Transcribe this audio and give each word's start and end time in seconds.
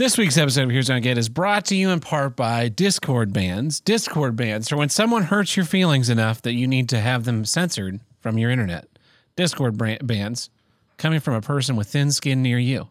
This 0.00 0.16
week's 0.16 0.38
episode 0.38 0.62
of 0.62 0.70
Here's 0.70 0.88
What 0.88 0.96
I 0.96 1.00
Get 1.00 1.18
is 1.18 1.28
brought 1.28 1.66
to 1.66 1.76
you 1.76 1.90
in 1.90 2.00
part 2.00 2.34
by 2.34 2.70
Discord 2.70 3.34
bans. 3.34 3.80
Discord 3.80 4.34
bans 4.34 4.72
are 4.72 4.78
when 4.78 4.88
someone 4.88 5.24
hurts 5.24 5.58
your 5.58 5.66
feelings 5.66 6.08
enough 6.08 6.40
that 6.40 6.54
you 6.54 6.66
need 6.66 6.88
to 6.88 6.98
have 6.98 7.24
them 7.24 7.44
censored 7.44 8.00
from 8.18 8.38
your 8.38 8.50
internet. 8.50 8.88
Discord 9.36 9.76
bans 9.76 10.48
coming 10.96 11.20
from 11.20 11.34
a 11.34 11.42
person 11.42 11.76
with 11.76 11.88
thin 11.88 12.12
skin 12.12 12.40
near 12.40 12.58
you. 12.58 12.88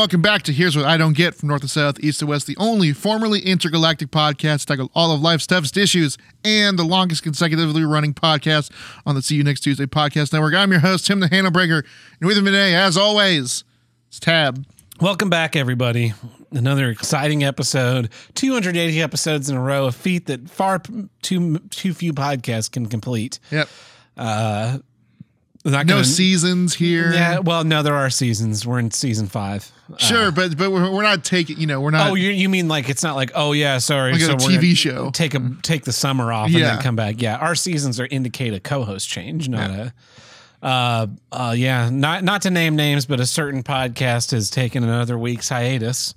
Welcome 0.00 0.22
back 0.22 0.40
to 0.40 0.50
Here's 0.50 0.74
What 0.74 0.86
I 0.86 0.96
Don't 0.96 1.12
Get 1.12 1.34
from 1.34 1.50
North 1.50 1.60
to 1.60 1.68
South, 1.68 2.00
East 2.00 2.20
to 2.20 2.26
West, 2.26 2.46
the 2.46 2.56
only 2.56 2.94
formerly 2.94 3.40
intergalactic 3.40 4.10
podcast 4.10 4.60
to 4.60 4.66
tackle 4.68 4.90
all 4.94 5.12
of 5.12 5.20
life's 5.20 5.46
toughest 5.46 5.76
issues 5.76 6.16
and 6.42 6.78
the 6.78 6.84
longest 6.84 7.22
consecutively 7.22 7.84
running 7.84 8.14
podcast 8.14 8.72
on 9.04 9.14
the 9.14 9.20
See 9.20 9.34
You 9.34 9.44
Next 9.44 9.60
Tuesday 9.60 9.84
podcast 9.84 10.32
network. 10.32 10.54
I'm 10.54 10.70
your 10.70 10.80
host, 10.80 11.06
Tim 11.06 11.20
the 11.20 11.28
Handlebreaker, 11.28 11.84
and 12.18 12.26
with 12.26 12.38
me 12.38 12.44
today, 12.44 12.74
as 12.74 12.96
always, 12.96 13.62
it's 14.08 14.18
Tab. 14.18 14.64
Welcome 15.02 15.28
back, 15.28 15.54
everybody. 15.54 16.14
Another 16.50 16.88
exciting 16.88 17.44
episode. 17.44 18.08
280 18.36 19.02
episodes 19.02 19.50
in 19.50 19.56
a 19.58 19.60
row, 19.60 19.84
a 19.84 19.92
feat 19.92 20.28
that 20.28 20.48
far 20.48 20.80
too 21.20 21.58
too 21.68 21.92
few 21.92 22.14
podcasts 22.14 22.72
can 22.72 22.86
complete. 22.86 23.38
Yep. 23.50 23.68
Uh, 24.16 24.78
No 25.64 25.84
gonna- 25.84 26.04
seasons 26.04 26.74
here. 26.74 27.12
Yeah, 27.12 27.40
well, 27.40 27.64
no, 27.64 27.82
there 27.82 27.94
are 27.94 28.08
seasons. 28.08 28.66
We're 28.66 28.78
in 28.78 28.90
season 28.90 29.26
five. 29.26 29.70
Sure, 29.98 30.32
but 30.32 30.56
but 30.56 30.70
we're, 30.70 30.90
we're 30.90 31.02
not 31.02 31.24
taking, 31.24 31.58
you 31.58 31.66
know, 31.66 31.80
we're 31.80 31.90
not. 31.90 32.10
Oh, 32.10 32.14
you, 32.14 32.30
you 32.30 32.48
mean 32.48 32.68
like 32.68 32.88
it's 32.88 33.02
not 33.02 33.16
like 33.16 33.32
oh 33.34 33.52
yeah, 33.52 33.78
sorry. 33.78 34.12
Like 34.12 34.22
a 34.22 34.24
so 34.24 34.32
we're 34.34 34.58
TV 34.58 34.74
show. 34.76 35.10
Take 35.10 35.34
a 35.34 35.56
take 35.62 35.84
the 35.84 35.92
summer 35.92 36.32
off 36.32 36.46
and 36.46 36.56
then 36.56 36.80
come 36.80 36.96
back. 36.96 37.20
Yeah, 37.20 37.36
our 37.36 37.54
seasons 37.54 38.00
are 38.00 38.06
indicate 38.06 38.54
a 38.54 38.60
co-host 38.60 39.08
change, 39.08 39.48
not 39.48 39.70
a. 39.70 39.92
Uh, 40.62 41.06
uh, 41.32 41.54
yeah, 41.56 41.88
not 41.90 42.22
not 42.22 42.42
to 42.42 42.50
name 42.50 42.76
names, 42.76 43.06
but 43.06 43.18
a 43.18 43.26
certain 43.26 43.62
podcast 43.62 44.30
has 44.30 44.50
taken 44.50 44.84
another 44.84 45.18
week's 45.18 45.48
hiatus. 45.48 46.14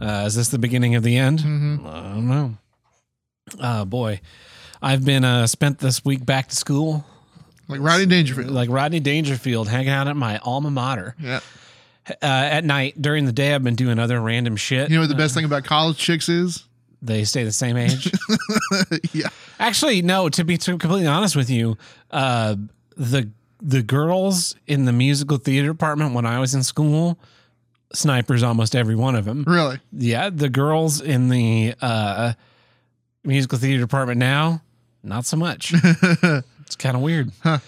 Uh, 0.00 0.24
is 0.26 0.34
this 0.34 0.48
the 0.48 0.58
beginning 0.58 0.94
of 0.94 1.02
the 1.02 1.16
end? 1.16 1.40
Mm-hmm. 1.40 1.86
I 1.86 2.00
don't 2.02 2.28
know. 2.28 2.56
Oh 3.60 3.84
boy, 3.84 4.20
I've 4.80 5.04
been 5.04 5.24
uh 5.24 5.46
spent 5.46 5.78
this 5.78 6.04
week 6.04 6.24
back 6.24 6.48
to 6.48 6.56
school, 6.56 7.04
like 7.70 7.80
Rodney 7.80 8.06
Dangerfield. 8.06 8.50
like 8.50 8.68
Rodney 8.70 9.00
Dangerfield, 9.00 9.68
hanging 9.68 9.90
out 9.90 10.08
at 10.08 10.16
my 10.16 10.38
alma 10.38 10.70
mater. 10.70 11.14
yeah. 11.18 11.40
Uh, 12.08 12.14
at 12.22 12.64
night 12.64 13.00
during 13.00 13.24
the 13.24 13.32
day, 13.32 13.54
I've 13.54 13.62
been 13.62 13.76
doing 13.76 13.98
other 13.98 14.20
random 14.20 14.56
shit. 14.56 14.90
You 14.90 14.96
know 14.96 15.02
what 15.02 15.08
the 15.10 15.14
best 15.14 15.34
thing 15.34 15.44
about 15.44 15.64
college 15.64 15.96
chicks 15.96 16.28
is? 16.28 16.64
they 17.02 17.24
stay 17.24 17.44
the 17.44 17.52
same 17.52 17.76
age. 17.76 18.12
yeah. 19.12 19.28
Actually, 19.58 20.02
no. 20.02 20.28
To 20.28 20.44
be 20.44 20.56
to 20.58 20.72
be 20.72 20.78
completely 20.78 21.06
honest 21.06 21.36
with 21.36 21.50
you, 21.50 21.76
uh, 22.10 22.56
the 22.96 23.30
the 23.62 23.82
girls 23.82 24.56
in 24.66 24.84
the 24.84 24.92
musical 24.92 25.38
theater 25.38 25.68
department 25.68 26.14
when 26.14 26.26
I 26.26 26.40
was 26.40 26.54
in 26.54 26.62
school, 26.62 27.18
snipers 27.92 28.42
almost 28.42 28.74
every 28.74 28.96
one 28.96 29.14
of 29.14 29.24
them. 29.24 29.44
Really? 29.46 29.78
Yeah, 29.92 30.30
the 30.30 30.48
girls 30.48 31.00
in 31.00 31.28
the 31.28 31.74
uh, 31.80 32.34
musical 33.24 33.58
theater 33.58 33.80
department 33.80 34.18
now, 34.18 34.62
not 35.02 35.24
so 35.24 35.36
much. 35.36 35.74
it's 36.70 36.76
kind 36.76 36.94
of 36.96 37.02
weird. 37.02 37.32
Huh. 37.42 37.58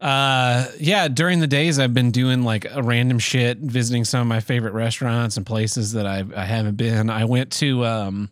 Uh, 0.00 0.66
yeah. 0.78 1.08
During 1.08 1.40
the 1.40 1.48
days, 1.48 1.80
I've 1.80 1.92
been 1.92 2.12
doing 2.12 2.44
like 2.44 2.64
a 2.70 2.82
random 2.82 3.18
shit, 3.18 3.58
visiting 3.58 4.04
some 4.04 4.20
of 4.20 4.26
my 4.28 4.38
favorite 4.38 4.72
restaurants 4.72 5.36
and 5.36 5.44
places 5.44 5.92
that 5.92 6.06
I 6.06 6.24
I 6.36 6.44
haven't 6.44 6.76
been. 6.76 7.10
I 7.10 7.24
went 7.24 7.50
to 7.54 7.84
um, 7.84 8.30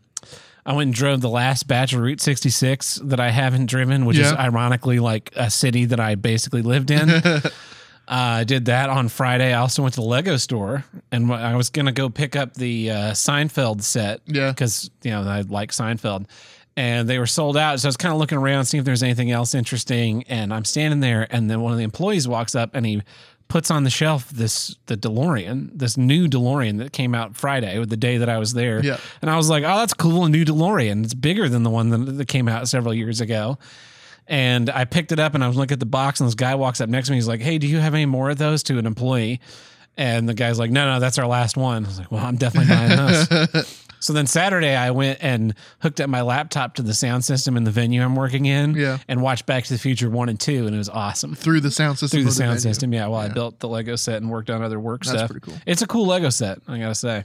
I 0.64 0.74
went 0.74 0.88
and 0.88 0.94
drove 0.94 1.20
the 1.22 1.28
last 1.28 1.66
batch 1.66 1.92
of 1.92 2.00
Route 2.00 2.20
66 2.20 3.00
that 3.04 3.18
I 3.18 3.30
haven't 3.30 3.66
driven, 3.66 4.04
which 4.04 4.18
is 4.18 4.32
ironically 4.32 5.00
like 5.00 5.32
a 5.34 5.50
city 5.50 5.86
that 5.86 5.98
I 5.98 6.14
basically 6.14 6.62
lived 6.62 6.90
in. 6.90 7.10
Uh, 8.08 8.38
I 8.38 8.44
did 8.44 8.66
that 8.66 8.88
on 8.88 9.08
Friday. 9.08 9.52
I 9.52 9.58
also 9.58 9.82
went 9.82 9.96
to 9.96 10.00
the 10.00 10.06
Lego 10.06 10.36
store 10.36 10.84
and 11.10 11.32
I 11.32 11.56
was 11.56 11.70
gonna 11.70 11.90
go 11.90 12.08
pick 12.08 12.36
up 12.36 12.54
the 12.54 12.92
uh, 12.92 12.94
Seinfeld 13.14 13.82
set. 13.82 14.20
Yeah. 14.26 14.50
because 14.52 14.88
you 15.02 15.10
know 15.10 15.22
I 15.22 15.40
like 15.40 15.72
Seinfeld, 15.72 16.26
and 16.76 17.08
they 17.08 17.18
were 17.18 17.26
sold 17.26 17.56
out. 17.56 17.80
So 17.80 17.86
I 17.86 17.90
was 17.90 17.96
kind 17.96 18.12
of 18.12 18.18
looking 18.20 18.38
around, 18.38 18.66
seeing 18.66 18.80
if 18.80 18.84
there's 18.84 19.02
anything 19.02 19.30
else 19.30 19.54
interesting. 19.54 20.24
And 20.24 20.52
I'm 20.52 20.64
standing 20.64 21.00
there, 21.00 21.26
and 21.30 21.50
then 21.50 21.60
one 21.62 21.72
of 21.72 21.78
the 21.78 21.84
employees 21.84 22.28
walks 22.28 22.54
up 22.54 22.70
and 22.74 22.84
he 22.84 23.02
puts 23.48 23.70
on 23.70 23.84
the 23.84 23.90
shelf 23.90 24.28
this 24.30 24.76
the 24.86 24.96
DeLorean, 24.96 25.70
this 25.72 25.96
new 25.96 26.26
DeLorean 26.26 26.78
that 26.78 26.92
came 26.92 27.14
out 27.14 27.36
Friday, 27.36 27.78
with 27.78 27.88
the 27.88 27.96
day 27.96 28.18
that 28.18 28.28
I 28.28 28.38
was 28.38 28.52
there. 28.52 28.84
Yeah. 28.84 28.98
and 29.22 29.30
I 29.30 29.36
was 29.36 29.48
like, 29.48 29.62
oh, 29.64 29.78
that's 29.78 29.94
cool, 29.94 30.24
a 30.24 30.28
new 30.28 30.44
DeLorean. 30.44 31.04
It's 31.04 31.14
bigger 31.14 31.48
than 31.48 31.62
the 31.62 31.70
one 31.70 31.90
that, 31.90 31.98
that 31.98 32.28
came 32.28 32.48
out 32.48 32.68
several 32.68 32.92
years 32.92 33.20
ago. 33.20 33.58
And 34.28 34.68
I 34.68 34.84
picked 34.84 35.12
it 35.12 35.20
up 35.20 35.34
and 35.36 35.44
I 35.44 35.48
was 35.48 35.56
looking 35.56 35.74
at 35.74 35.80
the 35.80 35.86
box, 35.86 36.20
and 36.20 36.26
this 36.26 36.34
guy 36.34 36.56
walks 36.56 36.80
up 36.80 36.88
next 36.88 37.06
to 37.06 37.12
me. 37.12 37.18
He's 37.18 37.28
like, 37.28 37.40
Hey, 37.40 37.58
do 37.58 37.66
you 37.68 37.78
have 37.78 37.94
any 37.94 38.06
more 38.06 38.30
of 38.30 38.38
those 38.38 38.64
to 38.64 38.78
an 38.78 38.86
employee? 38.86 39.40
And 39.96 40.28
the 40.28 40.34
guy's 40.34 40.58
like, 40.58 40.72
No, 40.72 40.84
no, 40.92 41.00
that's 41.00 41.16
our 41.18 41.28
last 41.28 41.56
one. 41.56 41.84
I 41.84 41.88
was 41.88 41.98
like, 42.00 42.10
Well, 42.10 42.24
I'm 42.24 42.36
definitely 42.36 42.74
buying 42.74 42.96
those. 42.96 43.82
so 44.06 44.12
then 44.12 44.26
Saturday, 44.26 44.74
I 44.76 44.90
went 44.92 45.18
and 45.20 45.54
hooked 45.80 46.00
up 46.00 46.08
my 46.08 46.22
laptop 46.22 46.74
to 46.76 46.82
the 46.82 46.94
sound 46.94 47.24
system 47.24 47.56
in 47.56 47.64
the 47.64 47.70
venue 47.70 48.02
I'm 48.02 48.14
working 48.16 48.46
in 48.46 48.74
Yeah. 48.74 48.98
and 49.08 49.20
watched 49.20 49.46
Back 49.46 49.64
to 49.64 49.72
the 49.72 49.78
Future 49.78 50.08
1 50.08 50.28
and 50.28 50.38
2, 50.38 50.66
and 50.66 50.74
it 50.74 50.78
was 50.78 50.88
awesome. 50.88 51.34
Through 51.34 51.60
the 51.60 51.70
sound 51.70 51.98
system. 51.98 52.18
Through 52.18 52.24
the 52.24 52.28
of 52.30 52.34
sound 52.34 52.48
venue. 52.50 52.60
system, 52.60 52.92
yeah. 52.94 53.06
While 53.08 53.20
I 53.22 53.26
Yeah. 53.26 53.32
built 53.32 53.58
the 53.60 53.68
Lego 53.68 53.96
set 53.96 54.22
and 54.22 54.30
worked 54.30 54.48
on 54.50 54.62
other 54.62 54.78
work 54.80 55.04
That's 55.04 55.16
stuff. 55.18 55.30
pretty 55.30 55.44
cool. 55.44 55.54
It's 55.66 55.82
a 55.82 55.86
cool 55.86 56.06
Lego 56.06 56.30
set, 56.30 56.58
I 56.68 56.78
gotta 56.78 56.94
say. 56.94 57.24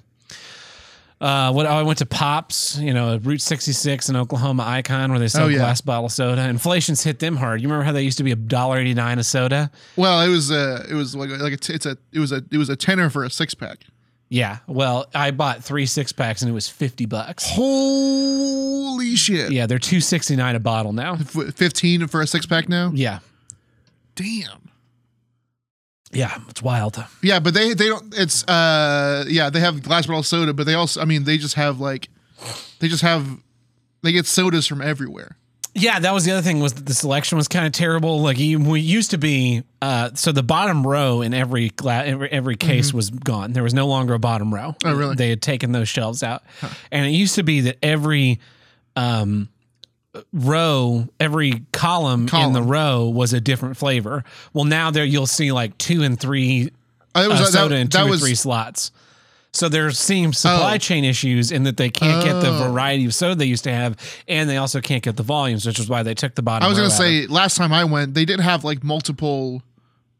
Uh, 1.20 1.52
what 1.52 1.68
I 1.68 1.84
went 1.84 2.00
to 2.00 2.08
Pops, 2.08 2.80
you 2.80 2.96
know, 2.96 3.18
Route 3.18 3.42
66 3.42 4.10
in 4.10 4.16
Oklahoma 4.16 4.64
Icon, 4.66 5.12
where 5.12 5.20
they 5.20 5.28
sell 5.28 5.46
Oh, 5.46 5.48
yeah. 5.50 5.60
glass 5.60 5.80
bottle 5.80 6.10
soda. 6.10 6.42
Inflation's 6.50 7.04
hit 7.04 7.20
them 7.20 7.36
hard. 7.36 7.62
You 7.62 7.68
remember 7.68 7.84
how 7.86 7.92
they 7.92 8.02
used 8.02 8.18
to 8.18 8.24
be 8.24 8.32
a 8.32 8.36
dollar 8.36 8.80
eighty 8.80 8.96
nine 8.96 9.20
a 9.20 9.24
soda? 9.24 9.70
Well, 9.96 10.20
it 10.22 10.30
was 10.30 10.50
uh 10.50 10.84
it 10.90 10.96
was 10.96 11.16
like 11.16 11.30
like 11.30 11.54
a 11.54 11.58
t- 11.58 11.74
it's 11.74 11.86
a 11.86 11.96
it 12.12 12.18
was 12.20 12.32
a 12.32 12.44
it 12.52 12.58
was 12.58 12.70
a 12.70 12.76
tenner 12.76 13.12
for 13.12 13.24
a 13.24 13.30
six 13.30 13.54
pack. 13.54 13.82
Yeah. 14.32 14.60
Well, 14.66 15.08
I 15.14 15.32
bought 15.32 15.62
three 15.62 15.86
six 15.86 16.14
packs 16.14 16.42
and 16.42 16.50
it 16.50 16.54
was 16.54 16.70
fifty 16.70 17.06
bucks. 17.06 17.44
Holy 17.46 19.18
shit! 19.18 19.52
Yeah, 19.52 19.66
they're 19.66 19.78
two 19.78 20.00
sixty 20.00 20.38
nine 20.38 20.56
a 20.56 20.60
bottle 20.60 20.94
now. 20.94 21.16
F- 21.16 21.54
Fifteen 21.54 22.08
for 22.08 22.22
a 22.22 22.28
six 22.28 22.46
pack 22.46 22.70
now. 22.70 22.92
Yeah. 22.94 23.20
Damn. 24.16 24.70
Yeah, 26.14 26.40
it's 26.48 26.62
wild. 26.62 27.04
Yeah, 27.22 27.42
but 27.42 27.54
they 27.54 27.74
they 27.74 27.88
don't. 27.90 28.14
It's 28.18 28.48
uh 28.48 29.26
yeah 29.28 29.50
they 29.50 29.60
have 29.60 29.84
glass 29.84 30.06
bottle 30.08 30.24
soda, 30.24 30.54
but 30.54 30.66
they 30.66 30.76
also 30.76 31.02
I 31.02 31.06
mean 31.06 31.26
they 31.26 31.38
just 31.38 31.56
have 31.56 31.82
like 31.82 32.08
they 32.80 32.88
just 32.88 33.02
have 33.04 33.28
they 34.02 34.14
get 34.14 34.26
sodas 34.28 34.66
from 34.66 34.82
everywhere. 34.82 35.36
Yeah, 35.74 36.00
that 36.00 36.14
was 36.14 36.26
the 36.26 36.32
other 36.32 36.42
thing 36.42 36.60
was 36.60 36.74
that 36.74 36.86
the 36.86 36.94
selection 36.94 37.38
was 37.38 37.48
kind 37.48 37.66
of 37.66 37.72
terrible. 37.72 38.22
Like 38.22 38.38
you, 38.38 38.60
we 38.60 38.82
used 38.82 39.12
to 39.12 39.18
be, 39.18 39.64
uh, 39.82 40.10
so 40.16 40.34
the 40.34 40.44
bottom 40.44 40.86
row 40.86 41.22
in 41.22 41.34
every 41.34 41.70
gla- 41.70 42.04
every, 42.04 42.30
every 42.30 42.56
case 42.58 42.94
was 42.94 43.10
gone. 43.10 43.54
There 43.54 43.64
was 43.64 43.74
no 43.74 43.88
longer 43.88 44.14
a 44.14 44.20
bottom 44.20 44.54
row. 44.54 44.76
Mm-hmm. 44.80 44.88
Oh, 44.88 44.94
really? 44.96 45.16
They 45.16 45.30
had 45.30 45.42
taken 45.42 45.72
those 45.72 45.88
shelves 45.88 46.24
out, 46.24 46.44
and 46.92 47.06
it 47.06 47.12
used 47.12 47.36
to 47.36 47.44
be 47.44 47.62
that 47.62 47.78
every 47.82 48.42
um, 48.98 49.48
row, 50.34 51.08
every 51.20 51.64
column, 51.72 52.28
in 52.48 52.54
the 52.54 52.62
row 52.62 53.08
was 53.08 53.32
a 53.34 53.40
different 53.40 53.78
flavor. 53.78 54.24
Well, 54.54 54.66
now 54.66 54.92
there 54.92 55.06
you'll 55.06 55.26
see 55.28 55.52
like 55.54 55.78
two 55.78 56.04
and 56.04 56.20
three 56.20 56.72
Uh, 57.16 57.22
it 57.22 57.28
was 57.30 57.40
uh, 57.40 57.44
that- 57.46 57.52
soda 57.54 57.76
and 57.76 57.90
two 57.92 57.98
that 58.00 58.10
was 58.10 58.20
three 58.22 58.36
slots. 58.36 58.92
So 59.54 59.68
they're 59.68 59.92
seeing 59.92 60.32
supply 60.32 60.76
Oh. 60.76 60.78
chain 60.78 61.04
issues 61.04 61.52
in 61.52 61.64
that 61.64 61.76
they 61.78 61.90
can't 61.90 62.24
get 62.24 62.40
the 62.42 62.50
Oh. 62.52 62.70
variety 62.72 63.06
of 63.06 63.14
soda 63.14 63.36
they 63.36 63.46
used 63.46 63.66
to 63.66 63.74
have, 63.74 63.98
and 64.28 64.50
they 64.50 64.56
also 64.58 64.80
can't 64.80 65.04
get 65.04 65.18
the 65.18 65.24
volumes, 65.24 65.66
which 65.66 65.78
is 65.80 65.90
why 65.90 66.04
they 66.04 66.14
took 66.14 66.36
the 66.36 66.42
bottom. 66.42 66.66
I 66.66 66.70
was 66.70 66.78
gonna 66.78 66.90
say 66.90 67.28
last 67.28 67.58
time 67.58 67.74
I 67.74 67.84
went 67.84 68.14
they 68.14 68.24
did 68.26 68.40
have 68.40 68.64
like 68.64 68.84
multiple 68.84 69.62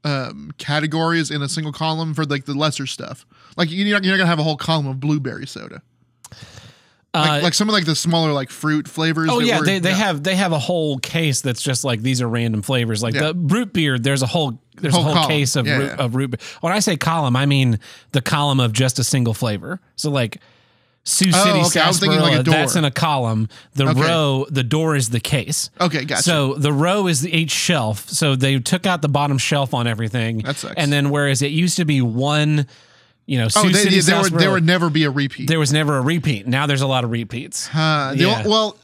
um 0.04 0.52
categories 0.58 1.30
in 1.32 1.42
a 1.42 1.48
single 1.48 1.72
column 1.72 2.14
for 2.14 2.26
like 2.26 2.46
the 2.46 2.54
lesser 2.56 2.86
stuff. 2.88 3.26
Like 3.56 3.70
you're 3.72 3.88
not, 3.94 4.04
you're 4.04 4.14
not 4.14 4.18
gonna 4.18 4.30
have 4.30 4.40
a 4.40 4.44
whole 4.44 4.58
column 4.58 4.88
of 4.88 5.00
blueberry 5.00 5.48
soda. 5.48 5.82
Like, 7.14 7.30
Uh, 7.30 7.44
like 7.44 7.54
some 7.54 7.68
of 7.68 7.74
like 7.74 7.84
the 7.86 7.96
smaller 7.96 8.32
like 8.32 8.50
fruit 8.50 8.88
flavors. 8.88 9.30
Oh 9.30 9.40
yeah, 9.40 9.60
were- 9.60 9.66
they, 9.66 9.80
they 9.80 9.94
have 9.94 10.24
they 10.24 10.36
have 10.36 10.54
a 10.54 10.60
whole 10.60 10.98
case 11.00 11.42
that's 11.42 11.62
just 11.62 11.84
like 11.84 12.02
these 12.02 12.22
are 12.22 12.30
random 12.30 12.62
flavors. 12.62 13.04
Like 13.04 13.16
Yeah. 13.16 13.34
the 13.34 13.34
root 13.36 13.74
beer, 13.74 14.00
there's 14.00 14.22
a 14.22 14.28
whole 14.28 14.60
there's 14.78 14.94
Whole 14.94 15.04
a 15.04 15.06
whole 15.08 15.14
column. 15.16 15.30
case 15.30 15.56
of 15.58 15.68
Yeah, 15.68 15.78
root, 15.78 15.86
yeah. 15.88 15.96
of 16.06 16.16
root. 16.16 16.32
beer. 16.32 16.40
When 16.62 16.72
I 16.72 16.80
say 16.80 16.96
column, 16.96 17.36
I 17.36 17.46
mean 17.46 17.80
the 18.14 18.22
column 18.22 18.62
of 18.62 18.72
just 18.72 18.98
a 18.98 19.04
single 19.04 19.34
flavor. 19.34 19.82
So 19.98 20.10
like 20.10 20.38
Sioux 21.04 21.32
Oh, 21.34 21.44
City, 21.44 21.60
okay. 21.66 21.80
I 21.82 21.88
was 21.90 22.00
thinking 22.00 22.20
like 22.22 22.46
that's 22.46 22.76
in 22.78 22.86
a 22.86 22.92
column. 22.92 23.50
The 23.74 23.88
Okay. 23.90 24.00
row, 24.02 24.46
the 24.50 24.64
door 24.64 24.96
is 24.96 25.10
the 25.10 25.20
case. 25.20 25.70
Okay, 25.82 26.06
gotcha. 26.06 26.22
So 26.24 26.54
the 26.54 26.72
row 26.72 27.08
is 27.08 27.22
the 27.22 27.36
each 27.36 27.52
shelf. 27.52 28.08
So 28.10 28.36
they 28.38 28.58
took 28.60 28.86
out 28.86 29.02
the 29.02 29.10
bottom 29.10 29.38
shelf 29.40 29.74
on 29.74 29.86
everything. 29.88 30.38
That 30.44 30.58
sucks. 30.58 30.76
And 30.78 30.94
then 30.94 31.10
whereas 31.10 31.42
it 31.42 31.52
used 31.52 31.76
to 31.78 31.86
be 31.86 32.02
one, 32.02 32.68
you 33.32 33.38
know, 33.38 33.48
Sioux 33.48 33.62
oh, 33.64 33.70
they, 33.70 33.84
City, 33.84 34.02
there 34.02 34.22
would 34.22 34.34
there 34.34 34.52
would 34.52 34.66
never 34.66 34.90
be 34.90 35.06
a 35.06 35.10
repeat. 35.10 35.48
there 35.48 35.58
was 35.58 35.72
never 35.72 35.96
a 35.98 36.02
repeat. 36.02 36.48
Now 36.48 36.68
there's 36.68 36.82
a 36.82 36.88
lot 36.88 37.06
of 37.06 37.12
repeats. 37.12 37.70
Uh, 37.74 38.12
the 38.14 38.26
Yeah. 38.26 38.46
well, 38.46 38.78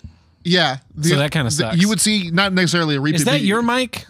yeah. 0.45 0.77
The- 0.95 1.09
So 1.09 1.15
that 1.17 1.31
kinda 1.31 1.49
the- 1.49 1.51
sucks. 1.51 1.77
You 1.77 1.89
would 1.89 1.99
see 1.99 2.31
not 2.31 2.53
necessarily 2.53 2.95
a 2.95 3.01
repeat. 3.01 3.17
Is 3.19 3.25
that 3.25 3.41
your 3.41 3.61
mic? 3.61 4.05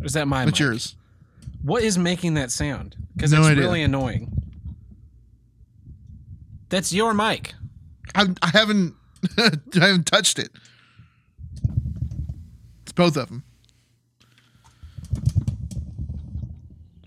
Or 0.00 0.06
is 0.06 0.14
that 0.14 0.26
my 0.26 0.46
It's 0.46 0.58
yours. 0.58 0.96
What 1.60 1.82
is 1.82 1.98
making 1.98 2.34
that 2.34 2.52
sound? 2.52 2.96
Because 3.14 3.32
No 3.32 3.40
it's 3.40 3.48
idea. 3.48 3.64
really 3.64 3.82
annoying. 3.82 4.32
That's 6.70 6.90
your 6.90 7.12
mic. 7.12 7.52
I, 8.14 8.28
I 8.40 8.48
haven't 8.48 8.94
I 9.36 9.50
haven't 9.74 10.06
touched 10.06 10.38
it. 10.38 10.52
It's 12.84 12.92
both 12.92 13.18
of 13.18 13.28
them. 13.28 13.44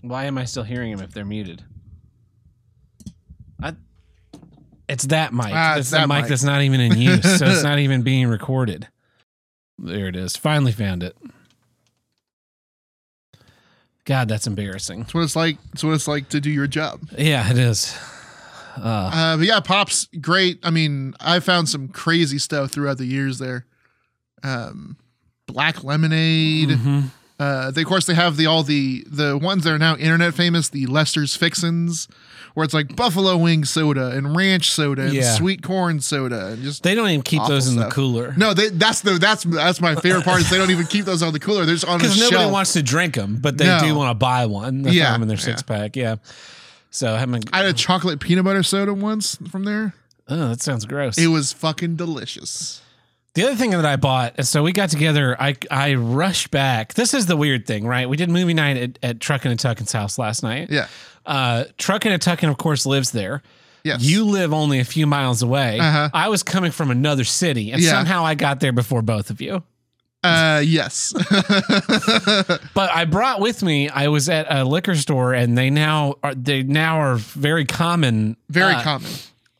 Why 0.02 0.26
am 0.26 0.38
I 0.38 0.44
still 0.44 0.62
hearing 0.62 0.94
them 0.94 1.04
if 1.04 1.12
they're 1.12 1.24
muted? 1.24 1.64
I, 3.62 3.74
it's 4.88 5.04
that 5.06 5.32
mic. 5.34 5.46
Ah, 5.50 5.76
it's 5.76 5.90
that 5.90 6.08
mic, 6.08 6.22
mic. 6.22 6.28
that's 6.28 6.44
not 6.44 6.62
even 6.62 6.80
in 6.80 6.96
use, 6.98 7.38
so 7.38 7.46
it's 7.46 7.62
not 7.62 7.78
even 7.80 8.02
being 8.02 8.26
recorded. 8.28 8.88
There 9.78 10.08
it 10.08 10.16
is. 10.16 10.36
Finally 10.36 10.72
found 10.72 11.02
it. 11.02 11.16
God, 14.04 14.28
that's 14.28 14.46
embarrassing. 14.46 15.02
It's 15.02 15.12
what 15.14 15.22
it's 15.24 15.36
like. 15.36 15.58
It's 15.72 15.84
what 15.84 15.92
it's 15.92 16.08
like 16.08 16.30
to 16.30 16.40
do 16.40 16.50
your 16.50 16.66
job. 16.66 17.00
Yeah, 17.18 17.50
it 17.50 17.58
is. 17.58 17.96
Uh, 18.76 19.10
Uh, 19.12 19.36
but 19.36 19.46
yeah, 19.46 19.60
Pop's 19.60 20.08
great. 20.20 20.58
I 20.62 20.70
mean, 20.70 21.14
I 21.20 21.40
found 21.40 21.68
some 21.68 21.88
crazy 21.88 22.38
stuff 22.38 22.70
throughout 22.70 22.96
the 22.98 23.04
years 23.06 23.38
there. 23.38 23.66
Um, 24.42 24.96
black 25.46 25.84
lemonade. 25.84 26.70
mhm. 26.70 27.10
Uh, 27.38 27.70
they, 27.70 27.82
of 27.82 27.86
course, 27.86 28.06
they 28.06 28.14
have 28.14 28.36
the 28.36 28.46
all 28.46 28.62
the 28.62 29.04
the 29.08 29.36
ones 29.36 29.64
that 29.64 29.72
are 29.72 29.78
now 29.78 29.94
internet 29.96 30.32
famous, 30.34 30.68
the 30.70 30.86
Lester's 30.86 31.36
Fixins, 31.36 32.08
where 32.58 32.64
it's 32.64 32.74
like 32.74 32.96
buffalo 32.96 33.36
wing 33.36 33.64
soda 33.64 34.08
and 34.10 34.34
ranch 34.36 34.70
soda 34.72 35.02
and 35.02 35.12
Yeah. 35.14 35.32
sweet 35.34 35.62
corn 35.62 36.00
soda 36.00 36.48
and 36.48 36.62
just 36.64 36.82
They 36.82 36.94
don't 36.96 37.08
even 37.08 37.22
keep 37.22 37.40
Awful 37.40 37.54
those 37.54 37.68
in 37.68 37.76
the 37.76 37.82
stuff. 37.82 37.92
cooler. 37.94 38.34
no. 38.36 38.52
They, 38.52 38.68
that's 38.70 39.00
the 39.02 39.12
that's 39.12 39.44
that's 39.44 39.80
my 39.80 39.94
favorite 39.94 40.24
part 40.24 40.40
is 40.40 40.50
they 40.50 40.58
don't 40.58 40.70
even 40.72 40.86
keep 40.86 41.04
those 41.04 41.22
on 41.22 41.32
the 41.32 41.38
cooler. 41.38 41.64
They're 41.64 41.76
just 41.76 41.86
on 41.86 41.98
because 41.98 42.18
nobody 42.18 42.36
shelf. 42.42 42.52
wants 42.52 42.72
to 42.72 42.82
drink 42.82 43.14
them, 43.14 43.38
but 43.40 43.56
they 43.58 43.66
No. 43.66 43.78
do 43.80 43.94
want 43.94 44.10
to 44.10 44.14
buy 44.14 44.46
one. 44.46 44.82
They 44.82 44.90
Yeah, 44.90 45.12
them 45.12 45.22
in 45.22 45.28
their 45.28 45.36
yeah. 45.38 45.42
six 45.44 45.62
pack. 45.62 45.94
Yeah. 45.96 46.16
So 46.90 47.14
having 47.14 47.44
I 47.52 47.58
had 47.58 47.66
a 47.66 47.72
chocolate 47.72 48.18
peanut 48.18 48.44
butter 48.44 48.62
soda 48.64 48.92
once 48.92 49.38
from 49.50 49.64
there. 49.64 49.94
oh, 50.28 50.48
that 50.48 50.60
sounds 50.60 50.84
gross. 50.84 51.16
It 51.16 51.28
was 51.28 51.52
fucking 51.52 51.96
delicious. 51.96 52.80
The 53.34 53.44
other 53.44 53.54
thing 53.56 53.70
that 53.70 53.84
I 53.86 53.94
bought, 53.96 54.44
so 54.46 54.64
we 54.64 54.72
got 54.72 54.88
together. 54.90 55.36
I 55.40 55.54
I 55.70 55.94
rushed 55.94 56.50
back. 56.50 56.94
This 56.94 57.14
is 57.14 57.26
the 57.26 57.36
weird 57.36 57.66
thing, 57.66 57.86
right? 57.86 58.08
We 58.08 58.16
did 58.16 58.30
movie 58.30 58.54
night 58.54 58.76
at, 58.76 58.98
at 59.00 59.18
Truckin' 59.20 59.50
and 59.52 59.60
Tuckin's 59.60 59.92
house 59.92 60.18
last 60.18 60.42
night. 60.42 60.70
Yeah. 60.70 60.88
Uh, 61.28 61.64
Truckin' 61.76 62.06
and 62.10 62.14
a 62.14 62.18
Tuckin, 62.18 62.48
of 62.48 62.56
course, 62.58 62.86
lives 62.86 63.12
there. 63.12 63.42
Yes. 63.84 64.02
You 64.02 64.24
live 64.24 64.52
only 64.52 64.80
a 64.80 64.84
few 64.84 65.06
miles 65.06 65.42
away. 65.42 65.78
Uh-huh. 65.78 66.08
I 66.12 66.28
was 66.28 66.42
coming 66.42 66.70
from 66.70 66.90
another 66.90 67.24
city, 67.24 67.70
and 67.70 67.80
Yeah. 67.80 67.90
somehow 67.90 68.24
I 68.24 68.34
got 68.34 68.60
there 68.60 68.72
before 68.72 69.02
both 69.02 69.30
of 69.30 69.40
you. 69.40 69.62
Uh, 70.24 70.62
yes. 70.64 71.12
But 72.74 72.90
I 72.94 73.04
brought 73.04 73.40
with 73.40 73.62
me. 73.62 73.88
I 73.88 74.08
was 74.08 74.28
at 74.28 74.46
a 74.50 74.64
liquor 74.64 74.94
store, 74.94 75.32
and 75.34 75.56
they 75.56 75.70
now 75.70 76.14
are 76.22 76.34
they 76.34 76.62
now 76.62 77.00
are 77.00 77.16
very 77.16 77.64
common. 77.64 78.36
Very 78.48 78.74
uh, 78.74 78.82
common. 78.82 79.10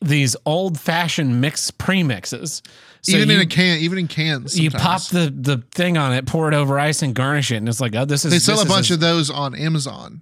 These 0.01 0.35
old 0.45 0.79
fashioned 0.79 1.39
mix 1.41 1.71
premixes. 1.71 2.61
So 3.01 3.15
even 3.17 3.31
in 3.31 3.41
a 3.41 3.45
can, 3.45 3.79
even 3.79 3.97
in 3.97 4.07
cans. 4.07 4.59
you 4.59 4.71
pop 4.71 5.01
the 5.07 5.33
the 5.35 5.63
thing 5.71 5.97
on 5.97 6.13
it, 6.13 6.25
pour 6.25 6.47
it 6.49 6.53
over 6.53 6.77
ice, 6.79 7.01
and 7.01 7.13
garnish 7.13 7.51
it, 7.51 7.57
and 7.57 7.69
it's 7.69 7.79
like, 7.79 7.95
oh, 7.95 8.05
this 8.05 8.25
is. 8.25 8.31
They 8.31 8.39
sell 8.39 8.59
a 8.59 8.63
is 8.63 8.67
bunch 8.67 8.91
of 8.91 8.99
those 8.99 9.29
on 9.29 9.55
Amazon 9.55 10.21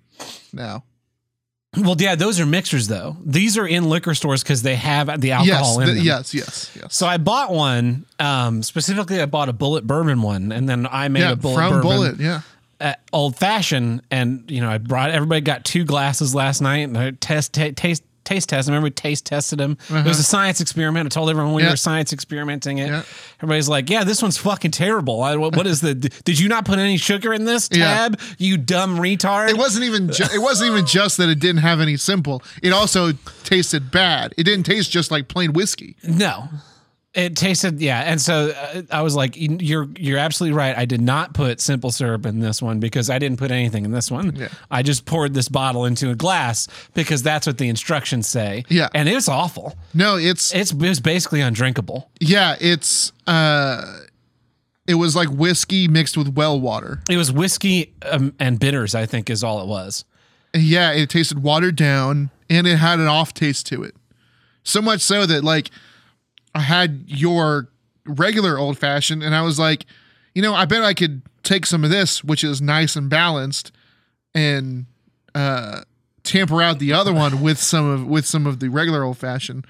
now. 0.53 0.83
Well, 1.83 1.95
yeah, 1.99 2.15
those 2.15 2.39
are 2.39 2.45
mixers 2.45 2.87
though. 2.87 3.17
These 3.25 3.57
are 3.57 3.67
in 3.67 3.89
liquor 3.89 4.13
stores 4.15 4.43
because 4.43 4.61
they 4.63 4.75
have 4.75 5.19
the 5.21 5.27
Yes, 5.29 5.39
alcohol 5.49 5.79
in 5.81 5.87
the- 5.87 5.93
them. 5.95 6.03
yes, 6.05 6.33
yes, 6.33 6.71
yes. 6.75 6.95
So 6.95 7.05
I 7.07 7.17
bought 7.17 7.51
one. 7.51 8.05
Um, 8.19 8.63
specifically, 8.63 9.21
I 9.21 9.25
bought 9.25 9.49
a 9.49 9.53
Bulleit 9.53 9.83
bourbon 9.83 10.21
one, 10.21 10.51
and 10.51 10.67
then 10.67 10.87
I 10.89 11.07
made 11.07 11.21
yeah, 11.21 11.31
a 11.31 11.35
Bulleit 11.35 11.55
from 11.55 11.81
bourbon 11.81 11.89
Bulleit. 11.89 12.19
Yeah, 12.19 12.41
uh, 12.79 12.93
old 13.13 13.35
fashioned. 13.37 14.01
And 14.11 14.43
you 14.49 14.61
know, 14.61 14.69
I 14.69 14.77
brought 14.77 15.11
everybody 15.11 15.41
got 15.41 15.65
two 15.65 15.83
glasses 15.83 16.33
last 16.33 16.61
night, 16.61 16.87
and 16.87 16.97
I 16.97 17.11
test 17.11 17.53
ta 17.53 17.69
taste 17.75 18.03
taste 18.27 18.49
test. 18.49 18.65
them. 18.67 18.75
Everybody 18.75 18.93
taste 18.93 19.25
tested 19.25 19.59
them. 19.59 19.77
It 19.89 20.05
was 20.05 20.19
a 20.19 20.23
science 20.23 20.61
experiment. 20.61 21.05
I 21.05 21.09
told 21.09 21.29
everyone 21.29 21.53
we 21.53 21.61
Uh-huh. 21.63 21.67
Yeah. 21.69 21.73
were 21.73 21.77
science 21.77 22.13
experimenting 22.13 22.77
it. 22.77 22.87
Yeah. 22.89 23.03
Everybody's 23.39 23.69
like, 23.69 23.89
"Yeah, 23.89 24.03
this 24.03 24.21
one's 24.21 24.37
fucking 24.37 24.71
terrible. 24.71 25.21
I, 25.23 25.35
what, 25.35 25.55
what 25.55 25.65
is 25.67 25.81
the? 25.81 25.95
Did 25.95 26.39
you 26.39 26.47
not 26.49 26.65
put 26.65 26.77
any 26.79 26.97
sugar 26.97 27.33
in 27.33 27.45
this 27.45 27.69
Yeah. 27.71 27.85
tab? 28.09 28.19
You 28.37 28.57
dumb 28.57 28.97
retard." 28.97 29.49
it 29.49 29.57
wasn't 29.57 29.85
even. 29.85 30.11
Ju- 30.11 30.25
it 30.33 30.39
wasn't 30.39 30.71
even 30.71 30.85
just 30.85 31.17
that 31.17 31.29
it 31.29 31.39
didn't 31.39 31.61
have 31.61 31.79
any 31.81 31.97
simple. 31.97 32.43
It 32.61 32.73
also 32.73 33.13
tasted 33.43 33.91
bad. 33.91 34.33
It 34.37 34.43
didn't 34.43 34.65
taste 34.65 34.91
just 34.91 35.09
like 35.11 35.27
plain 35.27 35.53
whiskey. 35.53 35.95
No. 36.03 36.49
It 37.17 37.35
tasted 37.35 37.81
yeah, 37.81 38.01
and 38.05 38.21
so 38.21 38.51
uh, 38.51 38.83
I 38.91 39.01
was 39.01 39.15
like, 39.15 39.35
"You- 39.35 39.57
"You're 39.59 39.89
you're 39.97 40.19
absolutely 40.19 40.55
right. 40.55 40.77
I 40.77 40.85
did 40.85 41.01
not 41.01 41.33
put 41.33 41.59
simple 41.59 41.89
syrup 41.91 42.25
in 42.27 42.39
this 42.41 42.61
one 42.61 42.79
because 42.79 43.09
I 43.09 43.17
didn't 43.17 43.39
put 43.39 43.49
anything 43.49 43.85
in 43.85 43.91
this 43.91 44.11
one. 44.11 44.35
Yeah. 44.35 44.49
I 44.69 44.83
just 44.83 45.05
poured 45.05 45.33
this 45.33 45.49
bottle 45.49 45.85
into 45.85 46.11
a 46.11 46.15
glass 46.15 46.67
because 46.93 47.23
that's 47.23 47.47
what 47.47 47.57
the 47.57 47.69
instructions 47.69 48.27
say. 48.27 48.65
Yeah. 48.69 48.89
and 48.93 49.09
it 49.09 49.15
was 49.15 49.27
awful. 49.27 49.73
No, 49.95 50.15
it's 50.17 50.53
It's 50.53 50.71
it 50.71 50.77
was 50.77 50.99
basically 50.99 51.41
undrinkable. 51.41 52.11
yeah, 52.19 52.55
it's 52.61 53.11
uh, 53.25 54.01
it 54.85 54.95
was 54.95 55.15
like 55.15 55.29
whiskey 55.29 55.87
mixed 55.87 56.17
with 56.17 56.29
well 56.35 56.59
water. 56.59 57.01
It 57.09 57.17
was 57.17 57.31
whiskey 57.31 57.93
um, 58.03 58.35
and 58.39 58.59
bitters. 58.59 58.93
I 58.95 59.07
think 59.07 59.29
is 59.31 59.43
all 59.43 59.61
it 59.61 59.67
was. 59.67 60.05
Yeah, 60.55 60.91
it 60.91 61.09
tasted 61.09 61.41
watered 61.41 61.75
down 61.75 62.29
and 62.49 62.65
it 62.67 62.77
had 62.77 62.99
an 62.99 63.07
off 63.07 63.33
taste 63.33 63.65
to 63.67 63.81
it. 63.83 63.95
So 64.63 64.81
much 64.81 65.01
so 65.01 65.25
that 65.25 65.43
like 65.43 65.71
I 66.57 66.61
had 66.61 67.03
your 67.07 67.69
regular 68.05 68.57
old 68.57 68.77
fashioned 68.77 69.21
and 69.23 69.35
I 69.35 69.41
was 69.41 69.59
like, 69.59 69.85
you 70.33 70.41
know, 70.41 70.53
I 70.53 70.65
bet 70.65 70.83
I 70.83 70.93
could 70.93 71.21
take 71.43 71.65
some 71.65 71.83
of 71.83 71.89
this, 71.89 72.23
which 72.23 72.43
is 72.43 72.61
nice 72.61 72.95
and 72.95 73.09
balanced, 73.09 73.71
and 74.33 74.85
uh 75.35 75.81
tamper 76.23 76.61
out 76.61 76.79
the 76.79 76.93
other 76.93 77.13
one 77.13 77.41
with 77.41 77.57
some 77.59 77.85
of 77.85 78.05
with 78.05 78.25
some 78.25 78.45
of 78.47 78.59
the 78.59 78.69
regular 78.69 79.03
old 79.03 79.17
fashioned. 79.17 79.65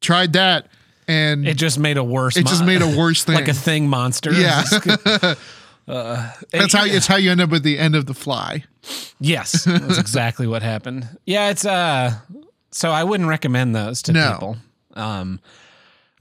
Tried 0.00 0.32
that 0.34 0.68
and 1.08 1.46
It 1.46 1.56
just 1.56 1.78
made 1.78 1.96
a 1.96 2.04
worse. 2.04 2.36
It 2.36 2.44
mon- 2.44 2.50
just 2.52 2.64
made 2.64 2.82
a 2.82 2.96
worse 2.98 3.24
thing. 3.24 3.34
like 3.42 3.48
a 3.48 3.54
thing 3.54 3.88
monster. 3.88 4.32
Yeah. 4.32 4.64
uh, 5.88 6.32
That's 6.50 6.72
how 6.72 6.84
it's 6.84 7.06
how 7.06 7.16
you 7.16 7.30
end 7.30 7.40
up 7.40 7.52
at 7.52 7.62
the 7.62 7.78
end 7.78 7.94
of 7.94 8.06
the 8.06 8.14
fly. 8.14 8.64
Yes, 9.20 9.64
that's 9.64 9.98
exactly 9.98 10.46
what 10.46 10.62
happened. 10.62 11.08
Yeah, 11.24 11.50
it's 11.50 11.64
uh 11.64 12.14
so 12.70 12.90
I 12.90 13.04
wouldn't 13.04 13.28
recommend 13.28 13.74
those 13.74 14.02
to 14.02 14.12
No. 14.12 14.32
people. 14.32 14.56
Um 14.94 15.40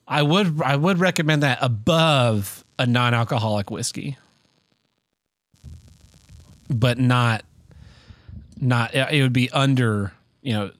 I 0.08 0.22
would 0.22 0.62
I 0.62 0.76
would 0.76 1.00
recommend 1.00 1.44
that 1.44 1.60
above 1.62 2.64
a 2.78 2.86
non-alcoholic 2.86 3.72
whiskey. 3.72 4.18
But 6.70 6.98
not 6.98 7.44
not 8.60 8.94
it 8.96 9.22
would 9.22 9.34
be 9.34 9.50
under, 9.52 10.14
you 10.42 10.54
know, 10.54 10.72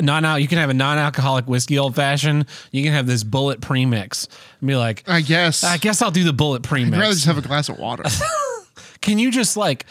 non 0.00 0.40
you 0.40 0.48
can 0.48 0.58
have 0.58 0.70
a 0.70 0.74
non-alcoholic 0.74 1.46
whiskey 1.46 1.78
old 1.78 1.94
fashioned. 1.94 2.46
You 2.70 2.82
can 2.82 2.92
have 2.92 3.06
this 3.06 3.24
Bulleit 3.24 3.60
premix 3.60 4.28
and 4.60 4.68
be 4.68 4.76
like, 4.76 5.04
I 5.06 5.20
guess. 5.20 5.64
I 5.64 5.76
guess 5.76 6.02
I'll 6.02 6.10
do 6.10 6.24
the 6.24 6.32
Bulleit 6.32 6.62
premix. 6.62 6.96
I'd 6.96 7.00
rather 7.00 7.14
just 7.14 7.26
have 7.26 7.38
a 7.38 7.42
glass 7.42 7.68
of 7.68 7.78
water. 7.78 8.04
Can 9.00 9.18
you 9.18 9.30
just 9.30 9.56
like 9.56 9.86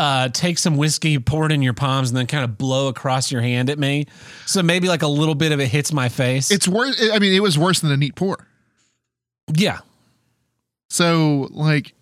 uh, 0.00 0.28
take 0.30 0.56
some 0.58 0.76
whiskey, 0.78 1.18
pour 1.18 1.44
it 1.46 1.52
in 1.52 1.60
your 1.62 1.74
palms, 1.74 2.08
and 2.10 2.16
then 2.16 2.26
kind 2.26 2.42
of 2.42 2.56
blow 2.56 2.88
across 2.88 3.30
your 3.30 3.42
hand 3.42 3.68
at 3.68 3.78
me? 3.78 4.06
So 4.46 4.62
maybe 4.62 4.88
like 4.88 5.02
a 5.02 5.06
little 5.08 5.34
bit 5.34 5.52
of 5.52 5.60
it 5.60 5.66
hits 5.68 5.92
my 5.92 6.08
face. 6.08 6.50
it's 6.50 6.66
worse. 6.66 6.98
I 7.12 7.18
mean, 7.18 7.34
it 7.34 7.40
was 7.40 7.58
worse 7.58 7.80
than 7.80 7.92
a 7.92 7.96
neat 7.96 8.14
pour. 8.14 8.46
yeah. 9.54 9.80
So 10.88 11.48
like, 11.52 11.92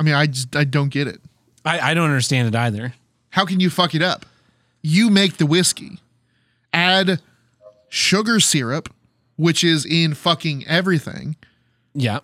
I 0.00 0.04
mean, 0.04 0.14
I 0.14 0.26
just 0.26 0.54
I 0.56 0.64
don't 0.64 0.88
get 0.88 1.06
it. 1.08 1.20
I, 1.64 1.90
I 1.90 1.94
don't 1.94 2.06
understand 2.08 2.48
it 2.48 2.54
either. 2.56 2.94
How 3.30 3.44
can 3.44 3.60
you 3.60 3.70
fuck 3.70 3.94
it 3.94 4.02
up? 4.02 4.26
You 4.82 5.10
make 5.10 5.36
the 5.36 5.46
whiskey, 5.46 5.98
add 6.72 7.20
sugar 7.88 8.40
syrup, 8.40 8.92
which 9.36 9.62
is 9.62 9.84
in 9.86 10.14
fucking 10.14 10.66
everything, 10.66 11.36
Yeah. 11.94 12.20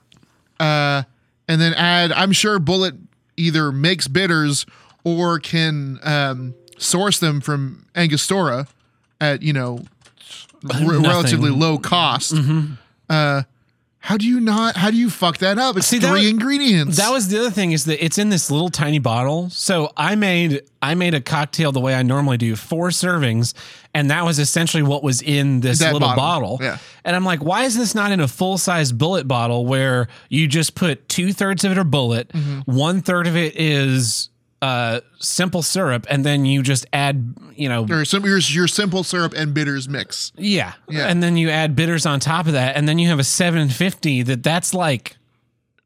uh, 0.59 1.03
and 1.47 1.61
then 1.61 1.75
add. 1.75 2.13
I'm 2.13 2.33
sure 2.33 2.59
Bulleit 2.59 2.99
either 3.39 3.73
makes 3.73 4.09
bitters 4.09 4.67
or 5.05 5.39
can 5.39 5.99
um, 6.03 6.55
source 6.77 7.19
them 7.19 7.41
from 7.41 7.87
Angostura 7.95 8.67
at 9.21 9.43
you 9.43 9.53
know 9.53 9.81
r- 10.71 11.01
relatively 11.01 11.51
low 11.51 11.79
cost. 11.79 12.35
Uh, 13.09 13.43
how 14.01 14.17
do 14.17 14.27
you 14.27 14.39
not? 14.41 14.77
How 14.77 14.91
do 14.91 14.97
you 14.97 15.11
fuck 15.11 15.39
that 15.39 15.59
up? 15.59 15.77
It's 15.77 15.87
See, 15.89 15.99
three 15.99 16.11
was- 16.21 16.29
ingredients. 16.31 16.97
That 16.97 17.11
was 17.11 17.29
the 17.29 17.41
other 17.41 17.51
thing 17.51 17.73
is 17.73 17.85
that 17.87 18.03
it's 18.03 18.17
in 18.17 18.29
this 18.29 18.51
little 18.51 18.69
tiny 18.71 18.99
bottle. 19.01 19.51
So 19.51 19.93
I 19.97 20.15
made 20.15 20.63
I 20.81 20.95
made 20.95 21.15
a 21.15 21.21
cocktail 21.21 21.73
the 21.73 21.81
way 21.81 21.95
I 21.95 22.03
normally 22.05 22.37
do, 22.37 22.55
four 22.57 22.89
servings, 22.91 23.55
and 23.93 24.11
that 24.11 24.25
was 24.25 24.39
essentially 24.39 24.83
what 24.85 25.03
was 25.03 25.21
in 25.21 25.61
this 25.61 25.81
That 25.81 25.93
little 25.93 26.09
bottle. 26.09 26.57
bottle. 26.57 26.59
Yeah. 26.63 26.79
And 27.05 27.17
I'm 27.17 27.25
like, 27.25 27.43
why 27.43 27.65
is 27.65 27.77
this 27.77 27.95
not 27.95 28.13
in 28.13 28.21
a 28.21 28.29
full 28.29 28.57
size 28.57 28.93
Bulleit 28.93 29.27
bottle 29.27 29.67
where 29.67 30.07
you 30.29 30.47
just 30.47 30.75
put 30.77 31.09
two 31.09 31.33
thirds 31.33 31.65
of 31.65 31.73
it 31.73 31.79
are 31.79 31.85
Bulleit, 31.85 32.29
Mm-hmm. 32.29 32.61
one 32.73 33.03
third 33.03 33.27
of 33.27 33.37
it 33.37 33.57
is 33.57 34.29
uh 34.61 35.01
simple 35.19 35.63
syrup, 35.63 36.07
and 36.11 36.25
then 36.25 36.45
you 36.45 36.63
just 36.63 36.87
add, 36.93 37.35
you 37.55 37.69
know, 37.69 37.87
or 37.89 38.05
some 38.05 38.25
your, 38.25 38.39
your 38.39 38.69
simple 38.69 39.05
syrup 39.05 39.35
and 39.37 39.55
bitters 39.55 39.89
mix. 39.89 40.33
yeah. 40.37 40.75
Yeah. 40.89 41.07
And 41.07 41.23
then 41.23 41.37
you 41.37 41.51
add 41.51 41.77
bitters 41.77 42.07
on 42.07 42.21
top 42.21 42.47
of 42.47 42.53
that. 42.53 42.77
And 42.77 42.89
then 42.89 42.99
you 42.99 43.09
have 43.09 43.19
a 43.19 43.25
750 43.25 44.23
that 44.25 44.43
that's 44.43 44.75
like 44.75 45.17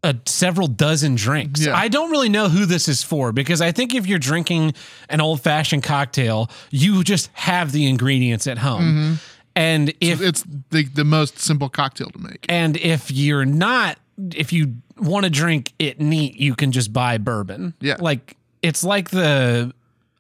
a 0.03 0.17
several 0.27 0.67
dozen 0.69 1.15
drinks. 1.15 1.65
Yeah. 1.65 1.77
I 1.77 1.89
don't 1.89 2.11
really 2.11 2.29
know 2.29 2.49
who 2.49 2.67
this 2.67 2.89
is 2.89 3.03
for 3.03 3.33
because 3.33 3.61
I 3.61 3.73
think 3.73 3.95
if 3.95 4.07
you're 4.07 4.19
drinking 4.19 4.75
an 5.09 5.21
old 5.21 5.41
fashioned 5.43 5.83
cocktail, 5.83 6.51
you 6.71 7.05
just 7.05 7.31
have 7.35 7.73
the 7.73 7.87
ingredients 7.87 8.47
at 8.47 8.59
home. 8.59 8.83
Mm-hmm. 8.83 9.15
And 9.55 9.95
if 10.01 10.23
it's 10.23 10.45
the 10.71 10.85
the 10.85 11.05
most 11.05 11.39
simple 11.39 11.69
cocktail 11.69 12.09
to 12.11 12.19
make. 12.19 12.47
and 12.49 12.77
if 12.79 13.11
you're 13.11 13.45
not 13.45 13.99
if 14.35 14.53
you 14.53 14.77
want 14.99 15.25
to 15.25 15.31
drink 15.31 15.73
it 15.79 16.01
neat, 16.01 16.37
you 16.37 16.55
can 16.55 16.73
just 16.73 16.93
buy 16.93 17.19
bourbon. 17.19 17.75
Yeah. 17.81 17.97
Like 17.99 18.37
it's 18.63 18.83
like 18.85 19.11
the 19.11 19.73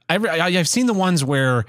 I've 0.09 0.25
I've 0.27 0.69
seen 0.69 0.87
the 0.87 0.93
ones 0.95 1.25
where 1.25 1.65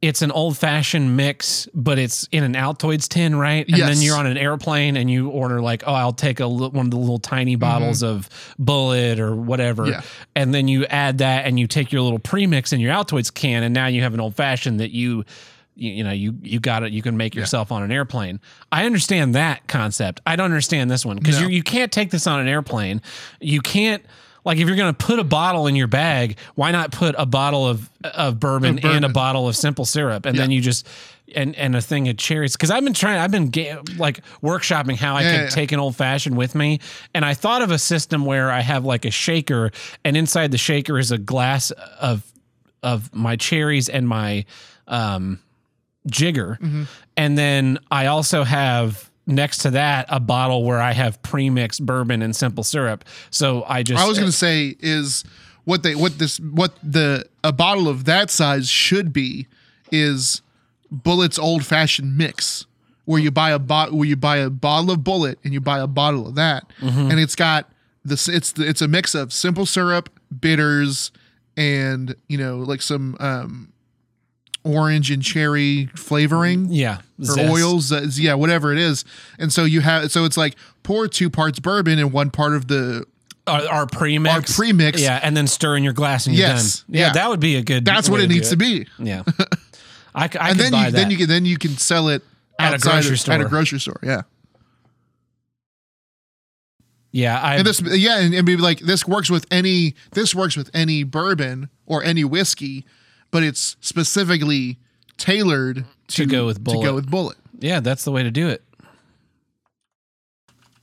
it's 0.00 0.20
an 0.20 0.32
old 0.32 0.58
fashioned 0.58 1.16
mix, 1.16 1.68
but 1.74 1.96
it's 1.96 2.26
in 2.32 2.42
an 2.42 2.54
Altoids 2.54 3.06
tin, 3.08 3.36
right? 3.36 3.64
And 3.68 3.76
then 3.82 4.02
you're 4.02 4.16
on 4.16 4.26
an 4.26 4.36
airplane 4.36 4.96
and 4.96 5.08
you 5.08 5.28
order 5.28 5.60
like, 5.60 5.84
oh, 5.86 5.92
I'll 5.94 6.12
take 6.12 6.40
a 6.40 6.48
one 6.48 6.86
of 6.86 6.90
the 6.90 6.96
little 6.96 7.20
tiny 7.20 7.54
bottles 7.54 8.02
of 8.02 8.28
Bulleit 8.60 9.18
or 9.20 9.36
whatever, 9.36 9.84
Mm-hmm. 9.84 9.92
Yeah. 9.92 10.02
and 10.34 10.52
then 10.52 10.66
you 10.66 10.86
add 10.86 11.18
that 11.18 11.46
and 11.46 11.58
you 11.58 11.68
take 11.68 11.92
your 11.92 12.02
little 12.02 12.18
premix 12.18 12.72
in 12.72 12.80
your 12.80 12.92
Altoids 12.92 13.32
can, 13.32 13.62
and 13.62 13.72
now 13.72 13.86
you 13.86 14.02
have 14.02 14.12
an 14.14 14.20
old 14.20 14.34
fashioned 14.36 14.80
that 14.80 14.90
you. 14.90 15.24
You, 15.74 15.90
you 15.92 16.04
know, 16.04 16.10
you 16.12 16.34
you 16.42 16.60
got 16.60 16.82
it. 16.82 16.92
You 16.92 17.00
can 17.00 17.16
make 17.16 17.34
yourself 17.34 17.72
on 17.72 17.82
an 17.82 17.90
airplane. 17.90 18.40
I 18.70 18.84
understand 18.84 19.34
that 19.36 19.66
concept. 19.68 20.20
I 20.26 20.36
don't 20.36 20.44
understand 20.44 20.90
this 20.90 21.06
one 21.06 21.16
because 21.16 21.40
No. 21.40 21.46
you 21.46 21.56
you 21.56 21.62
can't 21.62 21.90
take 21.90 22.10
this 22.10 22.26
on 22.26 22.40
an 22.40 22.46
airplane. 22.46 23.00
You 23.40 23.62
can't 23.62 24.04
like 24.44 24.58
if 24.58 24.66
you're 24.66 24.76
going 24.76 24.92
to 24.94 25.06
put 25.06 25.18
a 25.18 25.24
bottle 25.24 25.66
in 25.66 25.76
your 25.76 25.86
bag, 25.86 26.36
why 26.54 26.70
not 26.72 26.90
put 26.92 27.14
a 27.18 27.26
bottle 27.26 27.66
of 27.66 27.88
of 28.02 28.40
bourbon, 28.40 28.78
Of 28.78 28.84
and 28.84 29.04
a 29.04 29.08
bottle 29.08 29.46
of 29.48 29.56
simple 29.56 29.84
syrup, 29.84 30.26
and 30.26 30.36
then 30.38 30.50
you 30.50 30.60
just 30.60 30.86
and 31.34 31.54
and 31.56 31.76
a 31.76 31.80
thing 31.80 32.08
of 32.08 32.16
cherries? 32.16 32.52
Because 32.56 32.70
I've 32.70 32.82
been 32.84 32.94
trying, 32.94 33.18
I've 33.20 33.30
been 33.30 33.50
ga- 33.50 33.78
like 33.96 34.20
workshopping 34.42 34.96
how 34.96 35.14
I 35.16 35.22
Yeah, 35.22 35.30
could 35.30 35.36
yeah, 35.36 35.42
yeah. 35.44 35.48
take 35.50 35.72
an 35.72 35.78
old 35.80 35.94
fashioned 35.96 36.36
with 36.36 36.54
me, 36.54 36.80
and 37.14 37.24
I 37.24 37.34
thought 37.34 37.62
of 37.62 37.70
a 37.70 37.78
system 37.78 38.24
where 38.24 38.50
I 38.50 38.60
have 38.60 38.84
like 38.84 39.04
a 39.04 39.10
shaker, 39.10 39.70
and 40.04 40.16
inside 40.16 40.50
the 40.50 40.58
shaker 40.58 40.98
is 40.98 41.10
a 41.12 41.18
glass 41.18 41.70
of 42.00 42.24
of 42.82 43.14
my 43.14 43.36
cherries 43.36 43.88
and 43.88 44.08
my 44.08 44.44
um 44.88 45.38
jigger, 46.08 46.58
Mm-hmm. 46.60 46.82
and 47.16 47.38
then 47.38 47.78
I 47.90 48.06
also 48.06 48.42
have. 48.44 49.08
Next 49.24 49.58
to 49.58 49.70
that, 49.70 50.06
a 50.08 50.18
bottle 50.18 50.64
where 50.64 50.80
I 50.80 50.92
have 50.92 51.22
pre-mixed 51.22 51.86
bourbon 51.86 52.22
and 52.22 52.34
simple 52.34 52.64
syrup. 52.64 53.04
So 53.30 53.64
I 53.68 53.82
just 53.84 54.02
I 54.02 54.08
was 54.08 54.18
going 54.18 54.30
to 54.30 54.36
say 54.36 54.74
is 54.80 55.24
what 55.64 55.82
they 55.84 55.94
what 55.94 56.18
this 56.18 56.40
what 56.40 56.72
the 56.82 57.24
a 57.44 57.52
bottle 57.52 57.88
of 57.88 58.04
that 58.06 58.30
size 58.30 58.68
should 58.68 59.12
be 59.12 59.46
is 59.92 60.42
Bulleit's 60.92 61.38
old 61.38 61.64
fashioned 61.64 62.18
mix 62.18 62.66
where 63.04 63.20
you 63.20 63.30
buy 63.30 63.50
a 63.50 63.58
bot 63.58 63.92
where 63.92 64.08
you 64.08 64.16
buy 64.16 64.38
a 64.38 64.50
bottle 64.50 64.90
of 64.90 65.00
Bulleit 65.00 65.36
and 65.44 65.52
you 65.52 65.60
buy 65.60 65.78
a 65.78 65.86
bottle 65.86 66.26
of 66.26 66.34
that 66.34 66.66
and 66.80 67.20
it's 67.20 67.36
got 67.36 67.70
this 68.04 68.28
it's 68.28 68.52
the, 68.52 68.68
it's 68.68 68.82
a 68.82 68.88
mix 68.88 69.14
of 69.14 69.32
simple 69.32 69.66
syrup, 69.66 70.10
bitters 70.40 71.12
and 71.56 72.14
you 72.28 72.38
know 72.38 72.58
like 72.58 72.82
some 72.82 73.16
um 73.20 73.71
orange 74.64 75.10
and 75.10 75.22
cherry 75.22 75.86
flavoring 75.96 76.66
Yeah. 76.70 76.98
or 77.18 77.24
zest. 77.24 77.50
oils, 77.50 77.92
uh, 77.92 78.06
yeah, 78.14 78.34
whatever 78.34 78.72
it 78.72 78.78
is. 78.78 79.04
And 79.38 79.52
so 79.52 79.64
you 79.64 79.80
have, 79.80 80.10
so 80.12 80.24
it's 80.24 80.36
like 80.36 80.54
pour 80.82 81.08
two 81.08 81.28
parts 81.30 81.58
bourbon 81.58 81.98
and 81.98 82.12
one 82.12 82.30
part 82.30 82.54
of 82.54 82.68
the. 82.68 83.04
Our, 83.46 83.66
our 83.68 83.86
premix. 83.86 84.34
Our 84.34 84.42
premix. 84.56 85.00
Yeah. 85.00 85.18
And 85.22 85.36
then 85.36 85.46
stir 85.48 85.76
in 85.76 85.82
your 85.82 85.92
glass 85.92 86.26
and 86.26 86.36
you're 86.36 86.46
Yes. 86.46 86.80
done. 86.82 86.94
Yeah, 86.94 87.06
Yeah. 87.08 87.12
That 87.14 87.28
would 87.30 87.40
be 87.40 87.56
a 87.56 87.62
good. 87.62 87.84
That's 87.84 88.08
what 88.08 88.20
it 88.20 88.28
needs 88.28 88.50
to 88.50 88.56
be. 88.56 88.86
Yeah. 89.00 89.22
I, 90.14 90.28
I 90.38 90.50
and 90.50 90.60
then 90.60 90.70
buy 90.72 90.86
you 90.86 90.90
that. 90.90 90.92
then 90.92 91.10
you 91.10 91.16
can 91.16 91.26
then 91.28 91.44
you 91.46 91.56
can 91.58 91.76
sell 91.76 92.08
it 92.08 92.22
At 92.58 92.74
a 92.74 92.78
grocery 92.78 93.14
of- 93.14 93.20
store. 93.20 93.34
At 93.34 93.40
a 93.40 93.46
grocery 93.46 93.80
store, 93.80 93.98
yeah. 94.02 94.22
yeah. 97.10 97.40
I, 97.40 97.56
And 97.56 97.66
this, 97.66 97.80
yeah, 97.80 98.20
and, 98.20 98.34
and 98.34 98.46
be 98.46 98.56
like 98.56 98.80
this 98.80 99.06
works 99.06 99.30
with 99.30 99.46
any 99.50 99.94
this 100.12 100.34
works 100.34 100.56
with 100.56 100.70
any 100.74 101.02
bourbon 101.02 101.68
or 101.86 102.02
any 102.04 102.24
whiskey, 102.24 102.84
but 103.32 103.42
it's 103.42 103.76
specifically 103.80 104.78
tailored 105.18 105.84
to, 106.08 106.16
To 106.16 106.26
go 106.26 106.46
with 106.46 106.64
To 106.64 106.70
Bulleit. 106.70 106.84
go 106.84 106.94
with 106.94 107.10
Bulleit. 107.10 107.34
yeah. 107.58 107.80
That's 107.80 108.04
the 108.04 108.12
way 108.12 108.22
to 108.22 108.30
do 108.30 108.48
it. 108.48 108.62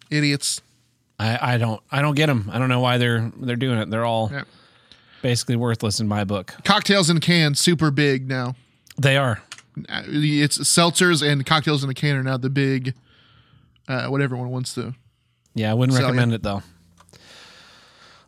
Idiots. 0.10 0.62
I, 1.20 1.54
I 1.54 1.58
don't 1.58 1.82
I 1.92 2.02
don't 2.02 2.16
get 2.16 2.28
them. 2.28 2.50
I 2.52 2.58
don't 2.60 2.70
know 2.70 2.80
why 2.80 2.98
they're 2.98 3.32
they're 3.40 3.56
doing 3.56 3.78
it. 3.80 3.90
They're 3.90 4.06
all 4.06 4.30
Yeah. 4.32 4.44
basically 5.22 5.56
worthless 5.56 6.00
in 6.00 6.08
my 6.08 6.24
book. 6.24 6.56
Cocktails 6.64 7.10
in 7.10 7.18
a 7.18 7.20
can, 7.20 7.56
super 7.56 7.92
big 7.92 8.28
now. 8.28 8.56
They 8.98 9.18
are. 9.18 9.42
Uh, 9.88 10.04
It's 10.08 10.58
seltzers 10.58 11.22
and 11.26 11.46
cocktails 11.46 11.84
in 11.84 11.90
a 11.90 11.94
can 11.94 12.16
are 12.16 12.24
now 12.24 12.38
the 12.38 12.50
big, 12.50 12.96
uh, 13.88 14.08
what 14.08 14.22
everyone 14.22 14.50
wants 14.50 14.74
to. 14.76 14.94
Yeah, 15.54 15.72
I 15.72 15.74
wouldn't 15.74 15.96
So, 15.98 16.04
recommend 16.04 16.34
it 16.34 16.42
though. 16.44 16.64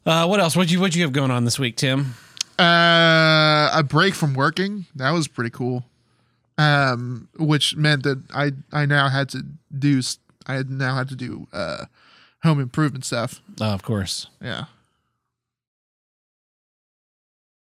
Uh, 0.05 0.27
what 0.27 0.39
else? 0.39 0.55
What 0.55 0.69
you 0.71 0.79
what 0.79 0.95
you 0.95 1.01
have 1.03 1.13
going 1.13 1.31
on 1.31 1.45
this 1.45 1.57
week, 1.57 1.77
Tim? 1.77 2.15
Uh, 2.61 3.69
a 3.73 3.83
break 3.83 4.13
from 4.13 4.33
working. 4.33 4.85
That 4.95 5.11
was 5.11 5.27
pretty 5.27 5.49
cool. 5.49 5.85
Um, 6.57 7.27
which 7.39 7.75
meant 7.75 8.03
that 8.03 8.21
I 8.33 8.51
I 8.71 8.85
now 8.85 9.09
had 9.09 9.29
to 9.29 9.43
do 9.77 10.01
I 10.45 10.55
had 10.55 10.69
now 10.69 10.95
had 10.95 11.09
to 11.09 11.15
do 11.15 11.47
uh 11.51 11.85
home 12.43 12.59
improvement 12.59 13.05
stuff. 13.05 13.41
Oh, 13.59 13.65
of 13.73 13.81
course. 13.83 14.27
Yeah. 14.41 14.65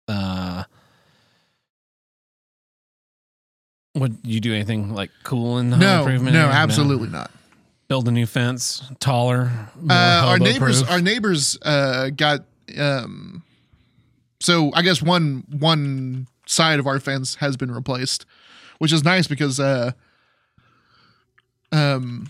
Uh, 0.08 0.64
would 3.96 4.18
you 4.24 4.40
do 4.40 4.54
anything 4.54 4.94
like 4.94 5.12
cool 5.24 5.60
in 5.60 5.70
the 5.70 5.78
home 5.78 5.82
No, 5.86 6.00
improvement? 6.02 6.34
no, 6.34 6.48
absolutely 6.48 7.10
not. 7.10 7.32
Build 7.88 8.08
a 8.08 8.12
new 8.12 8.26
fence, 8.26 8.82
taller. 9.00 9.52
More 9.80 9.92
Uh, 9.96 10.26
our 10.26 10.40
neighbors, 10.40 10.78
hobo-proof. 10.82 10.92
our 10.92 11.02
neighbors, 11.02 11.58
uh, 11.62 12.10
got 12.10 12.42
um. 12.78 13.44
So 14.44 14.72
I 14.74 14.82
guess 14.82 15.02
one 15.02 15.46
one 15.50 16.28
side 16.46 16.78
of 16.80 16.86
our 16.86 17.00
fence 17.00 17.36
has 17.36 17.56
been 17.56 17.72
replaced, 17.72 18.26
which 18.80 18.92
is 18.92 19.04
nice 19.04 19.26
because 19.26 19.58
uh, 19.60 19.92
um, 21.72 22.30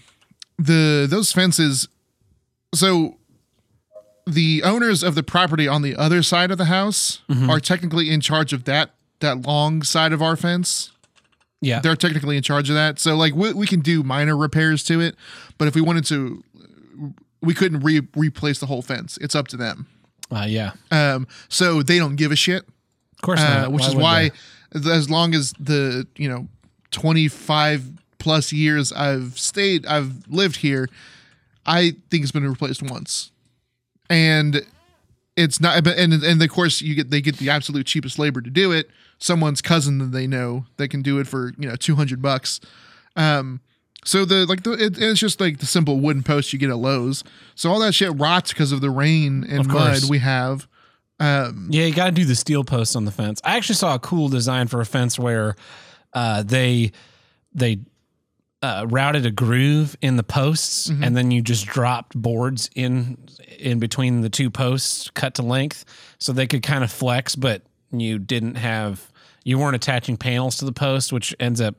the 0.58 1.08
those 1.10 1.32
fences. 1.32 1.88
So 2.76 3.18
the 4.26 4.62
owners 4.64 5.04
of 5.04 5.16
the 5.16 5.24
property 5.24 5.68
on 5.68 5.82
the 5.82 5.96
other 5.96 6.24
side 6.24 6.52
of 6.52 6.58
the 6.58 6.66
house 6.66 7.22
Mm-hmm. 7.30 7.50
are 7.50 7.60
technically 7.60 8.10
in 8.12 8.22
charge 8.22 8.54
of 8.54 8.64
that 8.66 8.92
that 9.20 9.42
long 9.46 9.82
side 9.84 10.14
of 10.14 10.22
our 10.22 10.36
fence 10.36 10.92
yeah, 11.62 11.80
they're 11.80 11.96
technically 11.96 12.36
in 12.36 12.44
charge 12.44 12.70
of 12.70 12.76
that. 12.76 13.00
So 13.00 13.16
like 13.16 13.34
we, 13.36 13.54
we 13.54 13.66
can 13.66 13.80
do 13.80 14.04
minor 14.04 14.36
repairs 14.36 14.84
to 14.86 15.00
it, 15.00 15.16
but 15.58 15.68
if 15.70 15.76
we 15.76 15.82
wanted 15.82 16.04
to, 16.08 16.44
we 17.42 17.54
couldn't 17.54 17.80
re- 17.80 18.06
replace 18.18 18.60
the 18.60 18.66
whole 18.66 18.82
fence. 18.82 19.18
It's 19.22 19.34
up 19.34 19.48
to 19.48 19.58
them. 19.58 19.88
Uh, 20.34 20.46
yeah. 20.46 20.72
Um, 20.92 21.28
so 21.50 21.84
they 21.84 21.98
don't 21.98 22.16
give 22.16 22.32
a 22.32 22.36
shit, 22.36 22.64
Of 22.64 23.22
course, 23.22 23.40
uh, 23.42 23.62
not. 23.64 23.72
which 23.72 23.86
is 23.86 23.96
why, 23.96 24.32
they? 24.72 24.92
as 24.92 25.10
long 25.10 25.34
as 25.36 25.54
the 25.60 26.08
you 26.16 26.28
know 26.30 26.48
twenty 26.92 27.28
five 27.28 27.84
plus 28.20 28.52
years 28.54 28.92
I've 28.94 29.38
stayed, 29.38 29.86
I've 29.86 30.28
lived 30.28 30.58
here, 30.58 30.90
I 31.66 31.96
think 32.10 32.24
it's 32.24 32.32
been 32.32 32.48
replaced 32.48 32.82
once, 32.84 33.32
and 34.10 34.66
it's 35.36 35.60
not. 35.60 35.86
And 35.88 36.14
and 36.14 36.42
of 36.42 36.50
course 36.50 36.82
you 36.82 36.96
get 36.96 37.10
they 37.10 37.22
get 37.22 37.38
the 37.38 37.50
absolute 37.50 37.86
cheapest 37.86 38.18
labor 38.20 38.42
to 38.42 38.50
do 38.50 38.72
it. 38.72 38.90
Someone's 39.20 39.62
cousin 39.62 40.00
that 40.00 40.12
they 40.12 40.28
know 40.28 40.66
that 40.78 40.90
can 40.90 41.02
do 41.02 41.20
it 41.20 41.28
for 41.28 41.54
you 41.58 41.70
know 41.70 41.76
two 41.76 41.96
hundred 41.96 42.22
bucks. 42.22 42.60
Um, 43.16 43.62
so 44.06 44.26
the 44.26 44.46
like 44.46 44.64
the 44.64 44.72
it, 44.74 44.98
it's 44.98 45.20
just 45.20 45.40
like 45.40 45.60
the 45.60 45.66
simple 45.66 46.00
wooden 46.00 46.24
post 46.24 46.54
you 46.54 46.60
get 46.60 46.70
at 46.70 46.78
Lowe's. 46.78 47.24
So 47.56 47.72
all 47.72 47.80
that 47.80 47.94
shit 47.94 48.12
rots 48.20 48.52
because 48.54 48.72
of 48.72 48.82
the 48.82 48.90
rain 48.90 49.46
and 49.50 49.62
Of 49.62 49.68
mud 49.68 50.04
we 50.10 50.20
have. 50.20 50.68
Um, 51.20 51.68
Yeah, 51.72 51.86
you 51.86 51.94
got 51.94 52.06
to 52.08 52.12
do 52.12 52.26
the 52.26 52.36
steel 52.36 52.64
posts 52.64 52.96
on 52.96 53.06
the 53.06 53.12
fence. 53.12 53.40
I 53.44 53.56
actually 53.56 53.76
saw 53.76 53.96
a 53.96 54.00
cool 54.00 54.30
design 54.30 54.68
for 54.68 54.82
a 54.82 54.86
fence 54.86 55.18
where 55.20 55.56
uh, 56.14 56.44
they 56.44 56.92
they 57.54 57.80
uh, 58.62 58.86
routed 58.90 59.26
a 59.26 59.32
groove 59.32 59.96
in 60.02 60.16
the 60.18 60.24
posts, 60.24 60.90
Mm-hmm. 60.90 61.04
and 61.04 61.16
then 61.18 61.32
you 61.32 61.42
just 61.42 61.66
dropped 61.66 62.16
boards 62.16 62.70
in 62.76 63.18
in 63.60 63.80
between 63.80 64.22
the 64.22 64.30
two 64.30 64.50
posts, 64.50 65.10
cut 65.12 65.36
to 65.36 65.44
length, 65.44 65.86
so 66.18 66.34
they 66.34 66.48
could 66.48 66.64
kind 66.64 66.84
of 66.84 66.92
flex, 66.92 67.36
but 67.36 67.62
you 67.92 68.18
didn't 68.20 68.56
have 68.56 69.12
you 69.46 69.58
weren't 69.60 69.76
attaching 69.76 70.18
panels 70.18 70.58
to 70.58 70.66
the 70.66 70.72
post, 70.72 71.12
which 71.14 71.36
ends 71.40 71.60
up 71.62 71.76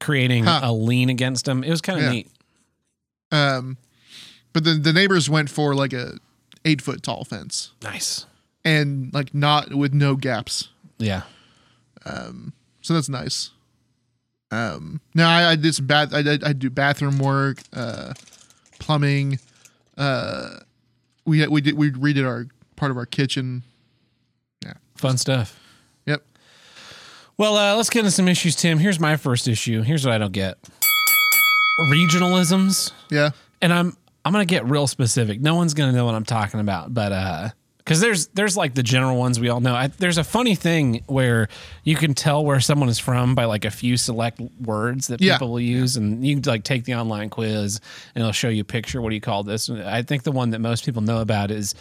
creating 0.00 0.44
Huh. 0.44 0.60
a 0.64 0.72
lean 0.72 1.08
against 1.10 1.44
them. 1.44 1.62
It 1.62 1.70
was 1.70 1.80
kind 1.80 1.98
of 1.98 2.04
Yeah. 2.06 2.10
neat. 2.10 2.30
Um, 3.30 3.76
but 4.52 4.64
the 4.64 4.74
the 4.74 4.92
neighbors 4.92 5.30
went 5.30 5.50
for 5.50 5.74
like 5.74 5.92
a 5.92 6.18
eight 6.64 6.82
foot 6.82 7.02
tall 7.02 7.24
fence 7.24 7.70
Nice. 7.82 8.26
and 8.64 9.12
like 9.14 9.32
not 9.34 9.72
with 9.74 9.92
no 9.94 10.16
gaps. 10.16 10.68
Yeah. 10.98 11.22
Um, 12.04 12.52
So 12.82 12.94
that's 12.94 13.08
nice. 13.10 13.50
Um, 14.50 15.00
now 15.14 15.28
I, 15.30 15.50
I 15.52 15.56
did 15.56 15.74
some 15.74 15.86
bath. 15.86 16.12
I 16.14 16.22
did 16.22 16.42
I 16.42 16.52
do 16.54 16.70
bathroom 16.70 17.18
work, 17.18 17.58
uh, 17.72 18.14
plumbing. 18.80 19.38
Uh, 19.96 20.60
we 21.24 21.46
we 21.46 21.60
did 21.60 21.74
we 21.76 21.90
redid 21.92 22.26
our 22.26 22.46
part 22.74 22.90
of 22.90 22.96
our 22.96 23.06
kitchen. 23.06 23.62
Yeah, 24.64 24.72
fun 24.96 25.18
stuff. 25.18 25.59
Well, 27.40 27.56
uh, 27.56 27.74
let's 27.74 27.88
get 27.88 28.00
into 28.00 28.10
some 28.10 28.28
issues, 28.28 28.54
Tim. 28.54 28.78
Here's 28.78 29.00
my 29.00 29.16
first 29.16 29.48
issue. 29.48 29.80
Here's 29.80 30.04
what 30.04 30.14
I 30.14 30.18
don't 30.18 30.30
get: 30.30 30.58
regionalisms, 31.90 32.92
Yeah. 33.10 33.30
and 33.62 33.72
I'm 33.72 33.96
I'm 34.26 34.32
gonna 34.32 34.44
get 34.44 34.66
real 34.66 34.86
specific. 34.86 35.40
No 35.40 35.54
one's 35.54 35.72
gonna 35.72 35.92
know 35.92 36.04
what 36.04 36.14
I'm 36.14 36.26
talking 36.26 36.60
about, 36.60 36.92
but 36.92 37.54
because 37.78 38.00
there's 38.02 38.26
there's 38.34 38.58
like 38.58 38.74
the 38.74 38.82
general 38.82 39.16
ones 39.16 39.40
we 39.40 39.48
all 39.48 39.60
know. 39.60 39.74
I, 39.74 39.86
there's 39.86 40.18
a 40.18 40.22
funny 40.22 40.54
thing 40.54 41.02
where 41.06 41.48
you 41.82 41.96
can 41.96 42.12
tell 42.12 42.44
where 42.44 42.60
someone 42.60 42.90
is 42.90 42.98
from 42.98 43.34
by 43.34 43.46
like 43.46 43.64
a 43.64 43.70
few 43.70 43.96
select 43.96 44.38
words 44.60 45.06
that 45.06 45.22
Yeah. 45.22 45.36
people 45.38 45.48
will 45.52 45.60
use, 45.60 45.96
and 45.96 46.22
you 46.26 46.38
can 46.38 46.42
like 46.42 46.62
take 46.64 46.84
the 46.84 46.96
online 46.96 47.30
quiz 47.30 47.80
and 48.14 48.20
it'll 48.20 48.32
show 48.32 48.50
you 48.50 48.60
a 48.60 48.64
picture. 48.66 49.00
What 49.00 49.08
do 49.08 49.14
you 49.14 49.20
call 49.22 49.44
this? 49.44 49.70
I 49.70 50.02
think 50.02 50.24
the 50.24 50.32
one 50.32 50.50
that 50.50 50.58
most 50.58 50.84
people 50.84 51.00
know 51.00 51.22
about 51.22 51.50
is 51.50 51.74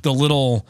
the 0.00 0.14
little. 0.14 0.66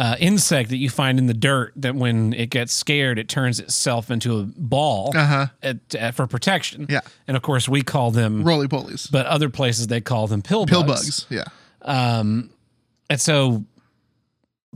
Uh, 0.00 0.16
insect 0.18 0.70
that 0.70 0.78
you 0.78 0.88
find 0.88 1.18
in 1.18 1.26
the 1.26 1.34
dirt 1.34 1.74
that 1.76 1.94
when 1.94 2.32
it 2.32 2.48
gets 2.48 2.72
scared 2.72 3.18
it 3.18 3.28
turns 3.28 3.60
itself 3.60 4.10
into 4.10 4.38
a 4.38 4.44
ball 4.56 5.12
Uh-huh. 5.14 5.46
at, 5.62 5.76
at- 5.94 6.14
for 6.14 6.26
protection 6.26 6.86
Yeah. 6.88 7.00
and 7.28 7.36
of 7.36 7.42
course 7.42 7.68
we 7.68 7.82
call 7.82 8.10
them 8.10 8.42
Roly 8.42 8.66
polies. 8.66 9.10
but 9.12 9.26
other 9.26 9.50
places 9.50 9.88
they 9.88 10.00
call 10.00 10.26
them 10.26 10.40
pill, 10.40 10.64
Pill 10.64 10.84
bugs. 10.84 11.24
bugs. 11.24 11.26
Yeah. 11.28 11.44
Um, 11.82 12.48
and 13.10 13.20
so 13.20 13.64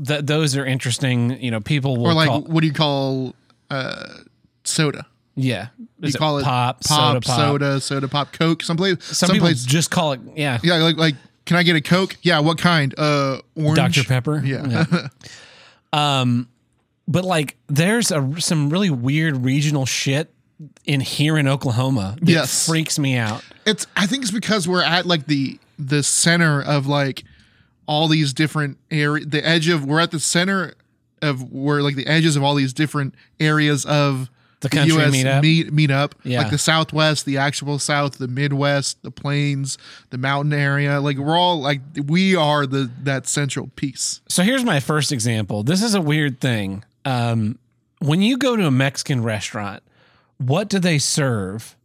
th- 0.07 0.27
those 0.27 0.57
are 0.57 0.67
interesting. 0.67 1.41
You 1.43 1.51
know, 1.53 1.61
people 1.61 1.97
will 1.97 2.09
Or 2.09 2.15
like, 2.15 2.29
call, 2.29 2.43
what 2.43 2.61
do 2.61 2.67
you 2.67 2.73
call 2.75 3.35
uh, 3.71 4.19
soda? 4.65 5.07
yeah, 5.37 5.69
You 6.01 6.09
Is 6.09 6.17
call 6.17 6.37
it 6.39 6.45
pop, 6.45 6.85
pop, 6.85 6.85
soda 6.85 7.21
pop. 7.23 7.37
soda, 7.39 7.81
soda 7.81 8.09
pop, 8.09 8.33
Coke. 8.33 8.63
Some 8.63 8.77
place, 8.77 8.97
Some, 9.05 9.15
some 9.15 9.31
people 9.31 9.49
place, 9.49 9.65
just 9.65 9.91
call 9.91 10.13
it 10.13 10.21
yeah, 10.37 10.59
yeah, 10.63 10.75
like 10.77 10.97
like, 10.99 11.15
can 11.47 11.57
I 11.57 11.63
get 11.63 11.77
a 11.77 11.81
Coke? 11.81 12.17
Yeah, 12.23 12.41
what 12.41 12.59
kind? 12.59 12.95
Uh, 12.99 13.41
orange. 13.55 13.77
Dr 13.77 14.05
Pepper. 14.05 14.43
Yeah. 14.45 14.85
Um, 15.93 16.49
but 17.07 17.25
like, 17.25 17.57
there's 17.69 18.11
a 18.11 18.35
some 18.41 18.71
really 18.71 18.91
weird 18.91 19.45
regional 19.45 19.87
shit 19.87 20.33
in 20.85 21.01
here 21.01 21.37
in 21.39 21.47
Oklahoma 21.47 22.17
that 22.21 22.29
Yes. 22.29 22.67
freaks 22.67 22.99
me 22.99 23.17
out. 23.17 23.45
it's. 23.67 23.87
I 23.97 24.07
think 24.07 24.23
it's 24.23 24.33
because 24.33 24.67
we're 24.67 24.83
at 24.83 25.07
like 25.07 25.27
the 25.27 25.59
the 25.79 26.03
center 26.03 26.61
of 26.63 26.87
like 26.87 27.23
all 27.87 28.09
these 28.09 28.33
different 28.33 28.79
area. 28.91 29.25
The 29.25 29.47
edge 29.47 29.69
of 29.69 29.85
we're 29.85 30.01
at 30.01 30.11
the 30.11 30.21
center 30.21 30.75
of 31.23 31.53
where 31.53 31.83
like 31.83 31.95
the 31.97 32.07
edges 32.07 32.37
of 32.37 32.43
all 32.43 32.55
these 32.55 32.73
different 32.73 33.15
areas 33.39 33.85
of 33.85 34.31
The 34.65 34.71
country 34.71 35.11
meet 35.11 35.27
up. 35.27 35.43
meet 35.43 35.73
meet 35.73 35.91
up. 35.91 36.15
Yeah. 36.25 36.43
Like 36.43 36.51
the 36.51 36.59
Southwest, 36.59 37.25
the 37.27 37.39
actual 37.39 37.79
South, 37.79 38.19
the 38.19 38.29
Midwest, 38.29 39.03
the 39.03 39.11
Plains, 39.11 39.79
the 40.11 40.19
mountain 40.19 40.53
area. 40.53 41.01
Like 41.01 41.19
we're 41.19 41.37
all 41.37 41.61
like 41.61 41.81
we 42.07 42.35
are 42.35 42.67
the 42.67 42.91
that 43.03 43.27
central 43.27 43.69
piece. 43.77 44.21
So 44.29 44.43
here's 44.43 44.65
my 44.65 44.81
first 44.81 45.13
example. 45.13 45.63
This 45.63 45.83
is 45.83 45.95
a 45.95 46.01
weird 46.01 46.41
thing. 46.41 46.85
Um, 47.05 47.59
when 47.99 48.23
you 48.23 48.39
go 48.39 48.57
to 48.57 48.67
a 48.67 48.71
Mexican 48.71 49.23
restaurant, 49.23 49.83
what 50.39 50.69
do 50.69 50.79
they 50.79 50.99
serve? 50.99 51.77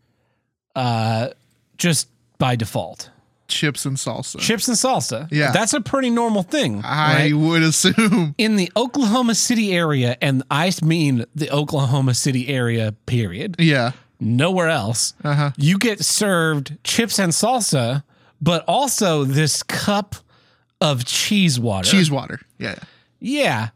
Uh, 0.75 1.29
just 1.77 2.07
by 2.37 2.55
default, 2.55 3.09
Chips 3.49 3.85
and 3.85 3.97
salsa. 3.97 4.39
chips 4.39 4.67
and 4.67 4.77
salsa. 4.77 5.27
Yeah. 5.31 5.51
that's 5.51 5.73
a 5.73 5.81
pretty 5.81 6.09
normal 6.09 6.43
thing. 6.43 6.81
I 6.83 7.15
right? 7.23 7.33
would 7.33 7.61
assume. 7.63 8.35
In 8.37 8.55
the 8.55 8.71
Oklahoma 8.77 9.35
City 9.35 9.73
area, 9.73 10.17
and 10.21 10.43
I 10.49 10.71
mean 10.81 11.25
the 11.35 11.51
Oklahoma 11.51 12.13
City 12.13 12.47
area, 12.47 12.93
period. 13.05 13.55
Yeah. 13.59 13.91
Nowhere 14.19 14.69
else. 14.69 15.13
Uh-huh. 15.23 15.51
You 15.57 15.77
get 15.77 16.03
served 16.05 16.77
chips 16.83 17.19
and 17.19 17.31
salsa, 17.33 18.03
but 18.41 18.63
also 18.67 19.23
this 19.23 19.63
cup 19.63 20.15
of 20.81 21.05
cheese 21.05 21.59
water. 21.59 21.89
Cheese 21.89 22.09
water. 22.11 22.39
Yeah. 22.57 22.75
Yeah. 23.19 23.69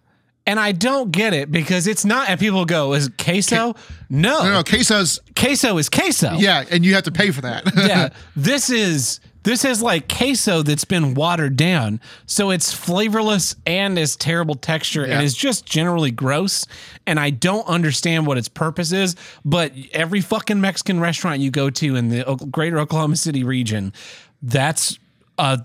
And 0.46 0.60
I 0.60 0.74
don't 0.74 1.12
get 1.12 1.34
it 1.34 1.52
because 1.52 1.88
it's 1.88 2.04
not, 2.04 2.30
and 2.30 2.38
people 2.38 2.66
go, 2.66 2.92
is 2.94 3.08
it 3.08 3.18
queso? 3.18 3.76
no, 4.10 4.44
No, 4.44 4.52
no, 4.52 4.64
queso's. 4.64 5.22
queso 5.38 5.78
is 5.78 5.88
queso. 5.90 6.34
Yeah, 6.36 6.66
and 6.70 6.84
you 6.84 6.94
have 6.96 7.04
to 7.04 7.12
pay 7.14 7.32
for 7.32 7.40
that. 7.42 7.64
yeah. 7.78 8.10
This 8.36 8.70
is, 8.70 9.22
this 9.44 9.66
is 9.66 9.82
like 9.82 10.08
queso 10.08 10.62
that's 10.62 10.86
been 10.86 11.14
watered 11.14 11.56
down. 11.58 12.00
So 12.26 12.50
it's 12.50 12.74
flavorless 12.74 13.56
and 13.66 14.00
is 14.00 14.16
terrible 14.16 14.56
texture 14.56 15.06
Yeah. 15.06 15.16
and 15.16 15.24
is 15.24 15.36
just 15.36 15.66
generally 15.66 16.12
gross. 16.12 16.66
And 17.06 17.20
I 17.20 17.30
don't 17.30 17.68
understand 17.68 18.26
what 18.26 18.38
its 18.38 18.48
purpose 18.48 18.92
is. 18.92 19.16
But 19.44 19.74
every 19.92 20.22
fucking 20.22 20.62
Mexican 20.62 21.00
restaurant 21.00 21.42
you 21.42 21.52
go 21.52 21.70
to 21.70 21.96
in 21.96 22.10
the 22.10 22.48
greater 22.52 22.80
Oklahoma 22.80 23.18
City 23.18 23.44
region, 23.44 23.94
that's 24.42 24.98
a 25.38 25.62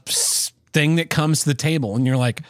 thing 0.72 0.96
that 0.96 1.10
comes 1.10 1.40
to 1.40 1.46
the 1.46 1.54
table. 1.54 1.94
And 1.96 2.04
you're 2.06 2.16
like, 2.16 2.42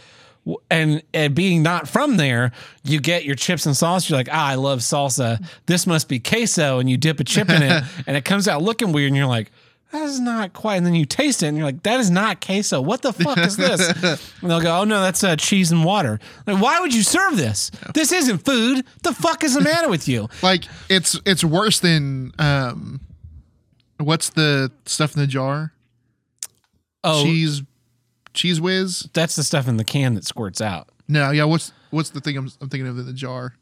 and, 0.70 1.02
and 1.12 1.34
being 1.34 1.62
not 1.62 1.86
from 1.88 2.16
there, 2.16 2.52
you 2.82 3.00
get 3.00 3.24
your 3.26 3.34
chips 3.34 3.66
and 3.66 3.76
sauce. 3.76 4.08
You're 4.08 4.18
like, 4.18 4.30
ah, 4.32 4.46
I 4.46 4.54
love 4.54 4.78
salsa. 4.78 5.44
This 5.66 5.86
must 5.86 6.08
be 6.08 6.18
queso, 6.20 6.78
and 6.78 6.88
you 6.88 6.96
dip 6.96 7.20
a 7.20 7.24
chip 7.24 7.50
in 7.50 7.62
it, 7.62 7.84
and 8.06 8.16
it 8.16 8.24
comes 8.24 8.48
out 8.48 8.62
looking 8.62 8.92
weird. 8.92 9.08
And 9.08 9.16
you're 9.16 9.26
like, 9.26 9.50
that 9.92 10.02
is 10.02 10.20
not 10.20 10.52
quite. 10.52 10.76
And 10.76 10.86
then 10.86 10.94
you 10.94 11.06
taste 11.06 11.42
it, 11.42 11.46
and 11.46 11.56
you're 11.56 11.66
like, 11.66 11.82
that 11.84 11.98
is 11.98 12.10
not 12.10 12.44
queso. 12.44 12.80
What 12.80 13.00
the 13.02 13.12
fuck 13.12 13.38
is 13.38 13.56
this? 13.56 13.88
and 14.42 14.50
they'll 14.50 14.60
go, 14.60 14.80
oh 14.80 14.84
no, 14.84 15.00
that's 15.00 15.24
uh, 15.24 15.36
cheese 15.36 15.72
and 15.72 15.84
water. 15.84 16.20
Like, 16.46 16.60
why 16.60 16.80
would 16.80 16.94
you 16.94 17.02
serve 17.02 17.36
this? 17.36 17.70
This 17.94 18.12
isn't 18.12 18.44
food. 18.44 18.84
The 19.02 19.14
fuck 19.14 19.44
is 19.44 19.54
the 19.54 19.62
matter 19.62 19.88
with 19.88 20.06
you? 20.06 20.28
like 20.42 20.64
it's 20.90 21.18
it's 21.24 21.42
worse 21.42 21.80
than 21.80 22.32
um 22.38 23.00
what's 23.98 24.30
the 24.30 24.70
stuff 24.84 25.14
in 25.14 25.20
the 25.20 25.26
jar? 25.26 25.72
Oh, 27.02 27.24
Cheese 27.24 27.62
Cheez 28.34 28.60
Whiz? 28.60 29.08
that's 29.14 29.36
the 29.36 29.42
stuff 29.42 29.68
in 29.68 29.78
the 29.78 29.84
can 29.84 30.14
that 30.14 30.24
squirts 30.24 30.60
out. 30.60 30.88
No, 31.08 31.30
yeah, 31.30 31.44
what's 31.44 31.72
what's 31.90 32.10
the 32.10 32.20
thing 32.20 32.36
I'm, 32.36 32.50
I'm 32.60 32.68
thinking 32.68 32.86
of 32.86 32.98
in 32.98 33.06
the 33.06 33.12
jar? 33.14 33.54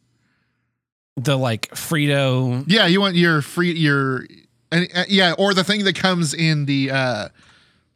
The 1.16 1.36
like 1.36 1.68
Frito. 1.70 2.64
Yeah, 2.66 2.86
you 2.86 3.00
want 3.00 3.14
your 3.14 3.40
free 3.42 3.72
your 3.72 4.26
and 4.76 4.88
uh, 4.94 5.04
yeah, 5.08 5.34
or 5.38 5.54
the 5.54 5.64
thing 5.64 5.84
that 5.84 5.96
comes 5.96 6.34
in 6.34 6.66
the 6.66 6.90
uh 6.90 7.28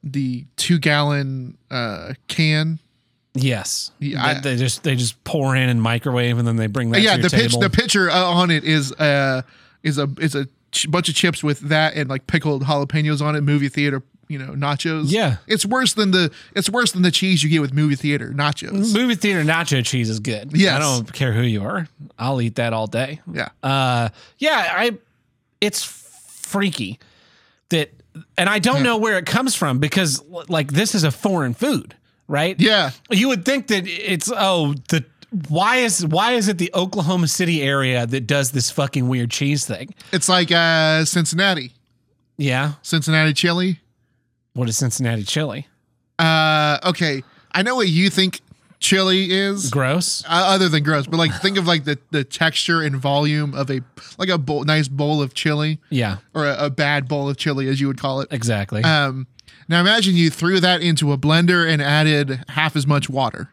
the 0.03 0.47
2 0.57 0.79
gallon 0.79 1.57
uh 1.71 2.15
can. 2.29 2.79
Yes. 3.35 3.93
Yeah, 4.01 4.23
they, 4.35 4.39
I- 4.39 4.41
they 4.41 4.57
just 4.57 4.83
they 4.83 4.97
just 4.97 5.23
pour 5.25 5.55
in 5.55 5.69
and 5.69 5.81
microwave, 5.81 6.39
and 6.39 6.47
then 6.49 6.57
they 6.57 6.67
bring 6.67 6.91
that. 6.91 7.01
yeah, 7.03 7.17
the 7.17 7.31
pitch 7.31 7.57
the 7.59 7.71
picture 7.71 8.11
uh, 8.11 8.25
on 8.25 8.51
it 8.51 8.65
is 8.65 8.93
uh 8.93 9.43
is 9.83 9.99
a 9.99 10.09
is 10.19 10.35
a 10.35 10.47
ch- 10.73 10.91
bunch 10.91 11.09
of 11.09 11.15
chips 11.15 11.43
with 11.45 11.61
that 11.61 11.95
and 11.95 12.09
like 12.11 12.27
pickled 12.27 12.65
jalapenos 12.65 13.21
on 13.23 13.37
it, 13.37 13.43
movie 13.43 13.69
theater, 13.69 14.03
you 14.29 14.37
know, 14.39 14.53
nachos. 14.53 15.13
Yeah. 15.13 15.37
It's 15.47 15.65
worse 15.65 15.95
than 15.95 16.11
the 16.11 16.33
it's 16.57 16.69
worse 16.69 16.91
than 16.93 17.03
the 17.03 17.11
cheese 17.13 17.43
you 17.45 17.49
get 17.51 17.61
with 17.61 17.73
movie 17.73 17.95
theater 17.95 18.33
nachos. 18.35 18.93
Movie 18.93 19.15
theater 19.15 19.43
nacho 19.45 19.85
cheese 19.85 20.11
is 20.11 20.19
good. 20.19 20.51
Yeah, 20.57 20.77
I 20.77 20.81
don't 20.81 21.13
care 21.13 21.33
who 21.33 21.43
you 21.43 21.63
are. 21.63 21.87
I'll 22.19 22.41
eat 22.43 22.57
that 22.57 22.73
all 22.73 22.87
day. 22.89 23.21
Yeah. 23.33 23.51
Uh, 23.63 24.09
yeah, 24.39 24.73
I. 24.77 24.99
It's 25.61 25.85
freaky 26.51 26.99
that, 27.71 27.91
and 28.37 28.49
I 28.49 28.59
don't 28.59 28.83
know 28.83 28.97
where 28.97 29.17
it 29.19 29.27
comes 29.27 29.55
from 29.55 29.79
because 29.79 30.23
like 30.49 30.73
this 30.73 30.95
is 30.95 31.05
a 31.05 31.11
foreign 31.11 31.55
food, 31.55 31.95
right? 32.29 32.59
Yeah. 32.59 32.91
You 33.11 33.29
would 33.29 33.45
think 33.45 33.69
that 33.69 33.87
it's 33.87 34.31
oh 34.35 34.75
the 34.89 35.05
why 35.49 35.77
is 35.77 36.05
why 36.05 36.33
is 36.33 36.49
it 36.49 36.59
the 36.59 36.71
Oklahoma 36.75 37.29
City 37.29 37.63
area 37.63 38.07
that 38.07 38.27
does 38.27 38.51
this 38.51 38.71
fucking 38.71 39.09
weird 39.09 39.31
cheese 39.31 39.65
thing? 39.65 39.95
It's 40.13 40.29
like 40.29 40.51
uh 40.51 41.05
Cincinnati. 41.05 41.73
Yeah. 42.37 42.73
Cincinnati 42.83 43.33
chili. 43.33 43.81
What 44.55 44.69
is 44.69 44.77
Cincinnati 44.77 45.23
chili? 45.23 45.69
Uh 46.19 46.79
okay. 46.85 47.23
I 47.53 47.63
know 47.63 47.77
what 47.77 47.89
you 47.89 48.11
think 48.11 48.41
chili 48.81 49.31
is. 49.31 49.71
Gross. 49.71 50.25
uh, 50.25 50.29
other 50.31 50.69
than 50.69 50.83
gross, 50.83 51.07
but 51.07 51.19
like 51.19 51.33
think 51.41 51.57
of 51.59 51.67
like 51.67 51.85
the 51.85 51.99
the 52.11 52.25
texture 52.25 52.83
and 52.83 52.97
volume 52.97 53.55
of 53.55 53.71
a 53.71 53.81
like 54.19 54.29
a 54.31 54.39
bowl, 54.39 54.65
nice 54.65 54.89
bowl 54.89 55.23
of 55.23 55.35
chili 55.35 55.79
Yeah. 55.91 56.17
or 56.35 56.47
a, 56.47 56.65
a 56.67 56.71
bad 56.71 57.07
bowl 57.07 57.29
of 57.29 57.37
chili 57.37 57.69
as 57.69 57.81
you 57.81 57.87
would 57.87 57.99
call 57.99 58.21
it. 58.21 58.29
Exactly. 58.33 58.83
Um 58.83 59.27
now 59.69 59.81
imagine 59.81 60.17
you 60.17 60.31
threw 60.31 60.59
that 60.61 60.81
into 60.83 61.13
a 61.13 61.19
blender 61.19 61.71
and 61.71 61.81
added 61.81 62.43
half 62.49 62.75
as 62.75 62.87
much 62.87 63.09
water. 63.09 63.51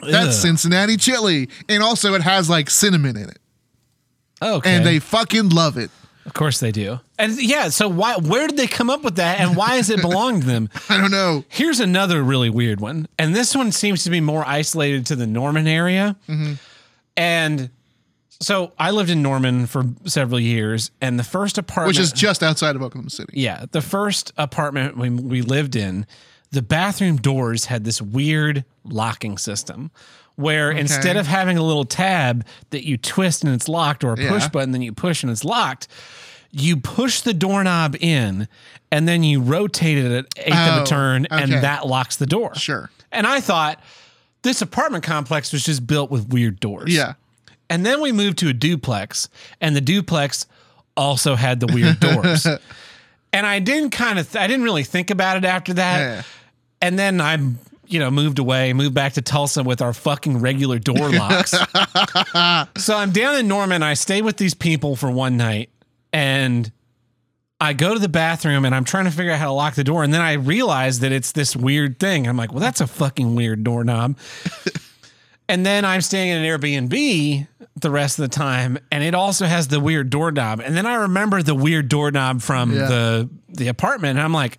That's 0.00 0.28
Ugh. 0.28 0.32
Cincinnati 0.32 0.96
chili. 0.96 1.48
And 1.68 1.82
also 1.82 2.14
it 2.14 2.22
has 2.22 2.48
like 2.48 2.70
cinnamon 2.70 3.16
in 3.16 3.30
it. 3.30 3.38
okay. 4.40 4.76
And 4.76 4.86
they 4.86 5.00
fucking 5.00 5.48
love 5.48 5.76
it. 5.76 5.90
Of 6.28 6.34
course 6.34 6.60
they 6.60 6.70
do. 6.72 7.00
And 7.18 7.40
yeah, 7.42 7.70
so 7.70 7.88
why 7.88 8.16
where 8.16 8.46
did 8.46 8.56
they 8.58 8.66
come 8.66 8.90
up 8.90 9.02
with 9.02 9.16
that 9.16 9.40
and 9.40 9.56
why 9.56 9.78
does 9.78 9.88
it 9.90 10.00
belong 10.02 10.40
to 10.42 10.46
them? 10.46 10.68
I 10.90 10.98
don't 10.98 11.10
know. 11.10 11.42
Here's 11.48 11.80
another 11.80 12.22
really 12.22 12.50
weird 12.50 12.80
one. 12.80 13.08
And 13.18 13.34
this 13.34 13.56
one 13.56 13.72
seems 13.72 14.04
to 14.04 14.10
be 14.10 14.20
more 14.20 14.46
isolated 14.46 15.06
to 15.06 15.16
the 15.16 15.26
Norman 15.26 15.66
area. 15.66 16.16
Mm-hmm. 16.28 16.52
And 17.16 17.70
so 18.40 18.72
I 18.78 18.90
lived 18.92 19.10
in 19.10 19.22
Norman 19.22 19.66
for 19.66 19.84
several 20.04 20.38
years 20.38 20.90
and 21.00 21.18
the 21.18 21.24
first 21.24 21.58
apartment 21.58 21.96
Which 21.96 21.98
is 21.98 22.12
just 22.12 22.42
outside 22.42 22.76
of 22.76 22.82
Oklahoma 22.82 23.10
City. 23.10 23.32
yeah, 23.40 23.64
the 23.72 23.80
first 23.80 24.32
apartment 24.36 24.96
we, 24.96 25.10
we 25.10 25.42
lived 25.42 25.74
in, 25.76 26.06
the 26.50 26.62
bathroom 26.62 27.16
doors 27.16 27.64
had 27.64 27.84
this 27.84 28.00
weird 28.00 28.64
locking 28.84 29.38
system 29.38 29.90
where 30.36 30.70
instead 30.70 31.16
of 31.16 31.26
having 31.26 31.58
a 31.58 31.62
little 31.64 31.84
tab 31.84 32.46
that 32.70 32.86
you 32.86 32.96
twist 32.96 33.42
and 33.42 33.52
it's 33.52 33.68
locked 33.68 34.04
or 34.04 34.12
a 34.12 34.16
push 34.16 34.44
Yeah. 34.44 34.48
button 34.50 34.70
then 34.70 34.82
you 34.82 34.92
push 34.92 35.24
and 35.24 35.32
it's 35.32 35.44
locked, 35.44 35.88
you 36.50 36.76
push 36.78 37.20
the 37.20 37.34
doorknob 37.34 37.96
in 38.00 38.48
and 38.90 39.06
then 39.06 39.22
you 39.22 39.40
rotate 39.42 39.98
it 39.98 40.10
at 40.12 40.26
eighth 40.38 40.54
of 40.54 40.78
Oh, 40.78 40.82
a 40.82 40.86
turn 40.86 41.26
and 41.30 41.50
okay. 41.52 41.60
that 41.60 41.86
locks 41.86 42.16
the 42.16 42.26
door. 42.26 42.54
Sure. 42.54 42.90
And 43.12 43.26
I 43.26 43.40
thought 43.40 43.82
this 44.42 44.62
apartment 44.62 45.04
complex 45.04 45.52
was 45.52 45.62
just 45.64 45.86
built 45.86 46.10
with 46.10 46.28
weird 46.28 46.58
doors. 46.60 46.94
Yeah. 46.94 47.14
And 47.70 47.84
then 47.84 48.00
we 48.00 48.12
moved 48.12 48.38
to 48.38 48.48
a 48.48 48.54
duplex, 48.54 49.28
and 49.60 49.76
the 49.76 49.82
duplex 49.82 50.46
also 50.96 51.34
had 51.34 51.60
the 51.60 51.66
weird 51.66 52.00
doors. 52.00 52.46
and 53.32 53.46
I 53.46 53.58
didn't 53.58 53.90
kind 53.90 54.18
of, 54.18 54.30
th- 54.32 54.42
I 54.42 54.46
didn't 54.46 54.64
really 54.64 54.84
think 54.84 55.10
about 55.10 55.36
it 55.36 55.44
after 55.44 55.74
that. 55.74 55.98
Yeah. 55.98 56.22
And 56.80 56.98
then 56.98 57.20
I'm 57.20 57.58
you 57.90 57.98
know, 57.98 58.10
moved 58.10 58.38
away, 58.38 58.72
moved 58.74 58.92
back 58.94 59.14
to 59.14 59.22
Tulsa 59.22 59.62
with 59.62 59.80
our 59.80 59.94
fucking 59.94 60.40
regular 60.40 60.78
door 60.78 61.10
locks. 61.10 61.52
so 62.76 62.94
I'm 62.94 63.12
down 63.12 63.36
in 63.36 63.48
Norman. 63.48 63.82
I 63.82 63.94
stay 63.94 64.20
with 64.20 64.36
these 64.36 64.52
people 64.52 64.94
for 64.94 65.10
one 65.10 65.38
night 65.38 65.70
and 66.12 66.70
I 67.60 67.72
go 67.72 67.92
to 67.94 67.98
the 68.00 68.08
bathroom 68.08 68.64
and 68.64 68.74
I'm 68.74 68.84
trying 68.84 69.06
to 69.06 69.10
figure 69.10 69.32
out 69.32 69.38
how 69.38 69.46
to 69.46 69.52
lock 69.52 69.74
the 69.74 69.84
door. 69.84 70.04
And 70.04 70.14
then 70.14 70.20
I 70.20 70.34
realize 70.34 71.00
that 71.00 71.10
it's 71.12 71.32
this 71.32 71.56
weird 71.56 71.98
thing. 71.98 72.28
I'm 72.28 72.36
like, 72.36 72.52
well, 72.52 72.60
that's 72.60 72.80
a 72.80 72.86
fucking 72.86 73.34
weird 73.34 73.64
doorknob. 73.64 74.16
and 75.48 75.64
then 75.66 75.84
I'm 75.84 76.00
staying 76.00 76.28
in 76.28 76.38
an 76.38 76.44
Airbnb 76.44 77.46
the 77.76 77.90
rest 77.90 78.18
of 78.18 78.22
the 78.22 78.28
time, 78.36 78.76
and 78.90 79.04
it 79.04 79.14
also 79.14 79.46
has 79.46 79.68
the 79.68 79.78
weird 79.80 80.10
doorknob. 80.10 80.60
And 80.60 80.76
then 80.76 80.84
I 80.86 80.94
remember 80.94 81.42
the 81.42 81.54
weird 81.54 81.88
doorknob 81.88 82.42
from 82.42 82.72
Yeah. 82.72 82.86
the 82.86 83.28
the 83.50 83.68
apartment, 83.68 84.18
and 84.18 84.20
I'm 84.24 84.32
like, 84.32 84.58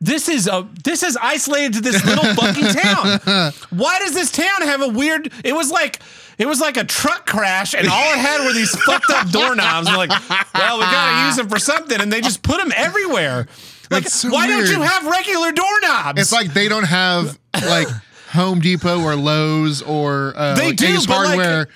this 0.00 0.28
is 0.28 0.46
a 0.46 0.68
this 0.84 1.02
is 1.02 1.16
isolated 1.20 1.74
to 1.74 1.80
this 1.80 2.04
little 2.04 2.24
fucking 2.34 2.66
town. 2.66 3.52
Why 3.70 3.98
does 4.00 4.14
this 4.14 4.30
town 4.30 4.62
have 4.62 4.82
a 4.82 4.88
weird? 4.88 5.32
It 5.44 5.54
was 5.54 5.70
like 5.70 6.00
it 6.40 6.46
was 6.46 6.58
like 6.60 6.76
a 6.78 6.84
truck 6.84 7.26
crash, 7.26 7.74
and 7.74 7.86
all 7.86 8.12
it 8.14 8.18
had 8.18 8.44
were 8.46 8.52
these 8.54 8.70
fucked 8.86 9.10
up 9.10 9.28
doorknobs. 9.30 9.88
And 9.88 9.96
like, 9.96 10.08
well, 10.54 10.78
we 10.78 10.84
gotta 10.84 11.26
use 11.26 11.36
them 11.36 11.48
for 11.50 11.58
something, 11.58 12.00
and 12.00 12.10
they 12.10 12.20
just 12.22 12.42
put 12.42 12.58
them 12.58 12.72
everywhere. 12.74 13.46
Like, 13.90 14.08
so 14.08 14.30
why 14.30 14.46
don't 14.46 14.66
you 14.68 14.80
have 14.80 15.06
regular 15.06 15.52
doorknobs? 15.52 16.20
It's 16.20 16.32
like 16.32 16.54
they 16.54 16.68
don't 16.68 16.84
have 16.84 17.38
like 17.54 17.88
Home 18.32 18.60
Depot 18.60 19.02
or 19.02 19.16
Lowe's 19.16 19.82
or 19.82 20.32
uh, 20.36 20.54
They 20.54 20.68
like 20.68 20.76
do, 20.76 20.94
but, 21.06 21.08
like- 21.08 21.26
Hardware. 21.26 21.68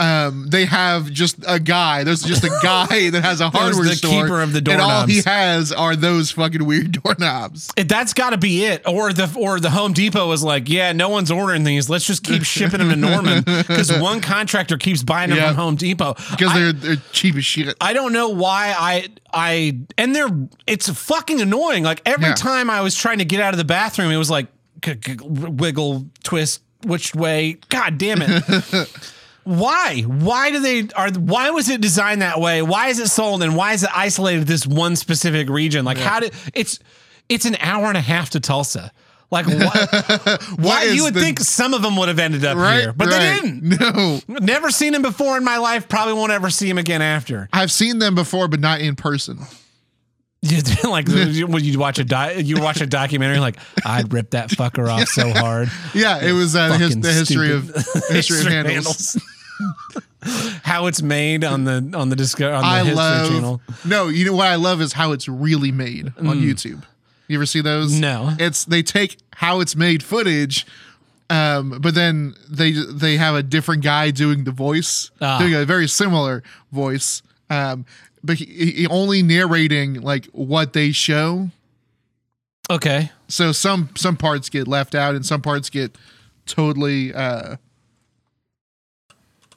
Um, 0.00 0.46
they 0.48 0.64
have 0.64 1.10
just 1.10 1.36
a 1.46 1.60
guy. 1.60 2.04
There's 2.04 2.22
just 2.22 2.42
a 2.42 2.48
guy 2.62 3.10
that 3.10 3.22
has 3.22 3.40
a 3.40 3.50
hardware 3.50 3.84
the 3.84 3.94
store, 3.94 4.10
keeper 4.24 4.40
of 4.40 4.52
the 4.52 4.58
and 4.70 4.80
all 4.80 5.06
he 5.06 5.20
has 5.26 5.72
are 5.72 5.94
those 5.94 6.30
fucking 6.30 6.64
weird 6.64 6.92
doorknobs. 7.02 7.70
That's 7.76 8.14
got 8.14 8.30
to 8.30 8.38
be 8.38 8.64
it. 8.64 8.82
Or 8.86 9.12
the 9.12 9.30
or 9.38 9.60
the 9.60 9.70
Home 9.70 9.92
Depot 9.92 10.26
was 10.26 10.42
like, 10.42 10.68
yeah, 10.68 10.92
no 10.92 11.08
one's 11.10 11.30
ordering 11.30 11.64
these. 11.64 11.90
Let's 11.90 12.06
just 12.06 12.24
keep 12.24 12.42
shipping 12.44 12.78
them 12.78 12.88
to 12.88 12.96
Norman 12.96 13.42
because 13.44 13.92
one 13.98 14.20
contractor 14.20 14.78
keeps 14.78 15.02
buying 15.02 15.28
them 15.30 15.38
Yeah. 15.38 15.48
from 15.48 15.56
Home 15.56 15.76
Depot. 15.76 16.14
Because 16.30 16.54
they're 16.54 16.72
they're 16.72 17.02
cheap 17.12 17.36
as 17.36 17.44
shit. 17.44 17.76
I 17.80 17.92
don't 17.92 18.12
know 18.12 18.30
why 18.30 18.74
I 18.76 19.08
I 19.32 19.78
and 19.98 20.14
they're 20.16 20.30
it's 20.66 20.88
fucking 20.88 21.40
annoying. 21.40 21.84
Like 21.84 22.00
every 22.06 22.26
Yeah. 22.28 22.34
time 22.34 22.70
I 22.70 22.80
was 22.80 22.96
trying 22.96 23.18
to 23.18 23.24
get 23.26 23.40
out 23.40 23.52
of 23.54 23.58
the 23.58 23.64
bathroom, 23.64 24.10
it 24.10 24.16
was 24.16 24.30
like 24.30 24.46
wiggle, 25.22 26.06
twist, 26.22 26.62
which 26.84 27.14
way? 27.14 27.58
God 27.68 27.98
damn 27.98 28.22
it. 28.22 29.02
Why? 29.58 30.02
Why 30.02 30.50
do 30.50 30.60
they 30.60 30.88
are 30.94 31.10
why 31.10 31.50
was 31.50 31.68
it 31.68 31.80
designed 31.80 32.22
that 32.22 32.40
way? 32.40 32.62
Why 32.62 32.88
is 32.88 32.98
it 33.00 33.08
sold 33.08 33.42
and 33.42 33.56
why 33.56 33.72
is 33.72 33.82
it 33.82 33.90
isolated 33.92 34.46
this 34.46 34.66
one 34.66 34.94
specific 34.96 35.48
region? 35.48 35.84
Like 35.84 35.98
how 35.98 36.20
did 36.20 36.32
it's 36.54 36.78
it's 37.28 37.46
an 37.46 37.56
hour 37.60 37.86
and 37.86 37.96
a 37.96 38.00
half 38.00 38.30
to 38.30 38.40
Tulsa. 38.40 38.92
Like 39.32 39.46
why, 39.46 39.86
why 40.58 40.82
you 40.84 41.04
would 41.04 41.14
the- 41.14 41.20
think 41.20 41.40
some 41.40 41.72
of 41.74 41.82
them 41.82 41.96
would 41.96 42.08
have 42.08 42.18
ended 42.18 42.44
up 42.44 42.56
Right, 42.56 42.80
here, 42.80 42.92
but 42.92 43.08
right. 43.08 43.40
they 43.42 43.48
didn't. 43.50 43.80
No, 43.80 44.20
Never 44.28 44.70
seen 44.70 44.92
him 44.94 45.02
before 45.02 45.36
in 45.36 45.44
my 45.44 45.58
life. 45.58 45.88
Probably 45.88 46.14
won't 46.14 46.32
ever 46.32 46.50
see 46.50 46.68
him 46.68 46.78
again 46.78 47.00
after. 47.02 47.48
I've 47.52 47.70
seen 47.72 47.98
them 47.98 48.14
before, 48.16 48.48
but 48.48 48.58
not 48.60 48.80
in 48.80 48.94
person. 48.96 49.38
You 50.42 50.62
like 50.90 51.06
when 51.06 51.62
you 51.62 51.78
watch 51.78 51.98
a 51.98 52.04
di- 52.04 52.38
you 52.38 52.60
watch 52.62 52.80
a 52.80 52.86
documentary 52.86 53.40
like 53.40 53.56
I'd 53.84 54.10
rip 54.10 54.30
that 54.30 54.48
fucker 54.48 54.88
off 54.88 55.06
so 55.08 55.30
hard. 55.34 55.70
Yeah, 55.94 56.18
it 56.24 56.32
was 56.32 56.56
uh, 56.56 56.68
the, 56.68 56.78
his, 56.78 56.96
the 56.98 57.12
history 57.12 57.52
of 57.52 57.64
stupid. 57.64 57.84
history, 58.14 58.38
of 58.38 58.44
History 58.46 58.52
handles. 58.54 59.18
How 60.62 60.86
it's 60.86 61.00
made 61.02 61.44
on 61.44 61.64
the 61.64 61.92
on 61.94 62.08
the 62.10 62.16
disco 62.16 62.52
on 62.52 62.60
the 62.62 62.66
I 62.66 62.78
history 62.80 62.94
love. 62.96 63.28
channel. 63.28 63.60
No, 63.84 64.08
you 64.08 64.24
know 64.24 64.34
what 64.34 64.46
I 64.48 64.56
love 64.56 64.80
is 64.82 64.92
how 64.92 65.12
it's 65.12 65.28
really 65.28 65.72
made 65.72 66.08
on 66.18 66.40
YouTube. 66.40 66.82
You 67.28 67.38
ever 67.38 67.46
see 67.46 67.60
those? 67.62 67.92
Mm. 67.94 68.00
No. 68.00 68.32
It's 68.38 68.64
they 68.64 68.82
take 68.82 69.16
how 69.34 69.60
it's 69.60 69.74
made 69.74 70.02
footage, 70.02 70.66
um, 71.30 71.78
but 71.80 71.94
then 71.94 72.34
they 72.48 72.72
they 72.72 73.16
have 73.16 73.34
a 73.34 73.42
different 73.42 73.82
guy 73.82 74.10
doing 74.10 74.44
the 74.44 74.50
voice, 74.52 75.10
Ah. 75.22 75.38
doing 75.38 75.54
a 75.54 75.64
very 75.64 75.88
similar 75.88 76.42
voice, 76.70 77.22
um, 77.48 77.86
but 78.22 78.36
he, 78.36 78.44
he 78.72 78.86
only 78.88 79.22
narrating 79.22 79.94
like 80.02 80.26
what 80.32 80.74
they 80.74 80.92
show. 80.92 81.48
Okay, 82.68 83.10
So 83.26 83.50
some 83.52 83.88
some 83.96 84.16
parts 84.16 84.48
get 84.48 84.68
left 84.68 84.94
out, 84.94 85.14
and 85.16 85.24
some 85.26 85.40
parts 85.40 85.70
get 85.70 85.96
totally 86.46 87.12
uh, 87.12 87.56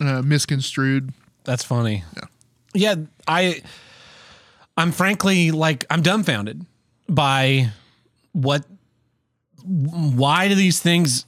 uh, 0.08 0.22
misconstrued. 0.22 1.14
that's 1.44 1.64
funny. 1.64 2.04
Yeah, 2.16 2.24
yeah. 2.74 2.96
I 3.28 3.62
I'm 4.78 4.92
frankly 4.92 5.52
like 5.52 5.86
I'm 5.90 6.02
dumbfounded 6.02 6.66
by 7.10 7.70
what. 8.34 8.66
Why 9.66 10.48
do 10.50 10.56
these 10.56 10.80
things? 10.82 11.26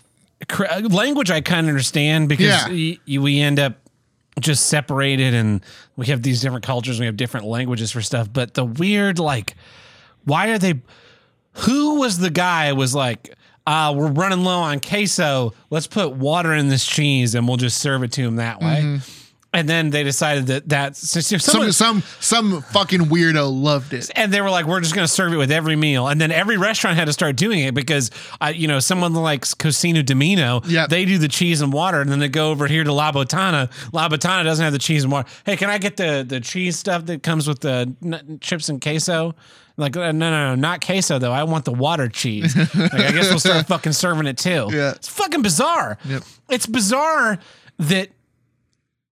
Language 0.90 1.32
I 1.32 1.40
kind 1.42 1.66
of 1.68 1.70
understand 1.70 2.28
because 2.30 2.46
Yeah. 2.70 2.98
y- 3.08 3.20
we 3.20 3.40
end 3.40 3.60
up 3.60 3.76
just 4.42 4.66
separated 4.68 5.34
and 5.34 5.62
we 5.96 6.08
have 6.08 6.22
these 6.22 6.42
different 6.42 6.66
cultures 6.66 7.00
we 7.00 7.06
have 7.06 7.16
different 7.16 7.46
languages 7.46 7.90
for 7.90 8.02
stuff 8.02 8.28
but 8.34 8.54
the 8.54 8.66
weird 8.66 9.18
like 9.18 9.56
why 10.26 10.50
are 10.50 10.58
they 10.58 10.74
who 11.54 11.96
was 12.02 12.18
the 12.18 12.30
guy 12.30 12.74
was 12.74 12.94
like 12.94 13.34
uh 13.68 13.94
we're 13.96 14.12
running 14.12 14.44
low 14.44 14.60
on 14.60 14.80
queso. 14.80 15.54
Let's 15.70 15.88
put 15.88 16.12
water 16.14 16.54
in 16.54 16.70
this 16.70 16.86
cheese 16.86 17.36
and 17.36 17.48
we'll 17.48 17.58
just 17.58 17.80
serve 17.80 18.04
it 18.04 18.12
to 18.14 18.22
him 18.22 18.36
that 18.38 18.62
way 18.62 19.00
and 19.56 19.68
then 19.70 19.90
they 19.90 20.04
decided 20.04 20.48
that 20.48 20.70
that 20.70 20.96
Some 20.98 21.40
someone, 21.40 21.72
some 21.72 22.04
some 22.20 22.62
fucking 22.62 23.02
weirdo 23.06 23.50
loved 23.52 23.94
it. 23.94 24.12
and 24.16 24.32
they 24.32 24.42
were 24.42 24.50
like, 24.50 24.66
"We're 24.66 24.82
just 24.82 24.94
going 24.94 25.08
to 25.08 25.12
serve 25.12 25.34
it 25.34 25.38
with 25.38 25.52
every 25.52 25.76
meal." 25.76 26.08
And 26.08 26.20
then 26.22 26.32
every 26.32 26.58
restaurant 26.58 26.98
had 26.98 27.06
to 27.06 27.14
start 27.14 27.36
doing 27.38 27.60
it 27.62 27.74
because, 27.74 28.12
uh, 28.42 28.52
you 28.56 28.68
know, 28.68 28.80
someone 28.80 29.14
like 29.14 29.42
Cosino 29.42 30.06
Domino, 30.06 30.62
Yep. 30.66 30.90
they 30.90 31.06
do 31.06 31.18
the 31.18 31.28
cheese 31.30 31.62
and 31.62 31.72
water, 31.74 32.02
and 32.02 32.12
then 32.12 32.20
they 32.20 32.28
go 32.30 32.52
over 32.52 32.68
here 32.68 32.84
to 32.84 32.92
La 32.94 33.12
Botana. 33.12 33.72
La 33.94 34.10
Botana 34.10 34.44
doesn't 34.44 34.64
have 34.64 34.74
the 34.74 34.80
cheese 34.80 35.04
and 35.04 35.12
water. 35.12 35.28
Hey, 35.46 35.56
can 35.58 35.70
I 35.70 35.78
get 35.78 35.98
the 35.98 36.26
the 36.28 36.40
cheese 36.40 36.78
stuff 36.78 37.06
that 37.06 37.24
comes 37.24 37.48
with 37.48 37.62
the 37.62 37.94
n- 38.04 38.38
chips 38.42 38.70
and 38.70 38.82
queso? 38.82 39.34
Like, 39.78 39.98
uh, 39.98 40.14
no, 40.14 40.32
no, 40.32 40.50
no, 40.50 40.56
not 40.56 40.86
queso 40.86 41.20
though. 41.20 41.34
I 41.34 41.44
want 41.44 41.66
the 41.66 41.74
water 41.74 42.08
cheese. 42.08 42.56
like, 42.56 42.94
I 42.94 43.12
guess 43.12 43.30
we'll 43.30 43.40
start 43.40 43.68
fucking 43.68 43.92
serving 43.92 44.26
it 44.26 44.38
too. 44.38 44.70
Yeah. 44.72 44.92
It's 44.92 45.10
fucking 45.10 45.42
bizarre. 45.42 45.98
Yep. 46.06 46.24
It's 46.50 46.66
bizarre 46.66 47.40
that 47.80 48.08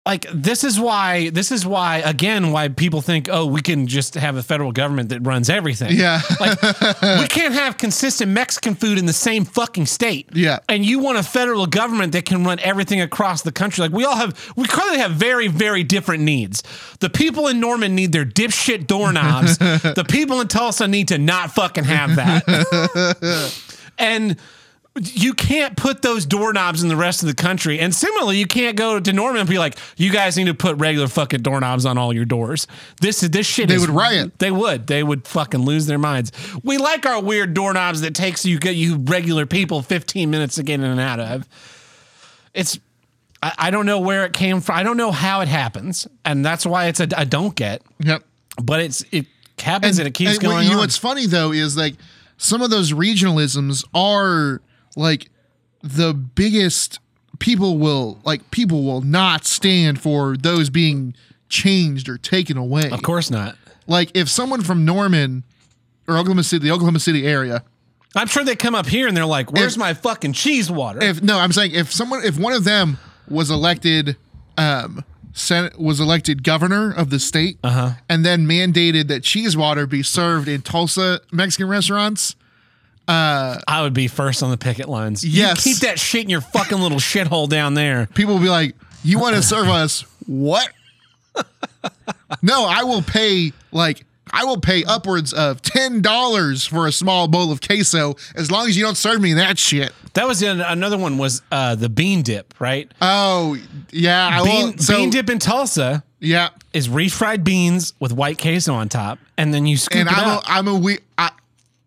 like 0.07 0.27
this 0.33 0.63
is 0.65 0.79
why 0.79 1.31
this 1.31 1.51
is 1.51 1.67
why 1.67 1.99
again 1.99 2.53
why 2.53 2.69
people 2.69 3.01
think 3.03 3.29
oh 3.31 3.45
we 3.45 3.61
can 3.61 3.87
just 3.89 4.15
have 4.15 4.37
a 4.37 4.43
federal 4.43 4.73
government 4.73 5.09
that 5.09 5.21
runs 5.21 5.51
everything. 5.51 5.91
Yeah. 5.93 6.21
like 6.41 6.63
we 7.21 7.27
can't 7.27 7.55
have 7.55 7.77
consistent 7.77 8.31
mexican 8.31 8.75
food 8.77 8.99
in 8.99 9.07
the 9.07 9.13
same 9.13 9.45
fucking 9.45 9.87
state. 9.87 10.29
Yeah. 10.33 10.61
and 10.69 10.85
you 10.85 11.01
want 11.01 11.19
a 11.19 11.23
federal 11.23 11.67
government 11.67 12.13
that 12.13 12.25
can 12.25 12.45
run 12.45 12.61
everything 12.61 13.01
across 13.01 13.43
the 13.43 13.53
country. 13.53 13.83
Like 13.83 13.93
we 13.93 14.05
all 14.05 14.17
have 14.17 14.53
we 14.57 14.67
clearly 14.67 14.99
have 14.99 15.13
very 15.13 15.49
very 15.49 15.83
different 15.83 16.23
needs. 16.23 16.63
The 17.01 17.11
people 17.11 17.49
in 17.49 17.59
norman 17.61 17.95
need 17.95 18.13
their 18.13 18.25
dipshit 18.25 18.87
doorknobs. 18.87 19.59
The 19.97 20.05
people 20.09 20.41
in 20.41 20.49
tulsa 20.49 20.87
need 20.89 21.09
to 21.09 21.19
not 21.19 21.51
fucking 21.53 21.85
have 21.85 22.17
that. 22.17 23.53
And 23.99 24.37
you 25.01 25.35
can't 25.35 25.77
put 25.77 26.03
those 26.03 26.25
doorknobs 26.27 26.83
in 26.83 26.89
the 26.89 26.97
rest 26.97 27.23
of 27.23 27.29
the 27.29 27.35
country. 27.35 27.79
And 27.79 27.95
similarly, 27.95 28.39
you 28.39 28.47
can't 28.47 28.77
go 28.77 28.99
to 28.99 29.13
Norman 29.13 29.41
and 29.41 29.49
be 29.51 29.59
like, 29.59 29.77
you 29.97 30.11
guys 30.11 30.37
need 30.37 30.47
to 30.47 30.55
put 30.55 30.77
regular 30.79 31.07
fucking 31.09 31.43
doorknobs 31.43 31.85
on 31.87 31.99
all 31.99 32.13
your 32.13 32.25
doors. 32.25 32.67
This 33.01 33.23
is 33.23 33.31
this 33.31 33.47
shit. 33.47 33.69
They 33.69 33.75
is- 33.75 33.83
would 33.83 33.91
riot. 33.91 34.39
They 34.39 34.51
would. 34.51 34.87
They 34.87 35.03
would 35.03 35.27
fucking 35.27 35.61
lose 35.61 35.87
their 35.87 35.99
minds. 35.99 36.33
We 36.63 36.79
like 36.79 37.05
our 37.07 37.23
weird 37.23 37.55
doorknobs 37.55 38.01
that 38.01 38.15
takes 38.15 38.45
you 38.45 38.59
get 38.59 38.77
you 38.77 38.97
regular 38.97 39.47
people 39.47 39.83
15 39.83 40.31
minutes 40.31 40.55
to 40.57 40.63
get 40.63 40.75
in 40.75 40.85
and 40.85 41.01
out 41.01 41.21
of. 41.21 41.49
It's 42.55 42.79
I, 43.43 43.53
I 43.59 43.71
don't 43.71 43.87
know 43.87 44.01
where 44.01 44.25
it 44.25 44.33
came 44.33 44.61
from. 44.61 44.77
I 44.77 44.83
don't 44.83 44.97
know 44.97 45.13
how 45.13 45.41
it 45.43 45.49
happens. 45.49 46.07
And 46.25 46.45
that's 46.45 46.65
why 46.65 46.87
it's 46.87 47.01
a 47.01 47.09
I 47.19 47.25
don't 47.25 47.55
get. 47.55 47.83
Yep. 48.01 48.23
But 48.63 48.81
it's 48.81 49.05
it 49.13 49.27
happens 49.59 49.99
and, 49.99 50.09
it 50.09 50.15
keeps 50.15 50.33
and 50.33 50.41
going 50.41 50.63
You 50.65 50.71
know 50.71 50.77
on. 50.77 50.81
what's 50.81 50.97
funny 50.97 51.27
though 51.27 51.53
is 51.53 51.77
like 51.77 51.95
some 52.39 52.63
of 52.63 52.71
those 52.71 52.93
regionalisms 52.93 53.85
are 53.95 54.61
like 54.97 55.31
the 55.83 56.13
biggest 56.13 56.99
people 57.39 57.79
will 57.79 58.19
like 58.25 58.51
people 58.51 58.83
will 58.83 59.03
not 59.03 59.45
stand 59.45 60.01
for 60.01 60.37
those 60.37 60.69
being 60.71 61.15
changed 61.49 62.09
or 62.09 62.19
taken 62.19 62.57
away. 62.57 62.91
of 62.91 63.03
course 63.03 63.31
not. 63.31 63.57
Like 63.87 64.11
if 64.17 64.29
someone 64.29 64.63
from 64.63 64.85
Norman 64.85 65.45
or 66.09 66.17
Oklahoma 66.17 66.43
City, 66.43 66.67
the 66.67 66.75
Oklahoma 66.75 66.99
City 66.99 67.25
area, 67.27 67.63
I'm 68.17 68.27
sure 68.27 68.43
they 68.43 68.57
come 68.57 68.75
up 68.75 68.87
here 68.87 69.07
and 69.07 69.17
they're 69.17 69.27
like, 69.27 69.53
"Where's 69.53 69.75
If- 69.75 69.79
my 69.79 69.95
fucking 69.95 70.33
cheese 70.33 70.71
water?" 70.71 71.01
if 71.03 71.23
no, 71.23 71.39
I'm 71.39 71.53
saying 71.53 71.73
if 71.73 71.93
someone 71.93 72.25
if 72.25 72.37
one 72.39 72.53
of 72.55 72.65
them 72.65 72.99
was 73.29 73.51
elected 73.51 74.17
um 74.59 75.05
Senate 75.35 75.79
was 75.79 76.01
elected 76.01 76.43
governor 76.43 76.91
of 76.91 77.11
the 77.11 77.21
state 77.21 77.59
Uh-huh. 77.63 77.91
and 78.09 78.25
then 78.25 78.47
mandated 78.49 79.09
that 79.09 79.23
cheese 79.23 79.55
water 79.55 79.87
be 79.87 80.03
served 80.03 80.49
in 80.49 80.63
Tulsa 80.63 81.21
Mexican 81.31 81.69
restaurants, 81.69 82.35
I 83.09 83.81
would 83.83 83.95
be 83.95 84.09
first 84.09 84.43
on 84.43 84.51
the 84.51 84.57
picket 84.57 84.89
lines. 84.89 85.25
You 85.25 85.31
Yes. 85.43 85.63
keep 85.63 85.79
that 85.79 85.99
shit 85.99 86.25
in 86.25 86.31
your 86.31 86.41
fucking 86.41 86.79
little 86.79 86.99
shithole 86.99 87.49
down 87.49 87.75
there. 87.75 88.07
people 88.15 88.35
will 88.35 88.43
be 88.43 88.49
like, 88.49 88.75
"You 89.05 89.19
want 89.19 89.37
to 89.37 89.43
serve 89.43 89.69
us 89.69 90.05
what?" 90.27 90.69
no, 92.43 92.65
I 92.67 92.83
will 92.85 93.03
pay 93.03 93.53
like 93.73 94.05
I 94.33 94.45
will 94.45 94.61
pay 94.61 94.83
upwards 94.85 95.33
of 95.33 95.63
ten 95.63 96.01
dollars 96.03 96.67
for 96.67 96.87
a 96.87 96.93
small 96.93 97.29
bowl 97.29 97.53
of 97.53 97.61
queso 97.61 98.17
as 98.35 98.51
long 98.51 98.67
as 98.69 98.77
you 98.77 98.83
don't 98.83 98.97
serve 98.97 99.21
me 99.21 99.35
that 99.35 99.59
shit. 99.59 99.93
That 100.15 100.27
was 100.27 100.43
an, 100.43 100.61
another 100.61 100.97
one 100.99 101.19
was 101.19 101.43
uh, 101.53 101.75
the 101.75 101.89
bean 101.89 102.23
dip, 102.23 102.55
right? 102.59 102.91
Oh 103.01 103.57
yeah, 103.93 104.29
I 104.41 104.43
Bean, 104.45 104.67
will. 104.73 104.79
So 104.79 104.97
bean 104.97 105.11
dip 105.11 105.31
in 105.31 105.39
Tulsa 105.39 106.03
yeah, 106.19 106.49
is 106.73 106.89
refried 106.89 107.45
beans 107.45 107.93
with 108.01 108.13
white 108.13 108.39
queso 108.41 108.73
on 108.75 108.89
top, 108.89 109.19
and 109.37 109.53
then 109.53 109.67
you 109.67 109.77
scoop 109.77 110.01
and 110.01 110.09
it 110.09 110.17
I'm 110.17 110.29
a, 110.29 110.33
up 110.37 110.43
I'm 110.47 110.69
a 110.69 110.75
weird. 110.77 111.01
I, 111.19 111.31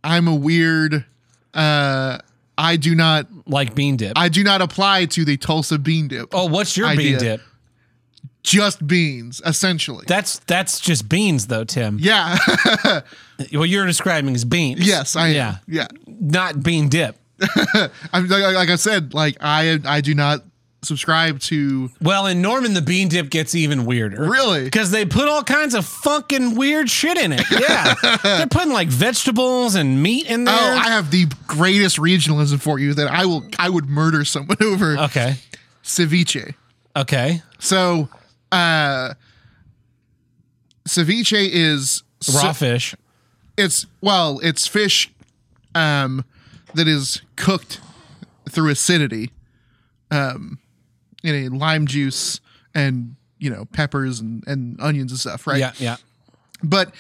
I'm 0.04 0.28
a 0.28 0.36
weird. 0.36 1.06
Uh, 1.54 2.20
I 2.58 2.76
do 2.76 2.94
not. 2.96 3.28
like 3.48 3.74
bean 3.76 3.98
dip. 3.98 4.14
I 4.16 4.30
do 4.30 4.44
not 4.44 4.62
apply 4.62 5.06
to 5.06 5.26
the 5.26 5.38
Tulsa 5.38 5.78
bean 5.80 6.08
dip. 6.08 6.30
oh, 6.34 6.46
what's 6.46 6.76
your 6.78 6.88
idea. 6.88 7.12
bean 7.12 7.20
dip? 7.20 7.42
Just 8.44 8.86
beans, 8.88 9.42
essentially. 9.46 10.06
That's 10.08 10.40
that's 10.40 10.80
just 10.80 11.10
beans, 11.10 11.48
though, 11.48 11.64
Tim. 11.66 11.98
yeah. 12.00 12.38
What 13.54 13.70
you're 13.70 13.86
describing 13.86 14.36
is 14.36 14.44
beans. 14.44 14.86
yes, 14.86 15.16
I 15.16 15.30
am. 15.30 15.34
yeah, 15.36 15.58
Yeah. 15.68 15.88
not 16.08 16.62
bean 16.62 16.90
dip. 16.90 17.16
I'm 18.12 18.28
like, 18.28 18.54
like 18.54 18.70
I 18.70 18.76
said, 18.76 19.14
like 19.14 19.38
I 19.40 19.80
I 19.86 20.02
do 20.02 20.14
not 20.14 20.44
subscribe 20.82 21.40
to 21.40 21.90
Well, 22.02 22.26
in 22.28 22.42
Norman, 22.42 22.74
the 22.74 22.82
bean 22.82 23.10
dip 23.10 23.30
gets 23.30 23.54
even 23.56 23.86
weirder. 23.86 24.24
Really? 24.30 24.64
Because 24.64 24.92
they 24.92 25.06
put 25.06 25.28
all 25.28 25.44
kinds 25.44 25.74
of 25.74 25.86
fucking 25.86 26.56
weird 26.56 26.90
shit 26.90 27.18
in 27.18 27.34
it. 27.34 27.44
Yeah. 27.52 27.94
They're 28.24 28.48
putting 28.48 28.72
like 28.72 28.88
vegetables 28.88 29.76
and 29.76 30.02
meat 30.02 30.28
in 30.28 30.46
there. 30.46 30.56
Oh, 30.58 30.78
I 30.78 30.90
have 30.90 31.12
the 31.12 31.26
greatest 31.48 31.98
regionalism 31.98 32.62
for 32.62 32.80
you 32.80 32.94
that 32.94 33.08
I 33.12 33.26
will 33.26 33.46
I 33.60 33.70
would 33.70 33.90
murder 33.90 34.24
someone 34.24 34.58
over 34.62 34.98
okay. 35.00 35.36
ceviche. 35.84 36.54
Okay. 36.96 37.42
So, 37.60 38.08
uh 38.52 39.14
ceviche 40.88 41.50
is 41.52 42.04
Raw 42.34 42.54
fish. 42.54 42.96
it's 43.58 43.86
well, 44.02 44.40
it's 44.44 44.66
fish 44.68 45.12
um 45.76 46.24
that 46.74 46.88
is 46.88 47.22
cooked 47.36 47.80
through 48.50 48.70
acidity 48.70 49.32
um 50.12 50.58
in 51.24 51.36
a 51.36 51.50
lime 51.56 51.86
juice 51.88 52.40
and 52.74 53.16
you 53.40 53.50
know 53.50 53.66
peppers 53.66 54.20
and, 54.20 54.44
and 54.48 54.80
onions 54.82 55.12
and 55.12 55.20
stuff, 55.20 55.48
right? 55.48 55.60
Yeah. 55.60 55.74
Yeah. 55.80 55.96
but 56.64 56.94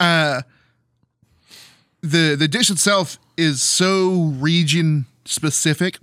uh 0.00 0.42
the 2.02 2.34
the 2.38 2.48
dish 2.48 2.70
itself 2.70 3.18
is 3.36 3.62
so 3.62 4.34
region 4.38 5.06
specific 5.24 5.98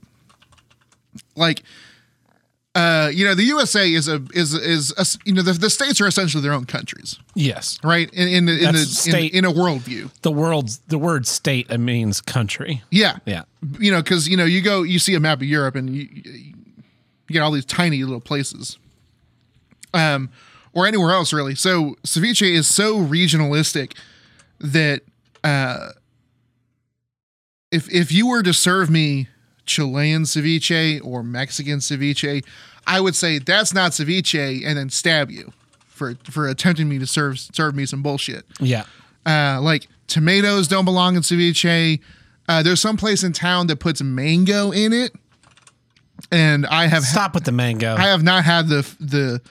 like 1.36 1.62
uh 2.74 3.12
you 3.14 3.26
know 3.26 3.36
the 3.36 3.44
USA 3.44 3.92
is 3.92 4.08
a 4.08 4.24
is 4.34 4.54
is 4.54 4.94
a, 4.98 5.06
you 5.26 5.34
know 5.34 5.42
the, 5.42 5.54
the 5.54 5.70
states 5.70 6.00
are 6.02 6.08
essentially 6.08 6.42
their 6.42 6.54
own 6.54 6.66
countries 6.66 7.20
Yes. 7.36 7.78
right 7.84 8.10
in 8.14 8.28
in 8.30 8.46
the, 8.46 8.54
in, 8.54 8.60
the, 8.60 8.66
That's 8.72 9.06
in, 9.06 9.12
state. 9.12 9.34
in 9.34 9.46
a 9.46 9.52
worldview 9.52 10.10
The 10.22 10.32
world's 10.32 10.80
the 10.88 10.98
word 10.98 11.28
state 11.28 11.70
means 11.80 12.22
country. 12.22 12.82
yeah 12.90 13.18
Yeah. 13.26 13.44
you 13.80 13.92
know 13.92 14.02
because 14.02 14.28
you 14.28 14.38
know 14.38 14.46
you 14.46 14.62
go 14.62 14.84
you 14.84 15.00
see 15.00 15.14
a 15.16 15.20
map 15.20 15.40
of 15.40 15.44
Europe 15.48 15.76
and 15.76 15.94
you, 15.96 16.08
you 17.32 17.40
get 17.40 17.42
all 17.42 17.52
these 17.52 17.66
tiny 17.66 18.04
little 18.04 18.20
places 18.22 18.78
um 19.94 20.30
or 20.74 20.86
anywhere 20.88 21.12
else 21.12 21.34
really 21.34 21.56
so 21.56 21.96
ceviche 22.06 22.50
is 22.50 22.68
so 22.68 22.98
regionalistic 22.98 23.98
that 24.60 25.02
uh 25.44 25.90
if 27.72 27.90
if 27.94 28.12
you 28.12 28.28
were 28.28 28.44
to 28.44 28.54
serve 28.54 28.90
me 28.90 29.28
Chilean 29.66 30.24
ceviche 30.24 31.00
or 31.04 31.24
Mexican 31.24 31.80
ceviche 31.80 32.44
I 32.88 33.00
would 33.00 33.16
say 33.16 33.40
that's 33.40 33.74
not 33.74 33.92
ceviche 33.92 34.66
and 34.66 34.78
then 34.78 34.90
stab 34.90 35.30
you 35.32 35.54
for 35.88 36.16
for 36.30 36.48
attempting 36.50 36.90
me 36.90 37.00
to 37.00 37.08
serve 37.08 37.40
serve 37.40 37.76
me 37.76 37.86
some 37.86 38.02
bullshit 38.02 38.46
Yeah. 38.60 38.86
uh, 39.26 39.60
like 39.62 39.88
tomatoes 40.08 40.68
don't 40.68 40.84
belong 40.86 41.16
in 41.16 41.22
ceviche. 41.22 42.00
Uh, 42.50 42.62
there's 42.64 42.82
some 42.82 42.98
place 42.98 43.24
in 43.24 43.32
town 43.32 43.68
that 43.68 43.78
puts 43.80 44.02
mango 44.02 44.72
in 44.72 44.92
it, 44.92 45.14
and 46.32 46.66
I 46.66 46.88
have 46.88 47.04
Stop 47.04 47.36
with 47.36 47.44
the 47.44 47.52
mango. 47.52 47.96
I 47.96 48.08
have 48.08 48.24
not 48.24 48.44
had 48.46 48.68
the 48.68 48.82
the 49.00 49.42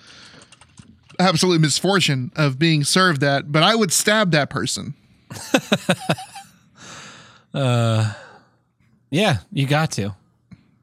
absolute 1.19 1.61
misfortune 1.61 2.33
of 2.37 2.59
being 2.59 2.85
served 2.85 3.21
that, 3.21 3.53
but 3.53 3.63
I 3.63 3.75
would 3.75 3.93
stab 3.93 4.31
that 4.33 4.51
person. 4.51 4.95
uh, 7.55 8.13
yeah, 9.11 9.39
you 9.53 9.67
got 9.67 9.93
to. 9.93 10.15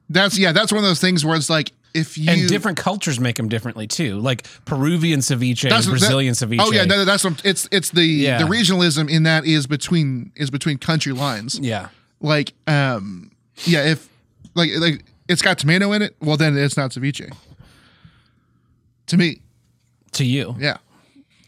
That's 0.10 0.38
yeah, 0.38 0.51
that's 0.51 0.71
one 0.71 0.83
of 0.83 0.89
those 0.89 1.01
things 1.01 1.25
where 1.25 1.36
it's 1.36 1.49
like 1.49 1.71
if 1.93 2.17
you 2.17 2.29
And 2.31 2.47
different 2.47 2.77
cultures 2.77 3.19
make 3.19 3.36
them 3.36 3.49
differently 3.49 3.88
too. 3.88 4.19
Like 4.19 4.45
Peruvian 4.65 5.19
ceviche 5.19 5.65
and 5.65 5.73
what- 5.73 5.83
that- 5.83 5.89
Brazilian 5.89 6.33
ceviche. 6.33 6.60
Oh 6.62 6.71
yeah, 6.71 6.86
no, 6.86 7.03
that's 7.05 7.23
what, 7.23 7.41
it's 7.43 7.67
it's 7.71 7.89
the 7.89 8.05
Yeah. 8.05 8.38
the 8.38 8.45
regionalism 8.45 9.10
in 9.10 9.23
that 9.23 9.45
is 9.45 9.67
between 9.67 10.31
is 10.36 10.49
between 10.49 10.77
country 10.77 11.13
lines. 11.13 11.60
yeah. 11.60 11.89
Like 12.21 12.53
um 12.67 13.31
yeah, 13.65 13.86
if 13.91 14.07
like 14.55 14.69
like 14.77 15.03
it's 15.27 15.41
got 15.41 15.57
tomato 15.59 15.91
in 15.93 16.01
it, 16.01 16.15
well 16.21 16.37
then 16.37 16.57
it's 16.57 16.77
not 16.77 16.91
ceviche. 16.91 17.33
To 19.07 19.17
me, 19.17 19.41
To 20.13 20.25
you. 20.25 20.55
yeah. 20.59 20.77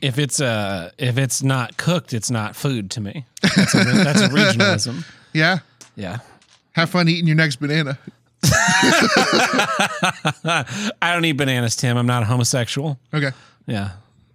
If 0.01 0.17
it's 0.17 0.39
uh 0.39 0.91
if 0.97 1.17
it's 1.17 1.43
not 1.43 1.75
cooked, 1.77 2.13
it's 2.13 2.31
not 2.31 2.55
food 2.55 2.89
to 2.91 3.01
me. 3.01 3.25
That's 3.41 3.75
a, 3.75 3.83
that's 3.83 4.21
a 4.21 4.29
regionalism. 4.29 5.03
Yeah. 5.33 5.59
Yeah. 5.95 6.19
Have 6.73 6.89
fun 6.89 7.07
eating 7.09 7.27
your 7.27 7.35
next 7.35 7.57
banana. 7.57 7.97
I 8.45 10.65
don't 11.13 11.25
eat 11.25 11.33
bananas, 11.33 11.75
Tim. 11.75 11.97
I'm 11.97 12.07
not 12.07 12.23
a 12.23 12.25
homosexual. 12.25 12.97
Okay. 13.13 13.31
Yeah. 13.65 13.91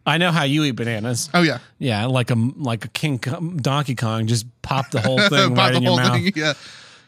I 0.07 0.19
know 0.19 0.31
how 0.33 0.43
you 0.45 0.65
eat 0.65 0.73
bananas. 0.73 1.31
Oh 1.33 1.41
yeah. 1.43 1.59
Yeah, 1.79 2.05
like 2.07 2.31
a 2.31 2.35
like 2.57 2.85
a 2.85 2.89
King 2.89 3.17
Donkey 3.57 3.95
Kong, 3.95 4.27
just 4.27 4.45
pop 4.61 4.91
the 4.91 5.01
whole 5.01 5.19
thing 5.31 5.55
right 5.55 5.71
the 5.71 5.77
in 5.79 5.83
your 5.83 5.97
mouth, 5.97 6.13
thing. 6.13 6.33
Yeah. 6.37 6.53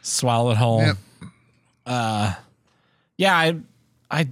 swallow 0.01 0.49
it 0.51 0.57
whole. 0.57 0.81
Yep. 0.81 0.97
Uh, 1.87 2.33
yeah, 3.17 3.35
I, 3.35 3.55
I, 4.11 4.27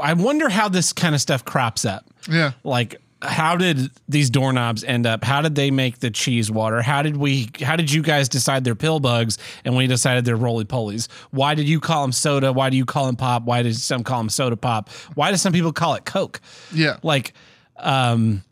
I 0.00 0.12
wonder 0.14 0.48
how 0.48 0.68
this 0.68 0.92
kind 0.92 1.14
of 1.14 1.20
stuff 1.20 1.44
crops 1.44 1.84
up. 1.84 2.04
Yeah. 2.30 2.52
Like, 2.62 2.96
how 3.22 3.56
did 3.56 3.90
these 4.08 4.30
doorknobs 4.30 4.82
end 4.84 5.06
up? 5.06 5.22
How 5.24 5.42
did 5.42 5.54
they 5.54 5.70
make 5.70 6.00
the 6.00 6.10
cheese 6.10 6.50
water? 6.50 6.82
How 6.82 7.02
did 7.02 7.16
we? 7.16 7.50
How 7.60 7.76
did 7.76 7.92
you 7.92 8.02
guys 8.02 8.28
decide 8.28 8.64
they're 8.64 8.74
pill 8.74 8.98
bugs 9.00 9.38
and 9.64 9.76
we 9.76 9.86
decided 9.86 10.24
they're 10.24 10.36
roly 10.36 10.64
polies? 10.64 11.08
Why 11.30 11.54
did 11.54 11.68
you 11.68 11.78
call 11.80 12.02
them 12.02 12.12
soda? 12.12 12.52
Why 12.52 12.68
do 12.68 12.76
you 12.76 12.84
call 12.84 13.06
them 13.06 13.16
pop? 13.16 13.44
Why 13.44 13.62
did 13.62 13.76
some 13.76 14.02
call 14.02 14.18
them 14.18 14.28
soda 14.28 14.56
pop? 14.56 14.90
Why 15.14 15.30
do 15.30 15.36
some 15.36 15.52
people 15.52 15.72
call 15.72 15.94
it 15.94 16.04
Coke? 16.04 16.40
Yeah. 16.72 16.96
like 17.02 17.32
um 17.78 18.42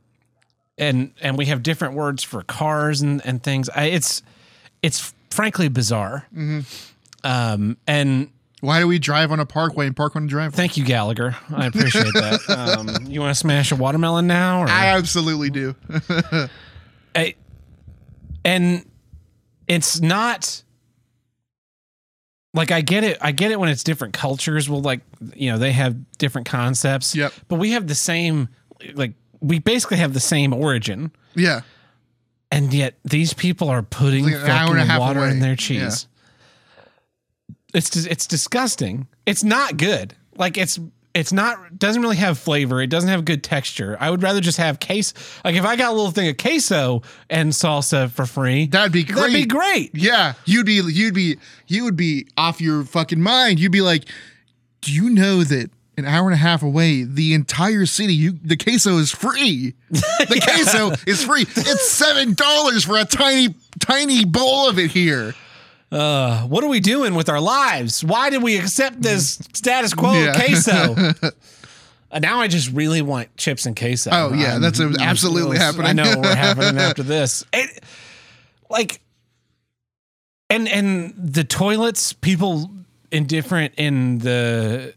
and 0.79 1.13
and 1.21 1.37
we 1.37 1.47
have 1.47 1.63
different 1.63 1.95
words 1.95 2.23
for 2.23 2.43
cars 2.43 3.01
and 3.03 3.21
and 3.27 3.43
things 3.43 3.69
I, 3.71 3.87
it's 3.87 4.23
it's 4.83 5.13
frankly 5.31 5.69
bizarre 5.69 6.27
um 7.25 7.77
and 7.87 8.31
Why 8.61 8.81
do 8.81 8.87
we 8.87 8.99
drive 8.99 9.33
on 9.33 9.41
a 9.41 9.47
parkway 9.47 9.87
and 9.87 9.97
park 9.97 10.17
on 10.17 10.25
a 10.25 10.27
driveway? 10.27 10.57
thank 10.57 10.77
you 10.77 10.85
gallagher 10.85 11.37
i 11.55 11.67
appreciate 11.67 12.13
that 12.15 12.41
um 12.99 13.07
you 13.07 13.21
want 13.21 13.31
to 13.35 13.39
smash 13.39 13.73
a 13.73 13.77
watermelon 13.77 14.27
now 14.27 14.63
or 14.63 14.69
I 14.69 14.87
absolutely 14.97 15.51
do. 15.51 15.75
I- 17.15 17.35
and 18.45 18.85
it's 19.69 20.01
not 20.01 20.63
like 22.55 22.71
I 22.73 22.81
get 22.81 23.05
it. 23.05 23.19
I 23.21 23.33
get 23.33 23.51
it 23.51 23.61
when 23.61 23.69
it's 23.69 23.85
different 23.85 24.15
cultures. 24.15 24.69
Well, 24.69 24.81
like 24.81 25.01
you 25.35 25.53
know, 25.53 25.59
they 25.59 25.73
have 25.73 25.97
different 26.19 26.49
concepts. 26.49 27.15
Yep. 27.15 27.33
But 27.49 27.57
we 27.57 27.73
have 27.73 27.87
the 27.87 27.95
same. 27.95 28.49
Like 28.95 29.13
we 29.41 29.59
basically 29.59 29.99
have 29.99 30.15
the 30.15 30.21
same 30.21 30.53
origin, 30.53 31.13
yeah. 31.35 31.61
and 32.51 32.73
yet 32.73 32.95
these 33.05 33.35
people 33.35 33.69
are 33.69 33.83
putting 33.83 34.25
Like 34.25 34.35
an 34.35 34.41
hour 34.51 34.71
and 34.71 34.79
a 34.79 34.87
fucking 34.87 34.87
half 34.87 35.01
water 35.01 35.27
in 35.27 35.39
their 35.41 35.55
cheese. 35.57 36.09
It's 37.75 37.97
it's 37.97 38.27
disgusting. 38.27 39.07
It's 39.27 39.45
not 39.45 39.77
good. 39.77 40.15
Like 40.37 40.57
it's 40.59 40.79
it's 41.15 41.33
not 41.33 41.79
doesn't 41.79 42.03
really 42.03 42.17
have 42.17 42.39
flavor. 42.39 42.81
It 42.81 42.89
doesn't 42.89 43.09
have 43.09 43.25
good 43.25 43.43
texture. 43.43 43.97
I 44.01 44.11
would 44.11 44.23
rather 44.23 44.41
just 44.41 44.59
have 44.59 44.79
case. 44.81 45.13
Like 45.45 45.57
if 45.57 45.65
I 45.65 45.77
got 45.77 45.91
a 45.93 45.95
little 45.95 46.11
thing 46.13 46.29
of 46.29 46.37
queso 46.37 47.03
and 47.29 47.51
salsa 47.53 48.11
for 48.11 48.27
free, 48.27 48.67
That'd 48.67 48.93
be 48.93 49.05
great. 49.05 49.17
that'd 49.17 49.33
be 49.35 49.47
great. 49.47 49.91
Yeah. 49.95 50.35
You'd 50.45 50.67
be 50.67 50.75
you'd 50.75 51.15
be 51.15 51.37
you 51.67 51.85
would 51.85 51.97
be 51.97 52.27
off 52.37 52.61
your 52.61 52.85
fucking 52.85 53.21
mind. 53.21 53.59
You'd 53.61 53.73
be 53.73 53.81
like, 53.83 54.05
Do 54.83 54.93
you 54.93 55.11
know 55.11 55.43
that 55.45 55.71
an 55.97 56.07
hour 56.07 56.27
and 56.29 56.35
a 56.35 56.39
half 56.39 56.63
away, 56.63 57.03
the 57.03 57.35
entire 57.35 57.85
city, 57.87 58.15
you 58.15 58.39
the 58.43 58.57
queso 58.57 58.97
is 58.99 59.11
free. 59.11 59.75
The 59.91 60.41
queso 60.43 60.93
is 61.11 61.25
free. 61.25 61.43
It's 61.43 61.91
seven 61.91 62.35
dollars 62.35 62.85
for 62.85 62.97
a 62.97 63.05
tiny, 63.05 63.55
tiny 63.81 64.25
bowl 64.25 64.69
of 64.69 64.79
it 64.79 64.91
here. 64.93 65.35
Uh, 65.93 66.43
what 66.43 66.63
are 66.63 66.69
we 66.69 66.79
doing 66.81 67.15
with 67.15 67.29
our 67.29 67.41
lives? 67.41 68.05
Why 68.05 68.31
did 68.31 68.43
we 68.43 68.57
accept 68.59 69.03
this 69.03 69.41
status 69.55 69.93
quo 69.95 70.13
Yeah. 70.13 70.31
of 70.31 70.37
queso? 70.37 71.31
Uh, 72.13 72.19
now 72.19 72.41
I 72.41 72.49
just 72.49 72.73
really 72.73 73.03
want 73.03 73.37
chips 73.37 73.67
and 73.67 73.77
queso. 73.79 74.11
Oh, 74.13 74.33
yeah, 74.33 74.55
I'm- 74.55 74.61
that's 74.61 74.81
absolutely 74.81 75.59
I 75.59 75.63
happening. 75.63 75.87
I 75.87 75.93
know 75.93 76.15
we're 76.21 76.35
happening 76.35 76.77
after 76.81 77.05
this. 77.05 77.45
It, 77.53 77.85
like, 78.69 79.01
and 80.49 80.67
and 80.67 81.15
the 81.17 81.45
toilets, 81.45 82.13
people 82.13 82.69
indifferent 83.13 83.75
in 83.77 84.19
the 84.19 84.93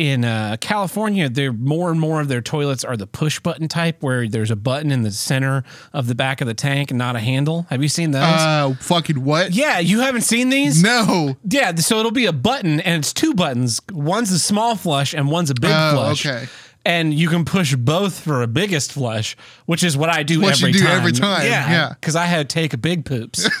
in 0.00 0.24
uh, 0.24 0.56
California, 0.60 1.28
they're 1.28 1.52
more 1.52 1.90
and 1.90 2.00
more 2.00 2.20
of 2.22 2.28
their 2.28 2.40
toilets 2.40 2.84
are 2.84 2.96
the 2.96 3.06
push 3.06 3.38
button 3.38 3.68
type, 3.68 4.02
where 4.02 4.26
there's 4.26 4.50
a 4.50 4.56
button 4.56 4.90
in 4.90 5.02
the 5.02 5.10
center 5.10 5.62
of 5.92 6.06
the 6.06 6.14
back 6.14 6.40
of 6.40 6.46
the 6.46 6.54
tank 6.54 6.90
and 6.90 6.96
not 6.96 7.16
a 7.16 7.20
handle. 7.20 7.66
Have 7.68 7.82
you 7.82 7.88
seen 7.88 8.12
those? 8.12 8.22
Uh, 8.22 8.74
fucking 8.80 9.22
what? 9.24 9.52
yeah, 9.52 9.78
you 9.78 10.00
haven't 10.00 10.22
seen 10.22 10.48
these. 10.48 10.82
No. 10.82 11.36
Yeah, 11.44 11.74
so 11.74 11.98
it'll 11.98 12.10
be 12.12 12.24
a 12.26 12.32
button, 12.32 12.80
and 12.80 13.00
it's 13.02 13.12
two 13.12 13.34
buttons. 13.34 13.80
One's 13.92 14.32
a 14.32 14.38
small 14.38 14.74
flush, 14.74 15.12
and 15.14 15.30
one's 15.30 15.50
a 15.50 15.54
big 15.54 15.70
Oh, 15.74 15.92
flush. 15.92 16.24
okay. 16.24 16.46
And 16.84 17.12
you 17.12 17.28
can 17.28 17.44
push 17.44 17.74
both 17.74 18.18
for 18.20 18.42
a 18.42 18.46
biggest 18.46 18.92
flush, 18.92 19.36
which 19.66 19.84
is 19.84 19.96
what 19.98 20.08
I 20.08 20.22
do 20.22 20.40
What 20.40 20.58
you 20.60 20.68
every 20.68 20.72
do 20.72 20.84
time. 20.84 20.96
every 20.96 21.12
time, 21.12 21.44
yeah. 21.44 21.90
because 22.00 22.16
I 22.16 22.24
had 22.24 22.48
to 22.48 22.54
take 22.54 22.72
a 22.72 22.78
big 22.78 23.04
poops. 23.04 23.46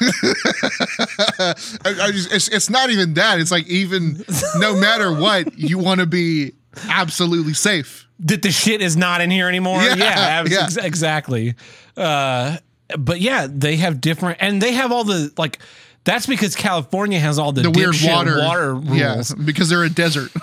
I, 1.38 1.54
I 1.84 2.10
just, 2.12 2.32
it's, 2.32 2.48
it's 2.48 2.70
not 2.70 2.90
even 2.90 3.14
that. 3.14 3.38
It's 3.40 3.50
like 3.50 3.66
even 3.66 4.24
no 4.56 4.74
matter 4.74 5.12
what, 5.12 5.58
you 5.58 5.78
want 5.78 6.00
to 6.00 6.06
be 6.06 6.52
absolutely 6.88 7.54
safe. 7.54 8.06
that 8.20 8.42
the 8.42 8.50
shit 8.50 8.80
is 8.80 8.96
not 8.96 9.20
in 9.20 9.30
here 9.30 9.48
anymore. 9.48 9.82
Yeah, 9.82 9.94
Yeah, 9.96 10.44
yeah. 10.48 10.62
ex- 10.64 10.76
exactly. 10.76 11.54
Uh, 11.96 12.56
but 12.98 13.20
yeah, 13.20 13.46
they 13.50 13.76
have 13.76 14.00
different, 14.00 14.38
and 14.40 14.60
they 14.60 14.72
have 14.72 14.92
all 14.92 15.04
the 15.04 15.32
like. 15.36 15.58
That's 16.04 16.26
because 16.26 16.56
California 16.56 17.18
has 17.18 17.38
all 17.38 17.52
the, 17.52 17.62
The 17.62 17.70
weird 17.70 17.94
water, 18.02 18.38
water 18.38 18.74
rules. 18.74 18.96
Yeah, 18.96 19.22
because 19.44 19.68
they're 19.68 19.84
a 19.84 19.90
desert. 19.90 20.30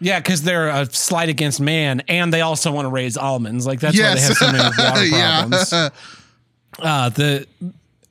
Yeah, 0.00 0.18
because 0.18 0.42
they're 0.42 0.68
a 0.68 0.86
slight 0.86 1.28
against 1.28 1.60
man, 1.60 2.02
and 2.08 2.32
they 2.32 2.40
also 2.40 2.72
want 2.72 2.86
to 2.86 2.90
raise 2.90 3.16
almonds. 3.16 3.66
Like 3.66 3.80
that's 3.80 3.96
yes. 3.96 4.08
why 4.08 4.14
they 4.14 4.20
have 4.26 4.36
so 4.36 4.52
many 4.52 4.76
water 4.78 5.04
yeah. 5.16 5.40
problems. 5.40 5.72
Uh, 6.78 7.08
the 7.10 7.46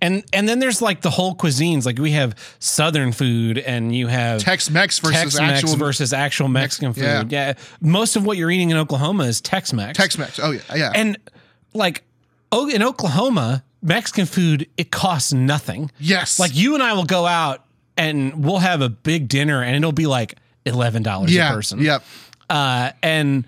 and 0.01 0.23
and 0.31 0.47
then 0.47 0.59
there's 0.59 0.81
like 0.81 1.01
the 1.01 1.09
whole 1.09 1.35
cuisines. 1.35 1.85
Like 1.85 1.97
we 1.97 2.11
have 2.11 2.35
Southern 2.59 3.11
food, 3.11 3.57
and 3.57 3.95
you 3.95 4.07
have 4.07 4.41
Tex-Mex 4.41 4.99
versus 4.99 5.15
Tex-Mex 5.15 5.63
actual 5.63 5.75
versus 5.77 6.13
actual 6.13 6.47
Mexican 6.47 6.93
food. 6.93 7.03
yeah. 7.03 7.23
Yeah. 7.29 7.53
most 7.81 8.15
of 8.15 8.25
what 8.25 8.37
you're 8.37 8.51
eating 8.51 8.69
in 8.69 8.77
Oklahoma 8.77 9.23
is 9.23 9.41
Tex-Mex. 9.41 9.97
Tex-Mex. 9.97 10.39
Oh 10.39 10.51
yeah, 10.51 10.61
yeah. 10.75 10.91
and 10.95 11.17
like 11.73 12.03
in 12.53 12.83
Oklahoma, 12.83 13.63
Mexican 13.85 14.25
food 14.25 14.67
it 14.77 14.91
costs 14.91 15.31
nothing. 15.31 15.91
yes. 15.99 16.39
Like 16.39 16.55
you 16.55 16.73
and 16.73 16.83
I 16.83 16.93
will 16.93 17.05
go 17.05 17.25
out 17.25 17.63
and 17.95 18.43
we'll 18.43 18.57
have 18.59 18.81
a 18.81 18.89
big 18.89 19.29
dinner, 19.29 19.61
and 19.63 19.75
it'll 19.75 19.91
be 19.93 20.07
like 20.07 20.35
eleven 20.65 21.03
dollars 21.03 21.33
yeah, 21.33 21.51
a 21.51 21.55
person. 21.55 21.79
Yep. 21.79 22.03
Uh, 22.49 22.91
and 23.01 23.45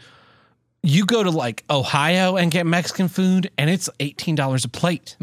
you 0.84 1.06
go 1.06 1.22
to 1.24 1.32
like 1.32 1.64
Ohio 1.70 2.38
and 2.38 2.50
get 2.52 2.66
Mexican 2.66 3.08
food, 3.10 3.52
and 3.58 3.70
it's 3.70 3.90
eighteen 4.00 4.36
dollars 4.36 4.64
a 4.64 4.70
plate. 4.70 5.18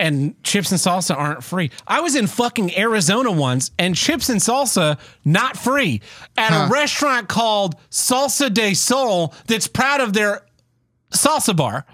And 0.00 0.42
chips 0.42 0.70
and 0.72 0.80
salsa 0.80 1.14
aren't 1.14 1.44
free. 1.44 1.70
I 1.86 2.00
was 2.00 2.16
in 2.16 2.26
fucking 2.26 2.74
Arizona 2.76 3.30
once, 3.30 3.70
and 3.78 3.94
chips 3.94 4.30
and 4.30 4.40
salsa 4.40 4.98
not 5.26 5.58
free 5.58 6.00
at 6.38 6.52
Huh. 6.52 6.66
a 6.66 6.68
restaurant 6.72 7.28
called 7.28 7.74
Salsa 7.90 8.52
de 8.52 8.72
Sol 8.72 9.34
that's 9.46 9.66
proud 9.68 10.00
of 10.00 10.14
their 10.14 10.40
salsa 11.12 11.54
bar. 11.54 11.84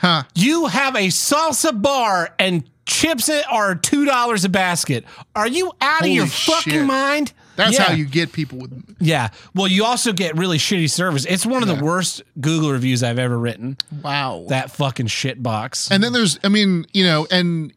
Huh. 0.00 0.22
You 0.34 0.66
have 0.66 0.94
a 0.96 1.08
salsa 1.08 1.80
bar 1.80 2.34
and 2.38 2.64
chips 2.86 3.30
are 3.50 3.74
two 3.74 4.04
dollars 4.04 4.44
a 4.44 4.48
basket. 4.48 5.04
Are 5.34 5.46
you 5.48 5.72
out 5.80 6.00
Holy 6.00 6.10
of 6.12 6.14
your 6.16 6.26
fucking 6.26 6.72
shit. 6.72 6.84
mind? 6.86 7.32
That's 7.56 7.74
Yeah. 7.78 7.84
how 7.84 7.92
you 7.94 8.04
get 8.04 8.32
people 8.32 8.58
with. 8.58 8.96
Yeah. 8.98 9.28
Well, 9.54 9.68
you 9.68 9.84
also 9.84 10.12
get 10.12 10.36
really 10.36 10.58
shitty 10.58 10.90
service. 10.90 11.24
It's 11.24 11.46
one 11.46 11.62
of 11.62 11.68
the 11.68 11.82
worst 11.84 12.22
Google 12.40 12.72
reviews 12.72 13.02
I've 13.02 13.18
ever 13.18 13.38
written. 13.38 13.76
Wow. 14.02 14.46
That 14.48 14.72
fucking 14.72 15.06
shit 15.06 15.40
box. 15.42 15.88
and 15.90 16.02
then 16.02 16.12
there's, 16.12 16.38
I 16.42 16.48
mean, 16.48 16.84
you 16.92 17.04
know, 17.04 17.26
and 17.30 17.72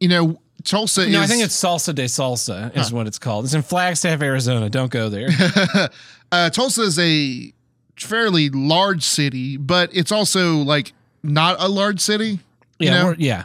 you 0.00 0.08
know, 0.08 0.40
Tulsa 0.64 1.02
is. 1.02 1.08
no, 1.08 1.20
I 1.20 1.26
think 1.26 1.42
it's 1.42 1.60
Salsa 1.60 1.94
de 1.94 2.04
Salsa 2.04 2.76
is 2.76 2.92
what 2.92 3.06
it's 3.06 3.18
called. 3.18 3.44
It's 3.44 3.54
in 3.54 3.62
Flagstaff, 3.62 4.20
Arizona. 4.22 4.68
Don't 4.70 4.90
go 4.90 5.08
there. 5.08 5.28
uh, 6.32 6.50
Tulsa 6.50 6.82
is 6.82 6.98
a 6.98 7.52
fairly 7.96 8.50
large 8.50 9.02
city, 9.02 9.56
but 9.56 9.90
it's 9.94 10.12
also 10.12 10.56
like 10.58 10.92
not 11.22 11.56
a 11.58 11.68
large 11.68 12.00
city. 12.00 12.40
Yeah, 12.78 12.98
know? 12.98 13.04
we're, 13.06 13.14
yeah. 13.18 13.44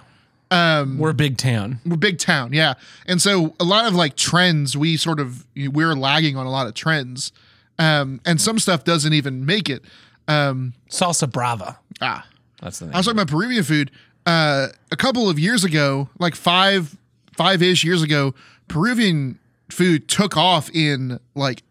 Um, 0.51 0.99
We're 0.99 1.09
a 1.09 1.15
big 1.15 1.37
town. 1.37 1.79
we're 1.83 1.95
a 1.95 1.97
big 1.97 2.19
town, 2.19 2.53
yeah, 2.53 2.75
and 3.07 3.19
so 3.19 3.55
a 3.59 3.63
lot 3.63 3.87
of 3.87 3.95
like 3.95 4.15
trends, 4.15 4.77
we 4.77 4.97
sort 4.97 5.19
of 5.19 5.47
we're 5.55 5.95
lagging 5.95 6.37
on 6.37 6.45
a 6.45 6.51
lot 6.51 6.67
of 6.67 6.75
trends, 6.75 7.31
um, 7.79 8.21
and 8.23 8.39
some 8.39 8.59
stuff 8.59 8.83
doesn't 8.83 9.13
even 9.13 9.47
make 9.47 9.67
it. 9.67 9.81
Um, 10.27 10.73
Salsa 10.91 11.31
Brava. 11.31 11.79
ah, 12.01 12.27
That's 12.61 12.77
the 12.77 12.85
Name 12.85 12.93
I 12.93 12.97
was 12.99 13.07
talking 13.07 13.19
about 13.19 13.31
Peruvian 13.31 13.63
food. 13.63 13.89
Uh, 14.27 14.67
a 14.91 14.95
couple 14.95 15.27
of 15.27 15.39
years 15.39 15.63
ago, 15.63 16.09
like 16.19 16.35
five, 16.35 16.95
five 17.35 17.63
ish 17.63 17.83
years 17.83 18.03
ago, 18.03 18.35
Peruvian 18.67 19.39
food 19.69 20.07
took 20.07 20.37
off 20.37 20.69
in 20.69 21.19
like 21.33 21.63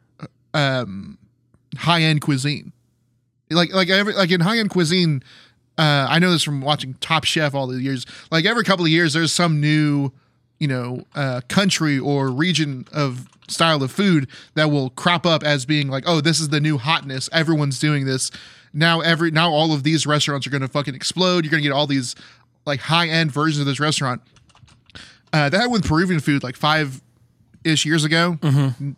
um, 0.54 1.18
high 1.76 2.02
end 2.02 2.20
cuisine. 2.20 2.72
Like 3.48 3.72
like 3.72 3.90
every 3.90 4.14
like 4.14 4.30
in 4.32 4.40
high 4.40 4.58
end 4.58 4.70
cuisine, 4.70 5.22
uh, 5.78 6.06
I 6.08 6.18
know 6.18 6.30
this 6.30 6.42
from 6.42 6.60
watching 6.60 6.94
Top 6.94 7.24
Chef 7.24 7.54
all 7.54 7.66
the 7.66 7.80
years. 7.80 8.06
Like 8.30 8.44
every 8.44 8.64
couple 8.64 8.84
of 8.84 8.90
years, 8.90 9.14
there's 9.14 9.32
some 9.32 9.60
new, 9.60 10.12
you 10.58 10.68
know, 10.68 11.04
uh, 11.14 11.40
country 11.48 11.98
or 11.98 12.30
region 12.30 12.86
of 12.92 13.28
style 13.48 13.82
of 13.82 13.90
food 13.90 14.28
that 14.54 14.70
will 14.70 14.90
crop 14.90 15.26
up 15.26 15.42
as 15.42 15.64
being 15.64 15.88
like, 15.88 16.04
oh, 16.06 16.20
this 16.20 16.40
is 16.40 16.50
the 16.50 16.60
new 16.60 16.78
hotness. 16.78 17.28
Everyone's 17.32 17.78
doing 17.78 18.04
this 18.04 18.30
now. 18.72 19.00
Every 19.00 19.30
now 19.30 19.50
all 19.50 19.72
of 19.72 19.82
these 19.82 20.06
restaurants 20.06 20.46
are 20.46 20.50
going 20.50 20.62
to 20.62 20.68
fucking 20.68 20.94
explode. 20.94 21.44
You're 21.44 21.50
going 21.50 21.62
to 21.62 21.68
get 21.68 21.74
all 21.74 21.86
these 21.86 22.14
like 22.66 22.80
high 22.80 23.08
end 23.08 23.32
versions 23.32 23.60
of 23.60 23.66
this 23.66 23.80
restaurant. 23.80 24.22
Uh, 25.32 25.48
that 25.48 25.54
happened 25.54 25.72
with 25.72 25.86
Peruvian 25.86 26.20
food 26.20 26.42
like 26.42 26.56
five 26.56 27.00
ish 27.64 27.86
years 27.86 28.04
ago. 28.04 28.38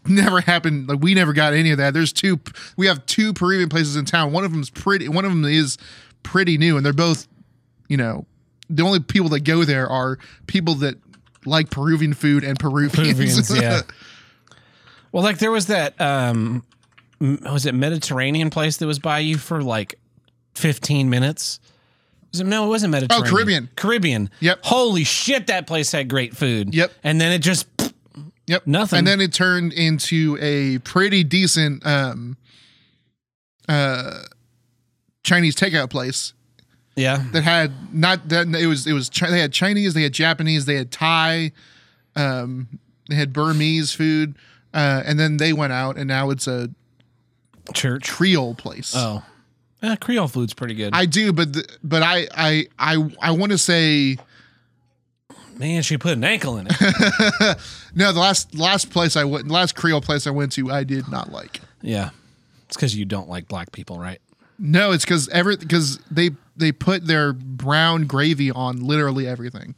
Never 0.06 0.40
happened. 0.40 0.88
Like 0.88 1.00
we 1.00 1.14
never 1.14 1.32
got 1.32 1.54
any 1.54 1.70
of 1.70 1.78
that. 1.78 1.94
There's 1.94 2.12
two. 2.12 2.40
We 2.76 2.86
have 2.86 3.04
two 3.06 3.32
Peruvian 3.32 3.68
places 3.68 3.94
in 3.96 4.04
town. 4.04 4.32
One 4.32 4.44
of 4.44 4.52
them's 4.52 4.70
pretty. 4.70 5.08
One 5.08 5.24
of 5.24 5.30
them 5.30 5.44
is 5.44 5.78
pretty 6.24 6.58
new, 6.58 6.76
and 6.76 6.84
they're 6.84 6.92
both, 6.92 7.28
you 7.88 7.96
know, 7.96 8.26
the 8.68 8.82
only 8.82 8.98
people 8.98 9.28
that 9.28 9.40
go 9.40 9.64
there 9.64 9.88
are 9.88 10.18
people 10.48 10.74
that 10.76 10.96
like 11.46 11.70
Peruvian 11.70 12.14
food 12.14 12.42
and 12.42 12.58
Peruvians. 12.58 12.94
Peruvians, 12.94 13.56
yeah. 13.60 13.82
Well, 15.12 15.22
like 15.22 15.38
there 15.38 15.52
was 15.52 15.66
that 15.66 16.00
um 16.00 16.64
was 17.20 17.66
it 17.66 17.74
Mediterranean 17.74 18.50
place 18.50 18.78
that 18.78 18.86
was 18.86 18.98
by 18.98 19.20
you 19.20 19.38
for 19.38 19.62
like 19.62 19.94
15 20.54 21.08
minutes? 21.08 21.60
Was 22.32 22.40
it, 22.40 22.46
no, 22.46 22.66
it 22.66 22.68
wasn't 22.68 22.90
Mediterranean. 22.90 23.26
Oh, 23.26 23.30
Caribbean. 23.30 23.70
Caribbean. 23.76 24.30
Yep. 24.40 24.58
Holy 24.64 25.04
shit, 25.04 25.46
that 25.46 25.66
place 25.68 25.92
had 25.92 26.08
great 26.08 26.36
food. 26.36 26.74
Yep. 26.74 26.92
And 27.04 27.20
then 27.20 27.32
it 27.32 27.38
just 27.38 27.66
Yep. 28.46 28.66
Nothing. 28.66 28.98
And 28.98 29.06
then 29.06 29.20
it 29.20 29.32
turned 29.32 29.72
into 29.72 30.36
a 30.40 30.78
pretty 30.78 31.24
decent 31.24 31.86
um 31.86 32.36
uh 33.68 34.22
Chinese 35.24 35.56
takeout 35.56 35.90
place 35.90 36.32
yeah. 36.94 37.24
that 37.32 37.42
had 37.42 37.72
not 37.92 38.28
that 38.28 38.46
it 38.54 38.66
was 38.66 38.86
it 38.86 38.92
was 38.92 39.08
they 39.08 39.40
had 39.40 39.52
Chinese, 39.52 39.94
they 39.94 40.04
had 40.04 40.12
Japanese, 40.12 40.66
they 40.66 40.76
had 40.76 40.92
Thai, 40.92 41.52
um 42.14 42.68
they 43.08 43.16
had 43.16 43.32
Burmese 43.32 43.92
food. 43.92 44.36
Uh, 44.72 45.04
and 45.06 45.20
then 45.20 45.36
they 45.36 45.52
went 45.52 45.72
out, 45.72 45.96
and 45.96 46.08
now 46.08 46.30
it's 46.30 46.48
a 46.48 46.68
Church. 47.72 48.10
Creole 48.10 48.56
place. 48.56 48.92
Oh. 48.96 49.22
Eh, 49.82 49.94
Creole 49.96 50.26
food's 50.26 50.52
pretty 50.52 50.74
good. 50.74 50.92
I 50.92 51.06
do, 51.06 51.32
but 51.32 51.52
the, 51.52 51.64
but 51.82 52.02
I 52.02 52.26
I 52.34 52.66
I 52.78 53.10
I 53.20 53.30
want 53.30 53.52
to 53.52 53.58
say 53.58 54.18
Man, 55.56 55.82
she 55.82 55.96
put 55.96 56.14
an 56.14 56.24
ankle 56.24 56.58
in 56.58 56.66
it. 56.68 56.76
no. 57.94 58.12
The 58.12 58.18
last 58.18 58.54
last 58.56 58.90
place 58.90 59.16
I 59.16 59.22
went, 59.22 59.48
last 59.48 59.76
Creole 59.76 60.00
place 60.00 60.26
I 60.26 60.30
went 60.30 60.50
to, 60.52 60.70
I 60.70 60.84
did 60.84 61.08
not 61.08 61.30
like. 61.30 61.60
yeah. 61.80 62.10
It's 62.66 62.76
because 62.76 62.96
you 62.96 63.04
don't 63.04 63.28
like 63.28 63.46
black 63.46 63.70
people, 63.70 64.00
right? 64.00 64.20
No, 64.58 64.92
it's 64.92 65.04
because 65.04 65.28
every 65.30 65.56
because 65.56 65.98
they 66.10 66.30
they 66.56 66.70
put 66.72 67.06
their 67.06 67.32
brown 67.32 68.06
gravy 68.06 68.50
on 68.50 68.80
literally 68.84 69.26
everything. 69.26 69.74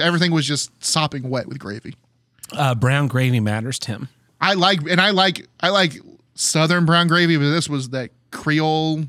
Everything 0.00 0.30
was 0.32 0.46
just 0.46 0.70
sopping 0.84 1.30
wet 1.30 1.46
with 1.48 1.58
gravy. 1.58 1.94
Uh, 2.52 2.74
brown 2.74 3.08
gravy 3.08 3.40
matters, 3.40 3.78
Tim. 3.78 4.08
I 4.40 4.54
like 4.54 4.80
and 4.88 5.00
I 5.00 5.10
like 5.10 5.46
I 5.60 5.70
like 5.70 5.94
southern 6.34 6.84
brown 6.84 7.08
gravy, 7.08 7.36
but 7.36 7.50
this 7.50 7.68
was 7.68 7.88
that 7.90 8.10
Creole 8.30 9.04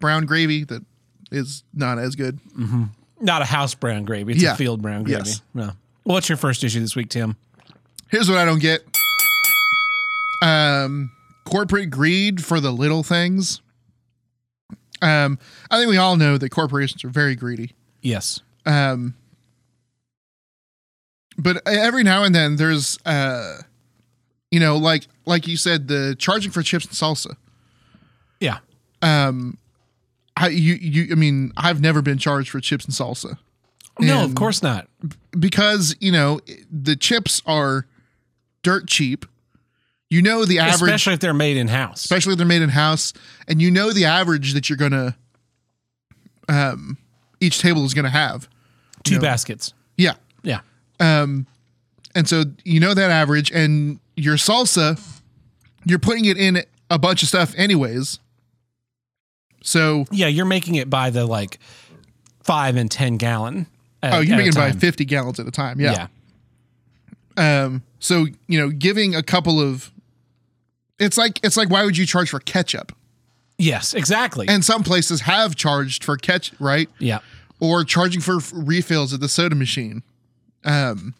brown 0.00 0.26
gravy 0.26 0.64
that 0.64 0.84
is 1.30 1.64
not 1.72 1.98
as 1.98 2.14
good. 2.14 2.38
Not 3.20 3.40
a 3.42 3.46
house 3.46 3.74
brown 3.74 4.04
gravy. 4.04 4.34
It's 4.34 4.42
Yeah. 4.42 4.52
a 4.52 4.56
field 4.56 4.82
brown 4.82 5.04
gravy. 5.04 5.20
Yes. 5.28 5.42
No. 5.54 5.72
What's 6.04 6.28
your 6.28 6.36
first 6.36 6.62
issue 6.64 6.80
this 6.80 6.94
week, 6.96 7.08
Tim? 7.08 7.36
Here's 8.08 8.28
what 8.28 8.38
I 8.38 8.44
don't 8.44 8.60
get. 8.60 8.82
Um 10.42 11.10
corporate 11.44 11.90
greed 11.90 12.44
for 12.44 12.60
the 12.60 12.70
little 12.72 13.02
things. 13.02 13.60
Um 15.00 15.38
I 15.70 15.78
think 15.78 15.90
we 15.90 15.96
all 15.96 16.16
know 16.16 16.38
that 16.38 16.50
corporations 16.50 17.04
are 17.04 17.08
very 17.08 17.34
greedy. 17.34 17.72
Yes. 18.00 18.40
Um 18.66 19.14
but 21.38 21.62
every 21.66 22.02
now 22.04 22.24
and 22.24 22.34
then 22.34 22.56
there's 22.56 22.98
uh 23.04 23.58
you 24.50 24.60
know 24.60 24.76
like 24.76 25.06
like 25.26 25.46
you 25.46 25.56
said 25.56 25.88
the 25.88 26.14
charging 26.18 26.50
for 26.52 26.62
chips 26.62 26.84
and 26.86 26.94
salsa. 26.94 27.36
Yeah. 28.40 28.58
Um 29.00 29.58
I 30.36 30.48
you 30.48 30.74
you 30.74 31.08
I 31.12 31.14
mean 31.14 31.52
I've 31.56 31.80
never 31.80 32.02
been 32.02 32.18
charged 32.18 32.50
for 32.50 32.60
chips 32.60 32.84
and 32.84 32.94
salsa. 32.94 33.38
No, 33.98 34.24
of 34.24 34.34
course 34.34 34.62
not. 34.62 34.88
because 35.38 35.94
you 36.00 36.12
know 36.12 36.40
the 36.70 36.96
chips 36.96 37.42
are 37.46 37.86
dirt 38.62 38.86
cheap. 38.88 39.26
You 40.12 40.20
know 40.20 40.44
the 40.44 40.58
average, 40.58 40.82
especially, 40.82 41.14
if 41.14 41.20
they're 41.20 41.32
made 41.32 41.56
in 41.56 41.68
house. 41.68 42.04
Especially 42.04 42.32
if 42.32 42.36
they're 42.36 42.46
made 42.46 42.60
in 42.60 42.68
house, 42.68 43.14
and 43.48 43.62
you 43.62 43.70
know 43.70 43.94
the 43.94 44.04
average 44.04 44.52
that 44.52 44.68
you're 44.68 44.76
gonna, 44.76 45.16
um, 46.50 46.98
each 47.40 47.60
table 47.60 47.86
is 47.86 47.94
gonna 47.94 48.10
have. 48.10 48.46
Two 49.04 49.14
know. 49.14 49.22
baskets. 49.22 49.72
Yeah, 49.96 50.12
Yeah. 50.42 50.60
Um, 51.00 51.46
and 52.14 52.28
so 52.28 52.44
you 52.62 52.78
know 52.78 52.92
that 52.92 53.10
average, 53.10 53.50
and 53.52 54.00
your 54.14 54.36
salsa, 54.36 55.00
you're 55.86 55.98
putting 55.98 56.26
it 56.26 56.36
in 56.36 56.62
a 56.90 56.98
bunch 56.98 57.22
of 57.22 57.30
stuff 57.30 57.54
anyways. 57.56 58.18
So 59.62 60.04
Yeah, 60.10 60.26
you're 60.26 60.44
making 60.44 60.74
it 60.74 60.90
by 60.90 61.08
the 61.08 61.24
like 61.24 61.58
five 62.42 62.76
and 62.76 62.90
ten 62.90 63.16
gallon. 63.16 63.66
At, 64.02 64.12
oh, 64.12 64.20
you're 64.20 64.36
making 64.36 64.52
it 64.52 64.56
by 64.56 64.72
50 64.72 65.06
gallons 65.06 65.40
at 65.40 65.46
a 65.46 65.50
time. 65.50 65.80
Yeah. 65.80 66.08
Yeah. 67.38 67.64
Um. 67.64 67.82
So 67.98 68.26
you 68.46 68.60
know, 68.60 68.68
giving 68.68 69.14
a 69.14 69.22
couple 69.22 69.58
of, 69.58 69.90
it's 71.02 71.18
like 71.18 71.40
it's 71.42 71.56
like 71.56 71.68
why 71.70 71.84
would 71.84 71.96
you 71.96 72.06
charge 72.06 72.30
for 72.30 72.40
ketchup? 72.40 72.92
Yes, 73.58 73.94
exactly. 73.94 74.46
And 74.48 74.64
some 74.64 74.82
places 74.82 75.20
have 75.22 75.54
charged 75.56 76.02
for 76.04 76.16
ketchup, 76.16 76.56
right? 76.58 76.88
yeah. 76.98 77.18
or 77.60 77.84
charging 77.84 78.20
for 78.20 78.38
refills 78.52 79.12
at 79.12 79.20
the 79.20 79.28
soda 79.28 79.54
machine. 79.54 80.02
Um, 80.64 81.14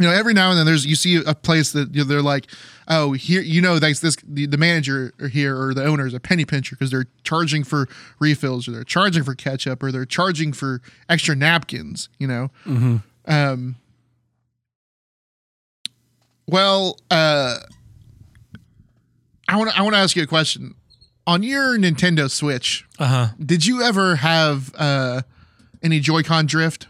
you 0.00 0.06
know, 0.08 0.12
every 0.12 0.34
now 0.34 0.50
and 0.50 0.58
then 0.58 0.66
there's 0.66 0.84
you 0.84 0.96
see 0.96 1.22
a 1.24 1.34
place 1.34 1.70
that 1.72 1.94
you 1.94 2.02
know, 2.02 2.08
they're 2.08 2.22
like, 2.22 2.46
oh, 2.88 3.12
here 3.12 3.40
you 3.42 3.60
know, 3.60 3.78
that's 3.78 4.00
this 4.00 4.16
the, 4.26 4.46
the 4.46 4.56
manager 4.56 5.12
here 5.30 5.56
or 5.56 5.72
the 5.74 5.84
owner 5.84 6.06
is 6.06 6.14
a 6.14 6.18
penny 6.18 6.44
pincher 6.44 6.74
because 6.74 6.90
they're 6.90 7.06
charging 7.22 7.62
for 7.62 7.88
refills 8.18 8.66
or 8.66 8.72
they're 8.72 8.82
charging 8.82 9.22
for 9.22 9.34
ketchup 9.36 9.80
or 9.84 9.92
they're 9.92 10.04
charging 10.06 10.52
for 10.52 10.80
extra 11.08 11.36
napkins. 11.36 12.08
You 12.18 12.26
know, 12.26 12.50
Mhm. 12.66 13.02
um, 13.28 13.76
well, 16.46 16.98
uh, 17.10 17.58
I 19.54 19.56
want 19.56 19.70
to 19.70 19.78
I 19.78 19.82
want 19.82 19.94
to 19.94 19.98
ask 20.00 20.16
you 20.16 20.22
a 20.22 20.26
question. 20.26 20.74
On 21.26 21.42
your 21.42 21.78
Nintendo 21.78 22.28
Switch, 22.30 22.84
Uh 22.98 23.06
huh. 23.06 23.26
did 23.38 23.64
you 23.64 23.82
ever 23.82 24.16
have 24.16 24.74
uh, 24.76 25.22
any 25.82 26.00
Joy-Con 26.00 26.46
drift? 26.46 26.86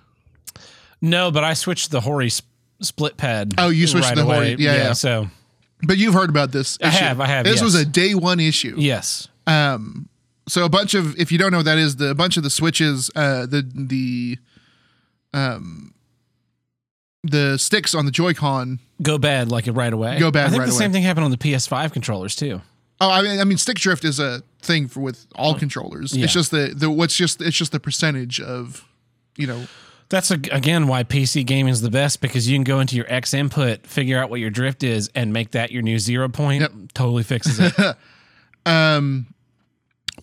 No, 1.01 1.31
but 1.31 1.45
I 1.45 1.53
switched 1.55 1.91
the 1.91 2.01
Hori 2.01 2.31
sp- 2.33 2.49
split 2.81 3.17
pad. 3.17 3.55
Oh, 3.59 3.69
you 3.69 3.87
switched 3.87 4.07
right 4.09 4.17
the 4.17 4.25
Hori- 4.25 4.37
away. 4.55 4.57
yeah, 4.59 4.75
yeah. 4.77 4.93
So 4.95 5.29
But 5.83 5.99
you've 5.99 6.15
heard 6.15 6.31
about 6.31 6.51
this. 6.53 6.79
I 6.83 6.89
issue. 6.89 6.99
have, 6.99 7.21
I 7.21 7.27
have, 7.27 7.45
This 7.45 7.63
was 7.63 7.75
a 7.77 7.85
day 7.85 8.15
one 8.15 8.41
issue. 8.41 8.75
yes, 8.79 9.29
Um, 9.47 10.09
so 10.49 10.65
a 10.65 10.69
bunch 10.69 10.95
of 10.95 11.17
if 11.19 11.31
you 11.31 11.39
don't 11.39 11.53
know 11.53 11.59
what 11.59 11.67
that 11.67 11.79
is, 11.79 11.97
the 11.97 12.11
a 12.11 12.15
bunch 12.15 12.37
of 12.37 12.43
the 12.43 12.51
switches, 12.51 13.11
uh, 13.15 13.47
the 13.47 13.63
the 13.75 14.39
um, 15.33 15.94
the 17.25 17.59
sticks 17.59 17.95
on 17.95 18.05
the 18.05 18.11
Joy-Con. 18.13 18.79
go 19.03 19.19
bad 19.19 19.51
like 19.51 19.67
it 19.67 19.73
right 19.73 19.93
away. 19.93 20.19
Go 20.19 20.31
bad 20.31 20.47
I 20.47 20.51
think 20.51 20.61
right 20.61 20.67
the 20.67 20.73
away. 20.73 20.79
same 20.79 20.93
thing 20.93 21.03
happened 21.03 21.25
on 21.25 21.31
the 21.31 21.37
PS5 21.37 21.93
controllers 21.93 22.37
too. 22.37 22.61
Oh, 23.01 23.11
I 23.11 23.23
mean, 23.23 23.41
I 23.41 23.45
mean, 23.45 23.59
stick 23.59 23.77
drift 23.77 24.05
is 24.05 24.21
a 24.21 24.43
thing 24.61 24.87
for 24.89 25.01
with 25.01 25.27
all 25.35 25.55
controllers. 25.55 26.17
Yeah. 26.17 26.25
It's 26.25 26.33
just 26.33 26.51
the 26.51 26.73
the 26.77 26.91
what's 26.91 27.17
just 27.17 27.41
it's 27.43 27.57
just 27.57 27.73
the 27.73 27.81
percentage 27.81 28.41
of, 28.41 28.87
you 29.37 29.47
know, 29.47 29.65
That's 30.11 30.31
a, 30.31 30.35
again 30.53 30.87
why 30.87 31.03
PC 31.03 31.45
gaming 31.45 31.73
is 31.73 31.81
the 31.81 31.91
best 31.91 32.21
because 32.21 32.49
you 32.49 32.55
can 32.57 32.63
go 32.65 32.79
into 32.81 32.95
your 32.95 33.07
X 33.13 33.35
input, 33.35 33.87
figure 33.87 34.19
out 34.19 34.31
what 34.31 34.39
your 34.41 34.51
drift 34.51 34.85
is, 34.85 35.11
and 35.15 35.33
make 35.33 35.51
that 35.53 35.73
your 35.73 35.83
new 35.83 35.99
zero 35.99 36.29
point. 36.29 36.61
Yep. 36.61 36.73
Totally 36.95 37.23
fixes 37.25 37.59
it. 37.61 37.73
Um, 38.67 39.27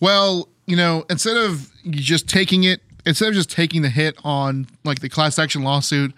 well, 0.00 0.48
you 0.66 0.74
know, 0.76 1.04
instead 1.08 1.36
of 1.36 1.70
you 1.84 1.92
just 2.00 2.28
taking 2.28 2.64
it, 2.64 2.80
instead 3.06 3.28
of 3.28 3.34
just 3.34 3.50
taking 3.50 3.82
the 3.82 3.88
hit 3.88 4.16
on 4.24 4.66
like 4.82 5.00
the 5.00 5.08
class 5.08 5.38
action 5.38 5.62
lawsuit 5.62 6.12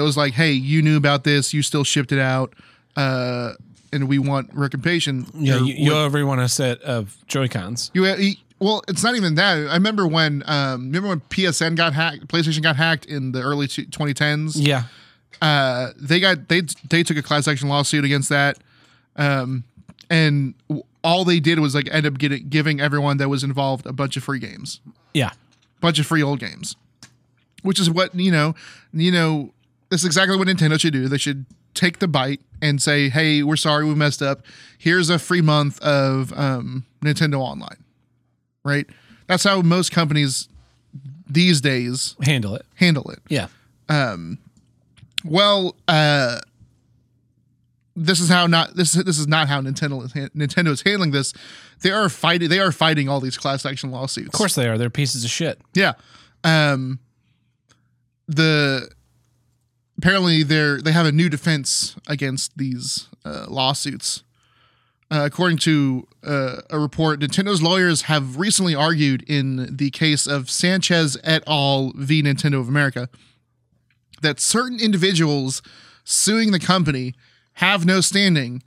that 0.00 0.04
was 0.04 0.16
like, 0.16 0.32
hey, 0.32 0.52
you 0.52 0.80
knew 0.80 0.96
about 0.96 1.24
this, 1.24 1.52
you 1.52 1.60
still 1.60 1.84
shipped 1.84 2.10
it 2.10 2.18
out, 2.18 2.54
uh, 2.96 3.52
and 3.92 4.08
we 4.08 4.18
want 4.18 4.50
recompensation. 4.54 5.26
yeah, 5.34 5.58
you, 5.58 5.74
you 5.74 5.92
owe 5.92 6.06
everyone 6.06 6.38
a 6.38 6.48
set 6.48 6.80
of 6.80 7.18
Joy 7.26 7.48
Cons. 7.48 7.90
you, 7.92 8.06
you- 8.16 8.34
well, 8.58 8.82
it's 8.88 9.02
not 9.02 9.14
even 9.16 9.34
that. 9.36 9.68
I 9.68 9.74
remember 9.74 10.06
when, 10.06 10.42
um, 10.46 10.86
remember 10.86 11.08
when 11.08 11.20
PSN 11.20 11.76
got 11.76 11.92
hacked, 11.94 12.28
PlayStation 12.28 12.62
got 12.62 12.76
hacked 12.76 13.04
in 13.06 13.32
the 13.32 13.40
early 13.42 13.66
2010s. 13.66 14.52
Yeah, 14.56 14.84
uh, 15.42 15.92
they 15.96 16.18
got 16.20 16.48
they 16.48 16.62
they 16.88 17.02
took 17.02 17.16
a 17.16 17.22
class 17.22 17.46
action 17.48 17.68
lawsuit 17.68 18.04
against 18.04 18.28
that, 18.30 18.58
um, 19.16 19.64
and 20.10 20.54
all 21.02 21.24
they 21.24 21.40
did 21.40 21.58
was 21.58 21.74
like 21.74 21.88
end 21.90 22.06
up 22.06 22.18
getting 22.18 22.48
giving 22.50 22.80
everyone 22.80 23.16
that 23.16 23.28
was 23.30 23.42
involved 23.44 23.86
a 23.86 23.92
bunch 23.94 24.16
of 24.18 24.24
free 24.24 24.38
games, 24.38 24.80
yeah. 25.14 25.30
bunch 25.80 25.98
of 25.98 26.04
free 26.06 26.22
old 26.22 26.38
games, 26.40 26.76
which 27.62 27.80
is 27.80 27.88
what 27.90 28.14
you 28.14 28.30
know, 28.30 28.54
you 28.92 29.10
know, 29.10 29.54
this 29.90 30.00
is 30.00 30.06
exactly 30.06 30.36
what 30.36 30.48
Nintendo 30.48 30.78
should 30.80 30.92
do. 30.92 31.08
They 31.08 31.18
should 31.18 31.46
take 31.74 31.98
the 31.98 32.08
bite 32.08 32.40
and 32.62 32.80
say, 32.80 33.08
"Hey, 33.08 33.42
we're 33.42 33.56
sorry, 33.56 33.84
we 33.84 33.94
messed 33.94 34.22
up. 34.22 34.42
Here's 34.78 35.10
a 35.10 35.18
free 35.18 35.40
month 35.42 35.80
of 35.80 36.32
um, 36.38 36.84
Nintendo 37.04 37.38
Online." 37.40 37.76
Right? 38.64 38.86
That's 39.26 39.44
how 39.44 39.62
most 39.62 39.92
companies 39.92 40.48
these 41.28 41.60
days 41.60 42.16
Handle 42.22 42.54
it. 42.56 42.66
handle 42.74 43.10
it. 43.10 43.20
Yeah. 43.28 43.46
Well, 45.24 45.76
uh, 45.86 46.40
this 47.96 48.20
is 48.20 48.28
how 48.28 48.46
not 48.46 48.74
this 48.74 48.92
this 48.92 49.18
is 49.18 49.26
not 49.28 49.48
how 49.48 49.60
Nintendo 49.60 50.02
is 50.04 50.12
Nintendo 50.12 50.68
is 50.68 50.82
handling 50.82 51.10
this. 51.10 51.32
They 51.82 51.90
are 51.90 52.08
fighting. 52.08 52.48
They 52.48 52.58
are 52.60 52.72
fighting 52.72 53.08
all 53.08 53.20
these 53.20 53.36
class 53.36 53.64
action 53.66 53.90
lawsuits. 53.90 54.28
Of 54.28 54.32
course 54.32 54.54
they 54.54 54.66
are. 54.68 54.78
They're 54.78 54.90
pieces 54.90 55.24
of 55.24 55.30
shit. 55.30 55.60
yeah. 55.74 55.92
Um, 56.44 57.00
the 58.28 58.88
apparently 60.00 60.42
they're 60.42 60.80
they 60.80 60.92
have 60.92 61.04
a 61.04 61.12
new 61.12 61.28
defense 61.28 61.94
against 62.08 62.56
these 62.56 63.08
uh, 63.24 63.44
lawsuits. 63.48 64.22
Uh, 65.10 65.24
according 65.24 65.58
to 65.58 66.06
uh, 66.24 66.62
a 66.70 66.78
report, 66.78 67.20
Nintendo's 67.20 67.60
lawyers 67.60 68.02
have 68.02 68.38
recently 68.38 68.74
argued 68.74 69.22
in 69.28 69.76
the 69.76 69.90
case 69.90 70.26
of 70.26 70.48
Sanchez 70.48 71.18
et 71.22 71.42
al. 71.46 71.92
v. 71.96 72.22
Nintendo 72.22 72.60
of 72.60 72.68
America 72.68 73.10
that 74.22 74.40
certain 74.40 74.80
individuals 74.80 75.60
suing 76.04 76.50
the 76.52 76.60
company 76.60 77.14
have 77.54 77.84
no 77.84 78.00
standing 78.00 78.62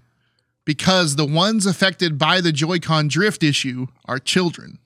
because 0.66 1.16
the 1.16 1.26
ones 1.26 1.66
affected 1.66 2.20
by 2.20 2.42
the 2.42 2.52
Joy-Con 2.52 3.08
drift 3.08 3.42
issue 3.42 3.88
are 4.06 4.20
children. 4.20 4.78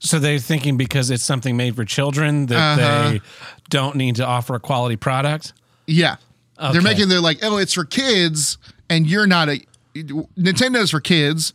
So 0.00 0.18
they're 0.18 0.38
thinking 0.38 0.76
because 0.76 1.10
it's 1.10 1.24
something 1.24 1.56
made 1.56 1.74
for 1.76 1.84
children 1.84 2.46
that 2.46 2.78
Uh-huh. 2.78 3.10
they 3.10 3.20
don't 3.68 3.96
need 3.96 4.16
to 4.16 4.26
offer 4.26 4.54
a 4.54 4.60
quality 4.60 4.96
product. 4.96 5.52
Yeah. 5.86 6.16
Okay. 6.58 6.72
They're 6.72 6.82
making 6.82 7.08
they're 7.08 7.20
like, 7.20 7.38
oh, 7.42 7.56
it's 7.56 7.72
for 7.74 7.84
kids, 7.84 8.58
and 8.88 9.06
you're 9.06 9.26
not 9.26 9.48
a 9.48 9.60
Nintendo's 9.94 10.90
for 10.90 11.00
kids. 11.00 11.52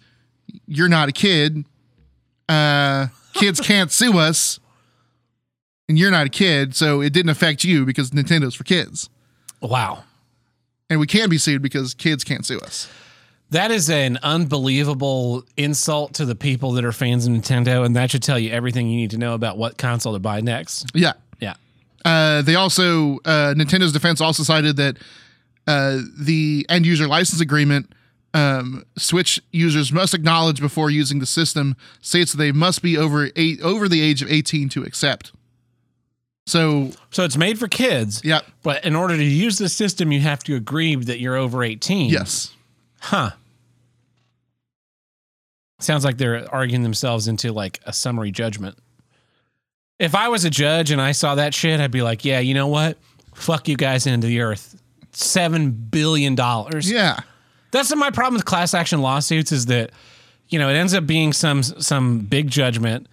You're 0.67 0.89
not 0.89 1.07
a 1.09 1.11
kid. 1.13 1.63
Uh, 2.49 3.07
kids 3.33 3.59
can't 3.61 3.91
sue 3.99 4.17
us, 4.17 4.59
and 5.87 5.97
you're 5.97 6.11
not 6.11 6.25
a 6.25 6.29
kid, 6.29 6.75
so 6.75 7.01
it 7.01 7.13
didn't 7.13 7.29
affect 7.29 7.63
you 7.63 7.85
because 7.85 8.11
Nintendo's 8.11 8.55
for 8.55 8.63
kids, 8.65 9.09
Wow. 9.61 10.03
and 10.89 10.99
we 10.99 11.07
can 11.07 11.29
be 11.29 11.37
sued 11.37 11.61
because 11.61 11.93
kids 11.93 12.23
can't 12.25 12.45
sue 12.45 12.59
us. 12.59 12.89
That 13.53 13.69
is 13.69 13.89
an 13.89 14.17
unbelievable 14.23 15.43
insult 15.57 16.15
to 16.15 16.25
the 16.25 16.33
people 16.33 16.71
that 16.73 16.83
are 16.83 16.91
fans 16.91 17.27
of 17.27 17.33
Nintendo, 17.33 17.85
and 17.85 17.95
that 17.95 18.09
should 18.09 18.23
tell 18.23 18.39
you 18.39 18.49
everything 18.51 18.87
you 18.89 18.97
need 18.97 19.11
to 19.11 19.17
know 19.17 19.35
about 19.35 19.57
what 19.59 19.77
console 19.77 20.13
to 20.13 20.19
buy 20.19 20.41
next. 20.41 20.87
Yeah. 20.93 21.13
Yeah. 21.39 21.53
Uh, 22.03 22.41
they 22.41 22.55
also 22.55 23.19
uh, 23.25 23.53
Nintendo's 23.55 23.93
defense 23.93 24.21
also 24.21 24.41
cited 24.41 24.77
that 24.77 24.97
uh, 25.67 25.99
the 26.19 26.65
end 26.67 26.85
user 26.87 27.07
license 27.07 27.41
agreement 27.41 27.93
um, 28.33 28.83
Switch 28.97 29.39
users 29.51 29.91
must 29.93 30.15
acknowledge 30.15 30.59
before 30.59 30.89
using 30.89 31.19
the 31.19 31.25
system 31.27 31.75
states 32.01 32.31
that 32.31 32.39
they 32.39 32.51
must 32.51 32.81
be 32.81 32.97
over 32.97 33.29
eight 33.35 33.61
over 33.61 33.87
the 33.87 34.01
age 34.01 34.23
of 34.23 34.31
eighteen 34.31 34.67
to 34.69 34.81
accept. 34.83 35.31
So 36.47 36.89
So 37.11 37.23
it's 37.23 37.37
made 37.37 37.59
for 37.59 37.67
kids, 37.67 38.21
yeah, 38.23 38.41
but 38.63 38.83
in 38.83 38.95
order 38.95 39.15
to 39.15 39.23
use 39.23 39.59
the 39.59 39.69
system, 39.69 40.11
you 40.11 40.21
have 40.21 40.43
to 40.45 40.55
agree 40.55 40.95
that 40.95 41.19
you're 41.19 41.35
over 41.37 41.63
18. 41.63 42.09
yes, 42.09 42.53
Huh. 42.99 43.31
Sounds 45.84 46.05
like 46.05 46.17
they're 46.17 46.51
arguing 46.53 46.84
themselves 46.84 47.27
into 47.27 47.51
like 47.51 47.79
a 47.86 47.93
summary 47.93 48.31
judgment. 48.31 48.77
If 49.99 50.15
I 50.15 50.27
was 50.29 50.43
a 50.45 50.49
judge 50.49 50.91
and 50.91 51.01
I 51.01 51.11
saw 51.11 51.36
that 51.36 51.53
shit, 51.53 51.79
I'd 51.79 51.91
be 51.91 52.01
like, 52.01 52.25
yeah, 52.25 52.39
you 52.39 52.53
know 52.53 52.67
what? 52.67 52.97
Fuck 53.36 53.67
you 53.67 53.75
guys 53.77 54.05
into 54.07 54.27
the 54.27 54.41
earth. 54.41 54.79
Seven 55.11 55.71
billion 55.71 56.36
dollars. 56.36 56.89
yeah, 56.89 57.19
That's 57.71 57.95
my 57.95 58.09
problem 58.09 58.34
with 58.36 58.45
class 58.45 58.73
action 58.73 59.01
lawsuits 59.01 59.51
is 59.51 59.67
that, 59.67 59.91
you 60.49 60.57
know, 60.59 60.69
it 60.69 60.73
ends 60.73 60.93
up 60.93 61.05
being 61.05 61.34
some 61.34 61.61
some 61.63 62.19
big 62.19 62.49
judgment. 62.49 63.07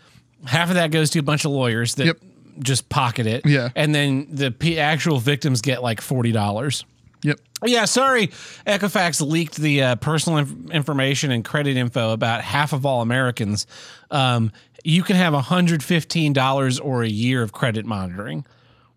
Half 0.47 0.71
of 0.71 0.75
that 0.77 0.91
goes 0.91 1.11
to 1.11 1.19
a 1.19 1.23
bunch 1.23 1.45
of 1.45 1.51
lawyers 1.51 1.97
that 1.97 2.07
Yep. 2.07 2.17
just 2.61 2.89
pocket 2.89 3.27
it. 3.27 3.45
Yeah. 3.47 3.69
And 3.77 3.95
then 3.95 4.29
the 4.31 4.51
p- 4.51 4.79
actual 4.79 5.19
victims 5.21 5.61
get 5.61 5.83
like 5.83 6.01
forty 6.01 6.33
dollars. 6.33 6.85
Yep, 7.23 7.39
Yeah, 7.65 7.85
sorry. 7.85 8.29
Equifax 8.67 9.21
leaked 9.27 9.57
the 9.57 9.83
uh, 9.83 9.95
personal 9.97 10.39
inf- 10.39 10.71
information 10.71 11.31
and 11.31 11.45
credit 11.45 11.77
info 11.77 12.13
about 12.13 12.43
half 12.43 12.73
of 12.73 12.85
all 12.87 13.03
Americans. 13.03 13.67
Um, 14.11 14.53
you 14.85 15.03
can 15.03 15.17
have 15.17 15.35
$115 15.35 16.81
or 16.83 17.03
a 17.03 17.09
year 17.09 17.43
of 17.43 17.53
credit 17.53 17.85
monitoring. 17.87 18.47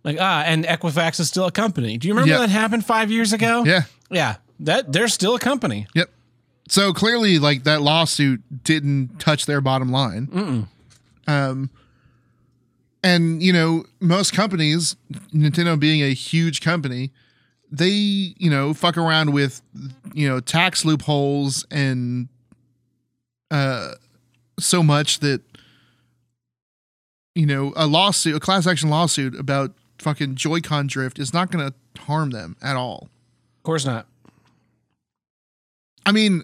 Like, 0.04 0.18
ah, 0.20 0.44
and 0.46 0.66
Equifax 0.66 1.20
is 1.20 1.28
still 1.30 1.46
a 1.46 1.52
company. 1.52 1.98
Do 1.98 2.08
you 2.08 2.14
remember 2.14 2.34
Yeah. 2.34 2.40
that 2.40 2.50
happened 2.50 2.86
five 2.86 3.12
years 3.12 3.34
ago? 3.34 3.64
yeah. 3.66 3.84
Yeah. 4.10 4.36
that 4.60 4.92
they're 4.94 5.08
still 5.08 5.36
a 5.36 5.40
company. 5.40 5.88
Yep. 5.96 6.10
So 6.70 6.94
clearly, 6.94 7.40
like 7.40 7.64
that 7.64 7.82
lawsuit 7.82 8.42
didn't 8.64 9.20
touch 9.20 9.46
their 9.46 9.60
bottom 9.60 9.92
line. 9.92 10.68
Um, 11.28 11.70
and 13.04 13.42
you 13.44 13.52
know, 13.52 13.86
most 14.00 14.34
companies, 14.34 14.96
Nintendo 15.34 15.78
being 15.80 16.02
a 16.02 16.14
huge 16.14 16.62
company, 16.62 17.12
they 17.74 17.90
you 17.90 18.50
know 18.52 18.74
fuck 18.74 18.98
around 18.98 19.34
with 19.34 19.62
you 20.14 20.30
know 20.30 20.40
tax 20.40 20.86
loopholes 20.86 21.66
and 21.72 22.30
uh 23.50 23.94
so 24.60 24.84
much 24.84 25.20
that 25.20 25.42
you 27.34 27.48
know 27.48 27.74
a 27.76 27.88
lawsuit, 27.88 28.36
a 28.36 28.40
class 28.40 28.68
action 28.68 28.90
lawsuit 28.90 29.38
about 29.38 29.74
fucking 29.98 30.36
Joy-Con 30.36 30.86
drift 30.88 31.18
is 31.18 31.34
not 31.34 31.50
going 31.50 31.72
to 31.72 32.02
harm 32.02 32.30
them 32.30 32.56
at 32.62 32.76
all. 32.76 33.10
Of 33.58 33.64
course 33.64 33.86
not. 33.86 34.06
I 36.06 36.12
mean, 36.12 36.44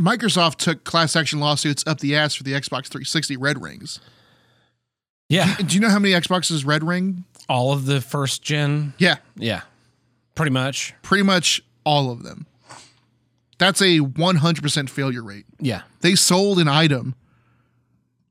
Microsoft 0.00 0.56
took 0.56 0.82
class 0.84 1.14
action 1.14 1.38
lawsuits 1.38 1.84
up 1.86 2.00
the 2.00 2.16
ass 2.16 2.34
for 2.34 2.42
the 2.42 2.52
Xbox 2.52 2.88
360 2.88 3.36
Red 3.36 3.62
Rings. 3.62 4.00
Yeah, 5.28 5.54
Do 5.56 5.74
you 5.74 5.80
know 5.80 5.90
how 5.90 5.98
many 5.98 6.14
Xboxes 6.14 6.66
Red 6.66 6.82
Ring? 6.82 7.24
all 7.48 7.72
of 7.72 7.86
the 7.86 8.00
first 8.00 8.42
gen. 8.42 8.94
Yeah, 8.98 9.16
Yeah, 9.36 9.62
pretty 10.34 10.50
much. 10.50 10.94
pretty 11.02 11.22
much 11.24 11.62
all 11.84 12.10
of 12.10 12.22
them. 12.22 12.46
That's 13.58 13.80
a 13.80 14.00
100% 14.00 14.90
failure 14.90 15.22
rate. 15.22 15.46
Yeah, 15.60 15.82
They 16.00 16.14
sold 16.16 16.58
an 16.58 16.68
item. 16.68 17.14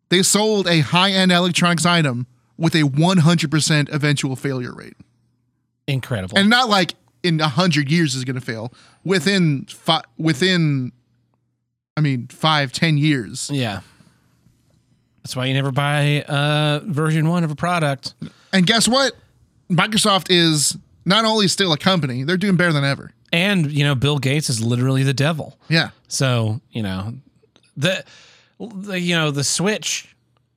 They 0.10 0.22
sold 0.22 0.68
a 0.68 0.80
high-end 0.82 1.32
electronics 1.32 1.86
item 1.86 2.28
with 2.58 2.76
a 2.76 2.82
100% 2.84 3.90
eventual 3.94 4.36
failure 4.36 4.74
rate. 4.74 4.96
incredible. 5.88 6.38
And 6.38 6.50
not 6.50 6.70
like 6.70 6.94
in 7.24 7.38
100 7.40 7.90
years 7.90 8.16
is 8.16 8.24
going 8.26 8.36
to 8.36 8.42
fail. 8.42 8.72
Within 9.04 9.66
fi- 9.66 10.04
within 10.18 10.92
I 11.98 12.02
mean, 12.02 12.28
five, 12.28 12.72
ten 12.72 12.98
years. 12.98 13.50
yeah, 13.54 13.82
that's 15.24 15.36
why 15.36 15.46
you 15.46 15.54
never 15.54 15.72
buy 15.72 16.24
uh, 16.24 16.80
version 16.86 17.28
one 17.30 17.44
of 17.44 17.52
a 17.52 17.56
product. 17.56 18.14
And 18.52 18.66
guess 18.68 18.88
what? 18.88 19.14
Microsoft 19.70 20.28
is 20.30 20.78
not 21.06 21.26
only 21.26 21.48
still 21.48 21.74
a 21.74 21.78
company, 21.78 22.24
they're 22.24 22.38
doing 22.38 22.56
better 22.56 22.74
than 22.74 22.84
ever. 22.84 23.12
And 23.32 23.72
you 23.72 23.84
know, 23.84 23.96
Bill 23.96 24.20
Gates 24.20 24.50
is 24.50 24.64
literally 24.64 25.04
the 25.04 25.14
devil. 25.14 25.58
Yeah. 25.70 25.90
So 26.08 26.62
you 26.72 26.84
know, 26.84 27.14
the, 27.78 28.04
the 28.60 29.00
you 29.00 29.16
know 29.16 29.32
the 29.32 29.44
Switch, 29.44 30.14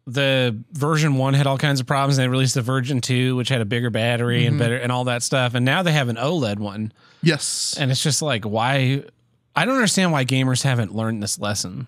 the 0.07 0.57
version 0.73 1.15
one 1.17 1.35
had 1.35 1.47
all 1.47 1.59
kinds 1.59 1.81
of 1.81 1.87
problems. 1.87 2.19
And 2.19 2.25
they 2.25 2.29
released 2.29 2.55
the 2.55 2.63
version 2.63 3.01
two, 3.01 3.35
which 3.37 3.49
had 3.49 3.61
a 3.61 3.65
bigger 3.65 3.91
battery 3.91 4.45
and 4.47 4.59
better 4.59 4.77
and 4.77 4.93
all 4.93 5.05
that 5.05 5.23
stuff. 5.23 5.55
And 5.55 5.65
now 5.65 5.83
they 5.83 5.93
have 5.93 6.09
an 6.09 6.17
OLED 6.17 6.59
one, 6.59 6.93
Yes. 7.23 7.75
and 7.79 7.91
it's 7.91 8.03
just 8.03 8.21
like 8.23 8.45
why. 8.45 9.05
I 9.59 9.65
don't 9.65 9.75
understand 9.77 10.13
why 10.13 10.27
gamers 10.27 10.63
haven't 10.65 10.95
learned 10.95 11.23
this 11.23 11.39
lesson. 11.39 11.87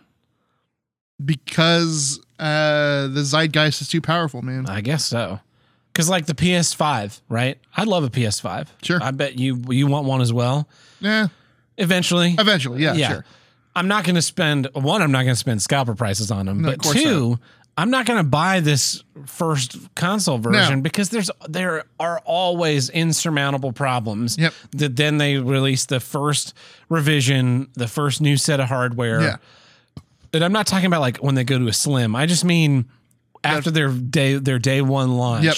Because 1.25 2.21
uh 2.39 3.09
the 3.09 3.25
zeitgeist 3.25 3.81
is 3.83 3.89
too 3.89 4.01
powerful, 4.01 4.41
man. 4.43 4.67
I 4.69 4.81
guess 4.81 5.05
so. 5.05 5.41
Cause 5.99 6.09
like 6.09 6.27
the 6.27 6.35
PS5, 6.35 7.21
right? 7.29 7.59
I'd 7.77 7.89
love 7.89 8.05
a 8.05 8.09
PS5. 8.09 8.69
Sure. 8.83 9.03
I 9.03 9.11
bet 9.11 9.39
you 9.39 9.61
you 9.69 9.87
want 9.89 10.07
one 10.07 10.21
as 10.21 10.33
well. 10.33 10.69
Yeah. 11.01 11.27
Eventually. 11.77 12.37
Eventually, 12.39 12.83
yeah, 12.83 12.95
Yeah. 12.95 13.09
sure. 13.09 13.25
I'm 13.77 13.89
not 13.89 14.05
going 14.05 14.15
to 14.15 14.23
spend 14.23 14.69
one. 14.75 15.03
I'm 15.03 15.13
not 15.13 15.23
going 15.23 15.35
to 15.35 15.39
spend 15.39 15.61
scalper 15.63 15.95
prices 15.95 16.31
on 16.31 16.47
them. 16.47 16.63
No, 16.63 16.71
but 16.77 16.83
two, 16.83 17.39
I'm 17.77 17.91
not 17.91 18.07
going 18.07 18.17
to 18.19 18.29
buy 18.29 18.59
this 18.61 19.05
first 19.27 19.77
console 19.95 20.39
version 20.39 20.79
No. 20.79 20.83
because 20.83 21.11
there's 21.11 21.31
there 21.49 21.85
are 22.01 22.21
always 22.25 22.91
insurmountable 22.91 23.73
problems. 23.73 24.37
Yep. 24.39 24.53
That 24.73 24.97
then 24.97 25.19
they 25.19 25.37
release 25.39 25.87
the 25.87 26.01
first 26.01 26.55
revision, 26.89 27.69
the 27.75 27.87
first 27.87 28.21
new 28.21 28.37
set 28.37 28.59
of 28.61 28.69
hardware. 28.69 29.21
Yeah. 29.21 29.37
And 30.33 30.45
I'm 30.45 30.53
not 30.53 30.67
talking 30.67 30.87
about 30.87 31.01
like 31.01 31.19
when 31.19 31.35
they 31.37 31.45
go 31.45 31.59
to 31.59 31.69
a 31.69 31.73
slim. 31.73 32.17
I 32.17 32.27
just 32.27 32.45
mean 32.45 32.87
after 33.45 33.71
their 33.71 33.91
day 33.91 34.35
their 34.35 34.59
day 34.59 34.81
one 34.83 35.17
launch. 35.17 35.45
Yep. 35.45 35.57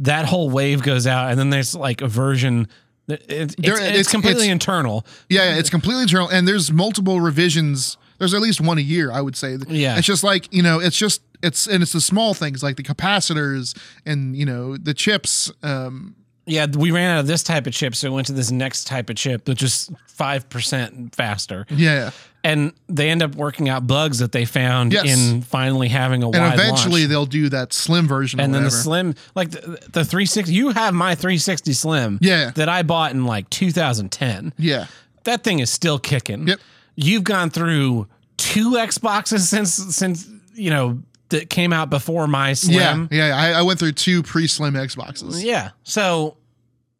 That 0.00 0.26
whole 0.26 0.50
wave 0.50 0.82
goes 0.82 1.06
out, 1.06 1.30
and 1.30 1.38
then 1.38 1.50
there's 1.50 1.74
like 1.74 2.00
a 2.02 2.08
version. 2.08 2.68
it's, 3.08 3.54
There- 3.56 3.74
it's, 3.74 3.80
it's- 3.82 4.10
completely 4.10 4.44
it's- 4.44 4.52
internal. 4.52 5.06
Yeah, 5.28 5.50
yeah, 5.52 5.58
it's 5.58 5.70
completely 5.70 6.02
internal, 6.02 6.28
and 6.28 6.46
there's 6.46 6.70
multiple 6.72 7.20
revisions. 7.20 7.96
There's 8.18 8.32
at 8.34 8.40
least 8.40 8.60
one 8.60 8.78
a 8.78 8.82
year, 8.82 9.10
I 9.12 9.20
would 9.20 9.36
say. 9.36 9.58
Yeah. 9.68 9.96
it's 9.98 10.06
just 10.06 10.24
like 10.24 10.52
you 10.52 10.62
know, 10.62 10.80
it's 10.80 10.96
just 10.96 11.22
it's 11.42 11.66
and 11.66 11.82
it's 11.82 11.92
the 11.92 12.00
small 12.00 12.34
things 12.34 12.62
like 12.62 12.76
the 12.76 12.82
capacitors 12.82 13.76
and 14.04 14.36
you 14.36 14.44
know 14.46 14.76
the 14.76 14.94
chips. 14.94 15.50
Um, 15.62 16.16
Yeah, 16.46 16.66
we 16.66 16.90
ran 16.92 17.10
out 17.16 17.20
of 17.20 17.26
this 17.26 17.42
type 17.42 17.66
of 17.66 17.72
chip, 17.74 17.94
so 17.94 18.08
we 18.08 18.14
went 18.14 18.26
to 18.28 18.32
this 18.32 18.50
next 18.50 18.86
type 18.86 19.10
of 19.10 19.16
chip, 19.16 19.48
which 19.48 19.62
is 19.62 19.90
five 20.08 20.48
percent 20.48 21.14
faster. 21.14 21.66
yeah, 21.70 22.10
And 22.48 22.72
they 22.88 23.10
end 23.10 23.22
up 23.24 23.34
working 23.34 23.68
out 23.68 23.86
bugs 23.88 24.20
that 24.20 24.30
they 24.30 24.44
found 24.44 24.92
Yes. 24.92 25.06
in 25.06 25.42
finally 25.42 25.88
having 25.88 26.22
a 26.22 26.26
and 26.30 26.38
wide 26.38 26.54
eventually 26.54 27.00
launch. 27.00 27.10
they'll 27.10 27.26
do 27.26 27.48
that 27.48 27.72
slim 27.72 28.06
version. 28.06 28.38
And 28.38 28.54
then 28.54 28.62
the 28.62 28.70
slim, 28.70 29.14
like 29.34 29.50
the, 29.50 29.60
the 29.90 30.04
360, 30.04 30.52
you 30.54 30.70
have 30.70 30.94
my 30.94 31.14
360 31.16 31.72
Slim, 31.72 32.18
Yeah. 32.22 32.50
that 32.54 32.68
I 32.68 32.82
bought 32.84 33.10
in 33.12 33.24
like 33.24 33.50
2010. 33.50 34.52
yeah, 34.58 34.86
That 35.24 35.42
thing 35.42 35.58
is 35.58 35.70
still 35.70 35.98
kicking. 35.98 36.46
Yep. 36.46 36.60
You've 36.94 37.24
gone 37.24 37.50
through 37.50 38.06
two 38.36 38.72
Xboxes 38.74 39.40
since 39.40 39.72
since 39.74 40.28
you 40.54 40.70
know 40.70 41.00
that 41.30 41.50
came 41.50 41.72
out 41.72 41.90
before 41.90 42.28
my 42.28 42.52
Slim. 42.52 43.08
yeah, 43.10 43.28
yeah. 43.28 43.36
I, 43.36 43.50
I 43.58 43.62
went 43.62 43.80
through 43.80 43.92
two 43.92 44.22
pre-slim 44.22 44.74
Xboxes, 44.74 45.42
Yeah. 45.42 45.70
So, 45.82 46.36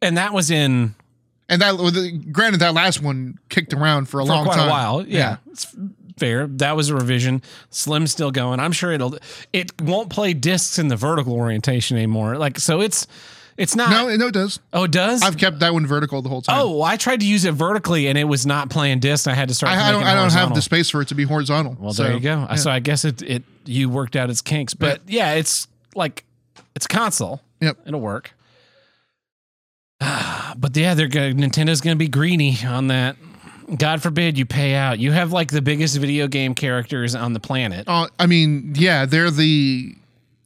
and 0.03 0.16
that 0.16 0.32
was 0.32 0.51
in 0.51 0.97
and 1.49 1.62
that 1.62 1.76
well, 1.76 1.90
the- 1.90 2.12
granted 2.12 2.61
that 2.61 2.74
last 2.74 3.03
one 3.03 3.38
kicked 3.49 3.72
around 3.72 4.09
for 4.09 4.20
a 4.20 4.24
for 4.24 4.28
long 4.32 4.44
quite 4.44 4.57
time. 4.57 4.68
a 4.68 4.70
while. 4.70 5.07
Yeah, 5.07 5.36
It's 5.51 5.74
fair. 6.18 6.47
That 6.47 6.76
was 6.76 6.88
a 6.90 6.94
revision. 6.94 7.42
Slim's 7.70 8.11
still 8.11 8.30
going. 8.30 8.59
I'm 8.61 8.72
sure 8.72 8.92
it'll. 8.92 9.18
It 9.53 9.80
won't 9.80 10.11
play 10.11 10.32
discs 10.34 10.78
in 10.78 10.88
the 10.88 10.97
vertical 10.97 11.34
orientation 11.34 11.97
anymore. 11.97 12.36
Like 12.38 12.59
so, 12.59 12.80
it's 12.80 13.07
it's 13.57 13.74
not. 13.76 13.90
No, 13.90 14.14
no, 14.16 14.26
it 14.28 14.34
does. 14.34 14.61
oh, 14.74 14.84
it 14.84 14.90
does. 14.90 15.22
I've 15.22 15.38
kept 15.38 15.61
that 15.61 15.72
one 15.72 15.86
vertical 15.86 16.20
the 16.20 16.28
whole 16.28 16.42
time. 16.42 16.59
oh, 16.61 16.72
well, 16.72 16.82
I 16.82 16.97
tried 16.97 17.20
to 17.20 17.26
use 17.26 17.44
it 17.47 17.53
vertically 17.53 18.07
and 18.09 18.18
it 18.18 18.24
was 18.24 18.44
not 18.44 18.68
playing 18.68 19.01
discs. 19.01 19.26
I 19.26 19.32
had 19.34 19.49
to 19.49 19.55
start. 19.55 19.72
I, 19.72 19.88
I 19.88 19.92
don't. 19.92 20.03
I 20.03 20.14
don't 20.14 20.32
have 20.32 20.55
the 20.55 20.61
space 20.62 20.90
for 20.90 21.01
it 21.01 21.09
to 21.09 21.14
be 21.14 21.24
horizontal. 21.24 21.76
Well, 21.80 21.92
So, 21.92 22.03
there 22.05 22.12
you 22.14 22.20
go. 22.20 22.47
yeah. 22.51 22.55
So 22.57 22.70
I 22.70 22.80
guess 22.80 23.05
it 23.05 23.22
it 23.22 23.44
you 23.64 23.88
worked 23.88 24.16
out 24.16 24.28
its 24.30 24.40
kinks, 24.42 24.74
but 24.74 25.01
yeah, 25.07 25.32
it's 25.34 25.68
like 25.94 26.24
it's 26.74 26.86
console. 26.86 27.40
Yep. 27.61 27.78
It'll 27.86 28.01
work. 28.01 28.32
but 30.57 30.76
yeah, 30.76 30.94
they're 30.94 31.09
going 31.09 31.36
Nintendo's 31.38 31.80
going 31.80 31.94
to 31.97 31.99
be 31.99 32.09
greedy 32.09 32.57
on 32.66 32.88
that. 32.88 33.16
God 33.78 34.03
forbid 34.03 34.38
you 34.38 34.47
pay 34.47 34.74
out. 34.74 34.99
You 34.99 35.12
have 35.12 35.32
like 35.32 35.51
the 35.51 35.62
biggest 35.62 35.97
video 35.97 36.28
game 36.28 36.55
characters 36.55 37.14
on 37.14 37.32
the 37.32 37.40
planet. 37.40 37.88
Uh, 37.88 38.07
I 38.18 38.26
mean, 38.26 38.72
yeah, 38.76 39.07
they're 39.07 39.30
the 39.30 39.94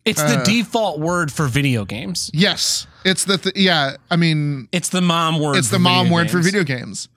It's 0.04 0.20
Uh. 0.20 0.36
the 0.38 0.42
default 0.44 1.00
word 1.00 1.30
for 1.32 1.46
video 1.46 1.84
games. 1.84 2.30
yes. 2.32 2.86
It's 3.04 3.24
the 3.24 3.38
th- 3.38 3.56
yeah. 3.56 3.96
I 4.10 4.16
mean, 4.16 4.68
It's 4.72 4.90
the 4.90 5.00
mom 5.00 5.38
word. 5.40 5.56
it's 5.56 5.68
for 5.68 5.72
the 5.76 5.78
mom 5.78 6.04
video 6.06 6.14
word 6.14 6.30
for 6.30 6.38
video 6.40 6.64
games. 6.64 7.08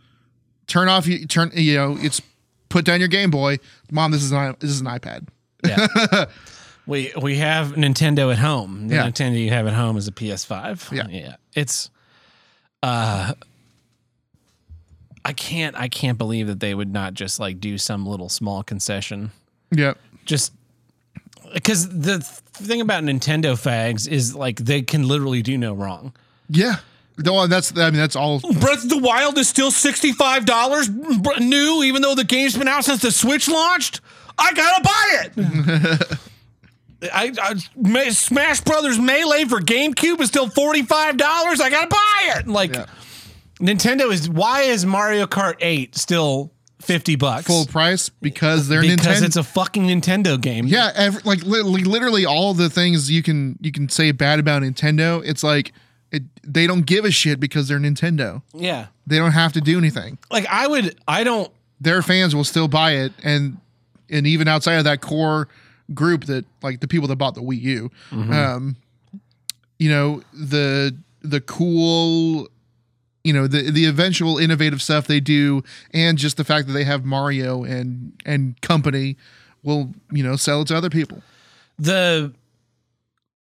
Turn 0.67 0.87
off. 0.87 1.05
You 1.07 1.25
turn. 1.25 1.51
You 1.53 1.75
know, 1.75 1.97
it's 1.99 2.21
put 2.69 2.85
down 2.85 2.99
your 2.99 3.09
Game 3.09 3.29
Boy. 3.31 3.59
Mom, 3.91 4.11
this 4.11 4.23
is 4.23 4.31
not. 4.31 4.61
This 4.61 4.69
is 4.71 4.79
an 4.79 4.87
iPad. 4.87 5.27
Yeah. 5.65 6.25
we 6.87 7.11
we 7.21 7.35
have 7.37 7.73
Nintendo 7.73 8.31
at 8.31 8.39
home. 8.39 8.87
The 8.87 8.95
Yeah. 8.95 9.07
Nintendo 9.09 9.37
you 9.43 9.49
have 9.49 9.67
at 9.67 9.73
home 9.73 9.97
is 9.97 10.07
a 10.07 10.13
PS5. 10.13 10.91
Yeah. 10.95 11.07
Yeah. 11.09 11.35
It's 11.53 11.89
uh 12.83 13.33
I 15.25 15.33
can't 15.33 15.75
I 15.75 15.87
can't 15.87 16.17
believe 16.17 16.47
that 16.47 16.59
they 16.59 16.75
would 16.75 16.91
not 16.91 17.13
just 17.13 17.39
like 17.39 17.59
do 17.59 17.77
some 17.77 18.05
little 18.05 18.29
small 18.29 18.61
concession. 18.61 19.31
Yeah. 19.71 19.93
Just 20.25 20.53
because 21.53 21.87
the 21.89 22.19
thing 22.19 22.81
about 22.81 23.03
Nintendo 23.03 23.53
fags 23.53 24.07
is 24.07 24.35
like 24.35 24.57
they 24.57 24.81
can 24.81 25.07
literally 25.07 25.41
do 25.41 25.57
no 25.57 25.73
wrong. 25.73 26.13
Yeah. 26.49 26.75
No, 27.17 27.45
that's. 27.45 27.77
I 27.77 27.91
mean, 27.91 27.99
that's 27.99 28.15
all. 28.15 28.39
Breath 28.39 28.83
of 28.83 28.89
the 28.89 28.97
Wild 28.97 29.37
is 29.37 29.47
still 29.47 29.69
$65 29.69 31.39
new, 31.39 31.83
even 31.83 32.01
though 32.01 32.15
the 32.15 32.23
game's 32.23 32.57
been 32.57 32.67
out 32.67 32.85
since 32.85 33.03
the 33.03 33.11
Switch 33.11 33.47
launched. 33.47 34.01
I 34.37 34.51
gotta 34.53 34.83
buy 34.83 35.43
it. 35.43 36.19
I, 37.11 37.31
I 37.41 38.09
Smash 38.09 38.61
Brothers 38.61 38.99
Melee 38.99 39.45
for 39.45 39.59
GameCube 39.59 40.19
is 40.21 40.27
still 40.29 40.47
$45. 40.47 40.89
I 41.21 41.69
gotta 41.69 41.87
buy 41.87 42.33
it. 42.39 42.47
Like 42.47 42.75
Yeah. 42.75 42.85
Nintendo 43.59 44.11
is 44.11 44.29
why 44.29 44.61
is 44.63 44.85
Mario 44.85 45.25
Kart 45.25 45.55
8 45.59 45.95
still 45.95 46.51
50 46.81 47.15
bucks? 47.15 47.45
Full 47.47 47.65
price 47.65 48.09
because 48.09 48.67
they're 48.67 48.81
because 48.81 49.21
Nintendo. 49.21 49.25
it's 49.25 49.35
a 49.37 49.43
fucking 49.43 49.83
Nintendo 49.83 50.39
game. 50.39 50.67
yeah, 50.67 50.91
every, 50.95 51.21
like 51.23 51.43
li- 51.43 51.61
li- 51.61 51.83
literally 51.83 52.25
all 52.25 52.53
the 52.53 52.69
things 52.69 53.09
you 53.09 53.23
can 53.23 53.57
you 53.61 53.71
can 53.71 53.87
say 53.89 54.11
bad 54.11 54.39
about 54.39 54.61
Nintendo. 54.63 55.21
It's 55.25 55.43
like 55.43 55.71
it, 56.11 56.23
they 56.43 56.67
don't 56.67 56.85
give 56.85 57.05
a 57.05 57.11
shit 57.11 57.39
because 57.39 57.67
they're 57.67 57.79
Nintendo. 57.79 58.41
Yeah. 58.53 58.87
They 59.07 59.17
don't 59.17 59.31
have 59.31 59.53
to 59.53 59.61
do 59.61 59.77
anything. 59.77 60.17
Like 60.29 60.45
I 60.47 60.67
would 60.67 60.95
I 61.07 61.23
don't 61.23 61.51
Their 61.79 62.01
fans 62.01 62.35
will 62.35 62.43
still 62.43 62.67
buy 62.67 62.93
it, 62.93 63.13
and 63.23 63.57
and 64.09 64.27
even 64.27 64.47
outside 64.47 64.75
of 64.75 64.83
that 64.83 64.99
core 65.01 65.47
group 65.93 66.25
that 66.25 66.45
like 66.61 66.79
the 66.79 66.87
people 66.87 67.07
that 67.07 67.15
bought 67.17 67.35
the 67.35 67.41
Wii 67.41 67.61
U, 67.61 67.91
um, 68.11 68.75
you 69.79 69.89
know 69.89 70.21
the 70.33 70.95
the 71.21 71.41
cool 71.41 72.47
you 73.23 73.31
know 73.33 73.47
the 73.47 73.71
the 73.71 73.85
eventual 73.85 74.37
innovative 74.37 74.81
stuff 74.81 75.07
they 75.07 75.19
do, 75.19 75.63
and 75.93 76.17
just 76.17 76.37
the 76.37 76.43
fact 76.43 76.67
that 76.67 76.73
they 76.73 76.83
have 76.83 77.05
Mario 77.05 77.63
and 77.63 78.13
and 78.25 78.59
company 78.61 79.17
will 79.63 79.91
you 80.11 80.23
know 80.23 80.35
sell 80.35 80.61
it 80.61 80.67
to 80.67 80.75
other 80.77 80.89
people. 80.89 81.21
the 81.79 82.33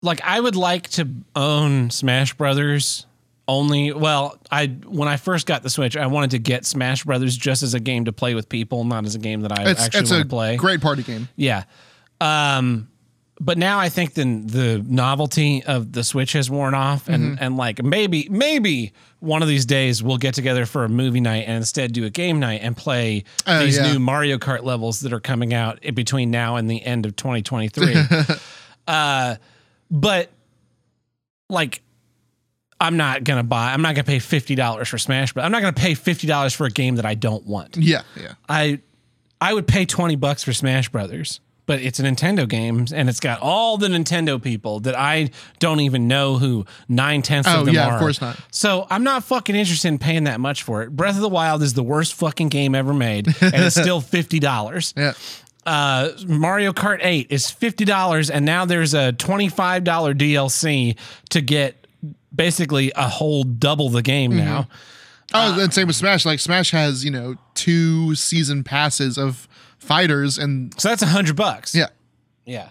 like 0.02 0.20
I 0.24 0.38
would 0.40 0.56
like 0.56 0.88
to 0.90 1.08
own 1.34 1.90
Smash 1.90 2.34
Brothers 2.34 3.06
only 3.48 3.92
well 3.92 4.38
I 4.50 4.66
when 4.86 5.08
I 5.08 5.16
first 5.16 5.46
got 5.46 5.62
the 5.62 5.70
Switch 5.70 5.96
I 5.96 6.06
wanted 6.06 6.30
to 6.32 6.38
get 6.38 6.66
Smash 6.66 7.04
Brothers 7.04 7.36
just 7.36 7.62
as 7.62 7.72
a 7.74 7.80
game 7.80 8.04
to 8.04 8.12
play 8.12 8.34
with 8.34 8.48
people 8.48 8.84
not 8.84 9.06
as 9.06 9.14
a 9.14 9.18
game 9.18 9.40
that 9.40 9.58
I 9.58 9.70
It's 9.70 9.80
actually 9.80 10.00
it's 10.00 10.10
want 10.10 10.20
a 10.20 10.24
to 10.24 10.28
play. 10.28 10.56
great 10.56 10.80
party 10.80 11.02
game. 11.02 11.28
Yeah. 11.36 11.64
Um 12.20 12.88
but 13.40 13.56
now 13.56 13.78
I 13.78 13.88
think 13.88 14.14
the 14.14 14.24
the 14.24 14.84
novelty 14.84 15.62
of 15.64 15.92
the 15.92 16.02
Switch 16.02 16.32
has 16.32 16.50
worn 16.50 16.74
off 16.74 17.08
and 17.08 17.22
Mm-hmm. 17.34 17.44
and 17.44 17.56
like 17.56 17.82
maybe 17.82 18.28
maybe 18.30 18.92
one 19.20 19.42
of 19.42 19.48
these 19.48 19.64
days 19.66 20.02
we'll 20.02 20.16
get 20.18 20.34
together 20.34 20.66
for 20.66 20.84
a 20.84 20.88
movie 20.88 21.20
night 21.20 21.44
and 21.46 21.56
instead 21.56 21.92
do 21.92 22.04
a 22.04 22.10
game 22.10 22.40
night 22.40 22.60
and 22.62 22.76
play 22.76 23.22
Oh, 23.46 23.60
these 23.64 23.76
yeah. 23.76 23.92
new 23.92 23.98
Mario 24.00 24.38
Kart 24.38 24.64
levels 24.64 25.00
that 25.00 25.12
are 25.12 25.20
coming 25.20 25.54
out 25.54 25.82
in 25.84 25.94
between 25.94 26.30
now 26.32 26.56
and 26.56 26.68
the 26.68 26.82
end 26.84 27.06
of 27.06 27.14
2023. 27.14 27.94
uh 28.88 29.36
but 29.90 30.30
like 31.48 31.82
I'm 32.80 32.96
not 32.96 33.24
gonna 33.24 33.42
buy. 33.42 33.72
I'm 33.72 33.82
not 33.82 33.94
gonna 33.96 34.04
pay 34.04 34.18
fifty 34.20 34.54
dollars 34.54 34.88
for 34.88 34.98
Smash, 34.98 35.32
but 35.32 35.44
I'm 35.44 35.50
not 35.50 35.60
gonna 35.62 35.72
pay 35.72 35.94
fifty 35.94 36.26
dollars 36.28 36.54
for 36.54 36.64
a 36.66 36.70
game 36.70 36.94
that 36.96 37.04
I 37.06 37.14
don't 37.14 37.44
want. 37.44 37.76
Yeah, 37.76 38.02
yeah. 38.16 38.34
I 38.48 38.80
I 39.40 39.52
would 39.54 39.66
pay 39.66 39.84
twenty 39.84 40.14
bucks 40.14 40.44
for 40.44 40.52
Smash 40.52 40.88
Brothers, 40.88 41.40
but 41.68 41.80
it's 41.80 42.00
a 42.00 42.02
Nintendo 42.02 42.48
game 42.48 42.86
and 42.92 43.08
it's 43.08 43.20
got 43.20 43.38
all 43.40 43.76
the 43.78 43.86
Nintendo 43.86 44.42
people 44.42 44.80
that 44.80 44.98
I 44.98 45.30
don't 45.60 45.78
even 45.80 46.08
know 46.08 46.38
who 46.38 46.66
nine 46.88 47.22
tenths 47.22 47.48
Oh, 47.48 47.60
of 47.60 47.66
them 47.66 47.76
yeah, 47.76 47.86
are. 47.86 47.94
of 47.94 48.00
course 48.00 48.20
not. 48.20 48.36
So 48.50 48.88
I'm 48.90 49.04
not 49.04 49.22
fucking 49.22 49.54
interested 49.54 49.86
in 49.86 49.98
paying 49.98 50.24
that 50.24 50.40
much 50.40 50.64
for 50.64 50.82
it. 50.82 50.90
Breath 50.96 51.14
of 51.14 51.20
the 51.20 51.28
Wild 51.28 51.62
is 51.62 51.74
the 51.74 51.84
worst 51.84 52.14
fucking 52.14 52.48
game 52.48 52.74
ever 52.74 52.92
made, 52.92 53.28
and 53.40 53.54
it's 53.54 53.76
still 53.76 54.00
fifty 54.16 54.40
dollars 54.40 54.92
Yeah. 54.96 55.12
uh, 55.66 56.10
Mario 56.26 56.72
Kart 56.72 56.98
8 57.02 57.26
is 57.30 57.44
$50 57.46 58.30
and 58.32 58.46
now 58.46 58.64
there's 58.64 58.94
a 58.94 59.12
$25 59.12 59.84
DLC 59.84 60.96
to 61.28 61.40
get 61.42 61.86
basically 62.34 62.90
a 62.96 63.06
whole 63.08 63.44
double 63.44 63.90
the 63.90 64.02
game 64.02 64.30
Mm-hmm. 64.32 64.40
now. 64.40 64.68
Oh, 65.34 65.60
and 65.60 65.74
same 65.74 65.86
with 65.88 65.96
Smash. 65.96 66.24
Like 66.24 66.40
Smash 66.40 66.70
has, 66.70 67.04
you 67.04 67.10
know, 67.10 67.34
two 67.52 68.14
season 68.14 68.64
passes 68.64 69.18
of 69.18 69.46
fighters 69.78 70.38
and 70.38 70.72
So 70.80 70.88
that's 70.88 71.02
a 71.02 71.06
100 71.06 71.36
bucks. 71.36 71.74
yeah. 71.74 71.88
Yeah. 72.44 72.70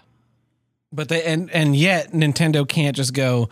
But 0.92 1.08
they 1.08 1.22
and 1.24 1.50
and 1.50 1.76
yet 1.76 2.12
Nintendo 2.12 2.66
can't 2.66 2.96
just 2.96 3.12
go 3.12 3.48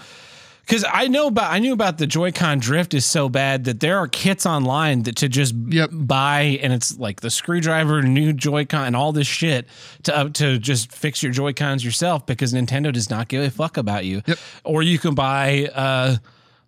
cuz 0.67 0.85
I 0.91 1.07
know 1.09 1.27
about 1.29 1.53
I 1.53 1.59
knew 1.59 1.73
about 1.75 1.99
the 1.99 2.07
Joy-Con 2.07 2.59
drift 2.61 2.95
is 2.95 3.05
so 3.05 3.29
bad 3.29 3.65
that 3.65 3.81
there 3.81 3.99
are 3.99 4.09
kits 4.09 4.47
online 4.47 5.03
that 5.05 5.17
to 5.17 5.29
just 5.29 5.55
Yep. 5.55 5.91
buy 5.93 6.59
and 6.63 6.73
it's 6.73 6.99
like 6.99 7.21
the 7.21 7.31
screwdriver, 7.31 8.03
new 8.03 8.33
Joy-Con 8.33 8.87
and 8.87 8.97
all 8.97 9.13
this 9.13 9.27
shit 9.27 9.67
to 10.05 10.17
uh, 10.17 10.29
to 10.31 10.59
just 10.59 10.91
fix 10.93 11.23
your 11.23 11.31
Joy-Cons 11.33 11.85
yourself 11.85 12.25
because 12.27 12.53
Nintendo 12.55 12.91
does 12.93 13.11
not 13.11 13.29
give 13.29 13.45
a 13.45 13.51
fuck 13.51 13.77
about 13.77 14.05
you. 14.07 14.23
Yep. 14.27 14.39
Or 14.65 14.83
you 14.83 14.99
can 14.99 15.15
buy 15.15 15.67
uh 15.75 16.17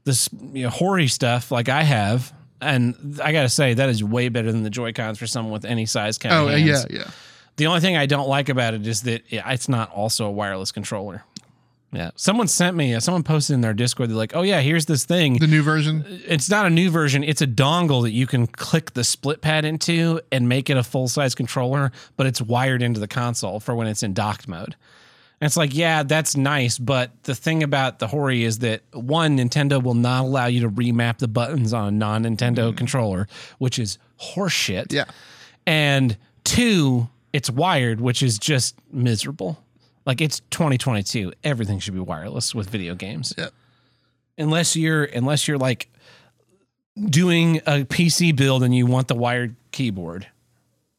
this 0.04 0.28
you 0.52 0.64
know 0.64 0.70
Hori 0.70 1.08
stuff 1.08 1.50
like 1.50 1.68
I 1.68 1.82
have 1.82 2.32
and 2.60 3.20
I 3.22 3.32
got 3.32 3.42
to 3.42 3.48
say 3.48 3.74
that 3.74 3.88
is 3.88 4.02
way 4.02 4.28
better 4.28 4.50
than 4.52 4.62
the 4.62 4.70
Joy-Cons 4.70 5.18
for 5.18 5.26
someone 5.26 5.52
with 5.52 5.64
any 5.64 5.86
size 5.86 6.18
kind 6.18 6.34
Oh, 6.34 6.48
of 6.48 6.54
uh, 6.54 6.56
hands. 6.56 6.86
yeah, 6.90 6.98
yeah. 6.98 7.10
The 7.56 7.66
only 7.66 7.80
thing 7.80 7.96
I 7.96 8.06
don't 8.06 8.28
like 8.28 8.48
about 8.48 8.74
it 8.74 8.86
is 8.86 9.02
that 9.02 9.22
it's 9.30 9.68
not 9.68 9.90
also 9.92 10.26
a 10.26 10.30
wireless 10.30 10.70
controller. 10.72 11.24
Yeah. 11.90 12.10
Someone 12.16 12.48
sent 12.48 12.76
me, 12.76 13.00
someone 13.00 13.22
posted 13.22 13.54
in 13.54 13.62
their 13.62 13.72
Discord, 13.72 14.10
they're 14.10 14.16
like, 14.16 14.36
oh, 14.36 14.42
yeah, 14.42 14.60
here's 14.60 14.84
this 14.86 15.04
thing. 15.06 15.38
The 15.38 15.46
new 15.46 15.62
version. 15.62 16.04
It's 16.26 16.50
not 16.50 16.66
a 16.66 16.70
new 16.70 16.90
version. 16.90 17.24
It's 17.24 17.40
a 17.40 17.46
dongle 17.46 18.02
that 18.02 18.10
you 18.10 18.26
can 18.26 18.46
click 18.46 18.92
the 18.92 19.02
split 19.02 19.40
pad 19.40 19.64
into 19.64 20.20
and 20.30 20.48
make 20.48 20.68
it 20.68 20.76
a 20.76 20.82
full 20.82 21.08
size 21.08 21.34
controller, 21.34 21.90
but 22.18 22.26
it's 22.26 22.42
wired 22.42 22.82
into 22.82 23.00
the 23.00 23.08
console 23.08 23.58
for 23.58 23.74
when 23.74 23.86
it's 23.86 24.02
in 24.02 24.12
docked 24.12 24.46
mode. 24.46 24.76
And 25.40 25.46
it's 25.46 25.56
like, 25.56 25.74
yeah, 25.74 26.02
that's 26.02 26.36
nice. 26.36 26.78
But 26.78 27.10
the 27.22 27.34
thing 27.34 27.62
about 27.62 28.00
the 28.00 28.08
Hori 28.08 28.42
is 28.42 28.58
that 28.58 28.82
one, 28.92 29.38
Nintendo 29.38 29.80
will 29.80 29.94
not 29.94 30.24
allow 30.24 30.46
you 30.46 30.60
to 30.62 30.70
remap 30.70 31.18
the 31.18 31.28
buttons 31.28 31.72
on 31.72 31.88
a 31.88 31.90
non 31.92 32.24
Nintendo 32.24 32.68
mm-hmm. 32.68 32.76
controller, 32.76 33.28
which 33.58 33.78
is 33.78 33.98
horseshit 34.20 34.92
Yeah. 34.92 35.04
and 35.66 36.16
two 36.44 37.08
it's 37.32 37.48
wired 37.50 38.00
which 38.00 38.22
is 38.22 38.38
just 38.38 38.74
miserable 38.90 39.62
like 40.06 40.20
it's 40.20 40.40
2022 40.50 41.32
everything 41.44 41.78
should 41.78 41.94
be 41.94 42.00
wireless 42.00 42.54
with 42.54 42.68
video 42.68 42.94
games 42.94 43.32
Yeah. 43.38 43.50
unless 44.36 44.74
you're 44.74 45.04
unless 45.04 45.46
you're 45.46 45.58
like 45.58 45.88
doing 46.98 47.58
a 47.58 47.84
pc 47.84 48.34
build 48.34 48.64
and 48.64 48.74
you 48.74 48.86
want 48.86 49.06
the 49.08 49.14
wired 49.14 49.54
keyboard 49.70 50.26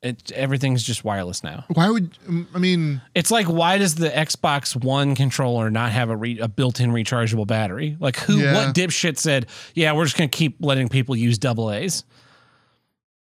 it 0.02 0.32
everything's 0.32 0.82
just 0.84 1.04
wireless 1.04 1.44
now 1.44 1.66
Why 1.74 1.90
would 1.90 2.18
um, 2.28 2.48
I 2.56 2.60
mean? 2.60 3.02
it's 3.14 3.32
like 3.32 3.48
why 3.48 3.78
does 3.78 3.96
the 3.96 4.10
xbox 4.10 4.76
one 4.82 5.14
controller 5.16 5.70
not 5.70 5.92
have 5.92 6.10
a, 6.10 6.16
re, 6.16 6.40
a 6.40 6.48
built-in 6.48 6.92
rechargeable 6.92 7.46
battery 7.46 7.98
like 8.00 8.16
who 8.18 8.40
Yeah. 8.40 8.54
what 8.54 8.76
dipshit 8.76 9.18
said 9.18 9.48
yeah 9.76 9.92
we're 9.94 10.06
just 10.06 10.18
gonna 10.18 10.30
keep 10.30 10.56
letting 10.62 10.88
people 10.88 11.16
use 11.16 11.38
double 11.38 11.72
a's 11.72 12.04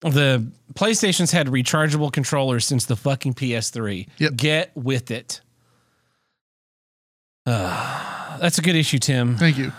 the 0.01 0.49
PlayStation's 0.75 1.31
had 1.31 1.47
rechargeable 1.47 2.09
controllers 2.09 2.65
since 2.65 2.85
the 2.85 2.95
fucking 2.95 3.33
PS3. 3.33 4.07
Yep. 4.17 4.35
Get 4.37 4.71
with 4.73 5.11
it. 5.11 5.41
Uh, 7.45 8.37
that's 8.37 8.57
a 8.57 8.61
good 8.61 8.75
issue, 8.77 8.97
Tim. 8.99 9.35
Thank 9.35 9.57
you. 9.57 9.73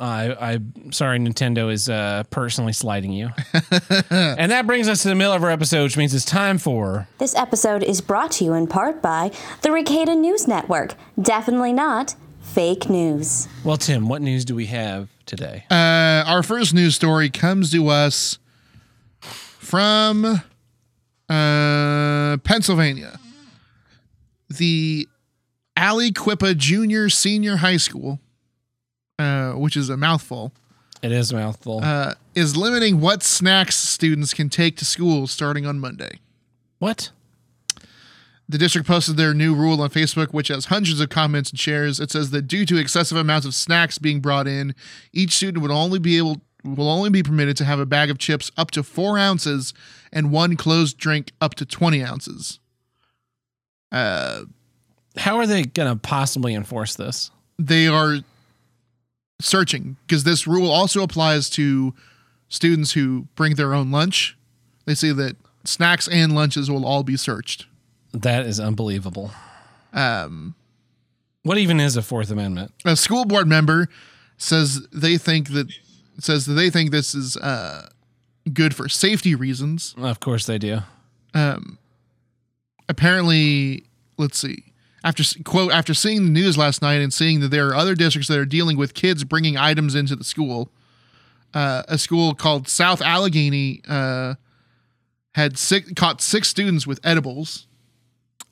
I, 0.00 0.52
I'm 0.52 0.92
sorry, 0.92 1.18
Nintendo 1.18 1.70
is 1.70 1.88
uh, 1.88 2.24
personally 2.30 2.72
sliding 2.72 3.12
you. 3.12 3.30
and 4.10 4.50
that 4.50 4.66
brings 4.66 4.88
us 4.88 5.02
to 5.02 5.08
the 5.08 5.14
middle 5.14 5.32
of 5.32 5.44
our 5.44 5.50
episode, 5.50 5.82
which 5.82 5.96
means 5.96 6.14
it's 6.14 6.24
time 6.24 6.56
for. 6.58 7.06
This 7.18 7.34
episode 7.34 7.82
is 7.82 8.00
brought 8.00 8.32
to 8.32 8.44
you 8.44 8.54
in 8.54 8.66
part 8.66 9.02
by 9.02 9.30
the 9.62 9.68
Ricada 9.68 10.16
News 10.16 10.48
Network. 10.48 10.94
Definitely 11.20 11.74
not 11.74 12.14
fake 12.40 12.88
news. 12.88 13.46
Well, 13.62 13.76
Tim, 13.76 14.08
what 14.08 14.22
news 14.22 14.44
do 14.44 14.54
we 14.54 14.66
have 14.66 15.08
today? 15.26 15.64
Uh, 15.70 16.24
our 16.26 16.42
first 16.42 16.72
news 16.74 16.96
story 16.96 17.28
comes 17.28 17.70
to 17.72 17.88
us 17.88 18.38
from 19.20 20.40
uh, 21.28 22.36
Pennsylvania. 22.38 23.20
The 24.48 25.06
Aliquippa 25.76 26.56
Junior 26.56 27.08
Senior 27.08 27.56
High 27.56 27.76
School, 27.76 28.18
uh, 29.20 29.52
which 29.52 29.76
is 29.76 29.88
a 29.90 29.96
mouthful, 29.96 30.52
It 31.02 31.12
is 31.12 31.32
a 31.32 31.36
mouthful. 31.36 31.80
uh, 31.82 32.14
is 32.34 32.56
limiting 32.56 33.00
what 33.00 33.22
snacks 33.22 33.76
students 33.76 34.32
can 34.34 34.48
take 34.48 34.76
to 34.78 34.84
school 34.84 35.26
starting 35.26 35.66
on 35.66 35.78
Monday. 35.78 36.18
what? 36.78 37.10
The 38.48 38.58
district 38.58 38.88
posted 38.88 39.16
their 39.16 39.32
new 39.32 39.54
rule 39.54 39.80
on 39.80 39.90
Facebook, 39.90 40.32
which 40.32 40.48
has 40.48 40.64
hundreds 40.64 40.98
of 41.00 41.08
comments 41.08 41.50
and 41.50 41.58
shares. 41.60 42.00
It 42.00 42.10
says 42.10 42.30
that 42.32 42.48
due 42.48 42.66
to 42.66 42.78
excessive 42.78 43.16
amounts 43.16 43.46
of 43.46 43.54
snacks 43.54 43.96
being 43.98 44.18
brought 44.20 44.48
in, 44.48 44.74
each 45.12 45.30
student 45.36 45.62
would 45.62 45.70
only 45.70 46.00
be 46.00 46.18
able 46.18 46.40
will 46.64 46.90
only 46.90 47.10
be 47.10 47.22
permitted 47.22 47.56
to 47.58 47.64
have 47.64 47.78
a 47.78 47.86
bag 47.86 48.10
of 48.10 48.18
chips 48.18 48.50
up 48.56 48.70
to 48.72 48.82
four 48.82 49.18
ounces 49.18 49.72
and 50.12 50.32
one 50.32 50.56
closed 50.56 50.98
drink 50.98 51.30
up 51.40 51.54
to 51.54 51.64
twenty 51.64 52.02
ounces. 52.02 52.58
Uh, 53.92 54.42
How 55.16 55.36
are 55.36 55.46
they 55.46 55.62
going 55.64 55.88
to 55.92 55.96
possibly 55.96 56.54
enforce 56.54 56.96
this? 56.96 57.30
they 57.58 57.86
are 57.86 58.16
searching 59.40 59.96
because 60.06 60.24
this 60.24 60.46
rule 60.46 60.70
also 60.70 61.02
applies 61.02 61.50
to 61.50 61.94
students 62.48 62.92
who 62.92 63.26
bring 63.34 63.54
their 63.54 63.74
own 63.74 63.90
lunch. 63.90 64.36
They 64.84 64.94
say 64.94 65.12
that 65.12 65.36
snacks 65.64 66.08
and 66.08 66.34
lunches 66.34 66.70
will 66.70 66.84
all 66.86 67.02
be 67.02 67.16
searched. 67.16 67.66
That 68.12 68.46
is 68.46 68.58
unbelievable. 68.58 69.30
Um, 69.92 70.54
What 71.42 71.58
even 71.58 71.78
is 71.80 71.96
a 71.96 72.02
Fourth 72.02 72.30
Amendment? 72.30 72.72
a 72.84 72.96
school 72.96 73.24
board 73.24 73.46
member 73.48 73.88
says 74.36 74.86
they 74.92 75.16
think 75.18 75.52
that 75.52 75.68
says 76.18 76.46
that 76.46 76.54
they 76.54 76.70
think 76.70 76.90
this 76.90 77.14
is 77.14 77.36
uh, 77.36 77.88
good 78.52 78.74
for 78.74 78.88
safety 78.88 79.34
reasons. 79.34 79.94
Of 79.98 80.20
course 80.20 80.46
they 80.46 80.58
do. 80.58 80.80
Apparently, 82.88 83.84
let's 84.18 84.38
see. 84.38 84.64
After 85.02 85.22
quote 85.44 85.72
after 85.72 85.94
seeing 85.94 86.24
the 86.24 86.30
news 86.30 86.58
last 86.58 86.82
night 86.82 87.00
and 87.00 87.12
seeing 87.12 87.40
that 87.40 87.48
there 87.48 87.68
are 87.68 87.74
other 87.74 87.94
districts 87.94 88.28
that 88.28 88.38
are 88.38 88.44
dealing 88.44 88.76
with 88.76 88.92
kids 88.94 89.24
bringing 89.24 89.56
items 89.56 89.94
into 89.94 90.14
the 90.14 90.24
school, 90.24 90.70
uh, 91.54 91.82
a 91.88 91.96
school 91.96 92.34
called 92.34 92.68
South 92.68 93.00
Allegheny 93.00 93.80
uh, 93.88 94.34
had 95.34 95.56
six, 95.58 95.90
caught 95.94 96.20
six 96.20 96.48
students 96.48 96.86
with 96.86 97.00
edibles. 97.02 97.66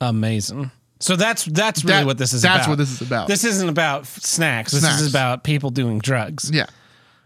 Amazing. 0.01 0.71
So 0.99 1.15
that's 1.15 1.45
that's 1.45 1.83
really 1.85 1.99
That- 1.99 2.05
what 2.05 2.17
this 2.17 2.33
is 2.33 2.41
that's 2.41 2.65
about. 2.65 2.69
what 2.69 2.77
this 2.77 2.91
is 2.91 3.01
about. 3.01 3.27
This 3.27 3.43
isn't 3.43 3.69
about 3.69 4.05
snacks. 4.05 4.71
This 4.71 4.81
Snacks. 4.81 5.01
is 5.01 5.09
about 5.09 5.43
people 5.43 5.69
doing 5.69 5.99
drugs. 5.99 6.49
Yeah, 6.53 6.65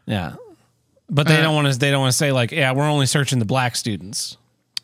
Yeah. 0.06 0.36
But 1.10 1.28
they 1.28 1.38
Uh, 1.38 1.42
don't 1.44 1.56
want 1.56 1.72
to 1.72 1.78
they 1.80 1.92
don't 1.92 2.02
want 2.02 2.12
to 2.12 2.18
say 2.18 2.32
like, 2.32 2.52
yeah, 2.52 2.72
we're 2.72 2.88
only 2.90 3.06
searching 3.06 3.40
the 3.40 3.46
black 3.46 3.76
students. 3.76 4.38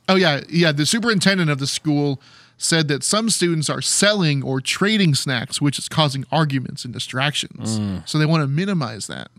Oh 0.07 0.15
yeah, 0.15 0.41
yeah. 0.49 0.71
The 0.71 0.85
superintendent 0.85 1.49
of 1.51 1.59
the 1.59 1.67
school 1.67 2.19
said 2.59 2.89
that 2.89 3.03
some 3.03 3.29
students 3.29 3.69
are 3.69 3.81
selling 3.81 4.43
or 4.43 4.61
trading 4.61 5.15
snacks, 5.15 5.59
which 5.61 5.79
is 5.79 5.87
causing 5.87 6.25
arguments 6.31 6.83
and 6.85 6.93
distractions. 6.93 7.79
So 8.05 8.19
they 8.19 8.25
want 8.25 8.43
to 8.43 8.47
minimize 8.47 9.07
that. 9.07 9.29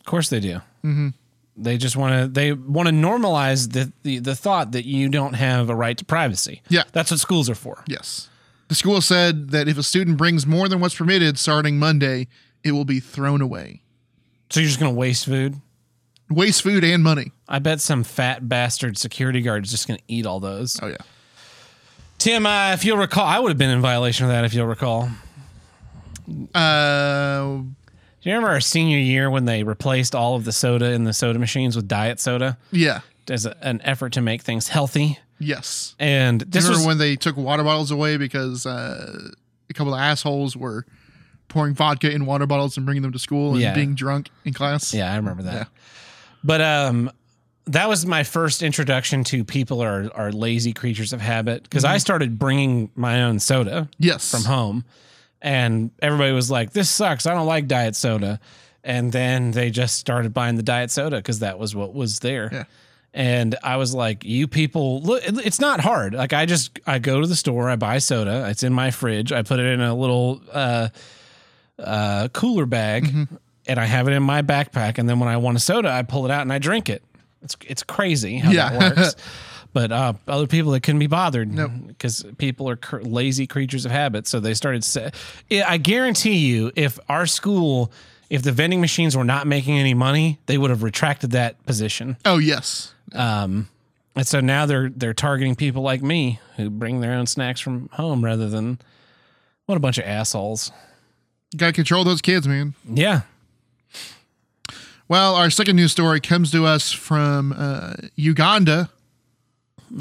Of 0.00 0.06
course 0.06 0.30
they 0.30 0.40
do. 0.40 0.54
Mm-hmm. 0.82 1.08
They 1.56 1.76
just 1.76 1.96
want 1.96 2.22
to. 2.22 2.28
They 2.28 2.52
want 2.52 2.88
to 2.88 2.94
normalize 2.94 3.72
the, 3.72 3.92
the 4.02 4.20
the 4.20 4.34
thought 4.34 4.72
that 4.72 4.86
you 4.86 5.08
don't 5.08 5.34
have 5.34 5.68
a 5.68 5.74
right 5.74 5.98
to 5.98 6.04
privacy. 6.04 6.62
Yeah. 6.68 6.84
that's 6.92 7.10
what 7.10 7.20
schools 7.20 7.50
are 7.50 7.56
for. 7.56 7.82
Yes. 7.86 8.28
The 8.68 8.74
school 8.74 9.00
said 9.00 9.50
that 9.50 9.66
if 9.66 9.76
a 9.76 9.82
student 9.82 10.16
brings 10.18 10.46
more 10.46 10.68
than 10.68 10.80
what's 10.80 10.94
permitted 10.94 11.38
starting 11.38 11.78
Monday, 11.78 12.28
it 12.62 12.72
will 12.72 12.84
be 12.84 13.00
thrown 13.00 13.40
away. 13.40 13.82
So 14.50 14.60
you're 14.60 14.68
just 14.68 14.80
going 14.80 14.92
to 14.94 14.98
waste 14.98 15.26
food. 15.26 15.56
Waste 16.30 16.62
food 16.62 16.84
and 16.84 17.02
money. 17.02 17.32
I 17.48 17.58
bet 17.58 17.80
some 17.80 18.04
fat 18.04 18.48
bastard 18.48 18.98
security 18.98 19.40
guard 19.40 19.64
is 19.64 19.70
just 19.70 19.88
going 19.88 19.98
to 19.98 20.04
eat 20.08 20.26
all 20.26 20.40
those. 20.40 20.78
Oh 20.82 20.86
yeah. 20.88 20.96
Tim, 22.18 22.44
uh, 22.46 22.72
if 22.72 22.84
you'll 22.84 22.98
recall, 22.98 23.24
I 23.24 23.38
would 23.38 23.48
have 23.50 23.58
been 23.58 23.70
in 23.70 23.80
violation 23.80 24.26
of 24.26 24.32
that 24.32 24.44
if 24.44 24.52
you'll 24.52 24.66
recall. 24.66 25.08
Uh 26.54 27.46
Do 27.58 27.64
you 28.22 28.32
remember 28.32 28.48
our 28.48 28.60
senior 28.60 28.98
year 28.98 29.30
when 29.30 29.44
they 29.46 29.62
replaced 29.62 30.14
all 30.14 30.34
of 30.36 30.44
the 30.44 30.52
soda 30.52 30.92
in 30.92 31.04
the 31.04 31.12
soda 31.12 31.38
machines 31.38 31.76
with 31.76 31.88
diet 31.88 32.20
soda 32.20 32.58
yeah. 32.70 33.00
as 33.30 33.46
a, 33.46 33.56
an 33.64 33.80
effort 33.84 34.12
to 34.14 34.20
make 34.20 34.42
things 34.42 34.68
healthy? 34.68 35.18
Yes. 35.38 35.94
And 35.98 36.40
this 36.42 36.64
Remember 36.64 36.78
was 36.80 36.86
when 36.86 36.98
they 36.98 37.14
took 37.16 37.36
water 37.36 37.62
bottles 37.62 37.90
away 37.90 38.16
because 38.16 38.66
uh, 38.66 39.30
a 39.70 39.74
couple 39.74 39.94
of 39.94 40.00
assholes 40.00 40.56
were 40.56 40.84
pouring 41.46 41.74
vodka 41.74 42.10
in 42.10 42.26
water 42.26 42.44
bottles 42.46 42.76
and 42.76 42.84
bringing 42.84 43.02
them 43.02 43.12
to 43.12 43.18
school 43.18 43.52
and 43.52 43.60
Yeah. 43.60 43.72
being 43.74 43.94
drunk 43.94 44.28
in 44.44 44.52
class? 44.52 44.92
Yeah, 44.92 45.12
I 45.12 45.16
remember 45.16 45.44
that. 45.44 45.54
Yeah. 45.54 45.64
But 46.44 46.60
um 46.60 47.10
that 47.66 47.88
was 47.88 48.06
my 48.06 48.22
first 48.22 48.62
introduction 48.62 49.24
to 49.24 49.44
people 49.44 49.82
are 49.82 50.10
are 50.14 50.32
lazy 50.32 50.72
creatures 50.72 51.12
of 51.12 51.20
habit 51.20 51.62
because 51.64 51.84
I 51.84 51.98
started 51.98 52.38
bringing 52.38 52.90
my 52.94 53.24
own 53.24 53.38
soda 53.40 53.88
Yes. 53.98 54.30
from 54.30 54.44
home 54.44 54.84
and 55.42 55.90
everybody 56.00 56.32
was 56.32 56.50
like 56.50 56.72
this 56.72 56.88
sucks. 56.88 57.26
I 57.26 57.34
don't 57.34 57.46
like 57.46 57.66
diet 57.68 57.94
soda. 57.96 58.40
And 58.84 59.12
then 59.12 59.50
they 59.50 59.70
just 59.70 59.96
started 59.98 60.32
buying 60.32 60.56
the 60.56 60.62
diet 60.62 60.90
soda 60.90 61.20
cuz 61.20 61.40
that 61.40 61.58
was 61.58 61.74
what 61.74 61.92
was 61.92 62.20
there. 62.20 62.48
Yeah. 62.52 62.64
And 63.14 63.56
I 63.62 63.76
was 63.76 63.94
like, 63.94 64.24
you 64.24 64.46
people, 64.46 65.00
look, 65.02 65.22
it's 65.26 65.60
not 65.60 65.80
hard. 65.80 66.14
Like 66.14 66.32
I 66.32 66.46
just 66.46 66.78
I 66.86 66.98
go 66.98 67.20
to 67.20 67.26
the 67.26 67.36
store, 67.36 67.68
I 67.68 67.76
buy 67.76 67.98
soda, 67.98 68.46
it's 68.48 68.62
in 68.62 68.72
my 68.72 68.90
fridge, 68.90 69.32
I 69.32 69.42
put 69.42 69.58
it 69.60 69.66
in 69.66 69.80
a 69.80 69.94
little 69.94 70.40
uh 70.52 70.88
uh 71.78 72.28
cooler 72.32 72.66
bag 72.66 73.28
and 73.68 73.78
I 73.78 73.84
have 73.84 74.08
it 74.08 74.12
in 74.12 74.22
my 74.22 74.42
backpack 74.42 74.98
and 74.98 75.08
then 75.08 75.18
when 75.20 75.28
I 75.28 75.36
want 75.36 75.56
a 75.56 75.60
soda, 75.60 75.90
I 75.90 76.02
pull 76.02 76.24
it 76.24 76.30
out 76.30 76.42
and 76.42 76.52
I 76.52 76.58
drink 76.58 76.88
it. 76.88 77.02
It's 77.42 77.56
it's 77.66 77.82
crazy 77.82 78.38
how 78.38 78.50
Yeah. 78.50 78.70
that 78.78 78.96
works. 78.96 79.16
but 79.72 79.92
uh 79.92 80.14
other 80.26 80.46
people 80.46 80.72
that 80.72 80.80
couldn't 80.82 80.98
be 80.98 81.06
bothered 81.06 81.52
Nope. 81.52 81.70
because 81.86 82.24
people 82.38 82.68
are 82.68 82.76
cr- 82.76 83.00
lazy 83.00 83.46
creatures 83.46 83.84
of 83.84 83.92
habit, 83.92 84.26
so 84.26 84.40
they 84.40 84.54
started 84.54 84.84
I 85.66 85.76
guarantee 85.76 86.38
you 86.38 86.72
if 86.74 86.98
our 87.08 87.26
school 87.26 87.92
if 88.30 88.42
the 88.42 88.52
vending 88.52 88.80
machines 88.80 89.16
were 89.16 89.24
not 89.24 89.46
making 89.46 89.78
any 89.78 89.94
money, 89.94 90.38
they 90.46 90.58
would 90.58 90.70
have 90.70 90.82
retracted 90.82 91.30
that 91.32 91.64
position. 91.64 92.16
Oh 92.24 92.38
yes. 92.38 92.92
Um, 93.14 93.68
and 94.16 94.26
so 94.26 94.40
now 94.40 94.66
they're 94.66 94.88
they're 94.90 95.14
targeting 95.14 95.54
people 95.54 95.82
like 95.82 96.02
me 96.02 96.40
who 96.56 96.70
bring 96.70 97.00
their 97.00 97.12
own 97.12 97.26
snacks 97.26 97.60
from 97.60 97.88
home 97.92 98.24
rather 98.24 98.48
than 98.48 98.78
what 99.66 99.76
a 99.76 99.80
bunch 99.80 99.98
of 99.98 100.04
assholes. 100.04 100.72
Got 101.56 101.68
to 101.68 101.72
control 101.72 102.04
those 102.04 102.20
kids, 102.20 102.46
man. 102.48 102.74
Yeah. 102.84 103.20
Well, 105.08 105.34
our 105.34 105.48
second 105.50 105.76
news 105.76 105.92
story 105.92 106.20
comes 106.20 106.50
to 106.52 106.66
us 106.66 106.92
from 106.92 107.54
uh, 107.56 107.94
Uganda. 108.14 108.90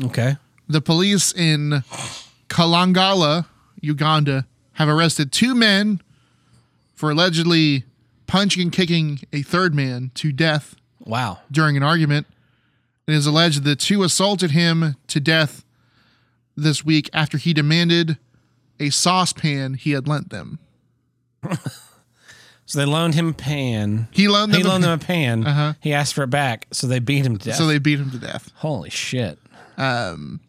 Okay. 0.03 0.35
The 0.67 0.81
police 0.81 1.31
in 1.33 1.83
Kalangala, 2.49 3.45
Uganda, 3.79 4.45
have 4.73 4.89
arrested 4.89 5.31
two 5.31 5.55
men 5.55 6.01
for 6.93 7.11
allegedly 7.11 7.85
punching 8.27 8.63
and 8.63 8.71
kicking 8.71 9.19
a 9.31 9.43
third 9.43 9.73
man 9.73 10.11
to 10.15 10.31
death 10.33 10.75
Wow. 11.05 11.39
during 11.49 11.77
an 11.77 11.83
argument. 11.83 12.27
It 13.07 13.13
is 13.13 13.25
alleged 13.25 13.63
the 13.63 13.77
two 13.77 14.03
assaulted 14.03 14.51
him 14.51 14.97
to 15.07 15.19
death 15.21 15.63
this 16.57 16.83
week 16.83 17.09
after 17.13 17.37
he 17.37 17.53
demanded 17.53 18.17
a 18.77 18.89
saucepan 18.89 19.75
he 19.75 19.91
had 19.91 20.05
lent 20.05 20.29
them. 20.31 20.59
So 22.67 22.79
they 22.79 22.85
loaned 22.85 23.15
him 23.15 23.29
a 23.29 23.33
pan. 23.33 24.07
He 24.11 24.27
loaned 24.27 24.53
them. 24.53 24.61
He 24.61 24.67
loaned 24.67 24.83
them 24.83 24.91
a 24.91 24.97
pan. 25.03 25.47
Uh-huh. 25.47 25.73
He 25.81 25.93
asked 25.93 26.13
for 26.13 26.23
it 26.23 26.29
back, 26.29 26.67
so 26.71 26.85
they 26.85 26.99
beat 26.99 27.25
him 27.25 27.37
to 27.37 27.45
death. 27.45 27.55
so 27.55 27.65
they 27.65 27.79
beat 27.79 27.97
him 27.99 28.11
to 28.11 28.17
death. 28.19 28.51
Holy 28.55 28.89
shit. 28.89 29.39
Um, 29.77 30.41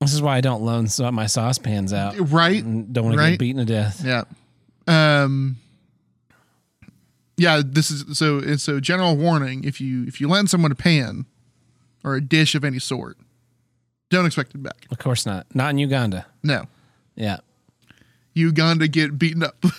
This 0.00 0.12
is 0.14 0.22
why 0.22 0.36
I 0.36 0.40
don't 0.40 0.62
loan 0.62 0.86
my 1.14 1.26
saucepans 1.26 1.92
out. 1.92 2.14
right? 2.30 2.62
and 2.62 2.92
Don't 2.92 3.04
want 3.06 3.14
to 3.16 3.18
Right. 3.18 3.30
get 3.30 3.38
beaten 3.40 3.64
to 3.66 3.72
death. 3.72 4.02
Yeah. 4.04 4.22
Um. 4.86 5.56
Yeah. 7.36 7.62
This 7.64 7.90
is 7.90 8.16
so. 8.16 8.56
So 8.56 8.78
general 8.78 9.16
warning: 9.16 9.64
if 9.64 9.80
you 9.80 10.04
if 10.06 10.20
you 10.20 10.28
lend 10.28 10.50
someone 10.50 10.70
a 10.70 10.76
pan 10.76 11.26
or 12.04 12.14
a 12.14 12.20
dish 12.20 12.54
of 12.54 12.62
any 12.64 12.78
sort, 12.78 13.16
don't 14.10 14.26
expect 14.26 14.54
it 14.54 14.62
back. 14.62 14.86
Of 14.92 14.98
course 14.98 15.26
not. 15.26 15.46
Not 15.54 15.70
in 15.70 15.78
Uganda. 15.78 16.26
No, 16.44 16.66
Yeah. 17.16 17.38
Uganda 18.36 18.86
get 18.86 19.18
beaten 19.18 19.42
up. 19.42 19.64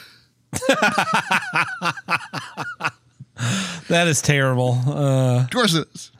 That 3.90 4.08
is 4.08 4.22
terrible. 4.22 4.74
Uh, 4.86 5.44
Of 5.44 5.50
course 5.52 5.74
it 5.76 5.88
is. 5.94 6.12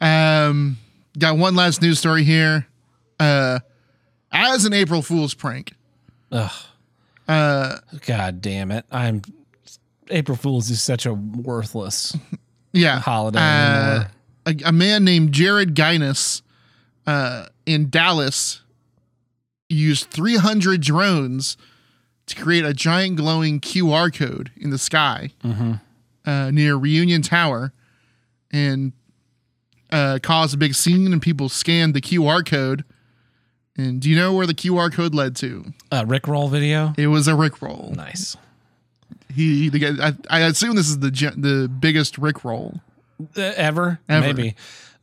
Um, 0.00 0.78
got 1.18 1.36
one 1.36 1.54
last 1.54 1.82
news 1.82 1.98
story 1.98 2.24
here. 2.24 2.66
Uh, 3.20 3.60
as 4.32 4.64
an 4.64 4.72
April 4.72 5.02
Fool's 5.02 5.34
prank, 5.34 5.74
ugh. 6.32 6.50
uh, 7.28 7.76
God 8.06 8.40
damn 8.40 8.70
it. 8.72 8.84
I'm 8.90 9.22
April 10.10 10.36
Fool's 10.36 10.70
is 10.70 10.82
such 10.82 11.04
a 11.06 11.12
worthless 11.14 12.16
yeah, 12.72 12.98
holiday 12.98 13.38
Uh, 13.40 14.04
a, 14.46 14.54
a 14.66 14.72
man 14.72 15.04
named 15.04 15.32
Jared 15.32 15.74
Guinness, 15.74 16.42
uh, 17.06 17.46
in 17.66 17.90
Dallas, 17.90 18.62
used 19.68 20.10
300 20.10 20.80
drones 20.80 21.56
to 22.26 22.36
create 22.36 22.64
a 22.64 22.74
giant 22.74 23.16
glowing 23.16 23.60
QR 23.60 24.14
code 24.14 24.50
in 24.56 24.70
the 24.70 24.78
sky 24.78 25.30
uh, 26.24 26.50
near 26.50 26.76
Reunion 26.76 27.22
Tower, 27.22 27.72
and 28.50 28.92
uh, 29.90 30.18
caused 30.22 30.54
a 30.54 30.58
big 30.58 30.74
scene. 30.74 31.12
And 31.12 31.22
people 31.22 31.48
scanned 31.48 31.94
the 31.94 32.00
QR 32.00 32.44
code. 32.46 32.84
And 33.76 34.00
do 34.00 34.10
you 34.10 34.16
know 34.16 34.34
where 34.34 34.46
the 34.46 34.54
QR 34.54 34.92
code 34.92 35.14
led 35.14 35.36
to? 35.36 35.72
Uh, 35.92 36.02
Rickroll 36.04 36.50
video. 36.50 36.92
It 36.98 37.06
was 37.06 37.28
a 37.28 37.32
Rickroll. 37.32 37.94
Nice. 37.94 38.36
He, 39.32 39.68
the 39.68 39.78
guy, 39.78 40.08
I, 40.08 40.14
I 40.28 40.40
assume 40.46 40.74
this 40.74 40.88
is 40.88 40.98
the 40.98 41.10
the 41.36 41.68
biggest 41.68 42.20
Rickroll. 42.20 42.80
Uh, 43.20 43.40
ever? 43.56 44.00
Ever. 44.08 44.26
Maybe. 44.26 44.54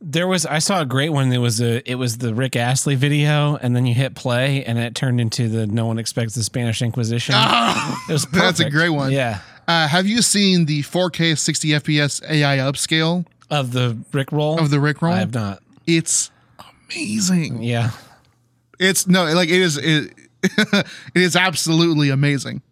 There 0.08 0.28
was 0.28 0.46
I 0.46 0.60
saw 0.60 0.80
a 0.82 0.86
great 0.86 1.08
one. 1.08 1.30
There 1.30 1.40
was 1.40 1.60
a 1.60 1.82
it 1.90 1.96
was 1.96 2.18
the 2.18 2.32
Rick 2.32 2.54
Astley 2.54 2.94
video, 2.94 3.56
and 3.56 3.74
then 3.74 3.86
you 3.86 3.94
hit 3.94 4.14
play, 4.14 4.64
and 4.64 4.78
it 4.78 4.94
turned 4.94 5.20
into 5.20 5.48
the 5.48 5.66
No 5.66 5.86
One 5.86 5.98
Expects 5.98 6.36
the 6.36 6.44
Spanish 6.44 6.80
Inquisition. 6.80 7.34
it 8.08 8.12
was 8.12 8.24
That's 8.26 8.60
a 8.60 8.70
great 8.70 8.90
one. 8.90 9.10
Yeah, 9.10 9.40
Uh, 9.66 9.88
have 9.88 10.06
you 10.06 10.22
seen 10.22 10.66
the 10.66 10.82
4K 10.82 11.36
60 11.36 11.68
FPS 11.70 12.22
AI 12.30 12.58
upscale 12.58 13.26
of 13.50 13.72
the 13.72 13.98
Rick 14.12 14.30
roll 14.30 14.60
of 14.60 14.70
the 14.70 14.76
Rickroll? 14.76 15.12
I 15.12 15.18
have 15.18 15.34
not. 15.34 15.60
It's 15.88 16.30
amazing. 16.88 17.62
Yeah, 17.64 17.90
It's 18.78 19.08
no, 19.08 19.24
like 19.32 19.48
it 19.48 19.60
is. 19.60 19.76
It, 19.76 20.12
it 20.44 20.86
is 21.16 21.34
absolutely 21.34 22.10
amazing. 22.10 22.62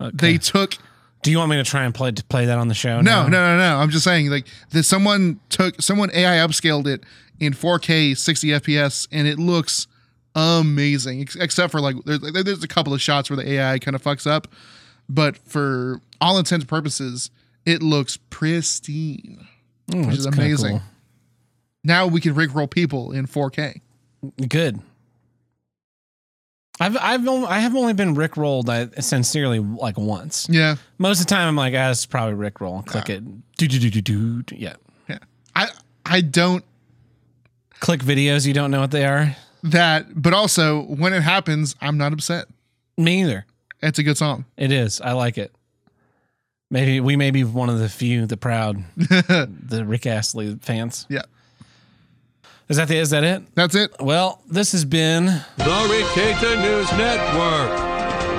okay. 0.00 0.10
They 0.14 0.38
took 0.38 0.76
Do 1.22 1.30
you 1.30 1.38
want 1.38 1.50
me 1.50 1.56
to 1.56 1.64
try 1.64 1.84
and 1.84 1.94
play 1.94 2.12
to 2.12 2.24
play 2.24 2.46
that 2.46 2.58
on 2.58 2.68
the 2.68 2.74
show? 2.74 3.00
no, 3.00 3.22
now? 3.22 3.28
no, 3.28 3.56
no, 3.56 3.58
no. 3.58 3.76
I'm 3.78 3.90
just 3.90 4.04
saying, 4.04 4.30
like 4.30 4.46
that 4.70 4.84
someone 4.84 5.40
took 5.48 5.80
someone 5.82 6.10
AI 6.14 6.36
upscaled 6.36 6.86
it 6.86 7.04
in 7.40 7.52
4K 7.52 8.16
60 8.16 8.48
FPS, 8.48 9.08
and 9.10 9.26
it 9.26 9.38
looks 9.38 9.86
amazing. 10.34 11.20
Ex- 11.20 11.36
Except 11.36 11.70
for 11.70 11.80
like, 11.80 11.96
there's, 12.04 12.20
there's 12.20 12.62
a 12.62 12.68
couple 12.68 12.94
of 12.94 13.00
shots 13.00 13.30
where 13.30 13.36
the 13.36 13.50
AI 13.52 13.78
kind 13.78 13.94
of 13.94 14.02
fucks 14.02 14.26
up, 14.30 14.48
but 15.08 15.36
for 15.38 16.00
all 16.20 16.38
intents 16.38 16.62
and 16.62 16.68
purposes, 16.68 17.30
it 17.66 17.82
looks 17.82 18.16
pristine. 18.30 19.46
Mm, 19.90 20.06
which 20.06 20.18
is 20.18 20.26
amazing. 20.26 20.80
Now 21.82 22.06
we 22.06 22.20
can 22.20 22.34
rickroll 22.34 22.68
people 22.70 23.12
in 23.12 23.26
4K. 23.26 23.80
Good. 24.48 24.80
I've 26.80 26.96
I've 26.96 27.26
only, 27.26 27.48
I 27.48 27.58
have 27.60 27.74
only 27.74 27.92
been 27.92 28.14
Rick 28.14 28.36
rolled. 28.36 28.70
I 28.70 28.86
sincerely 29.00 29.58
like 29.58 29.98
once. 29.98 30.46
Yeah, 30.50 30.76
Most 30.98 31.20
of 31.20 31.26
the 31.26 31.30
time, 31.30 31.48
I'm 31.48 31.56
like, 31.56 31.74
ah, 31.76 31.90
it's 31.90 32.06
probably 32.06 32.34
Rick 32.34 32.60
roll. 32.60 32.82
Click 32.82 33.10
it. 33.10 33.22
Do 33.56 33.66
do 33.66 33.78
do 33.78 33.90
do 33.90 34.42
do. 34.42 34.54
Yeah. 34.56 34.74
yeah. 35.08 35.18
I 35.56 35.68
I 36.06 36.20
don't 36.20 36.64
Click 37.80 38.00
videos. 38.00 38.46
You 38.46 38.54
don't 38.54 38.70
know 38.70 38.80
what 38.80 38.90
they 38.90 39.04
are. 39.04 39.36
that, 39.62 40.06
but 40.20 40.32
also 40.32 40.82
when 40.82 41.12
it 41.12 41.22
happens, 41.22 41.76
I'm 41.80 41.96
not 41.98 42.12
upset. 42.12 42.46
Me 42.96 43.22
either. 43.22 43.46
It's 43.80 43.98
a 43.98 44.02
good 44.02 44.16
song. 44.18 44.44
It 44.56 44.72
is. 44.72 45.00
I 45.00 45.12
like 45.12 45.38
it. 45.38 45.52
Maybe 46.70 47.00
we 47.00 47.16
may 47.16 47.30
be 47.30 47.44
one 47.44 47.70
of 47.70 47.78
the 47.78 47.88
few, 47.88 48.26
the 48.26 48.36
proud, 48.36 48.82
the 48.96 49.84
Rick 49.86 50.06
Astley 50.06 50.56
fans. 50.60 51.06
Yeah, 51.08 51.22
Is 52.68 52.76
that 52.76 52.88
the, 52.88 52.96
is 52.98 53.10
that 53.10 53.24
it? 53.24 53.54
that's 53.54 53.74
it. 53.74 53.94
Well, 53.98 54.42
this 54.46 54.72
has 54.72 54.84
been 54.84 55.24
The 55.24 55.64
Ricata 55.64 56.60
News 56.60 56.92
Network. 56.92 57.88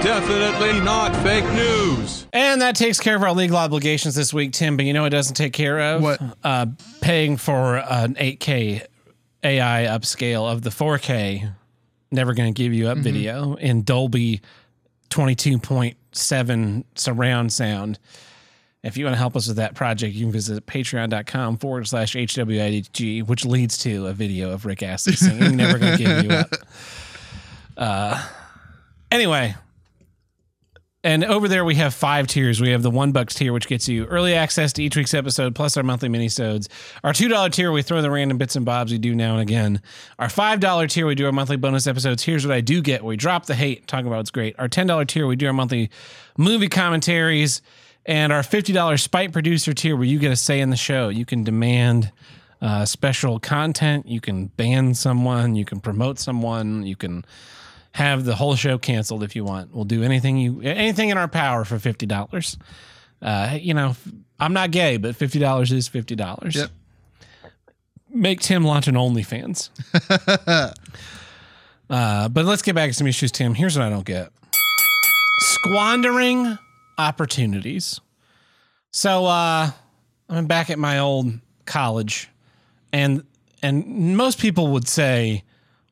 Definitely 0.03 0.79
not 0.81 1.15
fake 1.23 1.45
news. 1.53 2.27
And 2.31 2.61
that 2.61 2.75
takes 2.75 2.99
care 2.99 3.15
of 3.15 3.23
our 3.23 3.33
legal 3.33 3.57
obligations 3.57 4.13
this 4.13 4.31
week, 4.31 4.53
Tim. 4.53 4.77
But 4.77 4.85
you 4.85 4.93
know 4.93 5.05
it 5.05 5.09
doesn't 5.09 5.33
take 5.35 5.51
care 5.53 5.79
of? 5.95 6.03
What? 6.03 6.21
Uh, 6.43 6.67
paying 7.01 7.37
for 7.37 7.77
an 7.77 8.13
8K 8.15 8.85
AI 9.43 9.85
upscale 9.89 10.49
of 10.49 10.61
the 10.61 10.69
4K. 10.69 11.51
Never 12.11 12.33
going 12.35 12.53
to 12.53 12.57
give 12.63 12.71
you 12.71 12.87
up 12.87 12.99
video 12.99 13.55
in 13.55 13.81
Dolby 13.81 14.41
22.7 15.09 16.83
surround 16.93 17.51
sound. 17.51 17.99
If 18.81 18.95
you 18.95 19.03
want 19.05 19.15
to 19.15 19.17
help 19.19 19.35
us 19.35 19.47
with 19.47 19.57
that 19.57 19.75
project, 19.75 20.15
you 20.15 20.23
can 20.25 20.31
visit 20.31 20.65
patreon.com 20.65 21.57
forward 21.57 21.87
slash 21.87 22.15
HWIDG, 22.15 23.27
which 23.27 23.43
leads 23.43 23.77
to 23.79 24.07
a 24.07 24.13
video 24.13 24.51
of 24.51 24.65
Rick 24.65 24.83
Astley 24.83 25.13
singing 25.13 25.57
Never 25.57 25.77
Gonna 25.77 25.97
Give 25.97 26.23
You 26.23 26.31
Up. 26.31 26.49
Uh, 27.77 28.21
anyway, 29.09 29.55
and 31.01 31.23
over 31.23 31.47
there 31.47 31.63
we 31.63 31.75
have 31.75 31.93
five 31.93 32.27
tiers. 32.27 32.59
We 32.59 32.71
have 32.71 32.83
the 32.83 32.91
one 32.91 33.13
bucks 33.13 33.35
tier, 33.35 33.53
which 33.53 33.69
gets 33.69 33.87
you 33.87 34.03
early 34.07 34.33
access 34.33 34.73
to 34.73 34.83
each 34.83 34.97
week's 34.97 35.13
episode, 35.13 35.55
plus 35.55 35.77
our 35.77 35.83
monthly 35.83 36.09
minisodes. 36.09 36.67
Our 37.05 37.13
two 37.13 37.29
dollar 37.29 37.49
tier, 37.49 37.71
we 37.71 37.81
throw 37.81 38.01
the 38.01 38.11
random 38.11 38.37
bits 38.37 38.57
and 38.57 38.65
bobs 38.65 38.91
we 38.91 38.97
do 38.97 39.15
now 39.15 39.33
and 39.33 39.41
again. 39.41 39.81
Our 40.17 40.27
five 40.27 40.59
dollar 40.59 40.87
tier, 40.87 41.05
we 41.05 41.15
do 41.15 41.25
our 41.25 41.31
monthly 41.31 41.55
bonus 41.55 41.87
episodes. 41.87 42.23
Here's 42.23 42.45
what 42.45 42.53
I 42.53 42.59
do 42.59 42.81
get: 42.81 43.01
we 43.01 43.15
drop 43.15 43.45
the 43.45 43.55
hate, 43.55 43.87
talk 43.87 44.01
about 44.01 44.17
what's 44.17 44.31
great. 44.31 44.55
Our 44.59 44.67
ten 44.67 44.87
dollar 44.87 45.05
tier, 45.05 45.25
we 45.25 45.37
do 45.37 45.47
our 45.47 45.53
monthly 45.53 45.89
movie 46.37 46.67
commentaries, 46.67 47.61
and 48.05 48.33
our 48.33 48.43
fifty 48.43 48.73
dollar 48.73 48.97
spite 48.97 49.31
producer 49.31 49.73
tier, 49.73 49.95
where 49.95 50.05
you 50.05 50.19
get 50.19 50.31
a 50.31 50.35
say 50.35 50.59
in 50.59 50.69
the 50.69 50.77
show. 50.77 51.09
You 51.09 51.25
can 51.25 51.43
demand. 51.43 52.11
Uh, 52.61 52.83
special 52.83 53.39
content. 53.39 54.05
You 54.05 54.19
can 54.19 54.47
ban 54.47 54.93
someone. 54.93 55.55
You 55.55 55.63
can 55.63 55.79
promote 55.79 56.19
someone. 56.19 56.85
You 56.85 56.97
can 56.97 57.23
have 57.93 58.25
the 58.25 58.35
whole 58.35 58.55
show 58.55 58.77
canceled 58.77 59.23
if 59.23 59.35
you 59.35 59.43
want. 59.43 59.73
We'll 59.73 59.85
do 59.85 60.03
anything 60.03 60.37
you 60.37 60.61
anything 60.61 61.09
in 61.09 61.17
our 61.17 61.27
power 61.27 61.65
for 61.65 61.79
fifty 61.79 62.05
dollars. 62.05 62.57
Uh, 63.21 63.57
you 63.59 63.73
know, 63.73 63.95
I'm 64.39 64.53
not 64.53 64.71
gay, 64.71 64.97
but 64.97 65.15
fifty 65.15 65.39
dollars 65.39 65.71
is 65.71 65.87
fifty 65.87 66.15
dollars. 66.15 66.55
Yep. 66.55 66.69
Make 68.11 68.39
Tim 68.41 68.63
launch 68.63 68.87
an 68.87 68.95
OnlyFans. 68.95 69.69
uh, 71.89 72.29
but 72.29 72.45
let's 72.45 72.61
get 72.61 72.75
back 72.75 72.89
to 72.89 72.93
some 72.93 73.07
issues, 73.07 73.31
Tim. 73.31 73.53
Here's 73.53 73.77
what 73.77 73.85
I 73.85 73.89
don't 73.89 74.05
get: 74.05 74.31
squandering 75.39 76.57
opportunities. 76.99 77.99
So 78.91 79.25
uh, 79.25 79.71
I'm 80.29 80.45
back 80.47 80.69
at 80.69 80.77
my 80.79 80.99
old 80.99 81.33
college, 81.65 82.27
and 82.91 83.23
and 83.61 84.15
most 84.17 84.39
people 84.39 84.67
would 84.69 84.87
say, 84.87 85.43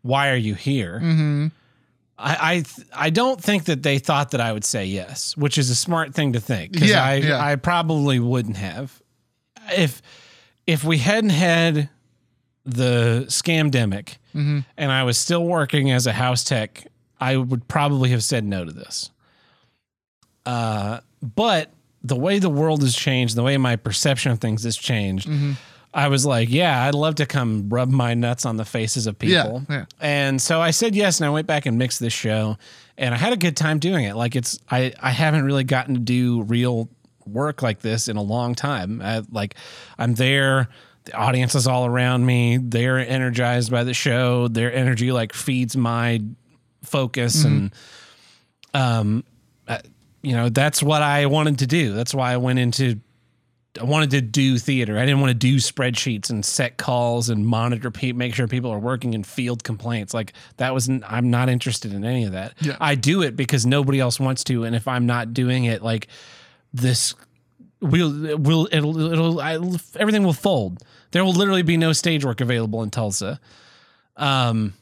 "Why 0.02 0.30
are 0.30 0.36
you 0.38 0.56
here?" 0.56 1.00
Mm-hmm. 1.04 1.48
I 2.18 2.38
I, 2.40 2.54
th- 2.62 2.88
I 2.94 3.10
don't 3.10 3.42
think 3.42 3.66
that 3.66 3.84
they 3.84 4.00
thought 4.00 4.32
that 4.32 4.42
I 4.42 4.52
would 4.52 4.66
say 4.66 4.86
yes, 4.86 5.38
which 5.38 5.58
is 5.58 5.70
a 5.70 5.76
smart 5.76 6.14
thing 6.16 6.34
to 6.34 6.40
think 6.40 6.72
because 6.74 6.90
Yeah, 6.90 7.04
I 7.04 7.16
yeah. 7.16 7.44
I 7.44 7.56
probably 7.56 8.20
wouldn't 8.20 8.58
have 8.58 9.02
if 9.76 10.02
if 10.66 10.84
we 10.84 10.98
hadn't 10.98 11.30
had 11.32 11.90
the 12.66 13.26
scamdemic 13.30 14.18
Mm-hmm. 14.36 14.60
and 14.78 14.92
I 14.92 15.04
was 15.04 15.18
still 15.18 15.44
working 15.46 15.90
as 15.90 16.06
a 16.06 16.14
house 16.14 16.44
tech, 16.44 16.86
I 17.20 17.38
would 17.38 17.68
probably 17.68 18.10
have 18.12 18.24
said 18.24 18.44
no 18.46 18.64
to 18.66 18.72
this. 18.72 19.10
Uh, 20.48 21.00
but 21.36 21.72
the 22.04 22.16
way 22.16 22.40
the 22.40 22.50
world 22.50 22.82
has 22.82 22.96
changed, 22.96 23.36
the 23.36 23.44
way 23.44 23.58
my 23.58 23.76
perception 23.76 24.32
of 24.32 24.40
things 24.40 24.64
has 24.64 24.78
changed, 24.78 25.28
Mm-hmm. 25.28 25.52
I 25.94 26.10
was 26.10 26.26
like, 26.26 26.50
yeah, 26.52 26.84
I'd 26.84 26.94
love 26.94 27.16
to 27.16 27.26
come 27.26 27.70
rub 27.70 27.90
my 27.90 28.14
nuts 28.14 28.46
on 28.46 28.58
the 28.58 28.66
faces 28.66 29.08
of 29.08 29.18
people. 29.18 29.64
yeah. 29.70 29.86
And 30.00 30.40
so 30.40 30.62
I 30.62 30.70
said 30.72 30.96
yes, 30.96 31.20
and 31.20 31.26
I 31.26 31.32
went 31.32 31.48
back 31.48 31.66
and 31.66 31.78
mixed 31.78 32.00
this 32.00 32.14
show, 32.14 32.58
and 33.00 33.16
I 33.16 33.18
had 33.18 33.34
a 33.34 33.38
good 33.38 33.58
time 33.58 33.80
doing 33.80 34.04
it. 34.06 34.16
Like 34.16 34.36
it's, 34.36 34.60
I, 34.70 34.94
I 35.00 35.10
haven't 35.10 35.46
really 35.46 35.64
gotten 35.64 35.96
to 35.96 36.00
do 36.00 36.44
real 36.44 36.88
work 37.26 37.62
like 37.64 37.80
this 37.80 38.10
in 38.10 38.18
a 38.18 38.22
long 38.22 38.54
time. 38.54 39.02
I, 39.02 39.24
like 39.32 39.56
I'm 39.98 40.14
there, 40.14 40.68
the 41.06 41.14
audience 41.14 41.56
is 41.56 41.66
all 41.68 41.86
around 41.88 42.26
me. 42.26 42.58
They're 42.62 43.00
energized 43.00 43.72
by 43.72 43.84
the 43.84 43.94
show. 43.96 44.50
Their 44.50 44.72
energy 44.72 45.12
like 45.12 45.34
feeds 45.34 45.76
my 45.76 46.22
focus, 46.84 47.44
and 47.44 47.72
um, 48.74 49.24
you 50.22 50.34
know 50.34 50.50
that's 50.50 50.82
what 50.82 51.02
I 51.02 51.26
wanted 51.26 51.60
to 51.60 51.68
do. 51.68 51.94
That's 51.94 52.14
why 52.14 52.34
I 52.34 52.38
went 52.38 52.60
into 52.60 53.00
I 53.80 53.84
wanted 53.84 54.12
to 54.12 54.22
do 54.22 54.58
theater. 54.58 54.98
I 54.98 55.06
didn't 55.06 55.22
want 55.22 55.32
to 55.32 55.36
do 55.36 55.58
spreadsheets 55.58 56.30
and 56.30 56.44
set 56.44 56.78
calls 56.78 57.30
and 57.30 57.46
monitor 57.46 57.92
people, 57.92 58.18
make 58.18 58.34
sure 58.34 58.48
people 58.48 58.72
are 58.72 58.80
working 58.80 59.16
and 59.16 59.26
field 59.26 59.64
complaints. 59.64 60.14
Like 60.14 60.34
that 60.58 60.74
was, 60.74 60.90
n- 60.90 61.04
I'm 61.08 61.30
not 61.30 61.50
interested 61.50 61.94
in 61.94 62.04
any 62.04 62.26
of 62.26 62.32
that. 62.34 62.54
Yeah. 62.62 62.78
I 62.80 62.96
do 62.96 63.22
it 63.22 63.36
because 63.36 63.66
nobody 63.66 64.00
else 64.00 64.20
wants 64.20 64.44
to. 64.46 64.64
And 64.64 64.76
if 64.76 64.88
I'm 64.88 65.06
not 65.06 65.34
doing 65.34 65.66
it, 65.66 65.82
like 65.82 66.08
this 66.74 67.14
will, 67.82 68.38
will, 68.38 68.68
it'll, 68.72 69.12
it'll, 69.12 69.40
I, 69.40 69.60
everything 69.96 70.24
will 70.24 70.34
fold. 70.34 70.84
There 71.12 71.24
will 71.24 71.34
literally 71.34 71.64
be 71.64 71.78
no 71.78 71.94
stage 71.94 72.26
work 72.26 72.42
available 72.42 72.84
in 72.84 72.90
Tulsa. 72.90 73.40
Um, 74.16 74.74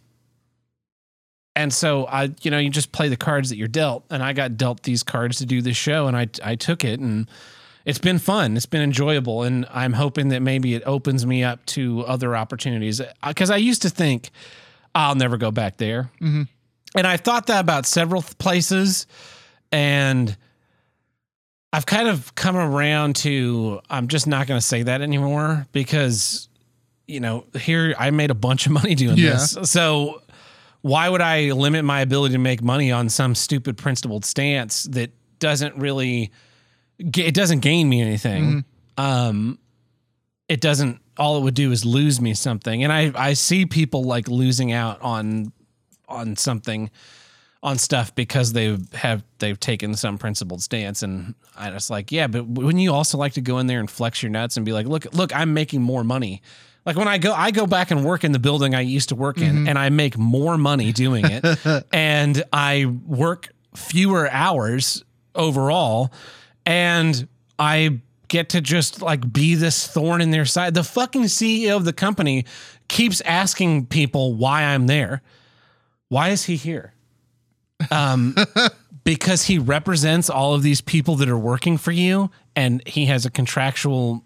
and 1.56 1.74
so 1.74 2.06
I, 2.06 2.32
you 2.42 2.52
know, 2.52 2.58
you 2.58 2.70
just 2.70 2.92
play 2.92 3.08
the 3.10 3.18
cards 3.18 3.50
that 3.50 3.58
you're 3.58 3.68
dealt, 3.68 4.04
and 4.10 4.22
I 4.22 4.34
got 4.34 4.58
dealt 4.58 4.84
these 4.84 5.04
cards 5.04 5.38
to 5.38 5.46
do 5.46 5.62
this 5.62 5.78
show, 5.78 6.08
and 6.08 6.18
I, 6.18 6.28
I 6.44 6.56
took 6.56 6.84
it, 6.84 7.00
and 7.00 7.30
it's 7.86 8.00
been 8.00 8.20
fun. 8.20 8.58
It's 8.58 8.66
been 8.66 8.82
enjoyable, 8.82 9.44
and 9.44 9.66
I'm 9.72 9.94
hoping 9.94 10.30
that 10.30 10.42
maybe 10.42 10.74
it 10.74 10.84
opens 10.86 11.26
me 11.26 11.44
up 11.44 11.66
to 11.68 12.02
other 12.06 12.36
opportunities. 12.36 13.00
Uh, 13.00 13.12
because 13.28 13.50
I 13.50 13.58
used 13.58 13.84
to 13.84 13.90
think 13.90 14.32
I'll 14.94 15.16
never 15.16 15.38
go 15.38 15.52
back 15.52 15.78
there, 15.78 16.10
mm-hmm. 16.22 16.44
and 16.96 17.08
I 17.08 17.18
thought 17.18 17.48
that 17.48 17.62
about 17.62 17.86
several 17.86 18.22
places, 18.22 19.08
and 19.72 20.36
I've 21.72 21.86
kind 21.86 22.08
of 22.08 22.36
come 22.36 22.56
around 22.56 23.18
to 23.18 23.82
I'm 23.90 24.08
just 24.08 24.28
not 24.28 24.48
going 24.48 24.60
to 24.60 24.66
say 24.66 24.84
that 24.84 25.02
anymore 25.02 25.68
because 25.72 26.48
you 27.08 27.20
know 27.20 27.46
here 27.60 27.94
I 28.00 28.12
made 28.12 28.32
a 28.32 28.36
bunch 28.36 28.66
of 28.66 28.72
money 28.72 28.96
doing 28.96 29.18
Yeah. 29.18 29.32
this, 29.32 29.58
so 29.64 30.22
why 30.86 31.10
would 31.10 31.20
I 31.20 31.52
limit 31.52 31.84
my 31.84 32.02
ability 32.02 32.34
to 32.34 32.40
make 32.40 32.62
money 32.62 32.92
on 32.92 33.10
some 33.10 33.34
stupid 33.34 33.76
principled 33.76 34.24
stance 34.24 34.84
that 34.84 35.10
doesn't 35.40 35.76
really 35.78 36.32
it 37.00 37.34
doesn't 37.34 37.62
gain 37.62 37.90
me 37.90 38.02
anything. 38.02 38.64
Um 38.96 39.58
it 40.48 40.62
doesn't 40.62 41.00
all 41.18 41.40
it 41.40 41.42
would 41.42 41.56
do 41.56 41.72
is 41.72 41.86
lose 41.86 42.22
me 42.22 42.36
something. 42.36 42.84
And 42.84 42.94
I 42.94 43.12
I 43.16 43.34
see 43.34 43.66
people 43.66 44.04
like 44.04 44.28
losing 44.28 44.74
out 44.74 45.02
on 45.02 45.52
on 46.08 46.36
something 46.36 46.92
on 47.64 47.80
stuff 47.80 48.14
because 48.14 48.54
they 48.54 48.78
have 48.94 49.24
they've 49.40 49.60
taken 49.60 49.96
some 49.96 50.20
principled 50.20 50.62
stance 50.62 51.02
and 51.02 51.34
I 51.58 51.72
just 51.72 51.90
like, 51.90 52.12
yeah, 52.12 52.28
but 52.28 52.46
wouldn't 52.46 52.84
you 52.84 52.94
also 52.94 53.18
like 53.18 53.34
to 53.34 53.42
go 53.42 53.58
in 53.58 53.66
there 53.66 53.80
and 53.80 53.90
flex 53.90 54.22
your 54.22 54.30
nuts 54.30 54.56
and 54.56 54.64
be 54.64 54.72
like, 54.72 54.86
look, 54.86 55.12
look, 55.16 55.36
I'm 55.36 55.56
making 55.56 55.82
more 55.82 56.04
money. 56.04 56.44
Like 56.86 56.96
when 56.96 57.08
I 57.08 57.18
go, 57.18 57.34
I 57.34 57.52
go 57.52 57.66
back 57.66 57.90
and 57.92 58.06
work 58.06 58.24
in 58.24 58.32
the 58.32 58.40
building 58.40 58.76
I 58.76 58.82
used 58.82 59.10
to 59.10 59.16
work 59.16 59.40
in, 59.40 59.68
and 59.68 59.80
I 59.80 59.90
make 59.90 60.18
more 60.18 60.58
money 60.58 60.92
doing 60.92 61.26
it, 61.26 61.86
and 61.94 62.44
I 62.54 62.86
work 62.86 63.50
fewer 63.76 64.30
hours 64.30 65.04
overall, 65.34 66.12
and 66.66 67.28
I 67.58 68.02
get 68.28 68.50
to 68.50 68.62
just 68.62 69.02
like 69.02 69.32
be 69.32 69.56
this 69.56 69.88
thorn 69.88 70.22
in 70.22 70.32
their 70.32 70.46
side. 70.46 70.74
The 70.74 70.84
fucking 70.84 71.24
CEO 71.24 71.76
of 71.76 71.86
the 71.86 71.94
company 71.94 72.46
keeps 72.88 73.22
asking 73.22 73.88
people 73.88 74.36
why 74.36 74.64
I'm 74.64 74.88
there. 74.88 75.22
Why 76.10 76.30
is 76.30 76.44
he 76.44 76.56
here? 76.56 76.94
Um, 77.92 78.36
because 79.04 79.44
he 79.44 79.58
represents 79.58 80.30
all 80.30 80.54
of 80.54 80.64
these 80.64 80.82
people 80.82 81.16
that 81.18 81.30
are 81.30 81.38
working 81.38 81.78
for 81.78 81.92
you, 81.92 82.30
and 82.56 82.86
he 82.88 83.06
has 83.06 83.26
a 83.26 83.32
contractual 83.32 84.25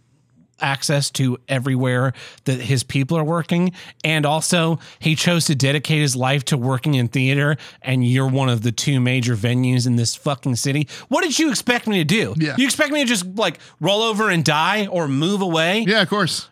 access 0.61 1.09
to 1.11 1.37
everywhere 1.47 2.13
that 2.45 2.59
his 2.59 2.83
people 2.83 3.17
are 3.17 3.23
working. 3.23 3.73
And 4.03 4.25
also, 4.25 4.79
he 4.99 5.15
chose 5.15 5.45
to 5.45 5.55
dedicate 5.55 5.99
his 5.99 6.15
life 6.15 6.45
to 6.45 6.57
working 6.57 6.95
in 6.95 7.07
theater, 7.07 7.57
and 7.81 8.05
you're 8.05 8.27
one 8.27 8.49
of 8.49 8.61
the 8.61 8.71
two 8.71 8.99
major 8.99 9.35
venues 9.35 9.87
in 9.87 9.95
this 9.95 10.15
fucking 10.15 10.55
city. 10.55 10.87
What 11.07 11.23
did 11.23 11.37
you 11.39 11.49
expect 11.49 11.87
me 11.87 11.97
to 11.97 12.03
do? 12.03 12.33
Yeah. 12.37 12.55
You 12.57 12.65
expect 12.65 12.91
me 12.91 13.01
to 13.01 13.07
just 13.07 13.25
like 13.25 13.59
roll 13.79 14.01
over 14.01 14.29
and 14.29 14.43
die 14.43 14.87
or 14.87 15.07
move 15.07 15.41
away? 15.41 15.85
Yeah, 15.87 16.01
of 16.01 16.09
course. 16.09 16.49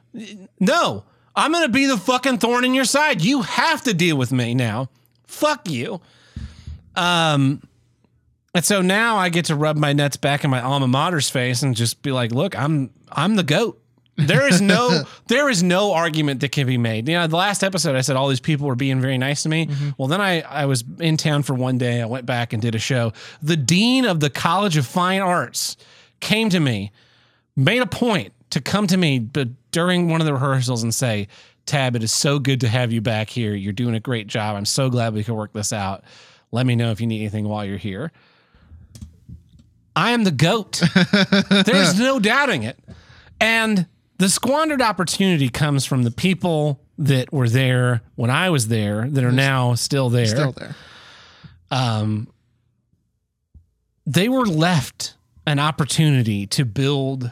No, 0.60 1.04
I'm 1.36 1.52
going 1.52 1.66
to 1.66 1.72
be 1.72 1.86
the 1.86 1.98
fucking 1.98 2.40
thorn 2.40 2.66
in 2.66 2.74
your 2.74 2.86
side. 2.86 3.22
You 3.22 3.44
have 3.44 3.84
to 3.84 3.94
deal 3.94 4.18
with 4.18 4.32
me 4.32 4.56
now. 4.56 4.90
Fuck 5.28 5.70
you. 5.70 6.02
Um, 6.96 7.62
and 8.56 8.66
so 8.66 8.82
now 8.82 9.18
I 9.18 9.30
get 9.30 9.46
to 9.46 9.56
rub 9.56 9.78
my 9.78 9.94
nuts 9.94 10.18
back 10.18 10.44
in 10.44 10.50
my 10.50 10.62
alma 10.62 10.88
mater's 10.88 11.30
face 11.30 11.62
and 11.62 11.76
just 11.76 12.02
be 12.02 12.12
like, 12.12 12.32
look, 12.32 12.58
I'm 12.58 12.90
I'm 13.12 13.36
the 13.36 13.44
goat. 13.44 13.80
There 14.18 14.48
is 14.48 14.62
no 14.62 15.04
there 15.28 15.50
is 15.50 15.64
no 15.64 15.94
argument 15.94 16.42
that 16.42 16.52
can 16.52 16.68
be 16.68 16.78
made. 16.78 17.08
You 17.08 17.16
know, 17.16 17.28
the 17.28 17.38
last 17.38 17.64
episode 17.64 17.96
I 17.96 18.02
said 18.02 18.16
all 18.16 18.28
these 18.28 18.40
people 18.40 18.68
were 18.68 18.76
being 18.76 19.00
very 19.00 19.18
nice 19.18 19.44
to 19.44 19.50
me. 19.50 19.68
Mm-hmm. 19.68 19.90
Well, 19.98 20.08
then 20.08 20.22
I 20.22 20.42
I 20.42 20.66
was 20.66 20.84
in 21.00 21.18
town 21.18 21.44
for 21.44 21.54
one 21.54 21.78
day. 21.78 22.02
I 22.02 22.06
went 22.06 22.26
back 22.26 22.54
and 22.54 22.62
did 22.62 22.76
a 22.76 22.80
show. 22.80 23.14
The 23.42 23.56
dean 23.58 24.06
of 24.06 24.20
the 24.20 24.30
College 24.30 24.78
of 24.78 24.86
Fine 24.86 25.22
Arts 25.22 25.78
came 26.20 26.50
to 26.50 26.60
me 26.60 26.92
made 27.56 27.82
a 27.82 27.88
point 27.88 28.34
to 28.50 28.62
come 28.62 28.88
to 28.88 28.98
me 28.98 29.20
but 29.20 29.50
during 29.72 30.10
one 30.10 30.22
of 30.22 30.26
the 30.26 30.34
rehearsals 30.34 30.84
and 30.84 30.94
say, 30.94 31.28
Tab, 31.66 31.96
it 31.96 32.04
is 32.04 32.14
so 32.14 32.40
good 32.40 32.62
to 32.62 32.68
have 32.68 32.92
you 32.92 33.02
back 33.02 33.30
here. 33.30 33.54
You're 33.54 33.74
doing 33.74 33.94
a 33.94 34.00
great 34.00 34.28
job. 34.28 34.56
I'm 34.56 34.66
so 34.66 34.90
glad 34.90 35.14
we 35.14 35.24
could 35.24 35.36
work 35.36 35.54
this 35.54 35.74
out. 35.74 36.04
Let 36.52 36.66
me 36.66 36.76
know 36.76 36.92
if 36.92 37.02
you 37.02 37.08
need 37.08 37.20
anything 37.20 37.48
while 37.48 37.66
you're 37.66 37.78
here. 37.78 38.12
I 39.96 40.12
am 40.12 40.24
the 40.24 40.32
goat. 40.32 40.82
There's 41.66 42.00
no 42.00 42.20
doubting 42.20 42.64
it. 42.64 42.80
And 43.42 43.86
the 44.18 44.30
squandered 44.30 44.82
opportunity 44.82 45.50
comes 45.50 45.86
from 45.86 46.04
the 46.04 46.12
people 46.12 46.82
that 46.98 47.32
were 47.32 47.50
there 47.50 48.02
when 48.16 48.30
I 48.30 48.50
was 48.50 48.68
there 48.68 49.08
that 49.10 49.24
are 49.24 49.32
now 49.32 49.76
still 49.76 50.10
there. 50.10 50.26
Still 50.26 50.52
there. 50.52 50.76
Um, 51.70 52.28
they 54.06 54.30
were 54.30 54.46
left 54.46 55.16
an 55.46 55.60
opportunity 55.60 56.48
to 56.48 56.66
build 56.66 57.32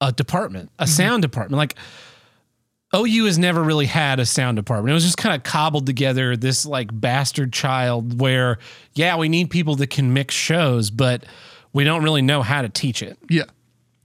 a 0.00 0.12
department, 0.12 0.70
a 0.78 0.86
sound 0.86 1.22
department. 1.22 1.56
Like 1.56 1.76
OU 2.94 3.24
has 3.24 3.38
never 3.38 3.62
really 3.62 3.86
had 3.86 4.20
a 4.20 4.26
sound 4.26 4.56
department. 4.56 4.90
It 4.90 4.94
was 4.94 5.04
just 5.04 5.16
kind 5.16 5.34
of 5.34 5.42
cobbled 5.42 5.86
together 5.86 6.36
this 6.36 6.66
like 6.66 6.88
bastard 6.92 7.52
child 7.52 8.20
where, 8.20 8.58
yeah, 8.94 9.16
we 9.16 9.28
need 9.28 9.50
people 9.50 9.76
that 9.76 9.88
can 9.88 10.12
mix 10.12 10.34
shows, 10.34 10.90
but 10.90 11.24
we 11.72 11.84
don't 11.84 12.02
really 12.02 12.22
know 12.22 12.42
how 12.42 12.60
to 12.60 12.68
teach 12.68 13.02
it. 13.02 13.16
Yeah. 13.30 13.44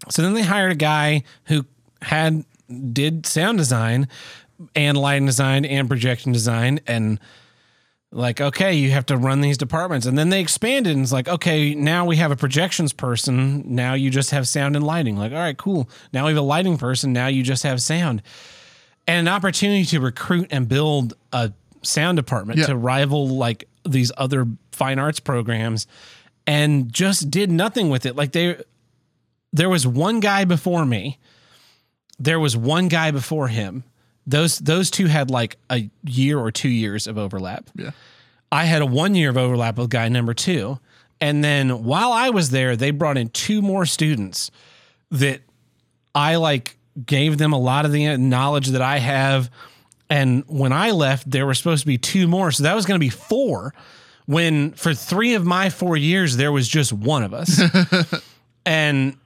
So 0.10 0.22
then 0.22 0.34
they 0.34 0.44
hired 0.44 0.72
a 0.72 0.76
guy 0.76 1.24
who 1.46 1.66
had 2.02 2.46
did 2.94 3.26
sound 3.26 3.58
design 3.58 4.08
and 4.76 4.98
lighting 4.98 5.26
design 5.26 5.66
and 5.66 5.88
projection 5.88 6.32
design 6.32 6.80
and 6.88 7.20
like 8.12 8.40
okay 8.42 8.74
you 8.74 8.92
have 8.92 9.06
to 9.08 9.18
run 9.18 9.42
these 9.42 9.58
departments. 9.58 10.06
And 10.06 10.18
then 10.18 10.30
they 10.30 10.40
expanded 10.42 10.94
and 10.96 11.04
it's 11.04 11.12
like 11.12 11.28
okay 11.28 11.76
now 11.76 12.06
we 12.06 12.16
have 12.18 12.32
a 12.32 12.36
projections 12.36 12.94
person. 12.94 13.64
Now 13.76 13.94
you 13.94 14.10
just 14.10 14.32
have 14.32 14.48
sound 14.48 14.76
and 14.76 14.86
lighting. 14.86 15.18
Like 15.18 15.32
all 15.32 15.38
right 15.40 15.58
cool. 15.58 15.90
Now 16.14 16.26
we 16.26 16.32
have 16.32 16.38
a 16.38 16.46
lighting 16.46 16.78
person. 16.78 17.14
Now 17.14 17.28
you 17.28 17.44
just 17.44 17.64
have 17.64 17.82
sound. 17.82 18.22
And 19.08 19.28
an 19.28 19.34
opportunity 19.34 19.86
to 19.86 20.00
recruit 20.00 20.48
and 20.52 20.68
build 20.68 21.14
a 21.32 21.52
sound 21.84 22.16
department 22.18 22.60
Yeah. 22.60 22.68
to 22.68 22.76
rival 22.76 23.28
like 23.30 23.68
these 23.88 24.12
other 24.18 24.48
fine 24.72 25.00
arts 25.00 25.20
programs 25.20 25.88
and 26.46 26.92
just 26.92 27.30
did 27.32 27.50
nothing 27.52 27.90
with 27.90 28.06
it. 28.06 28.16
Like 28.16 28.32
they 28.32 28.58
there 29.54 29.70
was 29.70 29.88
one 29.88 30.20
guy 30.20 30.46
before 30.46 30.86
me. 30.86 31.20
There 32.20 32.40
was 32.40 32.58
one 32.58 32.88
guy 32.88 33.12
before 33.12 33.48
him. 33.48 33.84
Those 34.26 34.60
those 34.60 34.92
two 34.92 35.06
had 35.06 35.30
like 35.30 35.58
a 35.70 35.90
year 36.04 36.38
or 36.38 36.52
two 36.52 36.70
years 36.70 37.08
of 37.08 37.18
overlap. 37.18 37.70
Yeah. 37.76 37.92
I 38.52 38.66
had 38.66 38.82
a 38.82 38.86
one 38.86 39.16
year 39.16 39.30
of 39.30 39.38
overlap 39.38 39.78
with 39.78 39.90
guy 39.90 40.10
number 40.10 40.34
two. 40.34 40.80
And 41.20 41.44
then 41.44 41.84
while 41.84 42.12
I 42.12 42.30
was 42.30 42.52
there, 42.52 42.76
they 42.76 42.92
brought 42.92 43.18
in 43.18 43.30
two 43.30 43.62
more 43.62 43.86
students 43.86 44.52
that 45.12 45.42
I 46.14 46.36
like 46.36 46.78
gave 47.06 47.38
them 47.38 47.54
a 47.54 47.60
lot 47.60 47.86
of 47.86 47.92
the 47.92 48.18
knowledge 48.18 48.68
that 48.68 48.82
I 48.82 49.00
have. 49.00 49.50
And 50.10 50.44
when 50.48 50.72
I 50.72 50.92
left, 50.92 51.30
there 51.30 51.46
were 51.46 51.54
supposed 51.54 51.82
to 51.82 51.88
be 51.88 51.98
two 51.98 52.28
more. 52.28 52.52
So 52.52 52.64
that 52.64 52.76
was 52.76 52.86
going 52.86 53.00
to 53.00 53.04
be 53.04 53.10
four. 53.10 53.74
When 54.26 54.72
for 54.72 54.94
three 54.94 55.36
of 55.36 55.46
my 55.46 55.70
four 55.70 55.96
years, 55.98 56.38
there 56.38 56.52
was 56.52 56.68
just 56.68 56.92
one 56.92 57.24
of 57.24 57.34
us. 57.34 57.62
and 58.66 59.18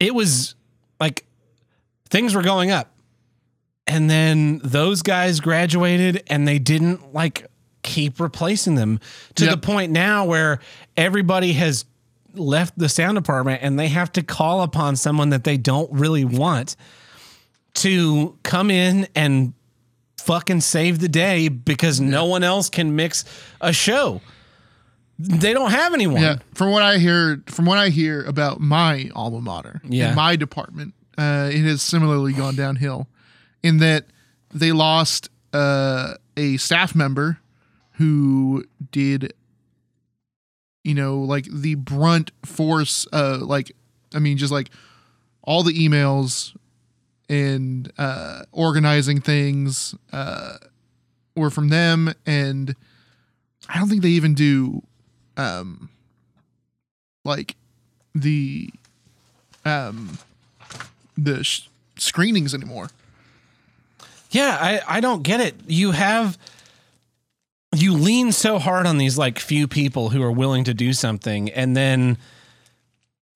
it 0.00 0.14
was 0.14 0.54
like 1.00 1.24
things 2.10 2.34
were 2.34 2.42
going 2.42 2.70
up. 2.70 2.92
And 3.86 4.08
then 4.10 4.60
those 4.62 5.02
guys 5.02 5.40
graduated 5.40 6.22
and 6.26 6.46
they 6.46 6.58
didn't 6.58 7.14
like 7.14 7.46
keep 7.82 8.20
replacing 8.20 8.74
them 8.74 9.00
to 9.36 9.44
Yep. 9.44 9.52
the 9.52 9.66
point 9.66 9.92
now 9.92 10.26
where 10.26 10.58
everybody 10.96 11.54
has 11.54 11.86
left 12.34 12.78
the 12.78 12.88
sound 12.88 13.14
department 13.16 13.62
and 13.62 13.78
they 13.78 13.88
have 13.88 14.12
to 14.12 14.22
call 14.22 14.62
upon 14.62 14.94
someone 14.96 15.30
that 15.30 15.44
they 15.44 15.56
don't 15.56 15.90
really 15.90 16.24
want 16.24 16.76
to 17.74 18.36
come 18.42 18.70
in 18.70 19.08
and 19.14 19.54
fucking 20.18 20.60
save 20.60 20.98
the 20.98 21.08
day 21.08 21.48
because 21.48 21.98
no 22.00 22.26
one 22.26 22.44
else 22.44 22.68
can 22.68 22.94
mix 22.94 23.24
a 23.60 23.72
show. 23.72 24.20
They 25.18 25.52
don't 25.52 25.70
have 25.72 25.94
anyone. 25.94 26.20
Yeah, 26.22 26.36
from 26.54 26.70
what 26.70 26.82
I 26.82 26.98
hear, 26.98 27.42
from 27.46 27.66
what 27.66 27.76
I 27.78 27.88
hear 27.88 28.22
about 28.24 28.60
my 28.60 29.10
alma 29.14 29.40
mater, 29.40 29.80
Yeah. 29.88 30.10
in 30.10 30.14
my 30.16 30.36
department, 30.36 30.94
uh, 31.16 31.50
it 31.52 31.62
has 31.62 31.82
similarly 31.82 32.32
gone 32.32 32.54
downhill, 32.54 33.08
in 33.62 33.78
that 33.78 34.06
they 34.54 34.70
lost 34.70 35.28
uh, 35.52 36.14
a 36.36 36.56
staff 36.58 36.94
member 36.94 37.38
who 37.92 38.64
did, 38.92 39.32
you 40.84 40.94
know, 40.94 41.18
like 41.18 41.46
the 41.50 41.74
brunt 41.74 42.30
force, 42.44 43.06
uh, 43.12 43.38
like 43.40 43.72
I 44.14 44.20
mean, 44.20 44.36
just 44.38 44.52
like 44.52 44.70
all 45.42 45.62
the 45.64 45.72
emails 45.72 46.56
and 47.28 47.90
uh, 47.98 48.42
organizing 48.52 49.20
things 49.20 49.94
uh, 50.12 50.58
were 51.34 51.50
from 51.50 51.68
them, 51.70 52.14
and 52.24 52.76
I 53.68 53.78
don't 53.80 53.88
think 53.88 54.02
they 54.02 54.08
even 54.10 54.34
do 54.34 54.82
um 55.38 55.88
like 57.24 57.56
the 58.14 58.70
um 59.64 60.18
the 61.16 61.42
sh- 61.44 61.68
screenings 61.96 62.52
anymore. 62.54 62.90
Yeah, 64.30 64.58
I, 64.60 64.80
I 64.98 65.00
don't 65.00 65.22
get 65.22 65.40
it. 65.40 65.54
You 65.66 65.92
have 65.92 66.36
you 67.74 67.94
lean 67.94 68.32
so 68.32 68.58
hard 68.58 68.86
on 68.86 68.98
these 68.98 69.16
like 69.18 69.38
few 69.38 69.66
people 69.68 70.10
who 70.10 70.22
are 70.22 70.32
willing 70.32 70.64
to 70.64 70.74
do 70.74 70.92
something 70.92 71.48
and 71.50 71.76
then 71.76 72.18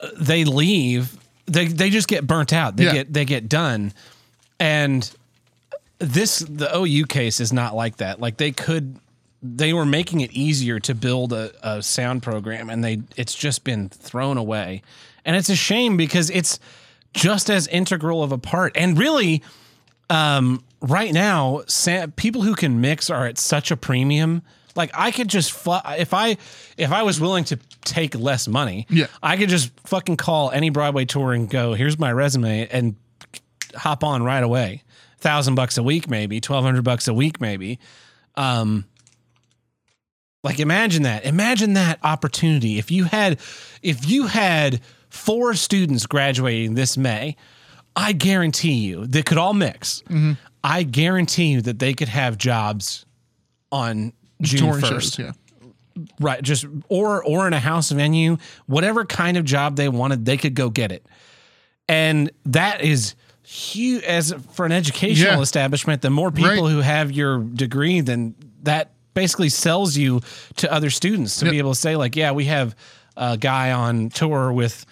uh, 0.01 0.09
they 0.19 0.45
leave. 0.45 1.17
They 1.47 1.67
they 1.67 1.91
just 1.91 2.09
get 2.09 2.27
burnt 2.27 2.53
out. 2.53 2.77
They 2.77 2.85
Yeah. 2.85 2.93
get 2.93 3.13
they 3.13 3.25
get 3.25 3.49
done. 3.49 3.93
And 4.61 5.11
this 5.99 6.41
the 6.41 6.75
OU 6.77 7.07
case 7.07 7.41
is 7.41 7.53
not 7.53 7.75
like 7.75 7.97
that. 7.99 8.21
Like 8.21 8.37
they 8.37 8.53
could 8.53 8.97
they 9.43 9.73
were 9.73 9.85
making 9.87 10.21
it 10.21 10.31
easier 10.33 10.79
to 10.81 10.95
build 10.95 11.33
a, 11.33 11.51
a 11.63 11.83
sound 11.83 12.23
program 12.23 12.71
and 12.71 12.85
they 12.85 13.03
it's 13.17 13.35
just 13.35 13.65
been 13.65 13.89
thrown 13.89 14.37
away. 14.39 14.83
And 15.25 15.37
it's 15.37 15.49
a 15.49 15.57
shame 15.57 15.97
because 15.97 16.31
it's 16.31 16.59
just 17.15 17.51
as 17.51 17.67
integral 17.69 18.23
of 18.23 18.33
a 18.33 18.39
part. 18.39 18.77
And 18.77 18.99
really, 18.99 19.43
um, 20.11 20.63
right 20.81 21.13
now, 21.13 21.63
sa- 21.67 22.07
people 22.17 22.43
who 22.43 22.55
can 22.55 22.81
mix 22.81 23.11
are 23.11 23.27
at 23.27 23.39
such 23.39 23.71
a 23.71 23.77
premium. 23.77 24.43
Like 24.75 24.91
I 24.95 25.11
could 25.11 25.29
just 25.29 25.53
fu- 25.53 25.77
if 25.99 26.15
I 26.15 26.37
if 26.79 26.93
I 26.93 27.03
was 27.03 27.21
willing 27.21 27.45
to 27.45 27.59
take 27.85 28.15
less 28.15 28.49
money, 28.49 28.87
Yeah. 28.89 29.07
I 29.23 29.37
could 29.37 29.49
just 29.51 29.71
fucking 29.85 30.17
call 30.17 30.51
any 30.51 30.71
Broadway 30.71 31.05
tour 31.05 31.33
and 31.35 31.49
go, 31.51 31.75
"Here's 31.75 31.99
my 31.99 32.11
resume," 32.11 32.67
and 32.69 32.97
hop 33.75 34.03
on 34.03 34.23
right 34.23 34.43
away. 34.43 34.83
Thousand 35.19 35.57
bucks 35.57 35.77
a 35.77 35.83
week, 35.83 36.09
maybe 36.09 36.41
twelve 36.41 36.65
hundred 36.65 36.85
bucks 36.85 37.07
a 37.07 37.13
week, 37.13 37.39
maybe. 37.41 37.79
Um, 38.35 38.87
like 40.43 40.59
imagine 40.61 41.03
that. 41.05 41.25
Imagine 41.25 41.75
that 41.75 41.99
opportunity. 42.03 42.79
If 42.79 42.91
you 42.91 43.05
had, 43.05 43.39
if 43.83 44.09
you 44.09 44.27
had 44.27 44.81
four 45.09 45.55
students 45.55 46.07
graduating 46.07 46.75
this 46.75 46.97
May, 46.97 47.37
I 47.95 48.13
guarantee 48.13 48.73
you 48.75 49.07
they 49.07 49.23
could 49.23 49.39
all 49.39 49.55
mix. 49.55 50.03
Mm-hmm. 50.09 50.33
I 50.65 50.83
guarantee 50.85 51.47
you 51.47 51.61
that 51.63 51.79
they 51.79 51.93
could 51.95 52.09
have 52.09 52.39
jobs 52.39 53.05
on 53.71 54.13
June 54.41 54.81
first, 54.81 55.19
yeah. 55.19 55.33
right? 56.21 56.43
Just 56.43 56.67
or 56.89 57.25
or 57.25 57.47
in 57.47 57.53
a 57.53 57.61
house 57.61 57.91
venue, 57.91 58.37
whatever 58.67 59.05
kind 59.05 59.37
of 59.37 59.45
job 59.45 59.77
they 59.77 59.89
wanted, 59.89 60.25
they 60.25 60.37
could 60.37 60.55
go 60.55 60.71
get 60.71 60.93
it, 60.93 61.05
and 61.89 62.31
that 62.47 62.81
is 62.83 63.15
huge. 63.45 64.03
As 64.05 64.33
for 64.53 64.65
an 64.67 64.73
educational 64.73 65.35
Yeah. 65.35 65.41
establishment, 65.41 66.01
the 66.03 66.11
more 66.11 66.31
people 66.31 66.51
Right. 66.63 66.71
who 66.73 66.79
have 66.81 67.13
your 67.13 67.43
degree, 67.43 68.01
then 68.01 68.35
that 68.63 68.93
basically 69.15 69.49
sells 69.49 69.97
you 69.97 70.21
to 70.57 70.73
other 70.73 70.91
students 70.91 71.39
to 71.39 71.47
Yep. 71.47 71.53
be 71.53 71.59
able 71.59 71.73
to 71.75 71.81
say 71.81 71.97
like, 71.97 72.17
yeah, 72.17 72.33
we 72.33 72.47
have 72.47 72.75
a 73.17 73.37
guy 73.37 73.73
on 73.73 74.09
tour 74.09 74.53
with 74.53 74.87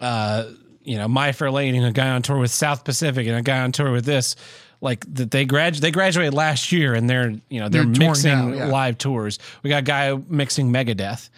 uh, 0.00 0.44
you 0.82 0.96
know, 0.96 1.06
My 1.08 1.32
Fair 1.32 1.50
Lady 1.50 1.76
and 1.76 1.86
a 1.86 1.92
guy 1.92 2.08
on 2.08 2.22
tour 2.22 2.38
with 2.38 2.50
South 2.50 2.84
Pacific 2.84 3.26
and 3.26 3.36
a 3.36 3.42
guy 3.42 3.60
on 3.60 3.70
tour 3.72 3.92
with 3.92 4.04
this. 4.06 4.34
Like 4.80 5.04
that 5.14 5.30
they 5.30 5.44
grad 5.44 5.74
they 5.74 5.90
graduated 5.90 6.32
last 6.32 6.72
year 6.72 6.94
and 6.94 7.08
they're 7.10 7.34
you 7.50 7.60
know 7.60 7.68
they're, 7.68 7.84
They're 7.84 8.08
mixing 8.08 8.54
yeah. 8.54 8.66
live 8.68 8.96
tours. 8.96 9.38
We 9.62 9.68
got 9.68 9.80
a 9.80 9.82
guy 9.82 10.18
mixing 10.28 10.72
Megadeth. 10.72 11.28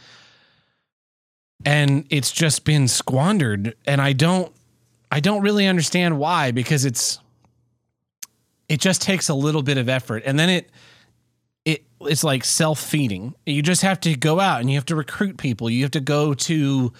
And 1.65 2.07
it's 2.11 2.31
just 2.33 2.65
been 2.65 2.87
squandered 2.89 3.75
and 3.87 4.01
I 4.01 4.13
don't 4.13 4.53
I 5.11 5.21
don't 5.21 5.43
really 5.43 5.67
understand 5.67 6.19
why 6.19 6.51
because 6.53 6.85
it's 6.85 7.19
it 8.69 8.81
just 8.81 9.03
takes 9.03 9.29
a 9.29 9.35
little 9.35 9.63
bit 9.63 9.77
of 9.79 9.89
effort 9.89 10.23
and 10.25 10.39
then 10.39 10.49
it 10.49 10.71
it's 12.07 12.25
like 12.25 12.45
self-feeding. 12.45 13.35
You 13.47 13.63
just 13.63 13.83
have 13.83 14.01
to 14.01 14.15
go 14.17 14.41
out 14.41 14.61
and 14.61 14.71
you 14.71 14.77
have 14.77 14.87
to 14.87 14.97
recruit 14.97 15.37
people. 15.37 15.71
You 15.71 15.83
have 15.83 15.93
to 15.93 16.01
go 16.01 16.35
to 16.35 16.93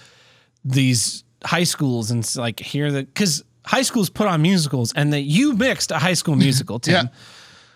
these 0.65 1.23
high 1.43 1.63
schools 1.63 2.11
and 2.11 2.35
like 2.35 2.59
hear 2.59 2.91
the 2.91 3.03
because 3.03 3.43
high 3.65 3.81
schools 3.81 4.09
put 4.09 4.27
on 4.27 4.41
musicals 4.41 4.93
and 4.93 5.13
that 5.13 5.21
you 5.21 5.53
mixed 5.53 5.91
a 5.91 5.99
high 5.99 6.13
school 6.13 6.35
musical, 6.47 6.79
Tim. 6.79 6.93
Yeah. 6.93 7.11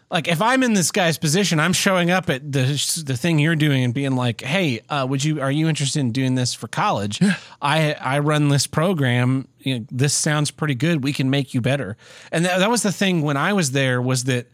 Like 0.09 0.30
if 0.30 0.41
I'm 0.41 0.63
in 0.63 0.73
this 0.73 0.91
guy's 0.91 1.17
position, 1.17 1.59
I'm 1.59 1.73
showing 1.73 2.11
up 2.11 2.30
at 2.30 2.49
the 2.49 2.61
the 3.05 3.17
thing 3.17 3.39
you're 3.39 3.57
doing 3.57 3.84
and 3.84 3.93
being 3.93 4.15
like, 4.15 4.39
"Hey, 4.39 4.80
uh, 4.88 5.05
would 5.09 5.21
you 5.21 5.41
are 5.41 5.51
you 5.51 5.67
interested 5.67 5.99
in 5.99 6.11
doing 6.11 6.36
this 6.36 6.53
for 6.53 6.69
college? 6.69 7.19
I 7.61 7.93
I 7.93 8.19
run 8.19 8.47
this 8.47 8.67
program. 8.67 9.49
You 9.59 9.80
know, 9.80 9.86
this 9.91 10.13
sounds 10.13 10.49
pretty 10.49 10.75
good. 10.75 11.03
We 11.03 11.11
can 11.11 11.30
make 11.30 11.53
you 11.53 11.59
better." 11.59 11.97
And 12.32 12.45
that, 12.45 12.59
that 12.59 12.69
was 12.69 12.84
the 12.84 12.91
thing 12.93 13.21
when 13.21 13.36
I 13.36 13.51
was 13.51 13.71
there 13.71 14.01
was 14.01 14.23
that 14.25 14.49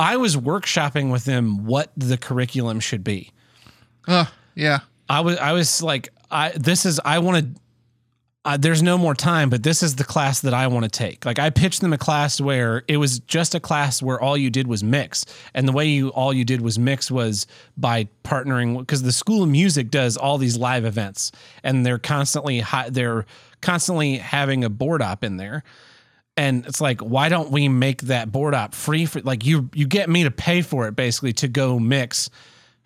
I 0.00 0.16
was 0.16 0.36
workshopping 0.36 1.10
with 1.10 1.24
them 1.24 1.66
what 1.66 1.90
the 1.96 2.16
curriculum 2.16 2.80
should 2.80 3.02
be. 3.02 3.32
Uh, 4.06 4.26
yeah. 4.54 4.80
I 5.08 5.20
was 5.20 5.36
I 5.38 5.52
was 5.52 5.82
like 5.82 6.10
I 6.30 6.50
this 6.50 6.86
is 6.86 7.00
I 7.04 7.18
want 7.18 7.54
to. 7.54 7.60
Uh, 8.44 8.56
there's 8.56 8.82
no 8.82 8.96
more 8.96 9.14
time, 9.14 9.50
but 9.50 9.62
this 9.62 9.82
is 9.82 9.96
the 9.96 10.04
class 10.04 10.40
that 10.40 10.54
I 10.54 10.68
want 10.68 10.84
to 10.84 10.88
take. 10.90 11.26
Like 11.26 11.38
I 11.38 11.50
pitched 11.50 11.82
them 11.82 11.92
a 11.92 11.98
class 11.98 12.40
where 12.40 12.82
it 12.88 12.96
was 12.96 13.18
just 13.20 13.54
a 13.54 13.60
class 13.60 14.00
where 14.00 14.18
all 14.18 14.38
you 14.38 14.48
did 14.48 14.66
was 14.66 14.82
mix, 14.82 15.26
and 15.52 15.68
the 15.68 15.72
way 15.72 15.86
you 15.86 16.08
all 16.10 16.32
you 16.32 16.44
did 16.44 16.62
was 16.62 16.78
mix 16.78 17.10
was 17.10 17.46
by 17.76 18.08
partnering 18.24 18.78
because 18.78 19.02
the 19.02 19.12
School 19.12 19.42
of 19.42 19.50
Music 19.50 19.90
does 19.90 20.16
all 20.16 20.38
these 20.38 20.56
live 20.56 20.84
events, 20.86 21.30
and 21.62 21.84
they're 21.84 21.98
constantly 21.98 22.60
hi- 22.60 22.88
they're 22.88 23.26
constantly 23.60 24.16
having 24.16 24.64
a 24.64 24.70
board 24.70 25.02
op 25.02 25.24
in 25.24 25.36
there, 25.36 25.62
and 26.38 26.64
it's 26.66 26.80
like 26.80 27.00
why 27.00 27.28
don't 27.28 27.50
we 27.50 27.68
make 27.68 28.02
that 28.02 28.32
board 28.32 28.54
op 28.54 28.74
free 28.74 29.04
for 29.04 29.20
like 29.20 29.44
you 29.44 29.68
you 29.74 29.86
get 29.86 30.08
me 30.08 30.24
to 30.24 30.30
pay 30.30 30.62
for 30.62 30.88
it 30.88 30.96
basically 30.96 31.32
to 31.32 31.48
go 31.48 31.78
mix 31.78 32.30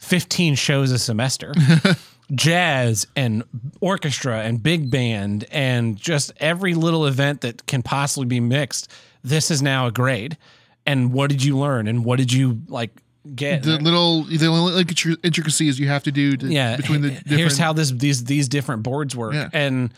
15 0.03 0.57
shows 0.57 0.91
a 0.91 0.99
semester. 0.99 1.55
Jazz 2.35 3.07
and 3.15 3.45
orchestra 3.81 4.41
and 4.41 4.63
big 4.63 4.91
band 4.91 5.45
and 5.51 5.97
just 5.97 6.33
every 6.39 6.75
little 6.75 7.07
event 7.07 7.43
that 7.43 7.67
can 7.67 7.83
possibly 7.83 8.27
be 8.27 8.41
mixed. 8.41 8.91
This 9.23 9.51
is 9.51 9.63
now 9.63 9.87
a 9.87 9.93
grade. 9.93 10.37
And 10.85 11.13
what 11.13 11.31
did 11.31 11.45
you 11.45 11.57
learn? 11.57 11.87
And 11.87 12.05
what 12.05 12.19
did 12.19 12.33
you 12.33 12.63
like 12.67 12.91
get? 13.35 13.63
The 13.63 13.79
little 13.79 14.25
the 14.25 14.47
only 14.47 14.83
intric- 14.83 15.25
intricacies 15.25 15.79
you 15.79 15.87
have 15.87 16.03
to 16.05 16.13
do 16.13 16.37
to, 16.37 16.47
yeah 16.49 16.77
between 16.77 17.03
the 17.03 17.09
eh, 17.09 17.11
eh, 17.11 17.15
different. 17.19 17.39
here's 17.39 17.59
how 17.59 17.73
this 17.73 17.93
these 17.93 18.25
these 18.25 18.49
different 18.49 18.83
boards 18.83 19.15
work. 19.15 19.35
Yeah. 19.35 19.51
and 19.53 19.95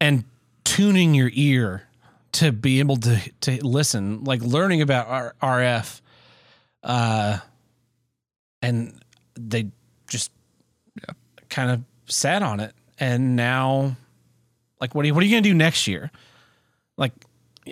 and 0.00 0.24
tuning 0.64 1.14
your 1.14 1.30
ear 1.32 1.84
to 2.32 2.52
be 2.52 2.78
able 2.80 2.96
to 2.96 3.18
to 3.42 3.64
listen 3.66 4.24
like 4.24 4.40
learning 4.42 4.80
about 4.82 5.06
R- 5.08 5.34
rf 5.42 6.00
uh 6.82 7.38
and 8.62 8.98
they 9.34 9.70
just 10.08 10.30
Yeah. 10.96 11.14
kind 11.48 11.70
of 11.70 11.82
sat 12.06 12.42
on 12.42 12.60
it 12.60 12.74
and 12.98 13.36
now 13.36 13.96
like 14.80 14.94
what 14.94 15.04
are 15.04 15.06
you 15.08 15.14
what 15.14 15.22
are 15.22 15.26
you 15.26 15.32
gonna 15.32 15.42
do 15.42 15.54
next 15.54 15.86
year 15.86 16.10
like 16.96 17.12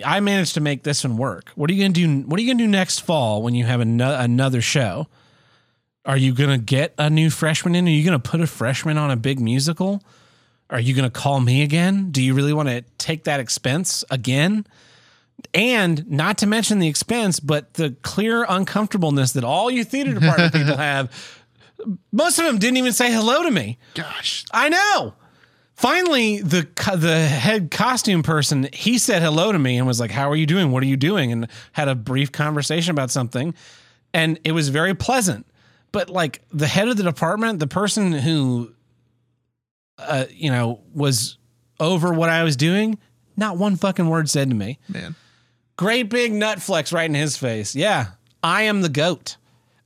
i 0.05 0.19
managed 0.19 0.53
to 0.53 0.61
make 0.61 0.83
this 0.83 1.03
one 1.03 1.17
work 1.17 1.49
what 1.55 1.69
are 1.69 1.73
you 1.73 1.83
gonna 1.83 1.93
do 1.93 2.27
what 2.27 2.39
are 2.39 2.43
you 2.43 2.51
gonna 2.53 2.63
do 2.63 2.69
next 2.69 2.99
fall 2.99 3.41
when 3.41 3.55
you 3.55 3.65
have 3.65 3.81
ano- 3.81 4.17
another 4.19 4.61
show 4.61 5.07
are 6.03 6.17
you 6.17 6.33
going 6.33 6.49
to 6.49 6.57
get 6.57 6.95
a 6.97 7.11
new 7.11 7.29
freshman 7.29 7.75
in? 7.75 7.85
Are 7.85 7.91
you 7.91 8.03
going 8.03 8.19
to 8.19 8.29
put 8.29 8.41
a 8.41 8.47
freshman 8.47 8.97
on 8.97 9.11
a 9.11 9.15
big 9.15 9.39
musical? 9.39 10.01
Are 10.71 10.79
you 10.79 10.93
going 10.93 11.09
to 11.09 11.11
call 11.11 11.39
me 11.39 11.63
again? 11.63 12.11
Do 12.11 12.23
you 12.23 12.33
really 12.33 12.53
want 12.53 12.69
to 12.69 12.83
take 12.97 13.25
that 13.25 13.39
expense 13.39 14.03
again? 14.09 14.65
And 15.53 16.09
not 16.09 16.37
to 16.39 16.47
mention 16.47 16.79
the 16.79 16.87
expense, 16.87 17.39
but 17.39 17.73
the 17.73 17.91
clear 18.03 18.45
uncomfortableness 18.47 19.33
that 19.33 19.43
all 19.43 19.69
you 19.69 19.83
theater 19.83 20.13
department 20.13 20.53
people 20.53 20.77
have. 20.77 21.39
Most 22.11 22.39
of 22.39 22.45
them 22.45 22.57
didn't 22.57 22.77
even 22.77 22.93
say 22.93 23.11
hello 23.11 23.43
to 23.43 23.51
me. 23.51 23.77
Gosh, 23.95 24.45
I 24.51 24.69
know. 24.69 25.13
Finally, 25.75 26.41
the 26.41 26.67
the 26.95 27.19
head 27.19 27.71
costume 27.71 28.21
person 28.21 28.69
he 28.71 28.99
said 28.99 29.23
hello 29.23 29.51
to 29.51 29.57
me 29.57 29.77
and 29.77 29.87
was 29.87 29.99
like, 29.99 30.11
"How 30.11 30.29
are 30.29 30.35
you 30.35 30.45
doing? 30.45 30.71
What 30.71 30.83
are 30.83 30.85
you 30.85 30.95
doing?" 30.95 31.31
and 31.31 31.47
had 31.71 31.87
a 31.87 31.95
brief 31.95 32.31
conversation 32.31 32.91
about 32.91 33.09
something, 33.09 33.55
and 34.13 34.39
it 34.43 34.51
was 34.51 34.69
very 34.69 34.93
pleasant. 34.93 35.47
But 35.91 36.07
like 36.07 36.41
the 36.53 36.67
head 36.67 36.87
of 36.87 36.97
the 36.97 37.03
department, 37.03 37.59
the 37.59 37.65
person 37.65 38.11
who, 38.11 38.73
uh, 39.97 40.25
you 40.29 40.51
know, 40.51 40.81
was 40.93 41.37
over 41.79 42.13
what 42.13 42.29
I 42.29 42.43
was 42.43 42.55
doing, 42.55 42.97
not 43.37 43.57
one 43.57 43.75
fucking 43.75 44.07
word 44.07 44.29
said 44.29 44.49
to 44.49 44.55
me. 44.55 44.79
man. 44.87 45.15
Great 45.77 46.09
big 46.09 46.31
nut 46.31 46.61
flex 46.61 46.93
right 46.93 47.09
in 47.09 47.15
his 47.15 47.37
face. 47.37 47.75
Yeah, 47.75 48.07
I 48.43 48.63
am 48.63 48.81
the 48.81 48.89
goat, 48.89 49.37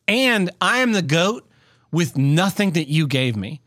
and 0.08 0.50
I 0.60 0.80
am 0.80 0.92
the 0.92 1.02
goat 1.02 1.50
with 1.92 2.18
nothing 2.18 2.72
that 2.72 2.90
you 2.90 3.08
gave 3.08 3.36
me. 3.38 3.62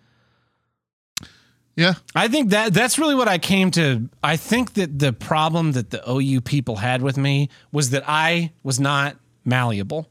Yeah, 1.74 1.94
I 2.14 2.28
think 2.28 2.50
that 2.50 2.74
that's 2.74 2.98
really 2.98 3.14
what 3.14 3.28
I 3.28 3.38
came 3.38 3.70
to. 3.72 4.10
I 4.22 4.36
think 4.36 4.74
that 4.74 4.98
the 4.98 5.12
problem 5.12 5.72
that 5.72 5.90
the 5.90 6.02
OU 6.10 6.40
people 6.42 6.76
had 6.76 7.02
with 7.02 7.16
me 7.16 7.48
was 7.72 7.90
that 7.90 8.02
I 8.06 8.52
was 8.62 8.80
not 8.80 9.16
malleable. 9.44 10.10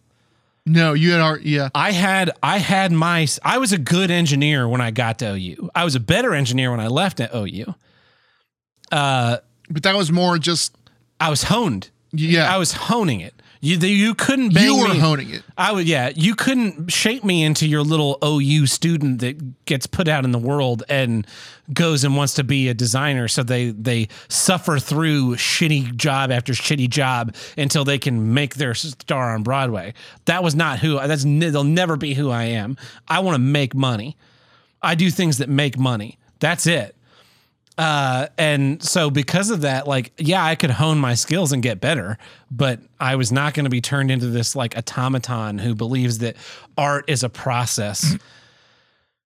No, 0.68 0.94
you 0.94 1.12
had 1.12 1.22
our 1.22 1.40
yeah. 1.40 1.70
I 1.74 1.92
had 1.92 2.30
I 2.44 2.58
had 2.60 2.92
my 2.92 3.26
I 3.44 3.58
was 3.58 3.72
a 3.72 3.78
good 3.78 4.12
engineer 4.12 4.68
when 4.68 4.82
I 4.82 4.92
got 4.92 5.20
to 5.20 5.34
OU. 5.34 5.70
I 5.74 5.84
was 5.84 5.96
a 5.96 6.00
better 6.00 6.34
engineer 6.36 6.70
when 6.72 6.80
I 6.80 6.88
left 6.88 7.20
at 7.20 7.34
OU. 7.34 7.74
Uh, 8.92 9.38
But 9.70 9.84
that 9.84 9.96
was 9.96 10.12
more 10.12 10.38
just 10.38 10.76
I 11.20 11.30
was 11.30 11.44
honed. 11.44 11.90
yeah. 12.12 12.54
I 12.54 12.58
was 12.58 12.74
honing 12.74 13.22
it. 13.22 13.34
You 13.62 13.78
you 13.78 14.14
couldn't 14.14 14.54
bang 14.54 14.66
you 14.66 14.78
were 14.78 14.90
me. 14.90 15.00
honing 15.00 15.30
it. 15.32 15.44
I 15.58 15.72
would, 15.72 15.88
yeah. 15.88 16.12
You 16.16 16.36
couldn't 16.36 16.92
shape 16.92 17.24
me 17.24 17.44
into 17.44 17.68
your 17.68 17.82
little 17.84 18.18
OU 18.24 18.68
student 18.68 19.20
that 19.22 19.66
gets 19.66 19.88
put 19.88 20.08
out 20.08 20.26
in 20.26 20.32
the 20.32 20.38
world 20.40 20.84
and 20.90 21.26
goes 21.74 22.04
and 22.04 22.16
wants 22.16 22.36
to 22.36 22.44
be 22.44 22.70
a 22.70 22.74
designer. 22.74 23.28
So 23.28 23.44
they 23.44 23.72
they 23.72 24.10
suffer 24.28 24.80
through 24.80 25.36
shitty 25.36 25.96
job 25.96 26.32
after 26.32 26.54
shitty 26.54 26.90
job 26.90 27.34
until 27.58 27.84
they 27.84 27.98
can 27.98 28.34
make 28.34 28.56
their 28.56 28.74
star 28.74 29.34
on 29.34 29.44
Broadway. 29.44 29.94
That 30.26 30.44
was 30.44 30.56
not 30.56 30.80
who. 30.80 31.00
That's 31.08 31.24
they'll 31.24 31.64
never 31.64 31.98
be 31.98 32.14
who 32.14 32.30
I 32.30 32.44
am. 32.44 32.78
I 33.08 33.20
want 33.20 33.36
to 33.36 33.40
make 33.40 33.74
money. 33.74 34.18
I 34.82 34.96
do 34.96 35.10
things 35.10 35.40
that 35.40 35.50
make 35.50 35.78
money. 35.78 36.20
That's 36.40 36.68
it. 36.68 36.96
Uh, 37.78 38.28
and 38.38 38.82
so 38.82 39.12
because 39.12 39.52
of 39.52 39.62
that, 39.62 39.88
like, 39.88 40.12
yeah, 40.18 40.44
I 40.44 40.56
could 40.56 40.72
hone 40.72 40.98
my 40.98 41.14
skills 41.14 41.52
and 41.52 41.62
get 41.62 41.80
better, 41.80 42.18
but 42.50 42.80
I 43.00 43.16
was 43.16 43.32
not 43.32 43.54
going 43.54 43.66
to 43.66 43.70
be 43.70 43.82
turned 43.82 44.10
into 44.10 44.28
this 44.28 44.56
like 44.56 44.76
automaton 44.76 45.60
who 45.60 45.76
believes 45.76 46.20
that 46.20 46.38
art 46.78 47.06
is 47.08 47.24
a 47.24 47.30
process. 47.30 48.16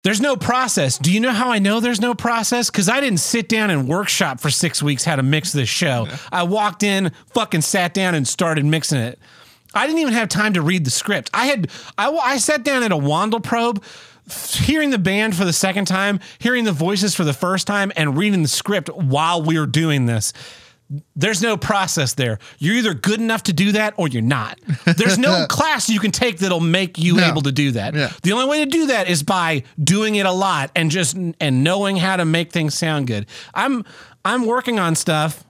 There's 0.05 0.21
no 0.21 0.37
process. 0.37 0.99
Do 0.99 1.13
you 1.13 1.19
know 1.19 1.33
how 1.33 1.51
I 1.51 1.59
know 1.59 1.81
there's 1.81 2.01
no 2.01 2.15
process? 2.15 2.71
Because 2.71 2.89
I 2.89 3.01
didn't 3.01 3.19
sit 3.19 3.49
down 3.49 3.71
and 3.71 3.89
workshop 3.89 4.39
for 4.39 4.51
six 4.51 4.81
weeks 4.81 5.03
how 5.03 5.17
to 5.17 5.25
mix 5.25 5.53
this 5.53 5.69
show. 5.69 6.07
I 6.31 6.45
walked 6.45 6.85
in, 6.85 7.11
fucking 7.35 7.63
sat 7.63 7.93
down 7.93 8.15
and 8.15 8.29
started 8.29 8.65
mixing 8.65 9.01
it. 9.01 9.19
I 9.75 9.85
didn't 9.89 9.99
even 9.99 10.13
have 10.15 10.29
time 10.29 10.53
to 10.53 10.63
read 10.63 10.85
the 10.85 10.93
script. 10.93 11.29
I 11.35 11.47
had 11.47 11.71
I, 11.99 12.09
I 12.09 12.37
sat 12.39 12.63
down 12.63 12.85
at 12.85 12.93
a 12.93 12.97
Wandelprobe, 12.97 13.83
hearing 14.53 14.91
the 14.91 14.99
band 14.99 15.37
for 15.37 15.45
the 15.45 15.53
second 15.53 15.85
time, 15.87 16.20
hearing 16.39 16.64
the 16.64 16.72
voices 16.72 17.14
for 17.14 17.24
the 17.24 17.33
first 17.33 17.66
time, 17.66 17.93
and 17.97 18.16
reading 18.16 18.43
the 18.43 18.49
script 18.49 18.89
while 18.89 19.43
we 19.43 19.59
were 19.59 19.66
doing 19.66 20.07
this. 20.07 20.33
There's 21.16 21.43
no 21.43 21.57
process 21.57 22.14
there. 22.14 22.39
You're 22.61 22.77
either 22.77 22.95
good 22.95 23.20
enough 23.20 23.43
to 23.45 23.53
do 23.53 23.72
that 23.72 23.95
or 23.97 24.07
you're 24.07 24.22
not. 24.22 24.61
There's 24.85 25.18
no 25.18 25.45
class 25.49 25.89
you 25.91 25.99
can 25.99 26.12
take 26.12 26.39
that'll 26.39 26.61
make 26.61 26.97
you 26.97 27.16
No. 27.16 27.24
able 27.27 27.43
to 27.43 27.51
do 27.51 27.72
that. 27.72 27.95
Yeah. 27.95 28.12
The 28.22 28.31
only 28.33 28.47
way 28.47 28.64
to 28.64 28.70
do 28.70 28.87
that 28.87 29.09
is 29.09 29.24
by 29.24 29.64
doing 29.83 30.14
it 30.14 30.27
a 30.27 30.33
lot 30.33 30.70
and 30.77 30.89
just 30.91 31.16
and 31.16 31.64
knowing 31.64 31.97
how 31.97 32.16
to 32.16 32.24
make 32.24 32.53
things 32.53 32.74
sound 32.79 33.09
good. 33.09 33.27
I'm 33.53 33.85
I'm 34.24 34.47
working 34.47 34.79
on 34.79 34.95
stuff 34.95 35.43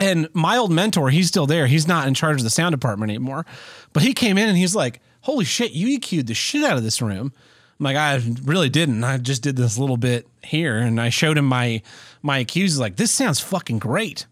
and 0.00 0.28
my 0.32 0.56
old 0.56 0.72
mentor, 0.72 1.10
he's 1.10 1.28
still 1.28 1.46
there. 1.46 1.68
He's 1.68 1.86
not 1.86 2.08
in 2.08 2.14
charge 2.14 2.38
of 2.38 2.42
the 2.42 2.50
sound 2.50 2.72
department 2.72 3.10
anymore. 3.10 3.46
But 3.92 4.02
he 4.02 4.12
came 4.14 4.36
in 4.36 4.48
and 4.48 4.58
he's 4.58 4.74
like, 4.74 5.00
Holy 5.20 5.44
shit, 5.44 5.72
you 5.72 5.96
EQ'd 5.98 6.26
the 6.26 6.34
shit 6.34 6.64
out 6.64 6.76
of 6.76 6.82
this 6.82 7.00
room. 7.00 7.32
I'm 7.80 7.84
like, 7.84 7.96
I 7.96 8.20
really 8.44 8.68
didn't. 8.68 9.02
I 9.04 9.16
just 9.16 9.42
did 9.42 9.56
this 9.56 9.78
little 9.78 9.96
bit 9.96 10.28
here. 10.42 10.76
And 10.76 11.00
I 11.00 11.08
showed 11.08 11.38
him 11.38 11.46
my 11.46 11.80
my. 12.20 12.44
He's 12.48 12.78
like, 12.78 12.96
this 12.96 13.10
sounds 13.10 13.40
fucking 13.40 13.78
great. 13.78 14.26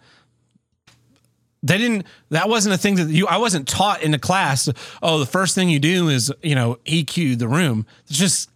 They 1.63 1.79
didn't 1.79 2.07
that 2.29 2.49
wasn't 2.49 2.75
a 2.75 2.79
thing 2.79 2.97
that 2.97 3.09
you 3.09 3.27
I 3.27 3.39
wasn't 3.39 3.67
taught 3.67 4.03
in 4.03 4.11
the 4.11 4.19
class. 4.19 4.69
Oh, 5.03 5.19
the 5.19 5.27
first 5.27 5.55
thing 5.55 5.71
you 5.71 5.81
do 5.81 6.09
is, 6.09 6.31
you 6.43 6.55
know, 6.55 6.79
EQ 6.85 7.39
the 7.39 7.49
room. 7.49 7.87
It's 8.07 8.19
just 8.19 8.51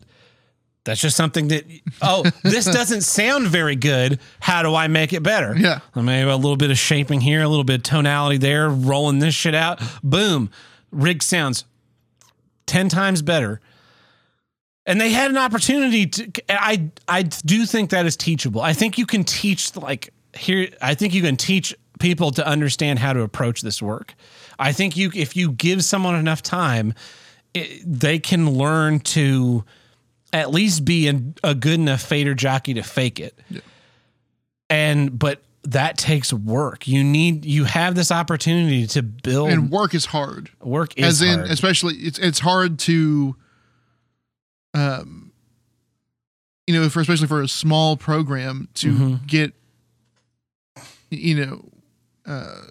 that's 0.84 1.00
just 1.00 1.16
something 1.16 1.48
that 1.48 1.64
oh, 2.02 2.24
this 2.42 2.66
doesn't 2.66 3.00
sound 3.00 3.48
very 3.48 3.76
good. 3.76 4.20
How 4.40 4.62
do 4.62 4.74
I 4.74 4.88
make 4.88 5.14
it 5.14 5.22
better? 5.22 5.56
Yeah. 5.56 5.80
Maybe 5.96 6.28
a 6.28 6.36
little 6.36 6.56
bit 6.56 6.70
of 6.70 6.78
shaping 6.78 7.22
here, 7.22 7.40
a 7.40 7.48
little 7.48 7.64
bit 7.64 7.76
of 7.76 7.82
tonality 7.84 8.36
there, 8.36 8.68
rolling 8.68 9.20
this 9.20 9.34
shit 9.34 9.54
out. 9.54 9.80
Boom. 10.04 10.50
Rig 10.90 11.22
sounds 11.22 11.64
10 12.66 12.90
times 12.90 13.22
better. 13.22 13.60
And 14.84 15.00
they 15.00 15.10
had 15.10 15.30
an 15.30 15.36
opportunity 15.36 16.06
to 16.06 16.32
I 16.48 16.90
I 17.06 17.22
do 17.22 17.66
think 17.66 17.90
that 17.90 18.04
is 18.06 18.16
teachable. 18.16 18.60
I 18.60 18.72
think 18.72 18.98
you 18.98 19.06
can 19.06 19.24
teach 19.24 19.76
like 19.76 20.12
here 20.36 20.68
I 20.80 20.94
think 20.94 21.14
you 21.14 21.22
can 21.22 21.36
teach 21.36 21.74
people 22.00 22.32
to 22.32 22.46
understand 22.46 22.98
how 22.98 23.12
to 23.12 23.20
approach 23.22 23.60
this 23.60 23.80
work. 23.80 24.14
I 24.58 24.72
think 24.72 24.96
you 24.96 25.12
if 25.14 25.36
you 25.36 25.52
give 25.52 25.84
someone 25.84 26.16
enough 26.16 26.42
time, 26.42 26.94
it, 27.54 27.82
they 27.86 28.18
can 28.18 28.50
learn 28.50 29.00
to 29.00 29.64
at 30.32 30.50
least 30.50 30.84
be 30.84 31.08
a, 31.08 31.20
a 31.44 31.54
good 31.54 31.74
enough 31.78 32.00
fader 32.02 32.34
jockey 32.34 32.74
to 32.74 32.82
fake 32.82 33.20
it. 33.20 33.38
And 34.68 35.16
but 35.16 35.42
that 35.64 35.96
takes 35.96 36.32
work. 36.32 36.88
You 36.88 37.04
need 37.04 37.44
you 37.44 37.64
have 37.64 37.94
this 37.94 38.10
opportunity 38.10 38.86
to 38.88 39.02
build 39.02 39.50
And 39.50 39.70
work 39.70 39.94
is 39.94 40.06
hard. 40.06 40.50
work 40.60 40.98
is 40.98 41.04
As 41.04 41.22
in, 41.22 41.38
hard. 41.38 41.50
especially 41.50 41.94
it's 41.96 42.18
it's 42.18 42.40
hard 42.40 42.80
to, 42.80 43.36
um, 44.74 45.32
you 46.66 46.74
know, 46.74 46.88
for 46.88 47.00
especially 47.00 47.26
for 47.26 47.42
a 47.42 47.48
small 47.48 47.96
program 47.96 48.68
to 48.74 48.92
Mhm. 48.92 49.26
get, 49.26 49.52
you 51.10 51.34
know, 51.44 51.64
uh, 52.24 52.62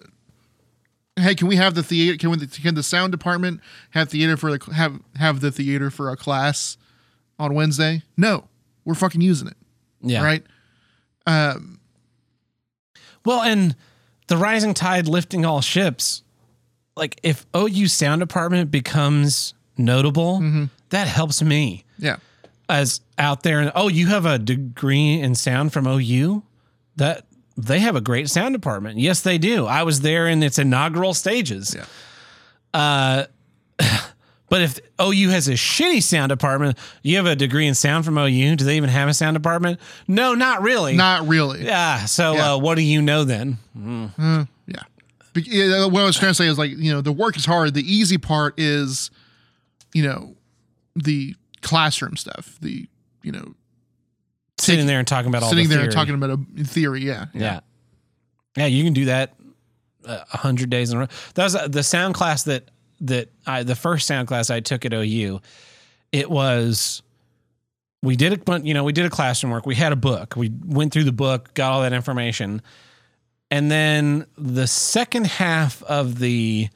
hey, 1.16 1.34
can 1.34 1.46
we 1.46 1.56
have 1.56 1.74
the 1.74 1.82
theater? 1.82 2.16
Can 2.16 2.30
we, 2.30 2.46
can 2.46 2.74
the 2.74 2.82
sound 2.82 3.12
department 3.12 3.60
have 3.90 4.08
theater 4.08 4.36
for 4.36 4.56
the 4.56 4.72
have 4.74 4.98
have 5.16 5.40
the 5.40 5.50
theater 5.52 5.90
for 5.90 6.10
a 6.10 6.16
class 6.16 6.76
on 7.38 7.54
Wednesday? 7.54 8.02
No, 8.16 8.48
we're 8.84 8.94
fucking 8.94 9.20
using 9.20 9.48
it. 9.48 9.56
Yeah. 10.00 10.22
Right. 10.24 10.44
Um, 11.26 11.78
Well, 13.24 13.42
and 13.42 13.76
the 14.26 14.36
rising 14.36 14.74
tide 14.74 15.06
lifting 15.06 15.44
all 15.44 15.60
ships. 15.60 16.22
Like 16.96 17.20
if 17.22 17.46
OU 17.56 17.86
sound 17.88 18.20
department 18.20 18.70
becomes 18.72 19.54
notable, 19.78 20.40
Mm-hmm. 20.40 20.64
that 20.90 21.06
helps 21.06 21.40
me 21.42 21.84
yeah. 22.02 22.16
as 22.68 23.00
out 23.16 23.42
there. 23.42 23.60
And 23.60 23.72
oh, 23.74 23.88
you 23.88 24.08
have 24.08 24.26
a 24.26 24.38
degree 24.38 25.20
in 25.20 25.34
sound 25.34 25.72
from 25.72 25.86
OU. 25.86 26.42
That 26.96 27.24
they 27.56 27.78
have 27.78 27.96
a 27.96 28.00
great 28.00 28.28
sound 28.28 28.54
department. 28.54 28.98
Yes, 28.98 29.20
they 29.22 29.38
do. 29.38 29.66
I 29.66 29.82
was 29.84 30.00
there 30.00 30.26
in 30.26 30.42
its 30.42 30.58
inaugural 30.58 31.14
stages. 31.14 31.74
Yeah. 31.74 31.84
Uh, 32.74 33.24
but 34.48 34.62
if 34.62 34.78
OU 35.00 35.30
has 35.30 35.48
a 35.48 35.52
shitty 35.52 36.02
sound 36.02 36.30
department, 36.30 36.76
you 37.02 37.16
have 37.16 37.26
a 37.26 37.36
degree 37.36 37.66
in 37.66 37.74
sound 37.74 38.04
from 38.04 38.18
OU. 38.18 38.56
Do 38.56 38.64
they 38.64 38.76
even 38.76 38.90
have 38.90 39.08
a 39.08 39.14
sound 39.14 39.34
department? 39.34 39.80
No, 40.08 40.34
not 40.34 40.62
really. 40.62 40.96
Not 40.96 41.26
really. 41.26 41.64
Yeah. 41.64 42.04
So 42.04 42.34
Yeah. 42.34 42.54
Uh, 42.54 42.58
what 42.58 42.74
do 42.74 42.82
you 42.82 43.00
know 43.00 43.24
then? 43.24 43.58
Yeah. 44.66 44.82
Be- 45.32 45.42
yeah, 45.42 45.86
What 45.86 46.02
I 46.02 46.04
was 46.06 46.18
trying 46.18 46.30
to 46.30 46.34
say 46.34 46.46
is 46.46 46.58
like, 46.58 46.70
you 46.70 46.92
know, 46.92 47.00
the 47.00 47.12
work 47.12 47.36
is 47.36 47.46
hard. 47.46 47.72
The 47.74 47.90
easy 47.90 48.18
part 48.18 48.58
is, 48.58 49.10
you 49.94 50.02
know, 50.02 50.34
the 50.94 51.34
classroom 51.62 52.16
stuff. 52.16 52.58
The, 52.60 52.88
you 53.22 53.32
know, 53.32 53.54
Sitting 54.58 54.86
there 54.86 54.98
and 54.98 55.08
talking 55.08 55.28
about 55.28 55.42
all 55.42 55.50
the 55.50 55.56
sitting 55.56 55.68
the 55.68 55.74
there 55.76 55.84
and 55.84 55.92
talking 55.92 56.14
about 56.14 56.30
a 56.30 56.64
theory. 56.64 57.02
Yeah. 57.02 57.26
Yeah. 57.34 57.60
Yeah, 58.56 58.66
you 58.66 58.84
can 58.84 58.92
do 58.92 59.06
that 59.06 59.34
uh, 60.06 60.20
a 60.32 60.36
hundred 60.36 60.70
days 60.70 60.90
in 60.90 60.98
a 60.98 61.00
row. 61.00 61.06
That 61.34 61.44
was 61.44 61.56
uh, 61.56 61.68
the 61.68 61.82
sound 61.82 62.14
class 62.14 62.44
that 62.44 62.70
that 63.00 63.30
I 63.46 63.62
the 63.62 63.74
first 63.74 64.06
sound 64.06 64.28
class 64.28 64.50
I 64.50 64.60
took 64.60 64.84
at 64.84 64.92
OU. 64.92 65.40
It 66.12 66.30
was 66.30 67.02
we 68.02 68.14
did 68.14 68.48
a 68.48 68.60
you 68.60 68.74
know 68.74 68.84
we 68.84 68.92
did 68.92 69.06
a 69.06 69.10
classroom 69.10 69.52
work. 69.52 69.66
We 69.66 69.74
had 69.74 69.92
a 69.92 69.96
book. 69.96 70.34
We 70.36 70.52
went 70.64 70.92
through 70.92 71.04
the 71.04 71.12
book, 71.12 71.54
got 71.54 71.72
all 71.72 71.82
that 71.82 71.92
information, 71.92 72.62
and 73.50 73.70
then 73.70 74.26
the 74.36 74.66
second 74.66 75.26
half 75.26 75.82
of 75.84 76.18
the 76.18 76.68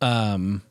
um 0.00 0.62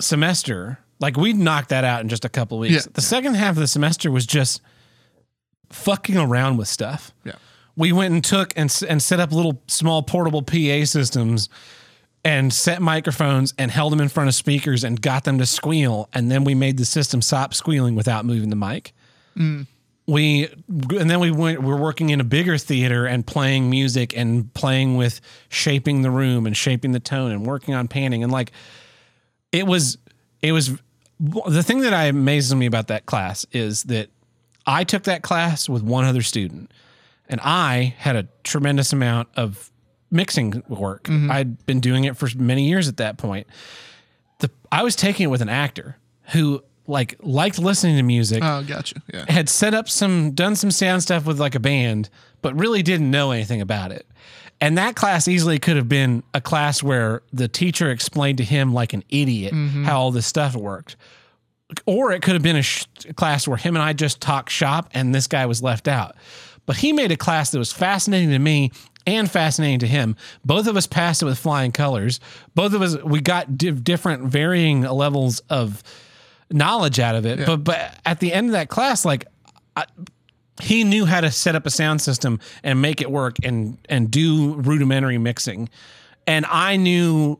semester, 0.00 0.78
like 1.00 1.16
we 1.16 1.32
knocked 1.32 1.70
that 1.70 1.84
out 1.84 2.00
in 2.00 2.08
just 2.08 2.24
a 2.24 2.28
couple 2.28 2.58
weeks. 2.58 2.86
Yeah. 2.86 2.92
The 2.92 3.00
second 3.00 3.34
half 3.34 3.50
of 3.50 3.56
the 3.56 3.66
semester 3.66 4.10
was 4.10 4.26
just 4.26 4.60
fucking 5.70 6.16
around 6.16 6.56
with 6.56 6.68
stuff. 6.68 7.12
Yeah. 7.24 7.32
We 7.76 7.92
went 7.92 8.12
and 8.12 8.24
took 8.24 8.52
and 8.56 8.74
and 8.88 9.02
set 9.02 9.20
up 9.20 9.32
little 9.32 9.62
small 9.68 10.02
portable 10.02 10.42
PA 10.42 10.84
systems 10.84 11.48
and 12.24 12.52
set 12.52 12.82
microphones 12.82 13.54
and 13.56 13.70
held 13.70 13.92
them 13.92 14.00
in 14.00 14.08
front 14.08 14.28
of 14.28 14.34
speakers 14.34 14.82
and 14.82 15.00
got 15.00 15.24
them 15.24 15.38
to 15.38 15.46
squeal 15.46 16.08
and 16.12 16.30
then 16.30 16.42
we 16.42 16.54
made 16.54 16.76
the 16.76 16.84
system 16.84 17.22
stop 17.22 17.54
squealing 17.54 17.94
without 17.94 18.24
moving 18.24 18.50
the 18.50 18.56
mic. 18.56 18.92
Mm. 19.36 19.66
We 20.08 20.48
and 20.72 21.08
then 21.08 21.20
we 21.20 21.30
went 21.30 21.62
we're 21.62 21.76
working 21.76 22.10
in 22.10 22.20
a 22.20 22.24
bigger 22.24 22.58
theater 22.58 23.06
and 23.06 23.24
playing 23.24 23.70
music 23.70 24.16
and 24.16 24.52
playing 24.54 24.96
with 24.96 25.20
shaping 25.48 26.02
the 26.02 26.10
room 26.10 26.46
and 26.46 26.56
shaping 26.56 26.92
the 26.92 27.00
tone 27.00 27.30
and 27.30 27.46
working 27.46 27.74
on 27.74 27.86
panning 27.86 28.24
and 28.24 28.32
like 28.32 28.50
it 29.52 29.66
was 29.66 29.98
it 30.42 30.52
was 30.52 30.72
the 31.20 31.62
thing 31.62 31.80
that 31.80 31.92
I 31.94 32.04
amazes 32.04 32.54
me 32.54 32.66
about 32.66 32.88
that 32.88 33.06
class 33.06 33.44
is 33.52 33.84
that 33.84 34.08
I 34.66 34.84
took 34.84 35.04
that 35.04 35.22
class 35.22 35.68
with 35.68 35.82
one 35.82 36.04
other 36.04 36.22
student 36.22 36.72
and 37.28 37.40
I 37.42 37.94
had 37.98 38.16
a 38.16 38.28
tremendous 38.44 38.92
amount 38.92 39.28
of 39.36 39.70
mixing 40.10 40.62
work. 40.68 41.04
Mm-hmm. 41.04 41.30
I'd 41.30 41.66
been 41.66 41.80
doing 41.80 42.04
it 42.04 42.16
for 42.16 42.28
many 42.36 42.68
years 42.68 42.88
at 42.88 42.98
that 42.98 43.18
point. 43.18 43.46
The 44.38 44.50
I 44.70 44.82
was 44.82 44.94
taking 44.96 45.24
it 45.24 45.28
with 45.28 45.42
an 45.42 45.48
actor 45.48 45.96
who 46.32 46.62
like 46.86 47.16
liked 47.20 47.58
listening 47.58 47.96
to 47.96 48.02
music, 48.02 48.42
Oh, 48.42 48.62
gotcha. 48.62 49.02
Yeah. 49.12 49.24
had 49.28 49.48
set 49.48 49.74
up 49.74 49.88
some 49.88 50.32
done 50.32 50.56
some 50.56 50.70
sound 50.70 51.02
stuff 51.02 51.26
with 51.26 51.38
like 51.40 51.54
a 51.54 51.60
band, 51.60 52.08
but 52.42 52.58
really 52.58 52.82
didn't 52.82 53.10
know 53.10 53.30
anything 53.32 53.60
about 53.60 53.92
it. 53.92 54.06
And 54.60 54.76
that 54.78 54.96
class 54.96 55.28
easily 55.28 55.58
could 55.58 55.76
have 55.76 55.88
been 55.88 56.22
a 56.34 56.40
class 56.40 56.82
where 56.82 57.22
the 57.32 57.48
teacher 57.48 57.90
explained 57.90 58.38
to 58.38 58.44
him 58.44 58.72
like 58.74 58.92
an 58.92 59.04
idiot 59.08 59.52
mm-hmm. 59.52 59.84
how 59.84 60.00
all 60.00 60.10
this 60.10 60.26
stuff 60.26 60.56
worked. 60.56 60.96
Or 61.86 62.12
it 62.12 62.22
could 62.22 62.34
have 62.34 62.42
been 62.42 62.56
a 62.56 62.62
sh- 62.62 62.86
class 63.14 63.46
where 63.46 63.56
him 63.56 63.76
and 63.76 63.82
I 63.82 63.92
just 63.92 64.20
talked 64.20 64.50
shop 64.50 64.90
and 64.94 65.14
this 65.14 65.26
guy 65.26 65.46
was 65.46 65.62
left 65.62 65.86
out. 65.86 66.16
But 66.66 66.76
he 66.76 66.92
made 66.92 67.12
a 67.12 67.16
class 67.16 67.50
that 67.50 67.58
was 67.58 67.72
fascinating 67.72 68.30
to 68.30 68.38
me 68.38 68.72
and 69.06 69.30
fascinating 69.30 69.78
to 69.80 69.86
him. 69.86 70.16
Both 70.44 70.66
of 70.66 70.76
us 70.76 70.86
passed 70.86 71.22
it 71.22 71.26
with 71.26 71.38
flying 71.38 71.72
colors. 71.72 72.20
Both 72.54 72.74
of 72.74 72.82
us 72.82 72.96
we 73.02 73.20
got 73.20 73.56
diff- 73.56 73.84
different 73.84 74.24
varying 74.24 74.82
levels 74.82 75.40
of 75.50 75.82
knowledge 76.50 76.98
out 76.98 77.14
of 77.14 77.26
it. 77.26 77.46
But 77.46 77.58
but 77.58 77.94
at 78.04 78.20
the 78.20 78.32
end 78.32 78.48
of 78.48 78.52
that 78.52 78.68
class 78.68 79.04
like 79.04 79.26
he 80.60 80.84
knew 80.84 81.06
how 81.06 81.20
to 81.20 81.30
set 81.30 81.54
up 81.54 81.66
a 81.66 81.70
sound 81.70 82.00
system 82.02 82.40
and 82.62 82.80
make 82.82 83.00
it 83.00 83.10
work 83.10 83.36
and 83.42 83.78
and 83.88 84.10
do 84.10 84.54
rudimentary 84.54 85.18
mixing. 85.18 85.68
And 86.26 86.44
i 86.46 86.76
knew 86.76 87.38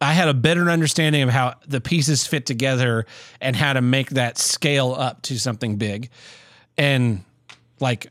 i 0.00 0.12
had 0.12 0.28
a 0.28 0.34
better 0.34 0.70
understanding 0.70 1.22
of 1.22 1.30
how 1.30 1.54
the 1.66 1.80
pieces 1.80 2.26
fit 2.26 2.46
together 2.46 3.06
and 3.40 3.56
how 3.56 3.72
to 3.72 3.80
make 3.80 4.10
that 4.10 4.38
scale 4.38 4.94
up 4.96 5.22
to 5.22 5.38
something 5.38 5.76
big. 5.76 6.10
And 6.76 7.24
like 7.80 8.10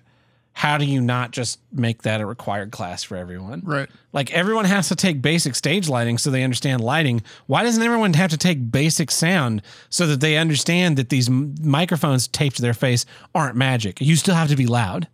how 0.54 0.78
do 0.78 0.86
you 0.86 1.00
not 1.02 1.32
just 1.32 1.60
make 1.72 2.02
that 2.04 2.20
a 2.22 2.26
required 2.26 2.72
class 2.72 3.04
for 3.04 3.16
everyone 3.16 3.62
Right. 3.66 3.90
like 4.14 4.32
everyone 4.34 4.66
has 4.66 4.90
to 4.90 4.96
take 4.96 5.22
basic 5.22 5.56
stage 5.56 5.88
lighting 5.90 6.18
so 6.18 6.30
they 6.30 6.44
understand 6.44 6.82
lighting. 6.82 7.22
Why 7.48 7.64
doesn't 7.64 7.82
everyone 7.82 8.14
have 8.14 8.30
to 8.32 8.38
take 8.38 8.72
basic 8.72 9.10
sound 9.12 9.62
so 9.90 10.06
that 10.08 10.20
they 10.20 10.38
understand 10.38 10.98
that 10.98 11.10
these 11.10 11.30
microphones 11.30 12.28
taped 12.28 12.58
to 12.58 12.62
their 12.62 12.74
face 12.74 13.06
aren't 13.34 13.56
magic? 13.56 14.02
You 14.02 14.16
still 14.18 14.36
have 14.36 14.50
to 14.50 14.56
be 14.58 14.66
loud. 14.68 15.08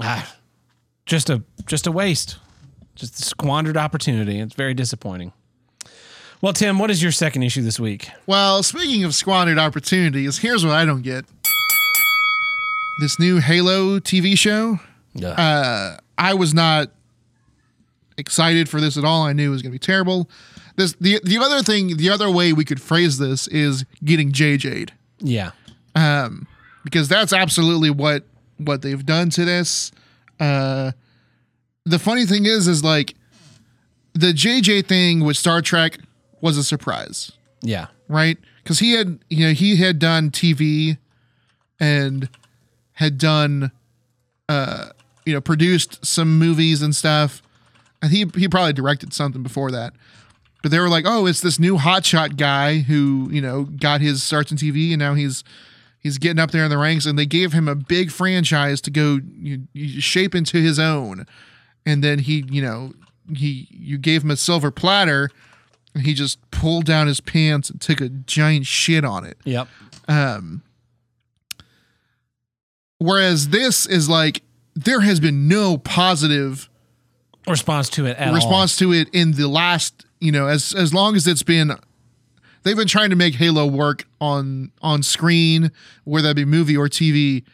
Ah, 0.00 0.34
just 1.06 1.30
a 1.30 1.42
just 1.66 1.86
a 1.86 1.92
waste. 1.92 2.36
Just 2.94 3.20
a 3.20 3.22
squandered 3.22 3.76
opportunity. 3.76 4.40
It's 4.40 4.54
very 4.54 4.74
disappointing. 4.74 5.32
Well, 6.40 6.52
Tim, 6.52 6.78
what 6.78 6.90
is 6.90 7.02
your 7.02 7.12
second 7.12 7.42
issue 7.44 7.62
this 7.62 7.78
week? 7.80 8.08
Well, 8.26 8.62
speaking 8.62 9.04
of 9.04 9.14
squandered 9.14 9.58
opportunities, 9.58 10.38
here's 10.38 10.64
what 10.64 10.74
I 10.74 10.84
don't 10.84 11.02
get. 11.02 11.24
This 13.00 13.18
new 13.18 13.38
Halo 13.38 14.00
TV 14.00 14.36
show, 14.36 14.80
uh, 15.24 15.96
I 16.16 16.34
was 16.34 16.52
not 16.52 16.90
excited 18.16 18.68
for 18.68 18.80
this 18.80 18.96
at 18.96 19.04
all. 19.04 19.22
I 19.22 19.32
knew 19.32 19.48
it 19.48 19.52
was 19.52 19.62
going 19.62 19.70
to 19.70 19.74
be 19.74 19.78
terrible. 19.78 20.28
This 20.76 20.94
the 21.00 21.20
the 21.24 21.38
other 21.38 21.62
thing, 21.62 21.96
the 21.96 22.10
other 22.10 22.30
way 22.30 22.52
we 22.52 22.64
could 22.64 22.80
phrase 22.80 23.18
this 23.18 23.46
is 23.48 23.84
getting 24.04 24.32
JJ'd 24.32 24.92
yeah. 25.20 25.50
because 26.84 27.08
that's 27.08 27.32
absolutely 27.32 27.90
what 27.90 28.24
what 28.58 28.82
they've 28.82 29.04
done 29.04 29.30
to 29.30 29.44
this. 29.44 29.92
Uh, 30.40 30.92
the 31.84 31.98
funny 31.98 32.26
thing 32.26 32.46
is, 32.46 32.68
is 32.68 32.84
like 32.84 33.14
the 34.12 34.32
JJ 34.32 34.86
thing 34.86 35.24
with 35.24 35.36
Star 35.36 35.62
Trek 35.62 35.98
was 36.40 36.56
a 36.56 36.64
surprise. 36.64 37.32
Yeah. 37.60 37.86
right? 38.08 38.38
Because 38.62 38.78
he 38.78 38.92
had, 38.92 39.18
you 39.28 39.46
know, 39.46 39.52
he 39.52 39.76
had 39.76 39.98
done 39.98 40.30
TV 40.30 40.98
and 41.80 42.28
had 42.98 43.16
done, 43.16 43.70
uh, 44.48 44.88
you 45.24 45.32
know, 45.32 45.40
produced 45.40 46.04
some 46.04 46.36
movies 46.36 46.82
and 46.82 46.96
stuff. 46.96 47.40
And 48.02 48.10
he 48.10 48.26
he 48.34 48.48
probably 48.48 48.72
directed 48.72 49.12
something 49.12 49.42
before 49.42 49.70
that. 49.70 49.92
But 50.62 50.72
they 50.72 50.80
were 50.80 50.88
like, 50.88 51.04
oh, 51.06 51.26
it's 51.26 51.40
this 51.40 51.60
new 51.60 51.76
hotshot 51.76 52.36
guy 52.36 52.78
who, 52.78 53.28
you 53.30 53.40
know, 53.40 53.64
got 53.64 54.00
his 54.00 54.24
starts 54.24 54.50
in 54.50 54.58
TV 54.58 54.90
and 54.90 54.98
now 54.98 55.14
he's 55.14 55.44
he's 56.00 56.18
getting 56.18 56.40
up 56.40 56.50
there 56.50 56.64
in 56.64 56.70
the 56.70 56.78
ranks. 56.78 57.06
And 57.06 57.16
they 57.16 57.24
gave 57.24 57.52
him 57.52 57.68
a 57.68 57.76
big 57.76 58.10
franchise 58.10 58.80
to 58.80 58.90
go 58.90 59.20
you, 59.40 59.68
you 59.72 60.00
shape 60.00 60.34
into 60.34 60.58
his 60.58 60.80
own. 60.80 61.24
And 61.86 62.02
then 62.02 62.18
he, 62.18 62.44
you 62.50 62.60
know, 62.60 62.94
he 63.32 63.68
you 63.70 63.96
gave 63.96 64.24
him 64.24 64.32
a 64.32 64.36
silver 64.36 64.72
platter 64.72 65.30
and 65.94 66.04
he 66.04 66.14
just 66.14 66.50
pulled 66.50 66.84
down 66.84 67.06
his 67.06 67.20
pants 67.20 67.70
and 67.70 67.80
took 67.80 68.00
a 68.00 68.08
giant 68.08 68.66
shit 68.66 69.04
on 69.04 69.24
it. 69.24 69.38
Yep. 69.44 69.68
Whereas 72.98 73.48
this 73.48 73.86
is 73.86 74.08
like 74.08 74.42
there 74.74 75.00
has 75.00 75.20
been 75.20 75.48
no 75.48 75.78
positive 75.78 76.68
Response 77.46 77.88
to 77.90 78.06
it 78.06 78.16
at 78.18 78.28
all. 78.28 78.34
response 78.34 78.76
to 78.76 78.92
it 78.92 79.08
in 79.12 79.32
the 79.32 79.48
last, 79.48 80.04
you 80.20 80.30
know, 80.32 80.46
as 80.48 80.74
as 80.74 80.92
long 80.92 81.16
as 81.16 81.26
it's 81.26 81.42
been 81.42 81.72
they've 82.62 82.76
been 82.76 82.88
trying 82.88 83.10
to 83.10 83.16
make 83.16 83.36
Halo 83.36 83.66
work 83.66 84.06
on 84.20 84.70
on 84.82 85.02
screen, 85.02 85.70
whether 86.04 86.28
that 86.28 86.34
be 86.34 86.44
movie 86.44 86.76
or 86.76 86.88
TV, 86.88 87.44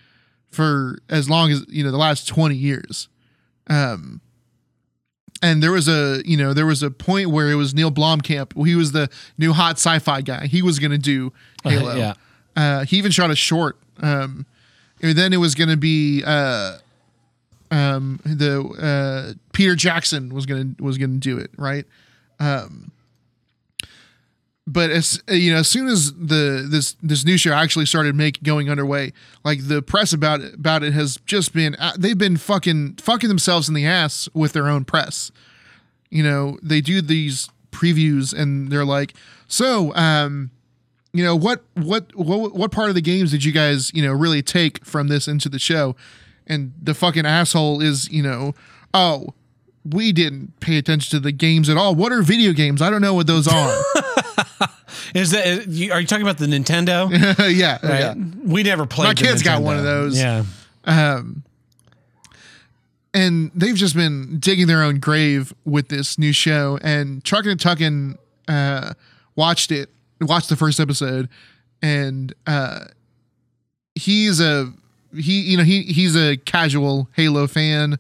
for 0.50 0.98
as 1.08 1.30
long 1.30 1.52
as, 1.52 1.64
you 1.68 1.84
know, 1.84 1.90
the 1.92 1.98
last 1.98 2.26
20 2.26 2.56
years. 2.56 3.08
Um 3.68 4.20
and 5.42 5.62
there 5.62 5.72
was 5.72 5.88
a, 5.88 6.22
you 6.24 6.38
know, 6.38 6.54
there 6.54 6.64
was 6.66 6.82
a 6.82 6.90
point 6.90 7.28
where 7.30 7.50
it 7.50 7.56
was 7.56 7.74
Neil 7.74 7.90
Blomkamp. 7.92 8.66
He 8.66 8.74
was 8.74 8.92
the 8.92 9.10
new 9.36 9.52
hot 9.52 9.76
sci-fi 9.76 10.22
guy. 10.22 10.46
He 10.46 10.62
was 10.62 10.78
going 10.78 10.92
to 10.92 10.98
do 10.98 11.34
Halo. 11.64 11.94
yeah. 11.96 12.14
Uh, 12.56 12.84
he 12.86 12.96
even 12.96 13.10
shot 13.10 13.30
a 13.30 13.36
short. 13.36 13.78
Um, 14.00 14.46
then 15.12 15.32
it 15.32 15.38
was 15.38 15.54
going 15.54 15.70
to 15.70 15.76
be 15.76 16.22
uh, 16.24 16.78
um, 17.70 18.20
the 18.24 18.62
uh, 18.62 19.34
Peter 19.52 19.74
Jackson 19.74 20.34
was 20.34 20.46
going 20.46 20.74
to 20.76 20.82
was 20.82 20.98
going 20.98 21.12
to 21.12 21.18
do 21.18 21.38
it, 21.38 21.50
right? 21.56 21.84
Um, 22.38 22.92
but 24.66 24.90
as 24.90 25.22
you 25.28 25.52
know, 25.52 25.58
as 25.58 25.68
soon 25.68 25.88
as 25.88 26.12
the 26.14 26.66
this 26.70 26.96
this 27.02 27.24
new 27.24 27.36
show 27.36 27.52
actually 27.52 27.86
started 27.86 28.14
make 28.14 28.42
going 28.42 28.70
underway, 28.70 29.12
like 29.44 29.68
the 29.68 29.82
press 29.82 30.12
about 30.12 30.40
it, 30.40 30.54
about 30.54 30.82
it 30.82 30.94
has 30.94 31.18
just 31.26 31.52
been 31.52 31.74
uh, 31.76 31.92
they've 31.98 32.16
been 32.16 32.36
fucking 32.36 32.94
fucking 32.94 33.28
themselves 33.28 33.68
in 33.68 33.74
the 33.74 33.86
ass 33.86 34.28
with 34.32 34.52
their 34.52 34.68
own 34.68 34.84
press. 34.84 35.30
You 36.10 36.22
know, 36.22 36.58
they 36.62 36.80
do 36.80 37.02
these 37.02 37.50
previews 37.72 38.32
and 38.32 38.70
they're 38.70 38.84
like, 38.84 39.14
so 39.48 39.94
um, 39.94 40.50
you 41.14 41.24
know 41.24 41.34
what 41.36 41.64
what 41.74 42.14
what 42.14 42.54
what 42.54 42.70
part 42.70 42.90
of 42.90 42.94
the 42.94 43.00
games 43.00 43.30
did 43.30 43.42
you 43.44 43.52
guys 43.52 43.90
you 43.94 44.02
know 44.02 44.12
really 44.12 44.42
take 44.42 44.84
from 44.84 45.08
this 45.08 45.26
into 45.26 45.48
the 45.48 45.58
show? 45.58 45.96
And 46.46 46.74
the 46.82 46.92
fucking 46.92 47.24
asshole 47.24 47.80
is 47.80 48.10
you 48.10 48.22
know, 48.22 48.52
oh. 48.92 49.32
We 49.86 50.12
didn't 50.12 50.60
pay 50.60 50.78
attention 50.78 51.10
to 51.10 51.20
the 51.20 51.30
games 51.30 51.68
at 51.68 51.76
all. 51.76 51.94
What 51.94 52.10
are 52.10 52.22
video 52.22 52.54
games? 52.54 52.80
I 52.80 52.88
don't 52.88 53.02
know 53.02 53.12
what 53.12 53.26
those 53.26 53.46
are. 53.46 53.82
Is 55.14 55.30
that 55.32 55.66
are 55.92 56.00
you 56.00 56.06
talking 56.06 56.22
about 56.22 56.38
the 56.38 56.46
Nintendo? 56.46 57.10
yeah, 57.54 57.78
Right? 57.86 58.00
yeah. 58.00 58.14
We 58.44 58.62
never 58.62 58.86
played. 58.86 59.08
My 59.08 59.12
kid's 59.12 59.42
got 59.42 59.60
one 59.60 59.76
of 59.76 59.84
those. 59.84 60.18
Yeah. 60.18 60.44
um 60.86 61.44
And 63.12 63.50
they've 63.54 63.74
just 63.74 63.94
been 63.94 64.38
digging 64.38 64.66
their 64.66 64.82
own 64.82 65.00
grave 65.00 65.52
with 65.66 65.88
this 65.88 66.18
new 66.18 66.32
show. 66.32 66.78
And 66.82 67.22
Truckin' 67.22 67.50
and 67.50 67.60
Tuckin' 67.60 68.18
uh, 68.48 68.94
watched 69.36 69.70
it, 69.70 69.90
watched 70.20 70.48
the 70.48 70.56
first 70.56 70.80
episode, 70.80 71.28
and 71.82 72.34
uh, 72.46 72.86
he's 73.94 74.40
a 74.40 74.72
he 75.14 75.40
you 75.42 75.56
know 75.56 75.64
he 75.64 75.82
he's 75.82 76.16
a 76.16 76.36
casual 76.36 77.08
Halo 77.14 77.46
fan, 77.46 77.98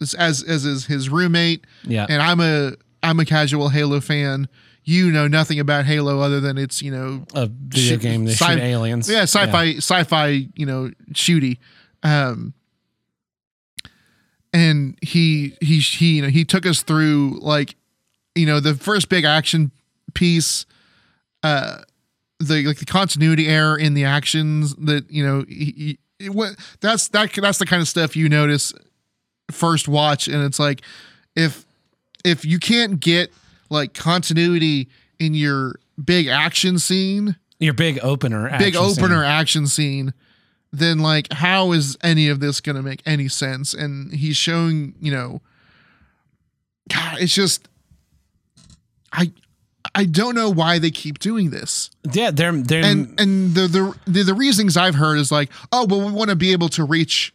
as 0.00 0.14
as, 0.14 0.42
is 0.42 0.86
his 0.86 1.08
roommate. 1.08 1.64
Yeah. 1.84 2.06
and 2.08 2.22
I'm 2.22 2.40
a 2.40 2.72
I'm 3.02 3.20
a 3.20 3.24
casual 3.24 3.68
Halo 3.68 4.00
fan. 4.00 4.48
You 4.84 5.10
know 5.10 5.26
nothing 5.26 5.58
about 5.58 5.84
Halo 5.84 6.20
other 6.20 6.38
than 6.40 6.56
it's 6.58 6.80
you 6.80 6.92
know 6.92 7.24
A 7.34 7.46
video 7.46 7.94
Shoot- 7.96 8.00
game 8.02 8.24
that 8.26 8.32
sci- 8.32 8.54
shoot 8.54 8.60
aliens. 8.62 9.10
Yeah, 9.10 9.22
sci-fi, 9.22 9.74
sci-fi, 9.78 10.46
you 10.54 10.64
know, 10.64 10.90
shooty. 11.12 11.58
Um, 12.04 12.54
and 14.52 14.96
he 15.02 15.56
he 15.60 15.80
he 15.80 16.16
you 16.16 16.22
know 16.22 16.28
he 16.28 16.44
took 16.44 16.64
us 16.66 16.82
through 16.82 17.38
like, 17.42 17.74
you 18.34 18.46
know, 18.46 18.60
the 18.60 18.74
first 18.74 19.08
big 19.08 19.24
action 19.24 19.70
piece, 20.14 20.66
uh, 21.46 21.82
the 22.40 22.66
like 22.66 22.78
the 22.78 22.84
continuity 22.84 23.48
error 23.48 23.78
in 23.78 23.94
the 23.94 24.04
actions 24.04 24.74
that 24.76 25.10
you 25.10 25.24
know 25.24 25.44
he, 25.48 25.98
he, 26.18 26.28
what 26.28 26.56
that's 26.80 27.08
that 27.08 27.32
that's 27.32 27.58
the 27.58 27.66
kind 27.66 27.80
of 27.80 27.88
stuff 27.88 28.16
you 28.16 28.28
notice 28.28 28.72
first 29.50 29.88
watch, 29.88 30.28
and 30.28 30.42
it's 30.42 30.58
like 30.58 30.82
if 31.34 31.64
if 32.24 32.44
you 32.44 32.58
can't 32.58 32.98
get 33.00 33.32
like 33.70 33.94
continuity 33.94 34.88
in 35.18 35.34
your 35.34 35.76
big 36.02 36.26
action 36.26 36.78
scene 36.78 37.36
Your 37.58 37.74
big 37.74 37.98
opener. 38.02 38.48
big 38.58 38.74
action 38.74 38.90
scene. 38.90 39.04
opener 39.04 39.24
action 39.24 39.66
scene, 39.66 40.14
then 40.72 40.98
like 40.98 41.32
how 41.32 41.72
is 41.72 41.96
any 42.02 42.28
of 42.28 42.40
this 42.40 42.60
gonna 42.60 42.82
make 42.82 43.02
any 43.06 43.28
sense? 43.28 43.72
And 43.72 44.12
he's 44.12 44.36
showing, 44.36 44.94
you 45.00 45.12
know, 45.12 45.40
God, 46.92 47.20
it's 47.20 47.34
just 47.34 47.68
I 49.12 49.32
I 49.96 50.04
don't 50.04 50.34
know 50.34 50.50
why 50.50 50.78
they 50.78 50.90
keep 50.90 51.18
doing 51.18 51.50
this. 51.50 51.90
Yeah, 52.12 52.30
they're 52.30 52.52
they're 52.52 52.84
And 52.84 53.18
and 53.18 53.54
the 53.54 53.66
the 53.66 53.98
the, 54.06 54.22
the 54.24 54.34
reasons 54.34 54.76
I've 54.76 54.94
heard 54.94 55.18
is 55.18 55.32
like, 55.32 55.50
oh, 55.72 55.86
well, 55.86 56.04
we 56.06 56.12
want 56.12 56.30
to 56.30 56.36
be 56.36 56.52
able 56.52 56.68
to 56.70 56.84
reach 56.84 57.32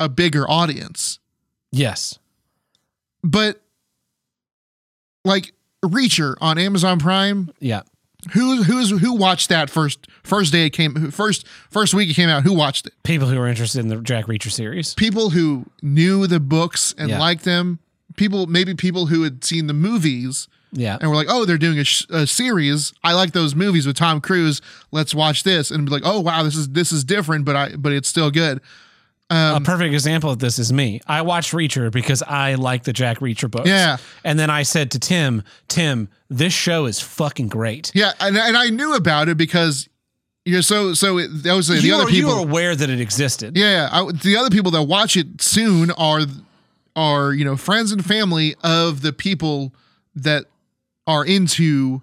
a 0.00 0.08
bigger 0.08 0.48
audience. 0.48 1.18
yes. 1.72 2.18
But 3.24 3.60
like 5.24 5.52
Reacher 5.84 6.36
on 6.40 6.58
Amazon 6.58 6.98
Prime, 6.98 7.50
Yeah. 7.60 7.82
who 8.32 8.62
who's 8.62 8.90
who 9.00 9.14
watched 9.14 9.48
that 9.48 9.70
first 9.70 10.06
first 10.22 10.52
day 10.52 10.66
it 10.66 10.70
came 10.70 11.10
first 11.10 11.46
first 11.70 11.94
week 11.94 12.10
it 12.10 12.14
came 12.14 12.28
out, 12.28 12.42
who 12.44 12.52
watched 12.52 12.86
it? 12.86 12.92
People 13.02 13.28
who 13.28 13.38
were 13.38 13.48
interested 13.48 13.80
in 13.80 13.88
the 13.88 13.96
Jack 13.96 14.26
Reacher 14.26 14.50
series. 14.50 14.94
people 14.94 15.30
who 15.30 15.66
knew 15.82 16.26
the 16.26 16.40
books 16.40 16.94
and 16.98 17.10
Yeah. 17.10 17.18
liked 17.18 17.44
them 17.44 17.78
people 18.16 18.46
maybe 18.46 18.74
people 18.74 19.06
who 19.06 19.22
had 19.24 19.44
seen 19.44 19.66
the 19.66 19.74
movies 19.74 20.48
Yeah. 20.72 20.98
and 21.00 21.10
we're 21.10 21.16
like 21.16 21.28
oh 21.30 21.44
they're 21.44 21.58
doing 21.58 21.78
a, 21.78 21.84
sh- 21.84 22.06
a 22.10 22.26
series 22.26 22.92
i 23.02 23.14
like 23.14 23.32
those 23.32 23.54
movies 23.54 23.86
with 23.86 23.96
tom 23.96 24.20
cruise 24.20 24.60
let's 24.90 25.14
watch 25.14 25.42
this 25.42 25.70
and 25.70 25.86
be 25.86 25.90
like 25.90 26.02
oh 26.04 26.20
wow 26.20 26.42
this 26.42 26.56
is 26.56 26.68
this 26.70 26.92
is 26.92 27.04
different 27.04 27.44
but 27.44 27.56
i 27.56 27.74
but 27.76 27.92
it's 27.92 28.08
still 28.08 28.30
good 28.30 28.60
a 29.28 29.34
um, 29.34 29.64
perfect 29.64 29.92
example 29.92 30.30
of 30.30 30.38
this 30.38 30.56
is 30.56 30.72
me. 30.72 31.00
I 31.04 31.22
watched 31.22 31.52
Reacher 31.52 31.90
because 31.90 32.22
I 32.22 32.54
like 32.54 32.84
the 32.84 32.92
Jack 32.92 33.18
Reacher 33.18 33.50
books. 33.50 33.68
Yeah. 33.68 33.96
And 34.22 34.38
then 34.38 34.50
I 34.50 34.62
said 34.62 34.92
to 34.92 35.00
Tim, 35.00 35.42
Tim, 35.66 36.08
this 36.30 36.52
show 36.52 36.86
is 36.86 37.00
fucking 37.00 37.48
great. 37.48 37.90
yeah 37.92 38.12
and, 38.20 38.36
and 38.36 38.56
i 38.56 38.70
knew 38.70 38.94
about 38.94 39.28
it 39.28 39.36
because 39.36 39.88
you're 40.46 40.62
so 40.62 40.94
so 40.94 41.18
it, 41.18 41.28
that 41.42 41.54
was 41.54 41.66
the 41.66 41.80
you, 41.80 41.94
other 41.94 42.04
were, 42.04 42.10
you 42.10 42.28
were 42.28 42.38
aware 42.38 42.74
that 42.76 42.88
it 42.88 43.00
existed. 43.00 43.56
Yeah, 43.56 43.88
I, 43.90 44.10
the 44.12 44.36
other 44.36 44.48
people 44.48 44.70
that 44.70 44.84
watch 44.84 45.16
it 45.16 45.42
soon 45.42 45.90
are 45.90 46.20
are 46.94 47.32
you 47.32 47.44
know 47.44 47.56
friends 47.56 47.90
and 47.90 48.04
family 48.04 48.54
of 48.62 49.02
the 49.02 49.12
people 49.12 49.74
that 50.14 50.44
are 51.06 51.24
into 51.24 52.02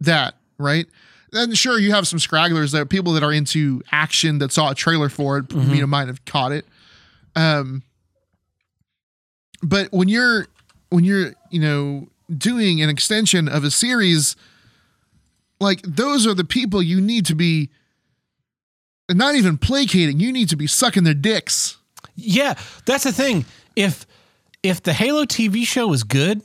that, 0.00 0.34
right? 0.58 0.86
And 1.32 1.56
sure, 1.56 1.78
you 1.78 1.92
have 1.92 2.08
some 2.08 2.18
scragglers 2.18 2.72
that 2.72 2.80
are 2.80 2.86
people 2.86 3.12
that 3.12 3.22
are 3.22 3.32
into 3.32 3.82
action 3.92 4.38
that 4.38 4.50
saw 4.52 4.70
a 4.70 4.74
trailer 4.74 5.08
for 5.08 5.38
it, 5.38 5.52
you 5.52 5.80
know, 5.80 5.86
might 5.86 6.08
have 6.08 6.24
caught 6.24 6.52
it. 6.52 6.64
Um, 7.36 7.82
but 9.62 9.92
when 9.92 10.08
you're 10.08 10.46
when 10.88 11.04
you're 11.04 11.34
you 11.50 11.60
know 11.60 12.08
doing 12.34 12.80
an 12.80 12.88
extension 12.88 13.48
of 13.48 13.64
a 13.64 13.70
series, 13.70 14.36
like 15.60 15.82
those 15.82 16.26
are 16.26 16.34
the 16.34 16.44
people 16.44 16.82
you 16.82 17.00
need 17.00 17.26
to 17.26 17.34
be 17.34 17.70
not 19.10 19.34
even 19.34 19.58
placating. 19.58 20.20
You 20.20 20.32
need 20.32 20.48
to 20.50 20.56
be 20.56 20.66
sucking 20.66 21.04
their 21.04 21.14
dicks. 21.14 21.76
Yeah, 22.14 22.54
that's 22.84 23.04
the 23.04 23.12
thing. 23.12 23.44
If 23.76 24.06
if 24.62 24.82
the 24.82 24.92
Halo 24.92 25.24
TV 25.24 25.64
show 25.64 25.88
was 25.88 26.04
good, 26.04 26.42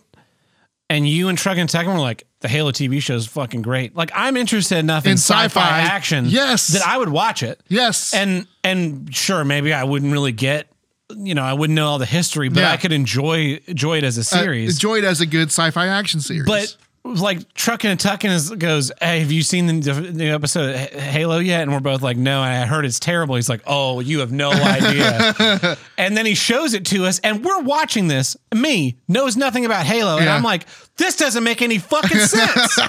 and 0.89 1.07
you 1.07 1.29
and 1.29 1.37
Truck 1.37 1.57
and 1.57 1.69
Tekken 1.69 1.93
were 1.93 1.99
like, 1.99 2.25
the 2.41 2.47
Halo 2.47 2.71
TV 2.71 3.01
show 3.01 3.15
is 3.15 3.25
fucking 3.25 3.61
great. 3.61 3.95
Like 3.95 4.11
I'm 4.13 4.35
interested 4.37 4.77
enough 4.77 5.05
in, 5.05 5.11
In 5.11 5.17
sci-fi, 5.17 5.45
sci-fi, 5.45 5.79
action, 5.81 6.25
yes. 6.27 6.67
that 6.69 6.85
I 6.85 6.97
would 6.97 7.09
watch 7.09 7.41
it. 7.43 7.61
Yes. 7.69 8.13
And 8.13 8.47
and 8.63 9.13
sure, 9.15 9.43
maybe 9.45 9.73
I 9.73 9.83
wouldn't 9.85 10.11
really 10.11 10.33
get, 10.33 10.67
you 11.15 11.35
know, 11.35 11.43
I 11.43 11.53
wouldn't 11.53 11.75
know 11.75 11.87
all 11.87 11.99
the 11.99 12.05
history, 12.05 12.49
but 12.49 12.59
Yeah. 12.61 12.71
I 12.71 12.77
could 12.77 12.91
enjoy 12.91 13.59
enjoy 13.67 13.97
it 13.99 14.03
as 14.03 14.17
a 14.17 14.21
Uh, 14.21 14.23
series. 14.23 14.71
enjoy 14.75 14.97
it 14.99 15.03
as 15.05 15.21
a 15.21 15.25
good 15.25 15.47
sci-fi 15.49 15.87
action 15.87 16.19
series. 16.19 16.45
but 16.45 16.75
like 17.05 17.53
trucking 17.53 17.91
and 17.91 17.99
tucking 17.99 18.31
is 18.31 18.49
goes, 18.51 18.91
hey, 19.01 19.19
have 19.19 19.31
you 19.31 19.43
seen 19.43 19.81
the, 19.81 19.91
the 19.93 20.29
episode 20.29 20.73
of 20.73 20.75
Halo 21.01 21.39
yet? 21.39 21.61
And 21.63 21.71
we're 21.73 21.81
both 21.81 22.01
like, 22.01 22.15
no. 22.15 22.41
And 22.43 22.63
I 22.63 22.65
heard 22.65 22.85
it's 22.85 22.99
terrible. 22.99 23.35
He's 23.35 23.49
like, 23.49 23.61
oh, 23.67 23.99
you 23.99 24.19
have 24.19 24.31
no 24.31 24.51
idea. 24.51 25.77
and 25.97 26.15
then 26.15 26.25
he 26.25 26.33
shows 26.33 26.73
it 26.73 26.85
to 26.87 27.05
us, 27.05 27.19
and 27.19 27.43
we're 27.43 27.59
watching 27.61 28.07
this. 28.07 28.37
Me 28.55 28.95
knows 29.09 29.35
nothing 29.35 29.65
about 29.65 29.85
Halo, 29.85 30.15
and 30.17 30.25
Yeah. 30.25 30.35
I'm 30.35 30.43
like, 30.43 30.65
this 30.95 31.17
doesn't 31.17 31.43
make 31.43 31.61
any 31.61 31.77
fucking 31.77 32.19
sense. 32.19 32.79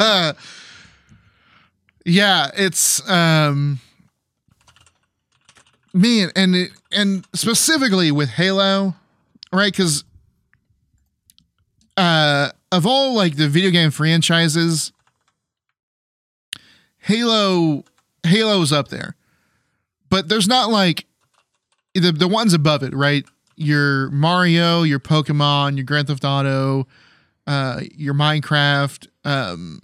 yeah, 2.04 2.50
it's 2.56 3.08
um 3.08 3.78
man, 5.94 6.30
and 6.34 6.56
it, 6.56 6.70
and 6.90 7.26
specifically 7.34 8.10
with 8.10 8.30
Halo, 8.30 8.94
right? 9.52 9.72
Because 9.72 10.04
uh, 11.96 12.50
of 12.72 12.86
all 12.86 13.14
like 13.14 13.36
the 13.36 13.48
video 13.48 13.70
game 13.70 13.90
franchises, 13.92 14.92
Halo 16.98 17.84
Halo's 18.24 18.72
up 18.72 18.88
there, 18.88 19.14
but 20.08 20.28
there's 20.28 20.48
not 20.48 20.70
like 20.70 21.06
the 21.94 22.10
the 22.10 22.26
ones 22.26 22.54
above 22.54 22.82
it, 22.82 22.94
right? 22.94 23.24
Your 23.54 24.10
Mario, 24.10 24.82
your 24.82 24.98
Pokemon, 24.98 25.76
your 25.76 25.84
Grand 25.84 26.08
Theft 26.08 26.24
Auto, 26.24 26.88
uh, 27.46 27.82
your 27.94 28.14
Minecraft, 28.14 29.06
um, 29.24 29.80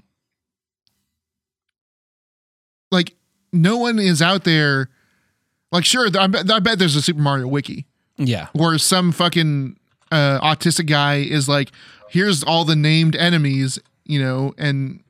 like 2.90 3.14
no 3.52 3.76
one 3.76 3.98
is 3.98 4.22
out 4.22 4.44
there. 4.44 4.88
Like, 5.70 5.84
sure, 5.84 6.08
I 6.18 6.26
bet, 6.28 6.50
I 6.50 6.60
bet 6.60 6.78
there's 6.78 6.96
a 6.96 7.02
Super 7.02 7.20
Mario 7.20 7.46
wiki 7.46 7.84
yeah. 8.16 8.48
where 8.54 8.78
some 8.78 9.12
fucking 9.12 9.76
uh, 10.10 10.40
autistic 10.40 10.86
guy 10.86 11.16
is 11.16 11.46
like, 11.46 11.72
here's 12.10 12.42
all 12.42 12.64
the 12.64 12.76
named 12.76 13.16
enemies, 13.16 13.78
you 14.04 14.20
know, 14.20 14.54
and 14.58 15.02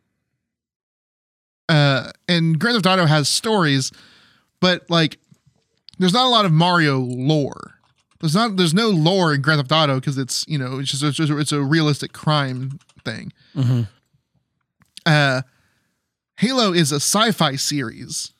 uh, 1.68 2.10
and 2.28 2.58
Grand 2.58 2.76
Theft 2.76 2.86
Auto 2.86 3.06
has 3.06 3.28
stories, 3.28 3.92
but 4.60 4.88
like, 4.90 5.18
there's 5.98 6.12
not 6.12 6.26
a 6.26 6.30
lot 6.30 6.44
of 6.44 6.52
Mario 6.52 6.98
lore. 6.98 7.74
There's 8.20 8.34
not, 8.34 8.56
there's 8.56 8.74
no 8.74 8.88
lore 8.88 9.34
in 9.34 9.42
Grand 9.42 9.60
Theft 9.60 9.72
Auto 9.72 9.96
because 9.96 10.18
it's, 10.18 10.44
you 10.48 10.58
know, 10.58 10.78
it's 10.78 10.90
just, 10.90 11.02
it's, 11.02 11.16
just, 11.16 11.30
it's 11.30 11.52
a 11.52 11.60
realistic 11.60 12.12
crime 12.12 12.78
thing. 13.04 13.32
Uh, 15.06 15.42
Halo 16.38 16.72
is 16.72 16.92
a 16.92 16.96
sci-fi 16.96 17.56
series, 17.56 18.32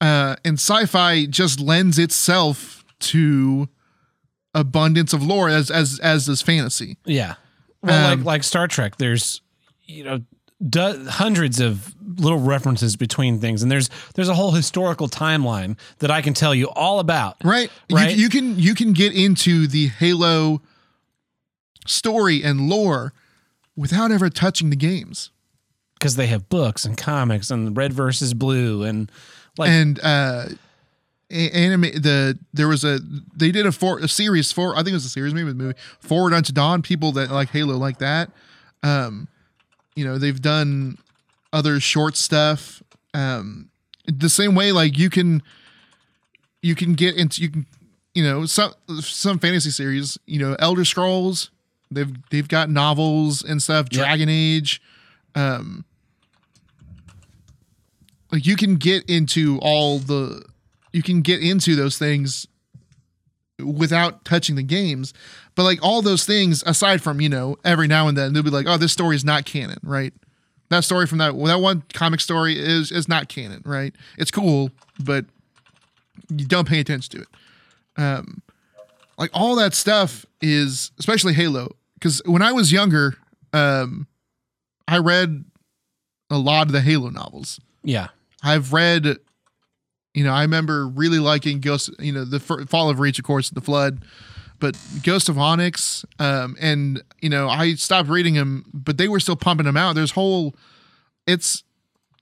uh, 0.00 0.36
and 0.44 0.54
sci-fi 0.54 1.26
just 1.26 1.60
lends 1.60 1.98
itself 1.98 2.84
to 3.00 3.68
abundance 4.54 5.12
of 5.12 5.22
lore 5.22 5.48
as 5.48 5.70
as 5.70 6.00
as 6.00 6.26
does 6.26 6.42
fantasy. 6.42 6.96
Yeah. 7.04 7.34
Well, 7.82 8.12
Um, 8.12 8.18
like 8.20 8.26
like 8.26 8.44
Star 8.44 8.68
Trek, 8.68 8.96
there's 8.96 9.40
you 9.86 10.04
know 10.04 10.20
do, 10.68 11.06
hundreds 11.08 11.58
of 11.60 11.94
little 12.20 12.38
references 12.40 12.94
between 12.96 13.40
things, 13.40 13.62
and 13.62 13.72
there's 13.72 13.88
there's 14.14 14.28
a 14.28 14.34
whole 14.34 14.50
historical 14.52 15.08
timeline 15.08 15.78
that 16.00 16.10
I 16.10 16.20
can 16.20 16.34
tell 16.34 16.54
you 16.54 16.66
all 16.68 16.98
about. 17.00 17.36
Right. 17.42 17.70
Right. 17.90 18.10
You, 18.14 18.24
you 18.24 18.28
can 18.28 18.58
you 18.58 18.74
can 18.74 18.92
get 18.92 19.14
into 19.14 19.66
the 19.66 19.88
Halo 19.88 20.60
story 21.86 22.42
and 22.42 22.68
lore 22.68 23.12
without 23.76 24.10
ever 24.12 24.28
touching 24.28 24.70
the 24.70 24.76
games. 24.76 25.30
because 25.94 26.16
they 26.16 26.26
have 26.26 26.48
books 26.48 26.84
and 26.84 26.96
comics 26.96 27.50
and 27.50 27.76
red 27.76 27.92
versus 27.92 28.34
blue 28.34 28.82
and 28.82 29.10
like 29.58 29.70
and 29.70 29.98
uh 30.02 30.46
anime 31.30 31.82
the 31.82 32.38
there 32.52 32.68
was 32.68 32.84
a 32.84 32.98
they 33.34 33.50
did 33.50 33.66
a 33.66 33.72
for 33.72 33.98
a 34.00 34.08
series 34.08 34.50
for 34.52 34.74
I 34.74 34.78
think 34.78 34.88
it 34.88 34.94
was 34.94 35.04
a 35.04 35.10
series 35.10 35.32
maybe 35.34 35.50
a 35.50 35.54
movie 35.54 35.78
Forward 36.00 36.32
Unto 36.34 36.52
Dawn 36.52 36.82
people 36.82 37.12
that 37.12 37.30
like 37.30 37.50
Halo 37.50 37.76
like 37.76 37.98
that 37.98 38.30
um 38.82 39.28
you 39.94 40.04
know 40.04 40.18
they've 40.18 40.40
done 40.40 40.98
other 41.52 41.80
short 41.80 42.16
stuff 42.16 42.82
um 43.14 43.68
the 44.06 44.28
same 44.28 44.54
way 44.54 44.72
like 44.72 44.98
you 44.98 45.10
can 45.10 45.42
you 46.62 46.74
can 46.74 46.94
get 46.94 47.16
into 47.16 47.42
you 47.42 47.50
can 47.50 47.66
you 48.14 48.24
know 48.24 48.44
some 48.46 48.72
some 49.00 49.38
fantasy 49.38 49.70
series 49.70 50.18
you 50.26 50.38
know 50.40 50.56
Elder 50.58 50.84
Scrolls 50.84 51.50
they've 51.90 52.12
they've 52.30 52.48
got 52.48 52.68
novels 52.70 53.42
and 53.44 53.62
stuff 53.62 53.86
Yeah. 53.90 53.98
Dragon 54.00 54.28
Age 54.28 54.80
um 55.34 55.84
like 58.32 58.46
you 58.46 58.56
can 58.56 58.76
get 58.76 59.08
into 59.08 59.58
all 59.60 59.98
the 59.98 60.44
you 60.92 61.02
can 61.02 61.22
get 61.22 61.40
into 61.42 61.76
those 61.76 61.98
things 61.98 62.46
without 63.58 64.24
touching 64.24 64.56
the 64.56 64.62
games. 64.62 65.12
But 65.54 65.64
like 65.64 65.78
all 65.82 66.02
those 66.02 66.24
things 66.24 66.62
aside 66.66 67.02
from 67.02 67.20
you 67.20 67.28
know 67.28 67.56
every 67.64 67.86
now 67.86 68.08
and 68.08 68.16
then 68.16 68.32
they'll 68.32 68.42
be 68.42 68.50
like 68.50 68.66
oh 68.68 68.76
this 68.76 68.92
story 68.92 69.16
is 69.16 69.24
not 69.24 69.44
canon 69.44 69.78
right? 69.82 70.12
That 70.70 70.84
story 70.84 71.06
from 71.06 71.18
that 71.18 71.32
that 71.44 71.60
one 71.60 71.82
comic 71.92 72.20
story 72.20 72.58
is 72.58 72.90
is 72.90 73.08
not 73.08 73.28
canon 73.28 73.62
right? 73.64 73.94
It's 74.18 74.30
cool 74.30 74.70
but 75.02 75.26
you 76.28 76.46
don't 76.46 76.68
pay 76.68 76.80
attention 76.80 77.18
to 77.18 77.22
it. 77.22 77.28
Um 78.02 78.42
like 79.18 79.30
all 79.34 79.56
that 79.56 79.74
stuff 79.74 80.24
is 80.40 80.92
especially 80.98 81.34
halo 81.34 81.76
because 81.94 82.22
when 82.24 82.40
i 82.40 82.52
was 82.52 82.72
younger 82.72 83.14
um 83.52 84.06
i 84.88 84.96
read 84.96 85.44
a 86.30 86.38
lot 86.38 86.66
of 86.66 86.72
the 86.72 86.80
halo 86.80 87.10
novels. 87.10 87.60
Yeah. 87.82 88.08
I've 88.42 88.72
read, 88.72 89.18
you 90.14 90.24
know, 90.24 90.32
I 90.32 90.42
remember 90.42 90.88
really 90.88 91.18
liking 91.18 91.60
Ghost, 91.60 91.90
you 91.98 92.12
know, 92.12 92.24
the 92.24 92.40
Fall 92.40 92.90
of 92.90 92.98
Reach, 92.98 93.18
of 93.18 93.24
course, 93.24 93.50
the 93.50 93.60
Flood, 93.60 94.04
but 94.58 94.76
Ghost 95.02 95.28
of 95.28 95.38
Onyx, 95.38 96.04
um, 96.18 96.56
and 96.60 97.02
you 97.20 97.28
know, 97.28 97.48
I 97.48 97.74
stopped 97.74 98.08
reading 98.08 98.34
them, 98.34 98.64
but 98.74 98.98
they 98.98 99.08
were 99.08 99.20
still 99.20 99.36
pumping 99.36 99.66
them 99.66 99.76
out. 99.76 99.94
There's 99.94 100.12
whole, 100.12 100.54
it's, 101.26 101.62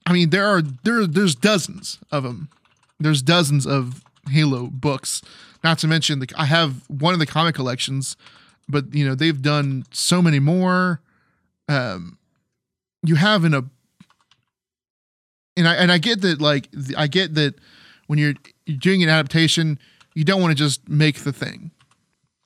I 0.07 0.13
mean, 0.13 0.31
there 0.31 0.47
are 0.47 0.63
there 0.63 1.07
there's 1.07 1.35
dozens 1.35 1.99
of 2.11 2.23
them. 2.23 2.49
There's 3.01 3.23
dozens 3.23 3.67
of 3.67 4.05
Halo 4.31 4.67
books. 4.67 5.23
Not 5.65 5.79
to 5.81 5.89
mention, 5.89 6.21
the, 6.21 6.29
I 6.37 6.45
have 6.45 6.89
one 6.89 7.15
of 7.15 7.21
the 7.21 7.27
comic 7.27 7.55
collections, 7.55 8.17
but 8.69 8.95
you 8.95 9.07
know, 9.07 9.15
they've 9.15 9.41
done 9.41 9.85
so 9.91 10.23
many 10.23 10.39
more. 10.39 11.01
Um, 11.69 12.19
you 13.03 13.17
have 13.17 13.45
in 13.45 13.55
a 13.55 13.65
and 15.57 15.69
I 15.69 15.75
and 15.75 15.91
I 15.91 15.99
get 15.99 16.21
that 16.23 16.41
like 16.41 16.69
I 16.97 17.07
get 17.07 17.35
that 17.35 17.55
when 18.09 18.19
you're, 18.19 18.35
you're 18.67 18.77
doing 18.77 19.03
an 19.05 19.09
adaptation, 19.09 19.79
you 20.15 20.25
don't 20.25 20.41
want 20.43 20.51
to 20.51 20.57
just 20.57 20.87
make 20.89 21.21
the 21.21 21.33
thing. 21.33 21.71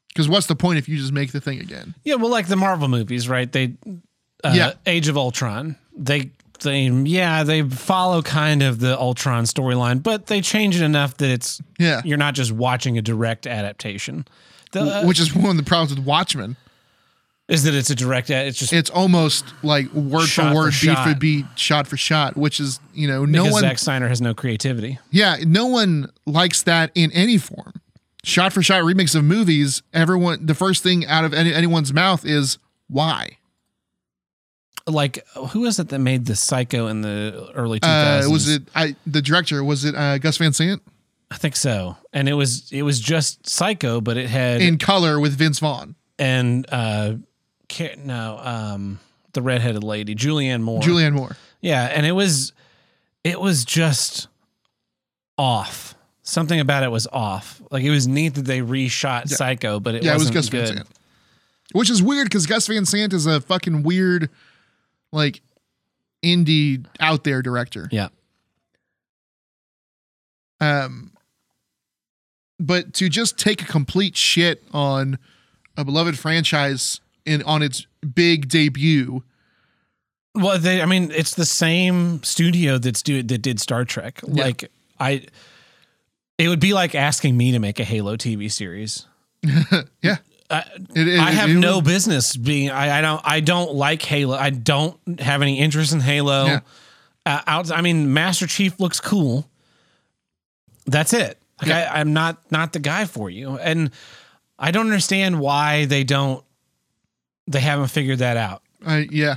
Because 0.08 0.28
what's 0.28 0.46
the 0.46 0.54
point 0.54 0.76
if 0.78 0.88
you 0.90 0.98
just 0.98 1.12
make 1.12 1.32
the 1.32 1.40
thing 1.40 1.58
again? 1.60 1.94
yeah 2.04 2.16
well 2.16 2.30
like 2.30 2.46
the 2.46 2.56
Marvel 2.56 2.86
movies 2.88 3.28
right 3.30 3.50
they 3.50 3.72
uh, 4.44 4.52
Yeah. 4.54 4.72
Age 4.84 5.08
of 5.08 5.16
Ultron 5.16 5.76
they 5.96 6.30
they 6.60 6.82
yeah 6.88 7.42
they 7.44 7.62
follow 7.62 8.20
kind 8.22 8.62
of 8.62 8.78
the 8.78 8.98
Ultron 9.00 9.44
storyline 9.44 10.02
but 10.02 10.26
they 10.26 10.42
change 10.42 10.76
it 10.76 10.82
enough 10.82 11.16
that 11.16 11.30
it's 11.30 11.62
Yeah. 11.78 12.02
you're 12.04 12.18
not 12.18 12.34
just 12.34 12.52
watching 12.52 12.98
a 12.98 13.02
direct 13.02 13.46
adaptation 13.46 14.26
the, 14.72 15.02
Which 15.04 15.18
is 15.20 15.34
one 15.34 15.50
of 15.50 15.56
the 15.56 15.62
problems 15.64 15.94
with 15.94 16.04
Watchmen. 16.04 16.56
Is 17.48 17.64
that 17.64 17.74
it's 17.74 17.90
a 17.90 17.94
direct 17.94 18.30
ad, 18.30 18.46
it's 18.46 18.58
just 18.58 18.72
It's 18.72 18.88
almost 18.90 19.44
like 19.62 19.92
word 19.92 20.28
for 20.28 20.42
for 20.42 20.54
word, 20.54 20.74
beat 20.80 20.98
for 20.98 21.14
beat, 21.14 21.44
shot 21.56 21.86
for 21.86 21.96
shot, 21.96 22.36
which 22.36 22.60
is 22.60 22.80
you 22.94 23.08
know 23.08 23.24
no 23.24 23.42
because 23.42 23.52
one 23.52 23.60
Zack 23.62 23.78
Snyder 23.78 24.08
has 24.08 24.20
no 24.20 24.32
creativity 24.34 24.98
Yeah, 25.10 25.36
no 25.44 25.66
one 25.66 26.10
likes 26.26 26.62
that 26.62 26.90
in 26.94 27.10
any 27.12 27.38
form. 27.38 27.72
Shot 28.24 28.52
for 28.52 28.62
shot 28.62 28.84
remakes 28.84 29.14
of 29.16 29.24
movies, 29.24 29.82
everyone 29.92 30.46
the 30.46 30.54
first 30.54 30.82
thing 30.84 31.04
out 31.06 31.24
of 31.24 31.34
any, 31.34 31.52
anyone's 31.52 31.92
mouth 31.92 32.24
is 32.24 32.56
why. 32.88 33.38
like 34.86 35.24
who 35.50 35.64
is 35.64 35.78
it 35.78 35.88
that 35.90 35.98
made 35.98 36.26
the 36.26 36.36
Psycho 36.36 36.86
in 36.86 37.02
the 37.02 37.50
early 37.54 37.80
2000s 37.80 38.26
Uh, 38.26 38.30
was 38.30 38.48
it 38.48 38.62
I 38.74 38.96
the 39.06 39.22
director 39.22 39.62
was 39.64 39.84
it 39.84 39.94
uh, 39.94 40.18
Gus 40.18 40.36
Van 40.38 40.52
Sant 40.52 40.82
I 41.30 41.36
think 41.36 41.56
so 41.56 41.96
and 42.12 42.28
it 42.28 42.34
was 42.34 42.70
it 42.72 42.82
was 42.82 42.98
just 43.00 43.48
Psycho 43.48 44.00
but 44.00 44.16
it 44.16 44.28
had 44.28 44.60
in 44.60 44.78
color 44.78 45.18
with 45.20 45.34
Vince 45.36 45.58
Vaughn. 45.60 45.94
and 46.18 46.66
uh 46.70 47.14
no 48.04 48.38
um 48.42 48.98
the 49.32 49.42
redheaded 49.42 49.82
lady 49.84 50.14
Julianne 50.14 50.60
Moore 50.62 50.80
Julianne 50.82 51.12
Moore. 51.14 51.36
yeah 51.60 51.84
and 51.86 52.04
it 52.06 52.12
was 52.12 52.52
it 53.24 53.40
was 53.40 53.64
just 53.64 54.28
off 55.38 55.94
something 56.22 56.60
about 56.60 56.82
it 56.82 56.90
was 56.90 57.06
off 57.12 57.60
like 57.70 57.82
it 57.82 57.90
was 57.90 58.06
neat 58.06 58.34
that 58.34 58.44
they 58.44 58.60
reshot 58.60 59.28
Psycho 59.28 59.80
but 59.80 59.94
it 59.94 60.02
Yeah, 60.04 60.10
it 60.12 60.14
was 60.14 60.30
wasn't 60.30 60.34
Gus 60.34 60.48
good 60.50 60.66
Van 60.68 60.76
Sant. 60.78 60.88
Which 61.72 61.88
is 61.90 62.02
weird 62.02 62.26
because 62.26 62.46
Gus 62.46 62.66
Van 62.66 62.84
Sant 62.84 63.14
is 63.14 63.24
a 63.24 63.40
fucking 63.40 63.82
weird, 63.82 64.28
like, 65.10 65.40
indie 66.22 66.84
out 67.00 67.24
there 67.24 67.40
director. 67.40 67.88
yeah 67.90 68.08
Um, 70.60 71.12
but 72.60 72.92
to 72.94 73.08
just 73.08 73.38
take 73.38 73.62
a 73.62 73.64
complete 73.64 74.16
shit 74.16 74.62
on 74.72 75.18
a 75.76 75.84
beloved 75.84 76.18
franchise 76.18 77.00
in 77.24 77.42
on 77.44 77.62
its 77.62 77.86
big 78.14 78.48
debut, 78.48 79.22
well 80.34 80.58
they 80.58 80.80
I 80.82 80.86
mean 80.86 81.10
it's 81.14 81.34
the 81.34 81.44
same 81.46 82.22
studio 82.22 82.78
that's 82.78 83.02
do 83.02 83.22
that 83.22 83.38
did 83.42 83.60
Star 83.60 83.84
Trek 83.84 84.20
like 84.26 84.70
I 84.98 85.26
it 86.38 86.48
would 86.48 86.60
be 86.60 86.72
like 86.74 86.94
asking 86.94 87.36
me 87.36 87.52
to 87.52 87.58
make 87.58 87.78
a 87.78 87.84
Halo 87.84 88.16
TV 88.16 88.50
series 88.50 89.06
yeah, 90.02 90.16
I, 90.50 90.64
it, 90.94 91.08
it- 91.08 91.18
I 91.20 91.30
have 91.32 91.50
it 91.50 91.54
no 91.54 91.80
business 91.80 92.36
being. 92.36 92.70
I, 92.70 92.98
I 92.98 93.00
don't. 93.00 93.20
I 93.24 93.40
don't 93.40 93.74
like 93.74 94.02
Halo. 94.02 94.36
I 94.36 94.50
don't 94.50 94.96
have 95.20 95.42
any 95.42 95.58
interest 95.58 95.92
in 95.92 95.98
Halo. 95.98 96.44
Yeah. 96.46 96.60
Uh, 97.26 97.40
out. 97.48 97.72
I 97.72 97.80
mean, 97.80 98.12
Master 98.12 98.46
Chief 98.46 98.78
looks 98.78 99.00
cool. 99.00 99.48
That's 100.86 101.12
it. 101.12 101.38
Like 101.60 101.70
Yeah. 101.70 101.90
I, 101.92 102.00
I'm 102.00 102.12
not 102.12 102.40
not 102.52 102.72
the 102.72 102.78
guy 102.78 103.04
for 103.04 103.30
you, 103.30 103.56
and 103.58 103.90
I 104.58 104.70
don't 104.70 104.86
understand 104.86 105.40
why 105.40 105.86
they 105.86 106.04
don't. 106.04 106.44
They 107.52 107.60
haven't 107.60 107.88
figured 107.88 108.18
that 108.18 108.36
out. 108.36 108.62
I- 108.84 109.08
yeah, 109.10 109.36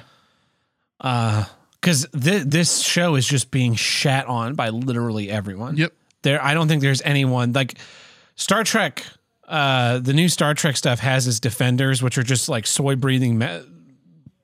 Because 0.97 2.07
th- 2.19 2.43
this 2.45 2.81
show 2.81 3.15
is 3.15 3.27
just 3.27 3.51
being 3.51 3.75
shat 3.75 4.25
on 4.27 4.55
by 4.55 4.69
literally 4.69 5.29
everyone. 5.29 5.77
Yep. 5.77 5.93
There, 6.23 6.43
I 6.43 6.53
don't 6.55 6.67
think 6.67 6.81
there's 6.81 7.01
anyone 7.03 7.53
like 7.53 7.75
Star 8.35 8.63
Trek. 8.63 9.03
Uh, 9.47 9.99
the 9.99 10.13
new 10.13 10.27
Star 10.27 10.55
Trek 10.55 10.75
stuff 10.75 10.99
has 10.99 11.27
its 11.27 11.39
defenders, 11.39 12.01
which 12.01 12.17
are 12.17 12.23
just 12.23 12.49
like 12.49 12.65
soy 12.65 12.95
breathing, 12.95 13.37
ma- 13.37 13.59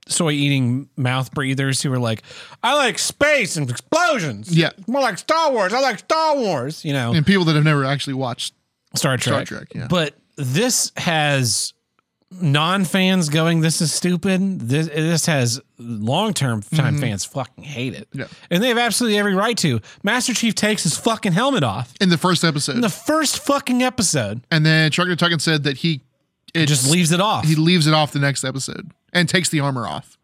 soy 0.07 0.31
eating 0.33 0.89
mouth 0.95 1.31
breathers 1.33 1.81
who 1.81 1.91
are 1.91 1.97
like, 1.97 2.21
I 2.61 2.75
like 2.75 2.99
space 2.99 3.57
and 3.57 3.67
explosions. 3.69 4.55
Yeah. 4.55 4.71
more 4.85 5.01
like 5.01 5.17
Star 5.17 5.51
Wars. 5.51 5.73
I 5.73 5.79
like 5.79 5.97
Star 5.99 6.35
Wars. 6.37 6.85
You 6.85 6.93
know, 6.93 7.13
and 7.13 7.25
people 7.25 7.45
that 7.45 7.55
have 7.55 7.63
never 7.63 7.83
actually 7.85 8.13
watched. 8.13 8.53
Star 8.93 9.17
Trek. 9.17 9.47
Star 9.47 9.59
Trek, 9.59 9.69
yeah. 9.73 9.87
But 9.89 10.13
this 10.35 10.91
has 10.97 11.73
non 12.31 12.85
fans 12.85 13.29
going, 13.29 13.61
"This 13.61 13.81
is 13.81 13.91
stupid." 13.93 14.59
This 14.61 14.87
this 14.87 15.25
has 15.25 15.59
long 15.77 16.33
term 16.33 16.61
time 16.61 16.97
fans 16.99 17.25
fucking 17.25 17.63
hate 17.63 17.93
it, 17.93 18.07
Mm-hmm. 18.11 18.19
Yeah. 18.21 18.27
and 18.49 18.63
they 18.63 18.69
have 18.69 18.77
absolutely 18.77 19.17
every 19.17 19.33
right 19.35 19.57
to. 19.57 19.81
Master 20.03 20.33
Chief 20.33 20.55
takes 20.55 20.83
his 20.83 20.97
fucking 20.97 21.31
helmet 21.33 21.63
off 21.63 21.93
In 21.99 22.09
the 22.09 22.17
first 22.17 22.43
episode, 22.43 22.75
in 22.75 22.81
the 22.81 22.89
first 22.89 23.39
fucking 23.45 23.83
episode. 23.83 24.41
and 24.51 24.65
then 24.65 24.91
Trucker 24.91 25.15
Tuckin 25.15 25.41
said 25.41 25.63
that 25.63 25.77
he 25.77 26.01
it 26.53 26.67
Just 26.67 26.89
leaves 26.89 27.11
it 27.11 27.19
off. 27.21 27.45
He 27.45 27.55
leaves 27.55 27.87
it 27.87 27.93
off 27.93 28.11
the 28.11 28.19
next 28.19 28.43
episode 28.43 28.91
and 29.13 29.27
takes 29.29 29.49
the 29.49 29.59
armor 29.59 29.87
off. 29.87 30.17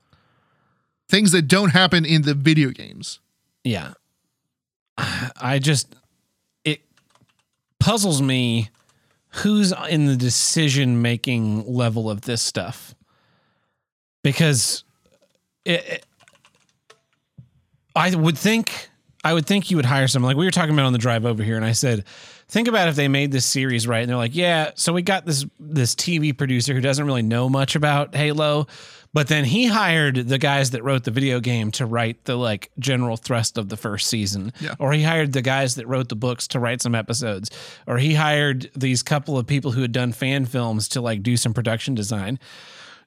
Things 1.10 1.32
that 1.32 1.44
don't 1.48 1.70
happen 1.70 2.04
in 2.06 2.24
the 2.24 2.34
video 2.34 2.70
games. 2.70 3.20
yeah, 3.64 3.94
I 4.98 5.60
just 5.60 5.96
it 6.66 6.82
puzzles 7.80 8.22
me 8.22 8.70
who's 9.38 9.74
in 9.90 10.06
the 10.06 10.16
decision 10.16 11.02
making 11.02 11.66
level 11.72 12.10
of 12.10 12.22
this 12.22 12.42
stuff? 12.42 12.96
Because 14.24 14.84
it, 15.66 15.86
it- 15.86 16.06
I 17.96 18.14
would 18.16 18.38
think 18.38 18.90
I 19.24 19.34
would 19.34 19.46
think 19.46 19.72
you 19.72 19.78
would 19.78 19.86
hire 19.86 20.08
someone 20.08 20.30
like 20.30 20.38
we 20.38 20.46
were 20.46 20.52
talking 20.52 20.74
about 20.74 20.86
on 20.86 20.94
the 20.94 21.00
drive 21.00 21.26
over 21.26 21.44
here, 21.44 21.56
and 21.56 21.66
I 21.66 21.72
said, 21.74 22.06
think 22.48 22.68
about 22.68 22.88
if 22.88 22.96
they 22.96 23.08
made 23.08 23.32
this 23.32 23.46
series 23.46 23.88
right, 23.88 24.02
and 24.02 24.10
they're 24.10 24.16
like, 24.16 24.36
yeah, 24.36 24.72
so 24.76 24.94
we 24.94 25.02
got 25.02 25.26
this 25.26 25.46
this 25.60 25.96
TV 25.96 26.38
producer 26.38 26.74
who 26.74 26.82
doesn't 26.82 27.06
really 27.06 27.24
know 27.24 27.50
much 27.50 27.76
about 27.76 28.16
Halo, 28.16 28.68
But 29.14 29.30
then 29.30 29.46
he 29.46 29.66
hired 29.66 30.16
the 30.16 30.38
guys 30.38 30.72
that 30.72 30.84
wrote 30.84 31.04
the 31.04 31.12
video 31.12 31.40
game 31.40 31.72
to 31.72 31.86
write 31.86 32.26
the 32.26 32.36
like 32.36 32.70
general 32.78 33.18
thrust 33.18 33.58
of 33.58 33.70
the 33.70 33.78
first 33.78 34.08
season. 34.08 34.54
Yeah. 34.60 34.76
Or 34.80 34.92
he 34.94 35.02
hired 35.02 35.34
the 35.34 35.42
guys 35.42 35.76
that 35.76 35.88
wrote 35.88 36.10
the 36.10 36.16
books 36.16 36.48
to 36.50 36.60
write 36.60 36.82
some 36.82 36.94
episodes. 36.94 37.50
Or 37.88 37.98
he 37.98 38.14
hired 38.14 38.70
these 38.76 39.02
couple 39.04 39.38
of 39.38 39.48
people 39.48 39.72
who 39.72 39.82
had 39.82 39.92
done 39.92 40.12
fan 40.12 40.46
films 40.46 40.88
to 40.90 41.02
like 41.02 41.24
do 41.24 41.38
some 41.38 41.54
production 41.54 41.96
design. 41.96 42.38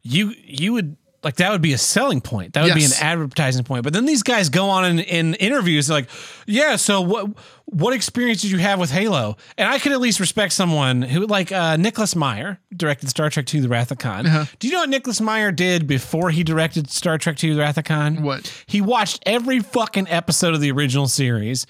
You 0.02 0.34
you 0.42 0.72
would 0.72 0.96
like 1.22 1.36
that 1.36 1.50
would 1.52 1.60
be 1.62 1.72
a 1.74 1.78
selling 1.78 2.20
point. 2.20 2.54
That 2.54 2.62
would 2.62 2.76
Yes. 2.76 2.98
be 2.98 3.04
an 3.04 3.06
advertising 3.10 3.64
point. 3.64 3.82
But 3.84 3.92
then 3.92 4.06
these 4.06 4.22
guys 4.22 4.48
go 4.48 4.70
on 4.70 4.84
in, 4.86 4.98
in 5.00 5.34
interviews 5.34 5.90
like, 5.90 6.08
yeah, 6.46 6.76
so 6.76 7.00
what 7.00 7.28
what 7.66 7.94
experience 7.94 8.42
did 8.42 8.50
you 8.50 8.58
have 8.58 8.80
with 8.80 8.90
Halo? 8.90 9.36
And 9.56 9.68
I 9.68 9.78
could 9.78 9.92
at 9.92 10.00
least 10.00 10.18
respect 10.18 10.52
someone 10.52 11.02
who 11.02 11.26
like 11.26 11.52
uh 11.52 11.76
Nicholas 11.76 12.16
Meyer 12.16 12.58
directed 12.76 13.08
Star 13.10 13.30
Trek 13.30 13.52
II 13.54 13.60
The 13.60 13.68
Wrath 13.68 13.90
of 13.90 13.98
Khan. 13.98 14.26
Uh-huh. 14.26 14.44
Do 14.58 14.66
you 14.66 14.74
know 14.74 14.80
what 14.80 14.88
Nicholas 14.88 15.20
Meyer 15.20 15.52
did 15.52 15.86
before 15.86 16.30
he 16.30 16.42
directed 16.42 16.90
Star 16.90 17.18
Trek 17.18 17.42
II 17.42 17.52
The 17.54 17.60
Wrath 17.60 17.78
of 17.78 17.84
Khan? 17.84 18.22
What? 18.22 18.64
He 18.66 18.80
watched 18.80 19.22
every 19.26 19.60
fucking 19.60 20.08
episode 20.08 20.54
of 20.54 20.60
the 20.60 20.70
original 20.72 21.06
series 21.06 21.66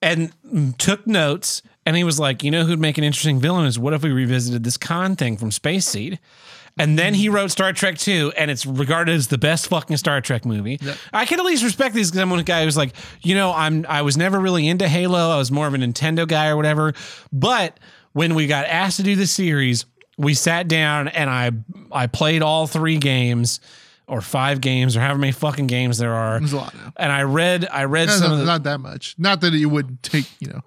and 0.00 0.32
took 0.78 1.06
notes 1.06 1.62
and 1.84 1.96
he 1.96 2.04
was 2.04 2.18
like, 2.18 2.42
you 2.42 2.50
know 2.50 2.64
who'd 2.64 2.80
make 2.80 2.98
an 2.98 3.04
interesting 3.04 3.38
villain 3.40 3.66
is 3.66 3.78
what 3.78 3.92
if 3.92 4.02
we 4.02 4.10
revisited 4.10 4.64
this 4.64 4.76
Khan 4.76 5.14
thing 5.16 5.36
from 5.36 5.50
Space 5.50 5.86
Seed? 5.86 6.18
And 6.78 6.98
then 6.98 7.12
he 7.14 7.28
wrote 7.28 7.50
Star 7.50 7.72
Trek 7.72 7.98
2, 7.98 8.32
and 8.36 8.50
it's 8.50 8.64
regarded 8.64 9.14
as 9.14 9.28
the 9.28 9.38
best 9.38 9.68
fucking 9.68 9.96
Star 9.98 10.20
Trek 10.20 10.44
movie. 10.46 10.80
I 11.12 11.26
can 11.26 11.38
at 11.38 11.44
least 11.44 11.62
respect 11.62 11.94
these 11.94 12.10
because 12.10 12.22
I'm 12.22 12.30
one 12.30 12.42
guy 12.44 12.64
who's 12.64 12.76
like, 12.76 12.94
you 13.22 13.34
know, 13.34 13.52
I'm 13.52 13.84
I 13.88 14.02
was 14.02 14.16
never 14.16 14.40
really 14.40 14.66
into 14.66 14.88
Halo. 14.88 15.30
I 15.30 15.36
was 15.36 15.50
more 15.50 15.66
of 15.66 15.74
a 15.74 15.76
Nintendo 15.76 16.26
guy 16.26 16.48
or 16.48 16.56
whatever. 16.56 16.94
But 17.32 17.78
when 18.12 18.34
we 18.34 18.46
got 18.46 18.66
asked 18.66 18.96
to 18.96 19.02
do 19.02 19.16
the 19.16 19.26
series, 19.26 19.84
we 20.16 20.34
sat 20.34 20.68
down 20.68 21.08
and 21.08 21.28
I 21.28 21.50
I 21.90 22.06
played 22.06 22.42
all 22.42 22.66
three 22.66 22.96
games 22.98 23.60
or 24.06 24.20
five 24.20 24.60
games 24.60 24.96
or 24.96 25.00
however 25.00 25.18
many 25.18 25.32
fucking 25.32 25.66
games 25.66 25.98
there 25.98 26.12
are. 26.12 26.38
There's 26.38 26.52
a 26.52 26.56
lot 26.56 26.74
now. 26.74 26.92
And 26.96 27.12
I 27.12 27.22
read 27.22 27.66
I 27.70 27.84
read 27.84 28.08
Not, 28.08 28.18
some 28.18 28.32
of 28.32 28.38
the, 28.38 28.44
not 28.44 28.62
that 28.64 28.78
much. 28.80 29.14
Not 29.18 29.40
that 29.42 29.54
it 29.54 29.66
would 29.66 30.02
take, 30.02 30.26
you 30.40 30.48
know. 30.48 30.62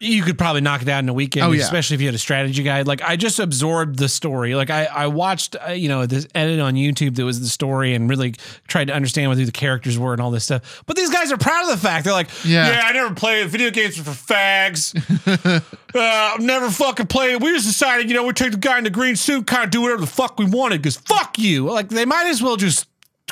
You 0.00 0.22
could 0.22 0.38
probably 0.38 0.60
knock 0.60 0.80
it 0.82 0.88
out 0.88 1.00
in 1.02 1.08
a 1.08 1.12
weekend, 1.12 1.44
Oh, 1.46 1.50
yeah. 1.50 1.62
especially 1.64 1.96
if 1.96 2.00
you 2.00 2.06
had 2.06 2.14
a 2.14 2.18
strategy 2.18 2.62
guide. 2.62 2.86
Like 2.86 3.02
I 3.02 3.16
just 3.16 3.40
absorbed 3.40 3.98
the 3.98 4.08
story. 4.08 4.54
Like 4.54 4.70
I, 4.70 4.84
I 4.84 5.06
watched, 5.08 5.56
uh, 5.66 5.72
you 5.72 5.88
know, 5.88 6.06
this 6.06 6.28
edit 6.36 6.60
on 6.60 6.74
YouTube 6.74 7.16
that 7.16 7.24
was 7.24 7.40
the 7.40 7.48
story 7.48 7.94
and 7.94 8.08
really 8.08 8.34
tried 8.68 8.86
to 8.86 8.94
understand 8.94 9.28
what 9.28 9.38
who 9.38 9.44
the 9.44 9.50
characters 9.50 9.98
were 9.98 10.12
and 10.12 10.22
all 10.22 10.30
this 10.30 10.44
stuff. 10.44 10.84
But 10.86 10.94
these 10.96 11.10
guys 11.10 11.32
are 11.32 11.36
proud 11.36 11.64
of 11.64 11.70
the 11.70 11.76
fact 11.84 12.04
they're 12.04 12.12
like, 12.12 12.28
Yeah. 12.44 12.68
yeah, 12.68 12.82
I 12.84 12.92
never 12.92 13.12
played 13.12 13.48
video 13.48 13.70
games 13.70 13.98
were 13.98 14.04
for 14.04 14.10
fags. 14.32 14.94
uh, 15.94 16.00
I've 16.00 16.40
never 16.40 16.70
fucking 16.70 17.08
played. 17.08 17.42
We 17.42 17.52
just 17.52 17.66
decided, 17.66 18.08
you 18.08 18.14
know, 18.14 18.24
we 18.24 18.32
take 18.34 18.52
the 18.52 18.58
guy 18.58 18.78
in 18.78 18.84
the 18.84 18.90
green 18.90 19.16
suit, 19.16 19.48
kind 19.48 19.64
of 19.64 19.70
do 19.70 19.80
whatever 19.82 20.00
the 20.02 20.06
fuck 20.06 20.38
we 20.38 20.44
wanted 20.46 20.80
because 20.80 20.96
fuck 20.96 21.38
you. 21.38 21.64
Like 21.70 21.88
they 21.88 22.04
might 22.04 22.26
as 22.28 22.40
well 22.42 22.56
just 22.56 22.86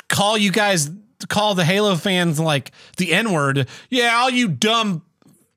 call 0.09 0.37
you 0.37 0.51
guys, 0.51 0.89
call 1.29 1.55
the 1.55 1.63
Halo 1.65 1.95
fans 1.95 2.39
like 2.41 2.71
the 2.97 3.13
N 3.13 3.31
word. 3.31 3.67
Yeah, 3.89 4.15
all 4.17 4.29
you 4.29 4.49
dumb 4.49 5.03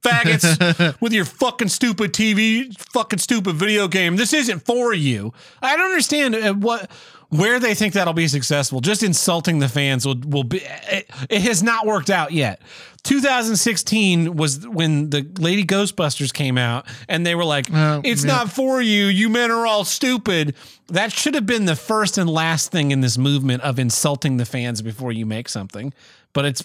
faggots 0.02 0.97
with 1.01 1.12
your 1.12 1.24
fucking 1.24 1.68
stupid 1.68 2.12
TV, 2.12 2.77
fucking 2.93 3.18
stupid 3.18 3.55
video 3.56 3.89
game. 3.89 4.16
This 4.16 4.32
isn't 4.32 4.64
for 4.64 4.93
you. 4.94 5.32
I 5.62 5.77
don't 5.77 5.86
understand 5.86 6.35
uh, 6.35 6.55
what 6.55 6.90
where 7.31 7.60
they 7.60 7.74
think 7.74 7.94
that'll 7.94 8.12
be 8.12 8.27
successful. 8.27 8.81
Just 8.81 9.02
insulting 9.05 9.60
the 9.60 9.68
fans 9.68 10.05
will 10.06 10.20
will 10.27 10.44
be. 10.44 10.59
It, 10.90 11.09
it 11.28 11.43
has 11.43 11.62
not 11.62 11.86
worked 11.86 12.10
out 12.10 12.32
yet. 12.32 12.60
2016 13.02 14.36
was 14.36 14.66
when 14.68 15.10
the 15.10 15.27
Lady 15.39 15.64
Ghostbusters 15.64 16.32
came 16.32 16.59
out, 16.59 16.86
and 17.09 17.24
they 17.24 17.35
were 17.35 17.44
like, 17.44 17.66
Oh, 17.72 18.02
"It's 18.05 18.24
yeah. 18.24 18.32
not 18.32 18.51
for 18.51 18.82
you. 18.82 19.06
You 19.06 19.28
men 19.28 19.51
are 19.51 19.66
all 19.66 19.85
stupid." 19.85 20.55
That 20.89 21.12
should 21.12 21.35
have 21.35 21.47
been 21.47 21.66
the 21.66 21.77
first 21.77 22.18
and 22.18 22.28
last 22.28 22.72
thing 22.72 22.90
in 22.90 23.01
this 23.01 23.16
movement 23.16 23.62
of 23.62 23.78
insulting 23.78 24.36
the 24.39 24.44
fans 24.44 24.82
before 24.82 25.12
you 25.12 25.24
make 25.24 25.48
something, 25.48 25.94
but 26.32 26.44
it's 26.44 26.62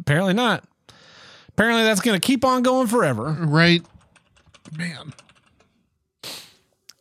apparently 0.00 0.34
not. 0.34 0.64
Apparently, 1.58 1.82
that's 1.82 2.00
going 2.00 2.14
to 2.14 2.24
keep 2.24 2.44
on 2.44 2.62
going 2.62 2.86
forever. 2.86 3.36
Right? 3.40 3.82
Man. 4.76 5.12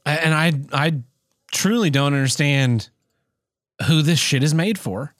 And 0.04 0.34
I, 0.34 0.52
I 0.74 1.02
truly 1.52 1.92
don't 1.92 2.16
understand 2.16 2.90
who 3.86 4.02
this 4.02 4.18
shit 4.18 4.42
is 4.42 4.56
made 4.56 4.80
for. 4.80 5.14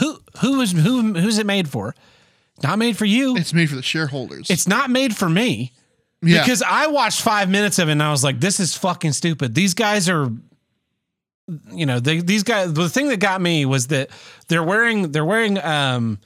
Who, 0.00 0.18
who 0.40 0.60
is 0.62 0.72
who? 0.72 1.14
Who's 1.14 1.38
it 1.38 1.46
made 1.46 1.68
for? 1.68 1.94
Not 2.60 2.80
made 2.80 2.96
for 2.96 3.04
you. 3.04 3.36
It's 3.36 3.54
made 3.54 3.70
for 3.70 3.76
the 3.76 3.82
shareholders. 3.82 4.50
It's 4.50 4.66
not 4.66 4.90
made 4.90 5.16
for 5.16 5.28
me. 5.28 5.70
yeah. 6.20 6.42
Because 6.42 6.60
I 6.60 6.88
watched 6.88 7.22
five 7.22 7.48
minutes 7.48 7.78
of 7.78 7.88
it 7.88 7.92
and 7.92 8.02
I 8.02 8.10
was 8.10 8.24
like, 8.24 8.40
this 8.40 8.58
is 8.58 8.76
fucking 8.76 9.12
stupid. 9.12 9.54
These 9.54 9.74
guys 9.74 10.08
are, 10.08 10.28
you 11.72 11.86
know, 11.86 12.00
they, 12.00 12.18
these 12.18 12.42
guys. 12.42 12.72
The 12.72 12.88
thing 12.88 13.10
that 13.10 13.20
got 13.20 13.40
me 13.40 13.64
was 13.64 13.86
that 13.88 14.10
they're 14.48 14.64
wearing 14.64 15.12
they're 15.12 15.24
wearing 15.24 15.56
um, 15.58 16.18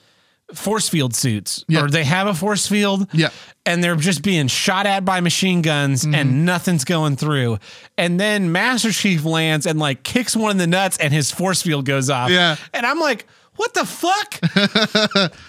force 0.52 0.88
field 0.88 1.14
suits, 1.14 1.64
Yeah. 1.68 1.82
or 1.84 1.88
they 1.88 2.04
have 2.04 2.26
a 2.26 2.34
force 2.34 2.66
field, 2.66 3.08
Yeah. 3.12 3.28
Mm-hmm. 3.28 3.36
and 3.66 3.84
they're 3.84 3.96
just 3.96 4.22
being 4.22 4.46
shot 4.48 4.86
at 4.86 5.04
by 5.04 5.20
machine 5.20 5.62
guns 5.62 6.04
and 6.04 6.44
nothing's 6.44 6.84
going 6.84 7.16
through. 7.16 7.58
And 7.96 8.20
then 8.20 8.52
Master 8.52 8.92
Chief 8.92 9.24
lands 9.24 9.66
and 9.66 9.78
like 9.78 10.02
kicks 10.02 10.36
one 10.36 10.52
in 10.52 10.56
the 10.58 10.66
nuts 10.66 10.98
and 10.98 11.12
his 11.14 11.30
force 11.30 11.62
field 11.62 11.86
goes 11.86 12.10
off. 12.10 12.30
Yeah. 12.30 12.56
and 12.72 12.84
I'm 12.84 13.00
like, 13.00 13.26
what 13.56 13.72
the 13.74 13.84
fuck? 13.86 15.32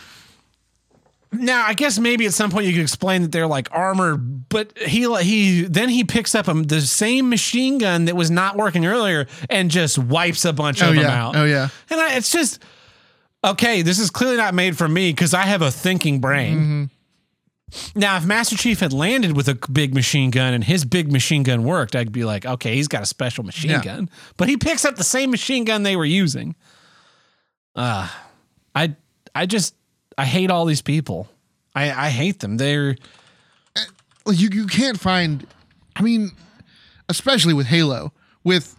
Now, 1.32 1.66
I 1.66 1.74
guess 1.74 2.00
maybe 2.00 2.26
at 2.28 2.34
some 2.34 2.50
point 2.50 2.66
you 2.66 2.72
could 2.72 2.82
explain 2.82 3.24
that 3.24 3.32
they're 3.34 3.48
like 3.48 3.68
armored, 3.72 4.48
but 4.48 4.78
he 4.78 5.02
he 5.22 5.64
then 5.64 5.90
he 5.90 6.06
picks 6.06 6.34
up 6.34 6.48
um, 6.48 6.64
the 6.64 6.80
same 6.80 7.30
machine 7.30 7.78
gun 7.78 8.06
that 8.06 8.16
was 8.16 8.32
not 8.32 8.56
working 8.56 8.86
earlier 8.86 9.28
and 9.50 9.70
just 9.70 9.98
wipes 9.98 10.46
a 10.46 10.54
bunch 10.54 10.82
oh 10.82 10.90
of 10.90 10.96
them 10.96 11.06
out. 11.06 11.36
Oh 11.36 11.44
yeah. 11.44 11.68
And 11.90 12.00
I, 12.00 12.16
it's 12.16 12.32
just 12.32 12.64
okay. 13.52 13.82
This 13.82 14.00
is 14.00 14.10
clearly 14.10 14.38
not 14.38 14.54
made 14.54 14.78
for 14.78 14.88
me 14.88 15.12
because 15.12 15.34
I 15.34 15.44
have 15.44 15.62
a 15.62 15.72
thinking 15.72 16.20
brain. 16.20 16.58
Mm-hmm. 16.58 18.00
Now, 18.00 18.16
if 18.18 18.26
Master 18.26 18.56
Chief 18.56 18.80
had 18.80 18.94
landed 18.94 19.36
with 19.36 19.50
a 19.50 19.56
big 19.72 19.94
machine 19.94 20.30
gun 20.32 20.54
and 20.54 20.64
his 20.64 20.86
big 20.86 21.12
machine 21.12 21.44
gun 21.44 21.64
worked, 21.64 21.96
I'd 21.96 22.12
be 22.12 22.24
like, 22.24 22.46
okay, 22.46 22.76
he's 22.76 22.88
got 22.88 23.02
a 23.02 23.06
special 23.06 23.44
machine 23.44 23.72
Yeah. 23.72 23.82
gun. 23.82 24.10
But 24.38 24.50
he 24.50 24.56
picks 24.56 24.86
up 24.86 24.96
the 24.96 25.04
same 25.04 25.32
machine 25.32 25.66
gun 25.66 25.84
they 25.84 25.96
were 25.96 26.06
using. 26.06 26.56
Uh, 27.76 28.08
I 28.74 28.96
I 29.34 29.46
just 29.48 29.76
I 30.18 30.26
hate 30.26 30.52
all 30.52 30.66
these 30.66 30.82
people. 30.82 31.28
I 31.74 31.92
I 31.92 32.10
hate 32.10 32.40
them. 32.40 32.58
They're 32.58 32.96
you 34.32 34.50
you 34.52 34.68
can't 34.68 35.00
find. 35.00 35.46
I 35.96 36.02
mean, 36.02 36.32
especially 37.10 37.54
with 37.54 37.68
Halo. 37.68 38.14
With 38.44 38.76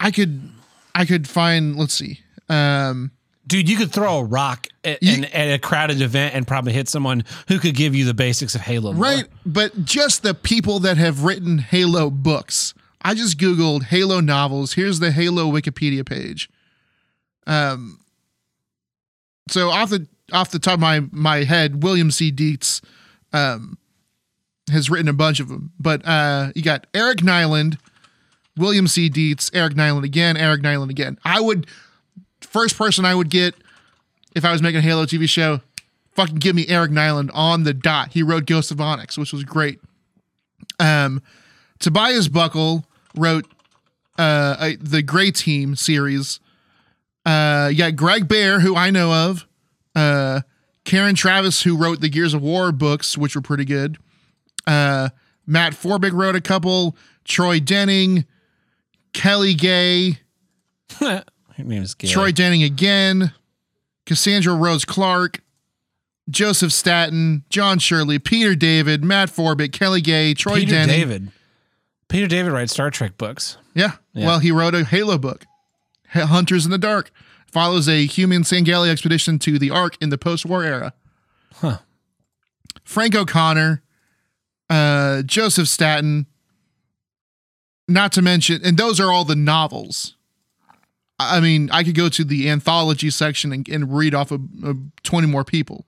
I 0.00 0.10
could 0.10 0.50
I 0.94 1.04
could 1.04 1.28
find. 1.28 1.76
Let's 1.76 1.94
see. 1.94 2.20
Um, 2.48 3.12
dude. 3.50 3.68
You 3.68 3.76
could 3.76 3.92
throw 3.92 4.18
a 4.18 4.24
rock 4.24 4.66
at, 4.84 5.02
You- 5.02 5.12
an- 5.14 5.24
at 5.26 5.52
a 5.52 5.58
crowded 5.58 6.00
event 6.00 6.34
and 6.34 6.46
probably 6.46 6.72
hit 6.72 6.88
someone 6.88 7.24
who 7.48 7.58
could 7.58 7.74
give 7.74 7.94
you 7.94 8.04
the 8.06 8.14
basics 8.14 8.54
of 8.54 8.62
Halo. 8.62 8.94
right, 8.94 9.24
but 9.44 9.84
just 9.84 10.22
the 10.22 10.32
people 10.34 10.78
that 10.80 10.96
have 10.96 11.24
written 11.24 11.58
Halo 11.58 12.08
books. 12.10 12.72
I 13.02 13.14
just 13.14 13.38
googled 13.38 13.84
Halo 13.84 14.20
novels. 14.20 14.74
Here's 14.74 14.98
the 15.00 15.10
Halo 15.10 15.50
Wikipedia 15.50 16.04
page. 16.06 16.48
Um, 17.46 18.00
so 19.48 19.70
off 19.70 19.90
the 19.90 20.06
off 20.32 20.50
the 20.50 20.58
top 20.58 20.74
of 20.74 20.80
my 20.80 21.00
my 21.10 21.44
head, 21.44 21.82
William 21.82 22.10
C. 22.10 22.30
Dietz, 22.30 22.80
um, 23.32 23.78
has 24.70 24.88
written 24.90 25.08
a 25.08 25.12
bunch 25.12 25.40
of 25.40 25.48
them. 25.48 25.72
But 25.80 26.06
uh, 26.06 26.52
you 26.54 26.62
got 26.62 26.86
Eric 26.94 27.18
Nylund, 27.18 27.78
William 28.56 28.86
C. 28.86 29.08
Dietz, 29.08 29.50
Eric 29.54 29.74
Nylund 29.74 30.04
again, 30.04 30.36
Eric 30.36 30.62
Nylund 30.62 30.90
again. 30.90 31.18
I 31.24 31.40
would 31.40 31.66
first 32.50 32.76
person 32.76 33.04
I 33.04 33.14
would 33.14 33.30
get 33.30 33.54
if 34.34 34.44
I 34.44 34.52
was 34.52 34.60
making 34.60 34.78
a 34.78 34.82
Halo 34.82 35.06
TV 35.06 35.28
show. 35.28 35.60
Fucking 36.12 36.36
give 36.36 36.56
me 36.56 36.66
Eric 36.68 36.90
Nylund 36.90 37.30
on 37.32 37.62
the 37.62 37.72
dot. 37.72 38.12
He 38.12 38.22
wrote 38.22 38.44
Ghost 38.46 38.70
of 38.70 38.80
Onyx, 38.80 39.16
which 39.16 39.32
was 39.32 39.44
great. 39.44 39.80
Um, 40.78 41.22
Tobias 41.78 42.28
Buckell 42.28 42.84
wrote 43.16 43.46
uh, 44.18 44.72
the 44.80 45.02
Gray 45.02 45.30
Team 45.30 45.76
series. 45.76 46.40
Uh, 47.24 47.70
got 47.72 47.96
Greg 47.96 48.28
Bear, 48.28 48.60
who 48.60 48.74
I 48.74 48.90
know 48.90 49.12
of. 49.12 49.46
Uh, 49.94 50.40
Karen 50.84 51.14
Traviss, 51.14 51.62
who 51.62 51.76
wrote 51.76 52.00
the 52.00 52.08
Gears 52.08 52.34
of 52.34 52.42
War 52.42 52.72
books, 52.72 53.16
which 53.16 53.34
were 53.36 53.42
pretty 53.42 53.64
good. 53.64 53.96
Uh, 54.66 55.10
Matt 55.46 55.74
Forbeck 55.74 56.12
wrote 56.12 56.36
a 56.36 56.40
couple. 56.40 56.96
Troy 57.24 57.60
Denning, 57.60 58.24
Kelly 59.12 59.54
Gay, 59.54 60.18
Her 61.60 61.68
name 61.68 61.82
is 61.82 61.94
Gail. 61.94 62.10
Troy 62.10 62.32
Denning 62.32 62.62
again, 62.62 63.32
Cassandra 64.06 64.54
Rose 64.54 64.84
Clarke, 64.84 65.40
Joseph 66.28 66.72
Staten, 66.72 67.44
John 67.50 67.78
Shirley, 67.78 68.18
Peter 68.18 68.54
David, 68.54 69.04
Matt 69.04 69.30
Forbeck, 69.30 69.72
Kelly 69.72 70.00
Gay, 70.00 70.34
Troy 70.34 70.60
Peter 70.60 70.72
Denning. 70.72 70.96
David. 70.96 71.32
Peter 72.08 72.26
David 72.26 72.52
writes 72.52 72.72
Star 72.72 72.90
Trek 72.90 73.16
books. 73.18 73.56
Yeah. 73.74 73.92
Yeah. 74.12 74.26
Well, 74.26 74.38
he 74.40 74.50
wrote 74.50 74.74
a 74.74 74.84
Halo 74.84 75.18
book, 75.18 75.46
Hunters 76.08 76.64
in 76.64 76.70
the 76.70 76.78
Dark. 76.78 77.10
Follows 77.46 77.88
a 77.88 78.06
human 78.06 78.42
Sangheili 78.42 78.88
expedition 78.88 79.38
to 79.40 79.58
the 79.58 79.70
Ark 79.70 79.96
in 80.00 80.10
the 80.10 80.18
post-war 80.18 80.62
era. 80.62 80.92
Huh. 81.54 81.78
Frank 82.84 83.14
O'Connor, 83.16 83.82
uh, 84.68 85.22
Joseph 85.22 85.66
Staten, 85.66 86.26
not 87.88 88.12
to 88.12 88.22
mention, 88.22 88.60
and 88.64 88.76
those 88.76 89.00
are 89.00 89.10
all 89.10 89.24
the 89.24 89.34
novels. 89.34 90.16
I 91.20 91.40
mean, 91.40 91.68
I 91.70 91.84
could 91.84 91.94
go 91.94 92.08
to 92.08 92.24
the 92.24 92.48
anthology 92.48 93.10
section 93.10 93.52
and, 93.52 93.68
and 93.68 93.94
read 93.94 94.14
off 94.14 94.30
of, 94.30 94.40
of 94.64 94.78
20 95.02 95.26
more 95.26 95.44
people. 95.44 95.84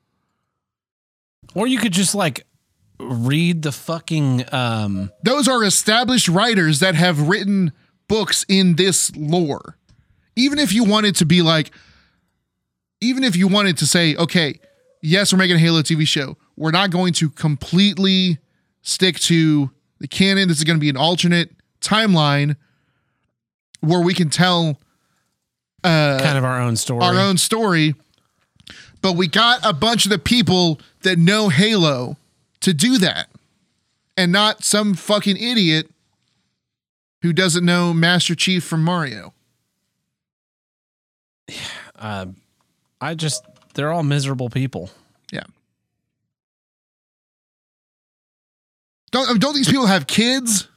Or 1.55 1.67
you 1.67 1.79
could 1.79 1.93
just 1.93 2.15
like 2.15 2.47
read 2.99 3.63
the 3.63 3.73
fucking 3.73 4.45
um 4.53 5.11
Those 5.23 5.49
are 5.49 5.65
established 5.65 6.29
writers 6.29 6.79
that 6.81 6.95
have 6.95 7.29
written 7.29 7.73
books 8.09 8.45
in 8.49 8.77
this 8.77 9.15
lore. 9.17 9.77
Even 10.37 10.59
if 10.59 10.73
you 10.73 10.85
wanted 10.85 11.17
to 11.17 11.27
be 11.27 11.43
like, 11.43 11.73
even 13.01 13.25
if 13.25 13.37
you 13.37 13.49
wanted 13.49 13.79
to 13.79 13.87
say, 13.87 14.15
okay, 14.17 14.61
yes, 15.03 15.33
we're 15.33 15.39
making 15.39 15.57
a 15.57 15.59
Halo 15.59 15.83
TV 15.83 16.07
show, 16.07 16.37
we're 16.57 16.71
not 16.71 16.91
going 16.91 17.13
to 17.15 17.29
completely 17.31 18.39
stick 18.83 19.19
to 19.21 19.71
the 19.99 20.09
canon. 20.09 20.49
This 20.49 20.59
is 20.59 20.65
going 20.65 20.79
to 20.79 20.81
be 20.81 20.89
an 20.91 20.97
alternate 20.97 21.51
timeline 21.81 22.57
where 23.81 24.01
we 24.01 24.15
can 24.15 24.31
tell 24.31 24.79
kind 25.83 26.39
of 26.39 26.45
our 26.45 26.61
own 26.61 26.77
story. 26.77 27.03
our 27.05 27.19
own 27.19 27.37
story. 27.39 27.95
But 29.01 29.15
we 29.15 29.27
got 29.27 29.61
a 29.65 29.73
bunch 29.73 30.07
of 30.07 30.11
the 30.11 30.19
people 30.19 30.81
that 31.03 31.19
know 31.19 31.49
Halo 31.49 32.17
to 32.61 32.73
do 32.73 32.99
that. 32.99 33.29
And 34.17 34.31
not 34.31 34.63
some 34.63 34.95
fucking 34.95 35.37
idiot 35.37 35.91
who 37.23 37.33
doesn't 37.33 37.65
know 37.65 37.93
Master 37.95 38.35
Chief 38.35 38.63
from 38.63 38.85
Mario. 38.85 39.33
uh, 41.99 42.27
I 43.01 43.15
just 43.15 43.45
they're 43.75 43.91
all 43.91 44.03
miserable 44.03 44.51
people. 44.51 44.91
Yeah. 45.33 45.45
Don't 49.11 49.41
don't 49.41 49.55
these 49.55 49.69
people 49.69 49.87
have 49.87 50.07
kids? 50.07 50.69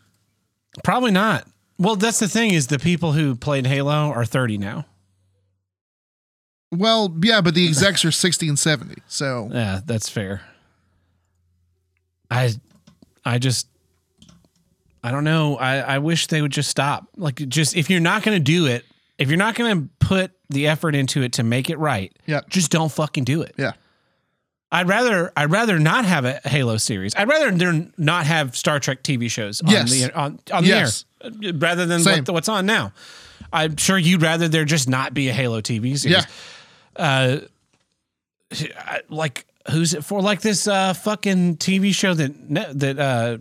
Probably 0.84 1.12
not. 1.12 1.48
Well, 1.78 1.96
that's 1.96 2.20
the 2.20 2.28
thing 2.30 2.54
is 2.54 2.68
the 2.68 2.80
people 2.80 3.12
who 3.12 3.36
played 3.36 3.66
Halo 3.68 4.12
are 4.12 4.26
30 4.26 4.58
now. 4.58 4.86
Well, 6.72 7.16
yeah, 7.22 7.42
but 7.42 7.54
the 7.56 7.68
execs 7.68 8.04
are 8.06 8.12
60 8.12 8.48
and 8.50 8.60
70. 8.60 9.02
So 9.08 9.50
Yeah, 9.52 9.82
that's 9.86 10.10
fair. 10.10 10.42
I 12.30 12.54
I 13.24 13.38
just 13.40 13.68
I 15.04 15.12
don't 15.12 15.24
know. 15.24 15.58
I 15.58 15.78
I 15.80 15.98
wish 16.00 16.28
they 16.28 16.42
would 16.42 16.52
just 16.52 16.70
stop. 16.70 17.08
Like 17.16 17.36
just 17.48 17.76
if 17.76 17.90
you're 17.90 18.00
not 18.00 18.24
going 18.24 18.38
to 18.38 18.44
do 18.44 18.66
it, 18.66 18.84
if 19.18 19.30
you're 19.30 19.38
not 19.38 19.56
going 19.56 19.84
to 19.84 19.90
put 20.06 20.32
the 20.50 20.68
effort 20.68 20.96
into 20.96 21.22
it 21.24 21.34
to 21.34 21.44
make 21.44 21.70
it 21.70 21.78
right, 21.78 22.12
Yeah. 22.26 22.42
just 22.50 22.72
don't 22.72 22.92
fucking 22.92 23.24
do 23.24 23.42
it. 23.42 23.54
yeah. 23.58 23.74
I'd 24.72 24.90
rather 24.90 25.32
I'd 25.38 25.52
rather 25.52 25.80
not 25.80 26.06
have 26.06 26.26
a 26.26 26.42
Halo 26.44 26.78
series. 26.78 27.14
I'd 27.16 27.30
rather 27.30 27.52
there 27.52 27.88
not 27.98 28.26
have 28.26 28.58
Star 28.58 28.80
Trek 28.80 29.04
TV 29.04 29.30
shows 29.30 29.62
on 29.62 29.70
Yes. 29.70 29.92
the 29.92 30.14
on, 30.20 30.40
on 30.52 30.66
Yes. 30.66 31.06
the 31.22 31.48
air 31.48 31.54
rather 31.54 31.86
than 31.86 32.04
what, 32.04 32.30
what's 32.30 32.50
on 32.50 32.66
now. 32.66 32.92
I'm 33.54 33.78
sure 33.78 33.98
you'd 33.98 34.22
rather 34.24 34.48
there 34.48 34.66
just 34.66 34.90
not 34.90 35.14
be 35.14 35.30
a 35.30 35.34
Halo 35.34 35.62
TV 35.62 35.98
series. 35.98 36.06
Yeah. 36.06 36.26
Uh, 36.96 37.38
like 39.10 39.46
who's 39.72 39.94
it 39.94 40.04
for? 40.04 40.22
Like 40.22 40.42
this 40.42 40.68
uh, 40.68 40.94
fucking 40.94 41.58
TV 41.58 41.94
show 41.94 42.14
that 42.14 42.80
that 42.80 43.00
uh, 43.00 43.38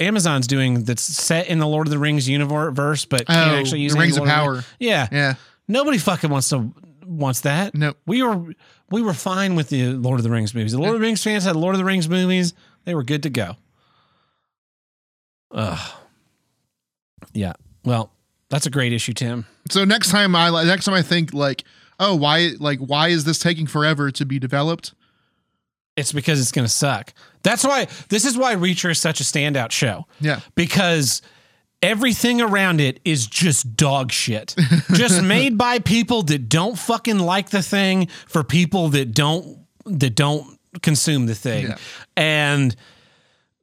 Amazon's 0.00 0.46
doing 0.46 0.84
that's 0.84 1.02
set 1.02 1.48
in 1.48 1.58
the 1.58 1.66
Lord 1.66 1.86
of 1.86 1.90
the 1.90 1.98
Rings 1.98 2.28
universe, 2.28 3.04
but 3.04 3.26
can't 3.26 3.52
Oh, 3.52 3.56
actually 3.56 3.80
use 3.80 3.92
the 3.94 4.00
Rings 4.00 4.16
of 4.16 4.24
Power. 4.24 4.52
Rings- 4.54 4.66
Yeah, 4.78 5.08
Yeah. 5.12 5.34
Nobody 5.66 5.98
fucking 5.98 6.30
wants 6.30 6.48
to 6.50 6.72
wants 7.06 7.40
that. 7.42 7.74
Nope. 7.74 7.96
We 8.06 8.22
were 8.22 8.54
we 8.90 9.02
were 9.02 9.14
fine 9.14 9.54
with 9.54 9.68
the 9.70 9.92
Lord 9.94 10.18
of 10.20 10.24
the 10.24 10.30
Rings 10.30 10.54
movies. 10.54 10.72
The 10.72 10.78
Lord 10.78 10.94
of 10.94 11.00
the 11.00 11.06
Rings 11.06 11.22
fans 11.22 11.44
had 11.44 11.56
Lord 11.56 11.74
of 11.74 11.78
the 11.78 11.84
Rings 11.84 12.08
movies. 12.08 12.52
They 12.84 12.94
were 12.94 13.02
good 13.02 13.22
to 13.24 13.30
go. 13.30 13.56
Ugh. 15.52 15.92
Yeah. 17.32 17.54
Well, 17.84 18.10
that's 18.50 18.66
a 18.66 18.70
great 18.70 18.92
issue, 18.92 19.12
Tim. 19.14 19.46
So 19.70 19.84
next 19.84 20.10
time 20.10 20.34
I 20.36 20.50
like 20.50 20.66
next 20.66 20.84
time 20.84 20.94
I 20.94 21.02
think 21.02 21.32
like, 21.32 21.64
oh, 22.00 22.14
why 22.14 22.52
like 22.58 22.78
why 22.78 23.08
is 23.08 23.24
this 23.24 23.38
taking 23.38 23.66
forever 23.66 24.10
to 24.10 24.24
be 24.24 24.38
developed? 24.38 24.94
It's 25.96 26.12
because 26.12 26.40
it's 26.40 26.52
going 26.52 26.66
to 26.66 26.72
suck. 26.72 27.12
That's 27.42 27.62
why 27.62 27.86
this 28.08 28.24
is 28.24 28.36
why 28.36 28.56
Reacher 28.56 28.90
is 28.90 29.00
such 29.00 29.20
a 29.20 29.24
standout 29.24 29.70
show. 29.70 30.06
Yeah. 30.20 30.40
Because 30.54 31.22
everything 31.82 32.40
around 32.40 32.80
it 32.80 32.98
is 33.04 33.26
just 33.26 33.76
dog 33.76 34.10
shit. 34.10 34.56
just 34.92 35.22
made 35.22 35.56
by 35.56 35.78
people 35.78 36.22
that 36.24 36.48
don't 36.48 36.78
fucking 36.78 37.18
like 37.18 37.50
the 37.50 37.62
thing 37.62 38.08
for 38.26 38.42
people 38.42 38.88
that 38.90 39.12
don't 39.12 39.58
that 39.86 40.16
don't 40.16 40.58
consume 40.82 41.26
the 41.26 41.34
thing. 41.34 41.68
Yeah. 41.68 41.76
And 42.16 42.74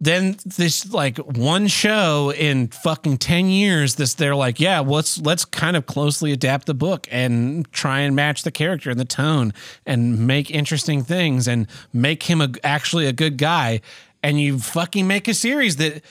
then 0.04 0.36
this 0.44 0.92
like 0.92 1.18
one 1.20 1.68
show 1.68 2.34
in 2.34 2.68
fucking 2.70 3.18
10 3.20 3.46
years 3.48 3.96
this 3.96 4.16
they're 4.16 4.36
like 4.36 4.60
yeah 4.60 4.80
let's 4.80 5.20
let's 5.22 5.46
kind 5.46 5.78
of 5.78 5.86
closely 5.86 6.32
adapt 6.32 6.66
the 6.66 6.74
book 6.74 7.08
and 7.12 7.72
try 7.72 8.00
and 8.00 8.16
match 8.16 8.42
the 8.42 8.50
character 8.52 8.90
and 8.90 9.00
the 9.00 9.06
tone 9.06 9.54
and 9.86 10.26
make 10.26 10.50
interesting 10.50 11.04
things 11.04 11.48
and 11.48 11.68
make 11.94 12.24
him 12.24 12.42
a, 12.42 12.50
actually 12.64 13.06
a 13.06 13.14
good 13.14 13.38
guy 13.38 13.80
and 14.24 14.42
you 14.42 14.58
fucking 14.60 15.06
make 15.08 15.28
a 15.28 15.34
series 15.36 15.76
that 15.78 16.02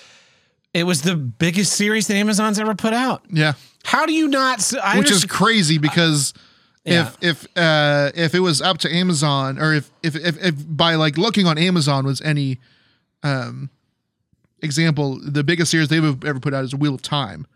it 0.72 0.84
was 0.84 1.02
the 1.02 1.16
biggest 1.16 1.72
series 1.72 2.06
that 2.06 2.14
Amazon's 2.14 2.60
ever 2.60 2.76
put 2.76 2.92
out 2.92 3.22
Yeah. 3.28 3.54
how 3.84 4.06
do 4.06 4.12
you 4.12 4.28
not 4.28 4.72
I 4.82 4.98
Which 4.98 5.10
is 5.10 5.24
crazy 5.24 5.78
because 5.78 6.32
Yeah. 6.84 7.08
if 7.08 7.16
if 7.20 7.56
uh 7.58 8.12
if 8.14 8.34
it 8.36 8.40
was 8.40 8.62
up 8.62 8.78
to 8.78 8.94
Amazon 8.94 9.58
or 9.58 9.74
if 9.74 9.90
if 10.04 10.14
if, 10.14 10.40
if 10.42 10.54
by 10.76 10.94
like 10.94 11.18
looking 11.18 11.46
on 11.48 11.58
Amazon 11.58 12.06
was 12.06 12.20
any 12.20 12.58
um 13.24 13.68
example, 14.62 15.18
the 15.22 15.44
biggest 15.44 15.70
series 15.70 15.88
they've 15.88 16.24
ever 16.24 16.40
put 16.40 16.54
out 16.54 16.64
is 16.64 16.74
Wheel 16.74 16.94
of 16.94 17.02
Time. 17.02 17.46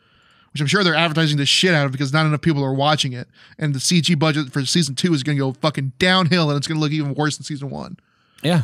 Which 0.52 0.60
I'm 0.60 0.68
sure 0.68 0.85
they're 0.85 0.94
advertising 0.94 1.36
the 1.36 1.47
shit 1.47 1.74
out 1.74 1.85
of 1.86 1.90
because 1.90 2.12
not 2.12 2.26
enough 2.26 2.40
people 2.40 2.62
are 2.62 2.72
watching 2.72 3.12
it. 3.12 3.26
And 3.59 3.74
the 3.74 3.81
CG 3.81 4.16
budget 4.16 4.52
for 4.52 4.64
season 4.64 4.94
two 4.94 5.12
is 5.12 5.24
gonna 5.24 5.36
go 5.39 5.52
fucking 5.52 5.94
downhill 5.98 6.48
and 6.48 6.56
it's 6.56 6.68
gonna 6.68 6.78
look 6.78 6.93
even 6.93 7.14
worse 7.14 7.36
than 7.36 7.44
season 7.44 7.70
one. 7.70 7.97
Yeah. 8.40 8.62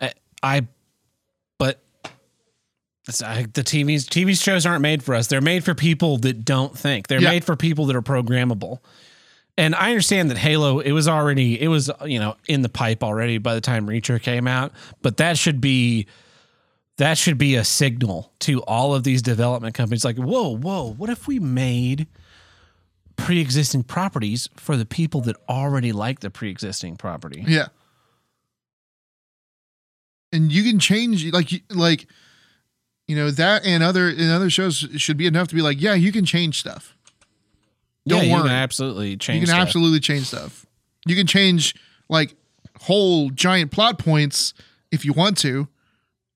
I, 0.00 0.12
I 0.40 0.66
but 1.58 1.82
it's, 3.08 3.20
I, 3.20 3.42
the 3.52 3.64
TV's 3.64 4.06
TV 4.08 4.40
shows 4.40 4.64
aren't 4.64 4.82
made 4.82 5.02
for 5.02 5.16
us. 5.16 5.26
They're 5.26 5.40
made 5.40 5.64
for 5.64 5.74
people 5.74 6.18
that 6.18 6.44
don't 6.44 6.78
think. 6.78 7.08
They're 7.08 7.20
Yeah. 7.20 7.30
made 7.30 7.44
for 7.44 7.56
people 7.56 7.86
that 7.86 7.96
are 7.96 8.02
programmable. 8.02 8.78
And 9.58 9.74
I 9.74 9.88
understand 9.88 10.30
that 10.30 10.38
Halo, 10.38 10.78
it 10.78 10.92
was 10.92 11.08
already, 11.08 11.60
it 11.60 11.66
was, 11.66 11.90
you 12.06 12.20
know, 12.20 12.36
in 12.48 12.62
the 12.62 12.68
pipe 12.68 13.02
already 13.02 13.38
by 13.38 13.54
the 13.54 13.60
time 13.60 13.86
Reacher 13.88 14.22
came 14.22 14.46
out, 14.46 14.72
but 15.02 15.16
that 15.16 15.36
should 15.36 15.60
be, 15.60 16.06
that 17.02 17.18
should 17.18 17.36
be 17.36 17.56
a 17.56 17.64
signal 17.64 18.32
to 18.38 18.62
all 18.62 18.94
of 18.94 19.02
these 19.02 19.22
development 19.22 19.74
companies 19.74 20.04
like, 20.04 20.16
whoa, 20.16 20.56
whoa, 20.56 20.92
what 20.92 21.10
if 21.10 21.26
we 21.26 21.40
made 21.40 22.06
pre 23.16 23.40
existing 23.40 23.82
properties 23.82 24.48
for 24.54 24.76
the 24.76 24.86
people 24.86 25.20
that 25.22 25.34
already 25.48 25.90
like 25.90 26.20
the 26.20 26.30
pre 26.30 26.48
existing 26.48 26.94
property? 26.94 27.42
Yeah. 27.44 27.66
And 30.32 30.52
you 30.52 30.62
can 30.62 30.78
change 30.78 31.26
like 31.32 31.50
you- 31.50 31.60
like 31.70 32.06
you 33.08 33.16
know 33.16 33.32
that 33.32 33.66
and 33.66 33.82
other 33.82 34.08
and 34.08 34.30
other 34.30 34.48
shows 34.48 34.86
should 34.96 35.16
be 35.16 35.26
enough 35.26 35.48
to 35.48 35.56
be 35.56 35.60
like, 35.60 35.80
yeah, 35.82 35.94
you 35.94 36.12
can 36.12 36.24
change 36.24 36.60
stuff. 36.60 36.96
Don't 38.06 38.18
yeah, 38.18 38.24
you 38.26 38.32
worry. 38.34 38.42
can 38.42 38.52
absolutely 38.52 39.16
change. 39.16 39.40
you 39.40 39.46
can 39.46 39.54
stuff. 39.54 39.66
absolutely 39.66 39.98
change 39.98 40.26
stuff. 40.28 40.66
You 41.04 41.16
can 41.16 41.26
change 41.26 41.74
like 42.08 42.36
whole 42.80 43.30
giant 43.30 43.72
plot 43.72 43.98
points 43.98 44.54
if 44.92 45.04
you 45.04 45.12
want 45.12 45.36
to, 45.38 45.66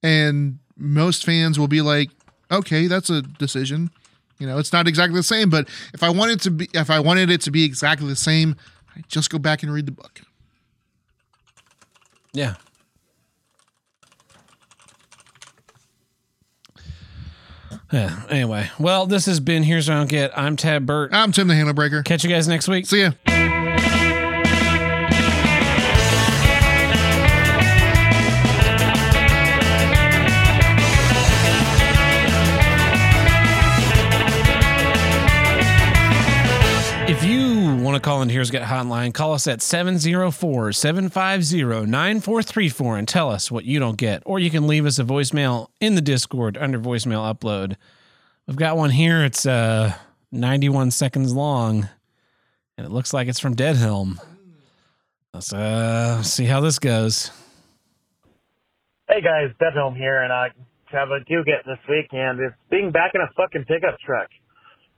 and 0.07 0.59
most 0.77 1.24
fans 1.24 1.59
will 1.59 1.66
be 1.69 1.83
like, 1.83 2.11
okay, 2.51 2.87
that's 2.87 3.11
a 3.11 3.23
decision. 3.23 3.91
You 4.39 4.47
know, 4.47 4.59
it's 4.59 4.73
not 4.73 4.87
exactly 4.87 5.19
the 5.19 5.24
same, 5.24 5.51
but 5.51 5.69
if 5.93 6.03
I 6.03 6.11
wanted 6.11 6.41
to 6.43 6.51
be, 6.51 6.69
if 6.74 6.91
I 6.91 7.01
wanted 7.01 7.28
it 7.31 7.41
to 7.43 7.51
be 7.51 7.65
exactly 7.65 8.07
the 8.07 8.15
same, 8.16 8.55
I 8.95 9.03
just 9.09 9.31
go 9.31 9.39
back 9.39 9.62
and 9.62 9.73
read 9.73 9.87
the 9.87 9.93
book. 9.93 10.20
Yeah. 12.33 12.55
Yeah. 17.93 18.23
Anyway, 18.28 18.70
well, 18.78 19.07
this 19.07 19.27
has 19.27 19.41
been 19.41 19.62
Here's 19.62 19.89
What 19.89 19.95
I 19.95 19.99
Don't 19.99 20.11
Get. 20.11 20.39
I'm 20.39 20.57
Tab 20.57 20.87
Burt. 20.87 21.12
I'm 21.15 21.33
Tim 21.33 21.49
the 21.49 21.55
Handle 21.55 21.74
Breaker. 21.74 22.03
Catch 22.03 22.24
you 22.24 22.31
guys 22.31 22.47
next 22.47 22.69
week. 22.69 22.87
See 22.87 23.03
ya. 23.03 23.36
Want 37.97 38.05
to 38.05 38.10
call 38.10 38.20
in 38.20 38.28
Here's 38.28 38.51
Get 38.51 38.62
Hotline, 38.62 39.14
call 39.14 39.32
us 39.32 39.47
at 39.47 39.62
704 39.62 40.70
750 40.70 41.86
9434 41.90 42.98
and 42.98 43.09
tell 43.09 43.31
us 43.31 43.51
what 43.51 43.64
you 43.64 43.78
don't 43.78 43.97
get. 43.97 44.23
Or 44.27 44.39
you 44.39 44.51
can 44.51 44.66
leave 44.66 44.85
us 44.85 44.98
a 44.98 45.02
voicemail 45.02 45.68
in 45.81 45.94
the 45.94 46.02
Discord 46.02 46.59
under 46.59 46.78
voicemail 46.78 47.24
upload. 47.35 47.77
We've 48.47 48.56
got 48.59 48.77
one 48.77 48.90
here. 48.90 49.24
It's 49.24 49.47
uh, 49.47 49.94
91 50.31 50.90
seconds 50.90 51.32
long, 51.32 51.89
and 52.77 52.86
it 52.86 52.90
looks 52.90 53.14
like 53.14 53.28
it's 53.28 53.40
from 53.40 53.56
Dead 53.56 53.77
Helm. 53.77 54.20
Let's 55.32 55.55
uh, 55.55 56.23
see 56.23 56.44
how 56.44 56.60
this 56.60 56.78
goes. 56.78 57.31
Hey 59.09 59.23
guys, 59.23 59.55
Dead 59.59 59.73
Home 59.73 59.94
here, 59.94 60.23
and 60.23 60.31
I 60.31 60.48
have 60.89 61.09
a 61.09 61.20
do 61.20 61.43
get 61.44 61.64
this 61.64 61.78
week, 61.89 62.09
and 62.12 62.40
it's 62.40 62.56
being 62.68 62.90
back 62.93 63.12
in 63.14 63.23
a 63.23 63.31
fucking 63.39 63.64
pickup 63.64 63.98
truck. 64.05 64.28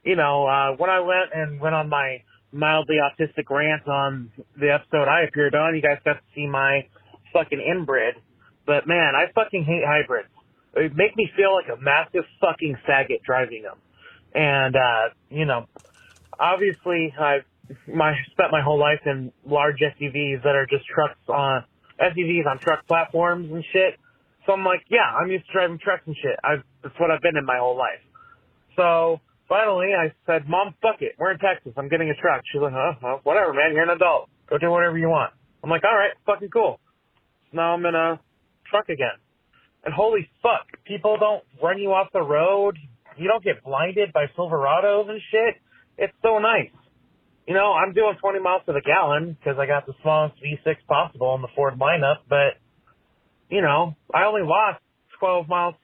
you 0.03 0.17
know, 0.17 0.49
uh, 0.49 0.73
when 0.77 0.91
I 0.91 0.99
went 0.99 1.31
and 1.33 1.61
went 1.61 1.77
on 1.77 1.89
my 1.89 2.23
mildly 2.53 2.97
autistic 2.97 3.51
rant 3.51 3.87
on 3.89 4.31
the 4.59 4.73
episode 4.73 5.09
I 5.09 5.23
appeared 5.23 5.55
on, 5.55 5.75
you 5.75 5.83
guys 5.83 5.99
got 6.05 6.15
to 6.15 6.21
see 6.35 6.47
my 6.47 6.87
fucking 7.33 7.61
inbred. 7.61 8.15
But 8.67 8.87
man, 8.87 9.15
I 9.15 9.31
fucking 9.33 9.65
hate 9.65 9.85
hybrids. 9.87 10.29
They 10.75 10.89
make 10.89 11.17
me 11.17 11.31
feel 11.37 11.55
like 11.55 11.69
a 11.69 11.81
massive 11.81 12.25
fucking 12.41 12.77
faggot 12.89 13.23
driving 13.23 13.63
them. 13.63 13.79
And, 14.35 14.77
uh, 14.77 15.09
you 15.31 15.45
know, 15.45 15.67
obviously 16.39 17.15
I've 17.19 17.45
my, 17.87 18.15
spent 18.31 18.51
my 18.51 18.63
whole 18.63 18.79
life 18.79 19.01
in 19.07 19.33
large 19.45 19.81
SUVs 19.81 20.43
that 20.43 20.55
are 20.55 20.67
just 20.67 20.87
trucks 20.87 21.19
on, 21.29 21.65
SUVs 22.01 22.47
on 22.47 22.59
truck 22.59 22.87
platforms 22.87 23.51
and 23.51 23.65
shit. 23.73 23.99
So 24.47 24.53
I'm 24.53 24.65
like, 24.65 24.83
yeah, 24.89 25.05
I'm 25.05 25.31
used 25.31 25.47
to 25.47 25.53
driving 25.53 25.79
trucks 25.79 26.03
and 26.07 26.17
shit. 26.17 26.39
I've, 26.43 26.63
that's 26.83 26.99
what 26.99 27.11
I've 27.11 27.21
been 27.21 27.37
in 27.37 27.45
my 27.45 27.59
whole 27.59 27.77
life. 27.77 28.01
So 28.77 29.21
finally 29.49 29.89
I 29.95 30.13
said, 30.27 30.49
mom, 30.49 30.75
fuck 30.81 31.01
it. 31.01 31.13
We're 31.19 31.33
in 31.33 31.39
Texas. 31.39 31.73
I'm 31.77 31.89
getting 31.89 32.11
a 32.11 32.15
truck. 32.15 32.43
She's 32.53 32.61
like, 32.61 32.73
oh, 32.73 32.93
well, 33.03 33.21
whatever, 33.25 33.53
man. 33.53 33.73
You're 33.75 33.85
an 33.85 33.97
adult. 33.97 34.29
Go 34.49 34.59
do 34.59 34.71
whatever 34.71 34.99
you 34.99 35.09
want. 35.09 35.33
I'm 35.63 35.71
like, 35.71 35.85
all 35.85 35.97
right, 35.97 36.13
fucking 36.27 36.51
cool. 36.51 36.81
So 37.51 37.57
now 37.57 37.75
I'm 37.75 37.85
in 37.85 37.95
a 37.95 38.21
truck 38.71 38.89
again. 38.89 39.19
And 39.85 39.95
holy 39.95 40.29
fuck, 40.43 40.67
people 40.85 41.17
don't 41.19 41.43
run 41.63 41.79
you 41.79 41.91
off 41.91 42.09
the 42.13 42.23
road. 42.23 42.77
You 43.17 43.29
don't 43.29 43.43
get 43.43 43.65
blinded 43.65 44.13
by 44.13 44.27
Silverados 44.37 45.09
and 45.09 45.21
shit. 45.31 45.57
It's 45.97 46.13
so 46.23 46.39
nice. 46.39 46.71
You 47.47 47.55
know, 47.55 47.73
I'm 47.73 47.95
doing 47.95 48.15
20 48.21 48.41
miles 48.41 48.63
to 48.67 48.73
the 48.73 48.83
gallon 48.83 49.37
because 49.39 49.59
I 49.59 49.67
got 49.67 49.87
the 49.87 49.95
smallest 50.03 50.37
V6 50.37 50.77
possible 50.87 51.35
in 51.35 51.43
the 51.43 51.49
Ford 51.57 51.79
lineup, 51.79 52.19
but, 52.29 52.61
you 53.49 53.63
know, 53.63 53.97
I 54.15 54.25
only 54.25 54.43
lost 54.43 54.81
12 55.19 55.49
miles 55.49 55.75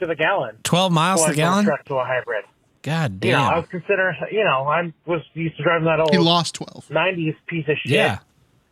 to 0.00 0.06
the 0.06 0.16
gallon. 0.16 0.58
12 0.64 0.90
miles 0.92 1.22
to 1.24 1.30
the 1.30 1.36
gallon? 1.36 1.66
Truck 1.66 1.84
to 1.86 1.96
a 1.96 2.04
hybrid. 2.04 2.44
God 2.82 3.24
You 3.24 3.32
know, 3.32 3.38
I 3.42 3.48
damn. 3.50 3.56
was 3.58 3.66
considering, 3.70 4.16
you 4.32 4.44
know, 4.44 4.66
I 4.66 4.92
was 5.06 5.20
used 5.34 5.56
to 5.56 5.62
driving 5.62 5.84
that 5.86 6.00
old. 6.00 6.10
He 6.10 6.18
old 6.18 6.26
lost 6.26 6.54
12. 6.56 6.88
90s 6.90 7.34
piece 7.46 7.66
of 7.68 7.76
shit. 7.84 7.92
Yeah, 7.92 8.18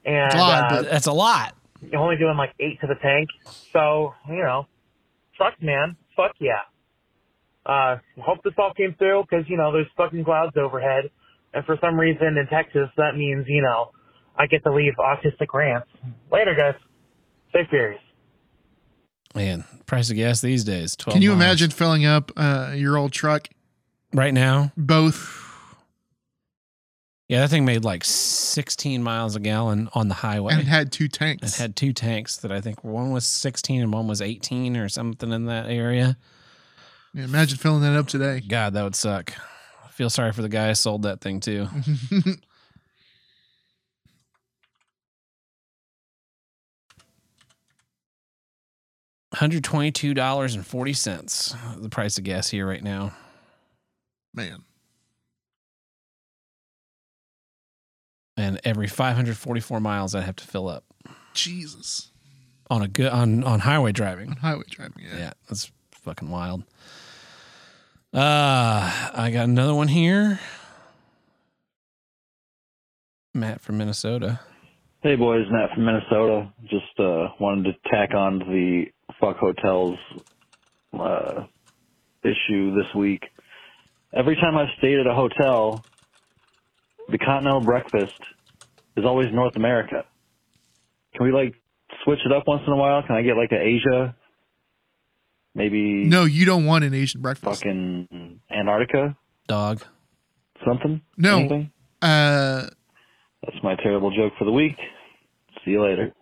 And, 0.04 0.26
It's 0.26 0.34
a 0.34 0.38
lot, 0.38 0.64
uh, 0.72 0.76
but- 0.82 0.90
that's 0.90 1.06
a 1.06 1.12
lot. 1.12 1.54
you're 1.82 2.00
only 2.00 2.16
doing 2.16 2.36
like 2.36 2.52
eight 2.60 2.80
to 2.80 2.86
the 2.86 2.96
tank. 2.96 3.28
So, 3.72 4.14
you 4.28 4.42
know, 4.42 4.66
fuck 5.38 5.54
man, 5.62 5.96
fuck 6.16 6.32
yeah. 6.40 6.60
Uh, 7.64 7.98
hope 8.20 8.42
this 8.42 8.54
all 8.58 8.72
came 8.74 8.94
through 8.98 9.24
because, 9.30 9.48
you 9.48 9.56
know, 9.56 9.70
there's 9.72 9.86
fucking 9.96 10.24
clouds 10.24 10.56
overhead. 10.56 11.10
And 11.52 11.64
for 11.66 11.76
some 11.80 11.98
reason 11.98 12.36
in 12.38 12.46
Texas, 12.48 12.88
that 12.96 13.16
means, 13.16 13.44
you 13.48 13.62
know, 13.62 13.90
I 14.36 14.46
get 14.46 14.62
to 14.64 14.72
leave 14.72 14.94
autistic 14.98 15.52
rants. 15.52 15.88
Later, 16.32 16.54
guys. 16.54 16.74
Stay 17.50 17.66
furious. 17.68 18.00
Man, 19.34 19.64
price 19.86 20.10
of 20.10 20.16
gas 20.16 20.40
these 20.40 20.64
days. 20.64 20.96
12 20.96 21.14
Can 21.14 21.22
you 21.22 21.30
miles. 21.30 21.42
imagine 21.42 21.70
filling 21.70 22.04
up 22.04 22.32
uh, 22.36 22.72
your 22.74 22.96
old 22.96 23.12
truck, 23.12 23.48
Right 24.12 24.34
now? 24.34 24.72
both? 24.76 25.36
Yeah, 27.28 27.42
that 27.42 27.48
thing 27.50 27.64
made 27.64 27.84
like 27.84 28.02
16 28.04 29.04
miles 29.04 29.36
a 29.36 29.40
gallon 29.40 29.88
on 29.94 30.08
the 30.08 30.14
highway. 30.14 30.52
And 30.52 30.62
it 30.62 30.66
had 30.66 30.90
two 30.90 31.06
tanks. 31.06 31.54
It 31.54 31.62
had 31.62 31.76
two 31.76 31.92
tanks 31.92 32.38
that 32.38 32.50
I 32.50 32.60
think 32.60 32.82
one 32.82 33.12
was 33.12 33.24
16 33.24 33.82
and 33.82 33.92
one 33.92 34.08
was 34.08 34.20
18 34.20 34.76
or 34.76 34.88
something 34.88 35.30
in 35.30 35.44
that 35.46 35.66
area. 35.70 36.16
Yeah, 37.14 37.22
imagine 37.24 37.56
filling 37.56 37.82
that 37.82 37.96
up 37.96 38.08
today. 38.08 38.40
God, 38.40 38.72
that 38.74 38.82
would 38.82 38.96
suck. 38.96 39.32
I 39.84 39.88
feel 39.90 40.10
sorry 40.10 40.32
for 40.32 40.42
the 40.42 40.48
guy 40.48 40.68
who 40.68 40.74
sold 40.74 41.02
that 41.02 41.20
thing 41.20 41.38
too. 41.38 41.68
Hundred 49.34 49.62
twenty-two 49.62 50.12
dollars 50.14 50.56
and 50.56 50.66
forty 50.66 50.92
cents. 50.92 51.54
The 51.76 51.88
price 51.88 52.18
of 52.18 52.24
gas 52.24 52.48
here 52.50 52.66
right 52.66 52.82
now. 52.82 53.12
Man. 54.34 54.62
And 58.36 58.60
every 58.64 58.86
five 58.86 59.16
hundred 59.16 59.36
forty-four 59.36 59.80
miles, 59.80 60.14
I 60.14 60.22
have 60.22 60.36
to 60.36 60.46
fill 60.46 60.68
up 60.68 60.84
Jesus. 61.34 62.10
on 62.70 62.82
a 62.82 62.88
good 62.88 63.12
on 63.12 63.44
on 63.44 63.60
highway 63.60 63.92
driving. 63.92 64.30
On 64.30 64.36
highway 64.36 64.64
driving. 64.70 65.04
Yeah, 65.04 65.18
Yeah. 65.18 65.32
that's 65.48 65.70
fucking 65.92 66.30
wild. 66.30 66.62
Uh, 68.14 69.10
I 69.14 69.30
got 69.32 69.44
another 69.44 69.74
one 69.74 69.88
here. 69.88 70.40
Matt 73.34 73.60
from 73.60 73.78
Minnesota. 73.78 74.40
Hey 75.02 75.16
boys, 75.16 75.46
Matt 75.50 75.70
from 75.74 75.84
Minnesota. 75.84 76.52
Just 76.64 76.98
uh, 76.98 77.28
wanted 77.38 77.64
to 77.72 77.90
tack 77.90 78.14
on 78.14 78.40
to 78.40 78.44
the 78.46 78.84
fuck 79.20 79.36
hotels 79.36 79.98
uh, 80.98 81.44
issue 82.24 82.74
this 82.74 82.92
week. 82.96 83.22
Every 84.14 84.36
time 84.36 84.56
I've 84.56 84.68
stayed 84.78 84.98
at 84.98 85.06
a 85.06 85.14
hotel, 85.14 85.84
the 87.08 87.18
continental 87.18 87.60
breakfast 87.60 88.18
is 88.96 89.04
always 89.04 89.28
North 89.32 89.56
America. 89.56 90.04
Can 91.14 91.26
we 91.26 91.32
like 91.32 91.54
switch 92.04 92.18
it 92.24 92.32
up 92.32 92.44
once 92.46 92.62
in 92.66 92.72
a 92.72 92.76
while? 92.76 93.02
Can 93.06 93.14
I 93.16 93.22
get 93.22 93.36
like 93.36 93.52
an 93.52 93.58
Asia? 93.62 94.16
Maybe 95.54 96.04
No, 96.04 96.24
you 96.24 96.44
don't 96.44 96.64
want 96.64 96.84
an 96.84 96.94
Asian 96.94 97.20
breakfast. 97.20 97.60
fucking 97.62 98.40
Antarctica? 98.50 99.16
Dog. 99.48 99.82
Something? 100.64 101.00
No. 101.16 101.38
Anything? 101.38 101.70
Uh, 102.02 102.66
That's 103.44 103.62
my 103.62 103.74
terrible 103.76 104.10
joke 104.14 104.32
for 104.38 104.44
the 104.44 104.52
week. 104.52 104.76
See 105.64 105.72
you 105.72 105.82
later. 105.82 106.12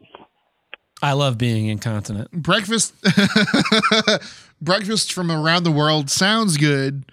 I 1.03 1.13
love 1.13 1.39
being 1.39 1.67
incontinent. 1.67 2.31
breakfast 2.33 2.93
breakfast 4.61 5.13
from 5.13 5.31
around 5.31 5.63
the 5.63 5.71
world 5.71 6.11
sounds 6.11 6.57
good 6.57 7.05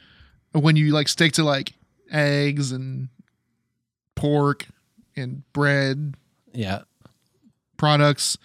when 0.59 0.75
you 0.75 0.91
like 0.91 1.07
stick 1.07 1.33
to 1.33 1.43
like 1.43 1.73
eggs 2.11 2.71
and 2.71 3.09
pork 4.15 4.65
and 5.15 5.43
bread 5.53 6.15
Yeah. 6.53 6.81
products 7.77 8.37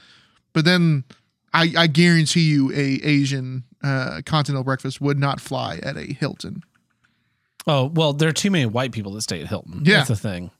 but 0.52 0.64
then 0.64 1.04
i 1.54 1.72
i 1.76 1.86
guarantee 1.86 2.40
you 2.40 2.70
a 2.72 3.00
asian 3.04 3.64
uh 3.82 4.20
continental 4.26 4.64
breakfast 4.64 5.00
would 5.00 5.18
not 5.18 5.40
fly 5.40 5.78
at 5.82 5.96
a 5.96 6.12
hilton 6.12 6.62
Oh 7.66 7.84
well, 7.94 8.14
there 8.14 8.26
are 8.30 8.32
too 8.32 8.50
many 8.50 8.64
white 8.64 8.90
people 8.90 9.12
that 9.12 9.20
stay 9.20 9.42
at 9.42 9.46
Hilton. 9.48 9.82
Yeah. 9.84 9.98
that's 9.98 10.08
the 10.08 10.16
thing. 10.16 10.50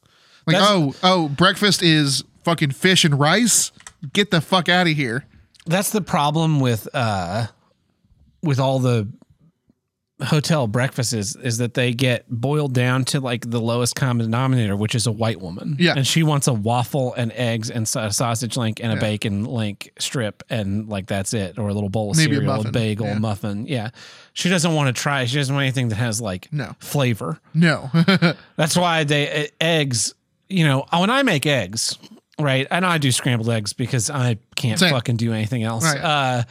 like 0.47 0.55
That's- 0.57 0.71
oh 0.71 0.95
oh 1.03 1.29
breakfast 1.31 1.83
is 1.83 2.23
fucking 2.45 2.73
fish 2.73 3.07
and 3.07 3.19
rice 3.19 3.73
get 4.13 4.31
the 4.31 4.43
fuck 4.43 4.69
out 4.69 4.87
of 4.87 4.93
here 4.95 5.25
That's 5.65 5.91
the 5.91 6.03
problem 6.03 6.61
with 6.61 6.87
uh 6.93 7.47
with 8.43 8.61
all 8.61 8.79
the 8.81 9.09
hotel 10.23 10.67
breakfasts 10.67 11.13
is, 11.13 11.37
is 11.37 11.59
that 11.59 11.75
they 11.75 11.93
get 11.93 12.25
boiled 12.29 12.75
down 12.75 13.05
to 13.07 13.21
like 13.21 13.49
the 13.51 13.61
lowest 13.61 13.95
common 13.97 14.27
denominator, 14.27 14.77
which 14.77 14.95
is 14.95 15.07
a 15.07 15.13
white 15.13 15.41
woman. 15.41 15.77
Yeah. 15.79 15.95
and 15.97 16.07
she 16.07 16.23
wants 16.23 16.47
a 16.47 16.53
waffle 16.53 17.15
and 17.15 17.33
eggs 17.33 17.71
and 17.71 17.91
a 17.97 18.13
sausage 18.13 18.57
link 18.57 18.81
and 18.83 18.93
a 18.93 18.95
Yeah. 18.97 19.01
bacon 19.01 19.45
link 19.45 19.93
strip 19.99 20.43
and 20.51 20.89
like 20.89 21.07
that's 21.07 21.33
it, 21.35 21.59
or 21.59 21.69
a 21.69 21.75
little 21.75 21.89
bowl 21.89 22.11
of 22.11 22.17
Maybe 22.17 22.33
a 22.33 22.35
cereal, 22.37 22.53
a, 22.53 22.57
muffin. 22.59 22.73
bagel, 22.73 23.07
Yeah. 23.07 23.19
muffin. 23.19 23.67
Yeah, 23.67 23.91
she 24.33 24.49
doesn't 24.49 24.75
want 24.75 24.95
to 24.95 25.01
try. 25.03 25.25
She 25.25 25.37
doesn't 25.37 25.55
want 25.55 25.63
anything 25.65 25.89
that 25.89 25.97
has 25.97 26.21
like 26.21 26.49
No. 26.53 26.75
flavor. 26.81 27.39
no 27.55 27.91
That's 28.57 28.77
why 28.77 29.05
they 29.05 29.49
eggs. 29.61 30.15
You 30.49 30.65
know, 30.65 30.85
when 30.93 31.11
I 31.11 31.23
make 31.23 31.47
eggs, 31.47 31.97
right? 32.39 32.67
And 32.71 32.85
I 32.85 32.99
do 32.99 33.13
scrambled 33.13 33.49
eggs 33.49 33.73
because 33.73 34.11
I 34.11 34.39
can't 34.57 34.79
Same. 34.81 34.91
fucking 34.91 35.17
do 35.17 35.33
anything 35.33 35.63
else. 35.63 35.85
Right. 35.85 36.01
Uh, 36.01 36.43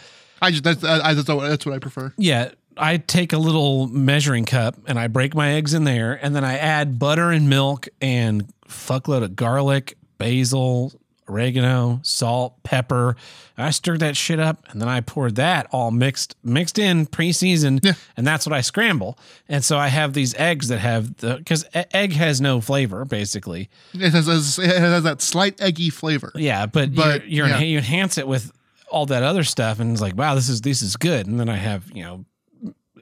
i 0.42 0.52
just 0.52 0.64
that's 0.64 0.82
I, 0.86 1.14
that's 1.14 1.28
that's 1.28 1.66
what 1.66 1.76
i 1.76 1.80
prefer 1.80 2.14
yeah, 2.18 2.52
I 2.80 2.98
take 2.98 3.34
a 3.34 3.38
little 3.38 3.88
measuring 3.88 4.46
cup 4.46 4.76
and 4.88 4.98
I 4.98 5.08
break 5.08 5.36
my 5.36 5.52
eggs 5.54 5.74
in 5.74 5.84
there, 5.84 6.14
and 6.22 6.36
then 6.36 6.44
I 6.44 6.58
add 6.58 6.98
butter 7.00 7.32
and 7.32 7.50
milk 7.50 7.88
and 8.02 8.52
fuckload 8.68 9.24
of 9.24 9.36
garlic, 9.36 9.98
basil, 10.18 10.94
oregano, 11.28 12.00
salt, 12.04 12.62
pepper. 12.64 13.16
I 13.58 13.72
stirred 13.72 14.00
that 14.00 14.16
shit 14.16 14.40
up, 14.40 14.66
and 14.70 14.82
then 14.82 14.88
I 14.88 15.02
poured 15.02 15.36
that 15.36 15.68
all 15.72 15.92
mixed 15.92 16.36
mixed 16.44 16.80
in 16.80 17.06
pre-seasoned, 17.06 17.82
Yeah. 17.84 17.94
and 18.16 18.26
that's 18.26 18.46
what 18.48 18.54
I 18.54 18.62
scramble. 18.62 19.20
And 19.50 19.64
so 19.64 19.78
I 19.78 19.90
have 19.90 20.14
these 20.14 20.34
eggs 20.36 20.70
that 20.70 20.80
have 20.80 21.18
the 21.18 21.36
because 21.38 21.66
egg 21.74 22.14
has 22.14 22.40
no 22.40 22.62
flavor 22.62 23.04
basically. 23.04 23.70
it 23.94 24.14
has, 24.14 24.58
it 24.58 24.66
has 24.78 25.04
that 25.04 25.22
slight 25.22 25.60
eggy 25.62 25.90
flavor 25.90 26.32
Yeah, 26.36 26.66
but, 26.68 26.96
But, 26.96 27.28
you're, 27.30 27.48
you're 27.48 27.58
yeah. 27.58 27.60
you 27.64 27.78
enhance 27.80 28.18
it 28.18 28.28
with 28.28 28.52
all 28.90 29.06
that 29.08 29.22
other 29.24 29.44
stuff, 29.44 29.80
and 29.82 29.92
it's 29.92 30.02
like, 30.02 30.16
wow, 30.18 30.36
this 30.36 30.48
is 30.50 30.62
this 30.62 30.82
is 30.82 30.96
good. 30.96 31.28
And 31.28 31.40
then 31.40 31.50
I 31.50 31.58
have 31.58 31.92
you 31.94 32.04
know 32.04 32.26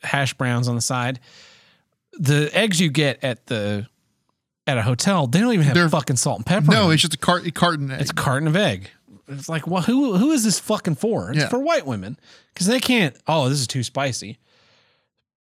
hash 0.04 0.34
browns 0.34 0.68
on 0.68 0.76
the 0.76 0.82
side. 0.82 1.20
The 2.14 2.50
eggs 2.54 2.80
you 2.80 2.90
get 2.90 3.24
at 3.24 3.46
the 3.48 3.88
at 4.66 4.78
a 4.78 4.82
hotel, 4.82 5.28
they 5.28 5.40
don't 5.40 5.54
even 5.54 5.66
have 5.66 5.76
They're- 5.76 5.90
fucking 5.90 6.16
salt 6.18 6.40
and 6.40 6.46
pepper. 6.46 6.72
no 6.72 6.90
it's 6.90 7.02
just 7.02 7.14
a, 7.14 7.18
cart, 7.18 7.54
carton 7.54 7.90
egg. 7.92 8.02
it's 8.02 8.12
a 8.12 8.14
carton 8.14 8.48
of 8.48 8.56
egg. 8.56 8.90
It's 9.30 9.48
like, 9.50 9.68
well, 9.68 9.82
who 9.84 10.18
who 10.18 10.32
is 10.32 10.44
this 10.44 10.60
fucking 10.60 10.96
for? 10.96 11.30
It's 11.32 11.40
Yeah. 11.40 11.50
for 11.50 11.60
white 11.60 11.86
women 11.86 12.18
because 12.54 12.68
they 12.68 12.80
can't. 12.80 13.16
Oh, 13.28 13.50
this 13.50 13.60
is 13.60 13.68
too 13.68 13.84
spicy. 13.84 14.38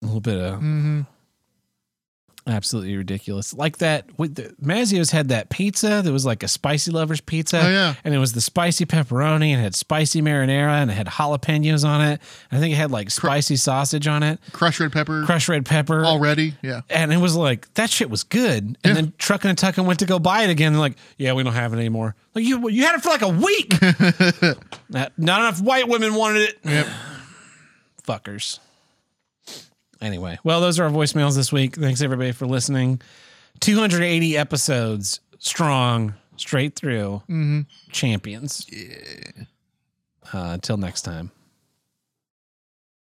A 0.02 0.06
little 0.06 0.20
bit 0.20 0.38
of 0.38 0.60
Mhm. 0.60 1.06
Absolutely 2.48 2.96
ridiculous. 2.96 3.52
Like 3.52 3.76
that, 3.78 4.06
with 4.18 4.36
the, 4.36 4.54
Mazzio's 4.64 5.10
had 5.10 5.28
that 5.28 5.50
pizza 5.50 6.00
that 6.02 6.10
was 6.10 6.24
like 6.24 6.42
a 6.42 6.48
spicy 6.48 6.90
lover's 6.90 7.20
pizza. 7.20 7.60
Oh, 7.62 7.68
yeah. 7.68 7.94
And 8.04 8.14
it 8.14 8.18
was 8.18 8.32
the 8.32 8.40
spicy 8.40 8.86
pepperoni 8.86 9.50
and 9.50 9.60
it 9.60 9.64
had 9.64 9.74
spicy 9.74 10.22
marinara 10.22 10.80
and 10.80 10.90
it 10.90 10.94
had 10.94 11.06
jalapenos 11.08 11.84
on 11.86 12.00
it. 12.00 12.22
I 12.50 12.58
think 12.58 12.72
it 12.72 12.76
had 12.76 12.90
like 12.90 13.10
spicy 13.10 13.56
sausage 13.56 14.06
on 14.06 14.22
it, 14.22 14.38
Crushed 14.52 14.80
red 14.80 14.92
pepper 14.92 15.24
crushed 15.26 15.48
red 15.50 15.66
pepper. 15.66 16.06
already. 16.06 16.54
Yeah. 16.62 16.80
And 16.88 17.12
it 17.12 17.18
was 17.18 17.36
like, 17.36 17.72
that 17.74 17.90
shit 17.90 18.08
was 18.08 18.24
good. 18.24 18.64
And 18.64 18.78
Yeah. 18.82 18.92
then 18.94 19.12
Truckin' 19.18 19.50
and 19.50 19.58
Tuckin 19.58 19.84
went 19.84 19.98
to 19.98 20.06
go 20.06 20.18
buy 20.18 20.44
it 20.44 20.50
again. 20.50 20.72
They're 20.72 20.80
like, 20.80 20.96
yeah, 21.18 21.34
we 21.34 21.42
don't 21.42 21.52
have 21.52 21.74
it 21.74 21.76
anymore. 21.76 22.14
Like, 22.34 22.44
you, 22.46 22.68
you 22.70 22.84
had 22.84 22.94
it 22.94 23.02
for 23.02 23.10
like 23.10 23.22
a 23.22 23.28
week. 23.28 23.74
not, 24.88 25.12
not 25.18 25.40
enough 25.40 25.60
white 25.60 25.86
women 25.86 26.14
wanted 26.14 26.48
it. 26.48 26.58
Yep. 26.64 26.86
Fuckers. 28.06 28.58
Anyway, 30.00 30.38
well, 30.44 30.60
those 30.60 30.78
are 30.78 30.84
our 30.84 30.90
voicemails 30.90 31.34
this 31.34 31.52
week. 31.52 31.74
Thanks 31.76 32.00
everybody 32.02 32.32
for 32.32 32.46
listening. 32.46 33.00
280 33.60 34.36
episodes 34.36 35.20
strong, 35.38 36.14
straight 36.36 36.76
through. 36.76 37.22
Champions. 37.90 38.66
Yeah. 38.70 39.44
Uh, 40.32 40.50
until 40.52 40.76
next 40.76 41.02
time. 41.02 41.30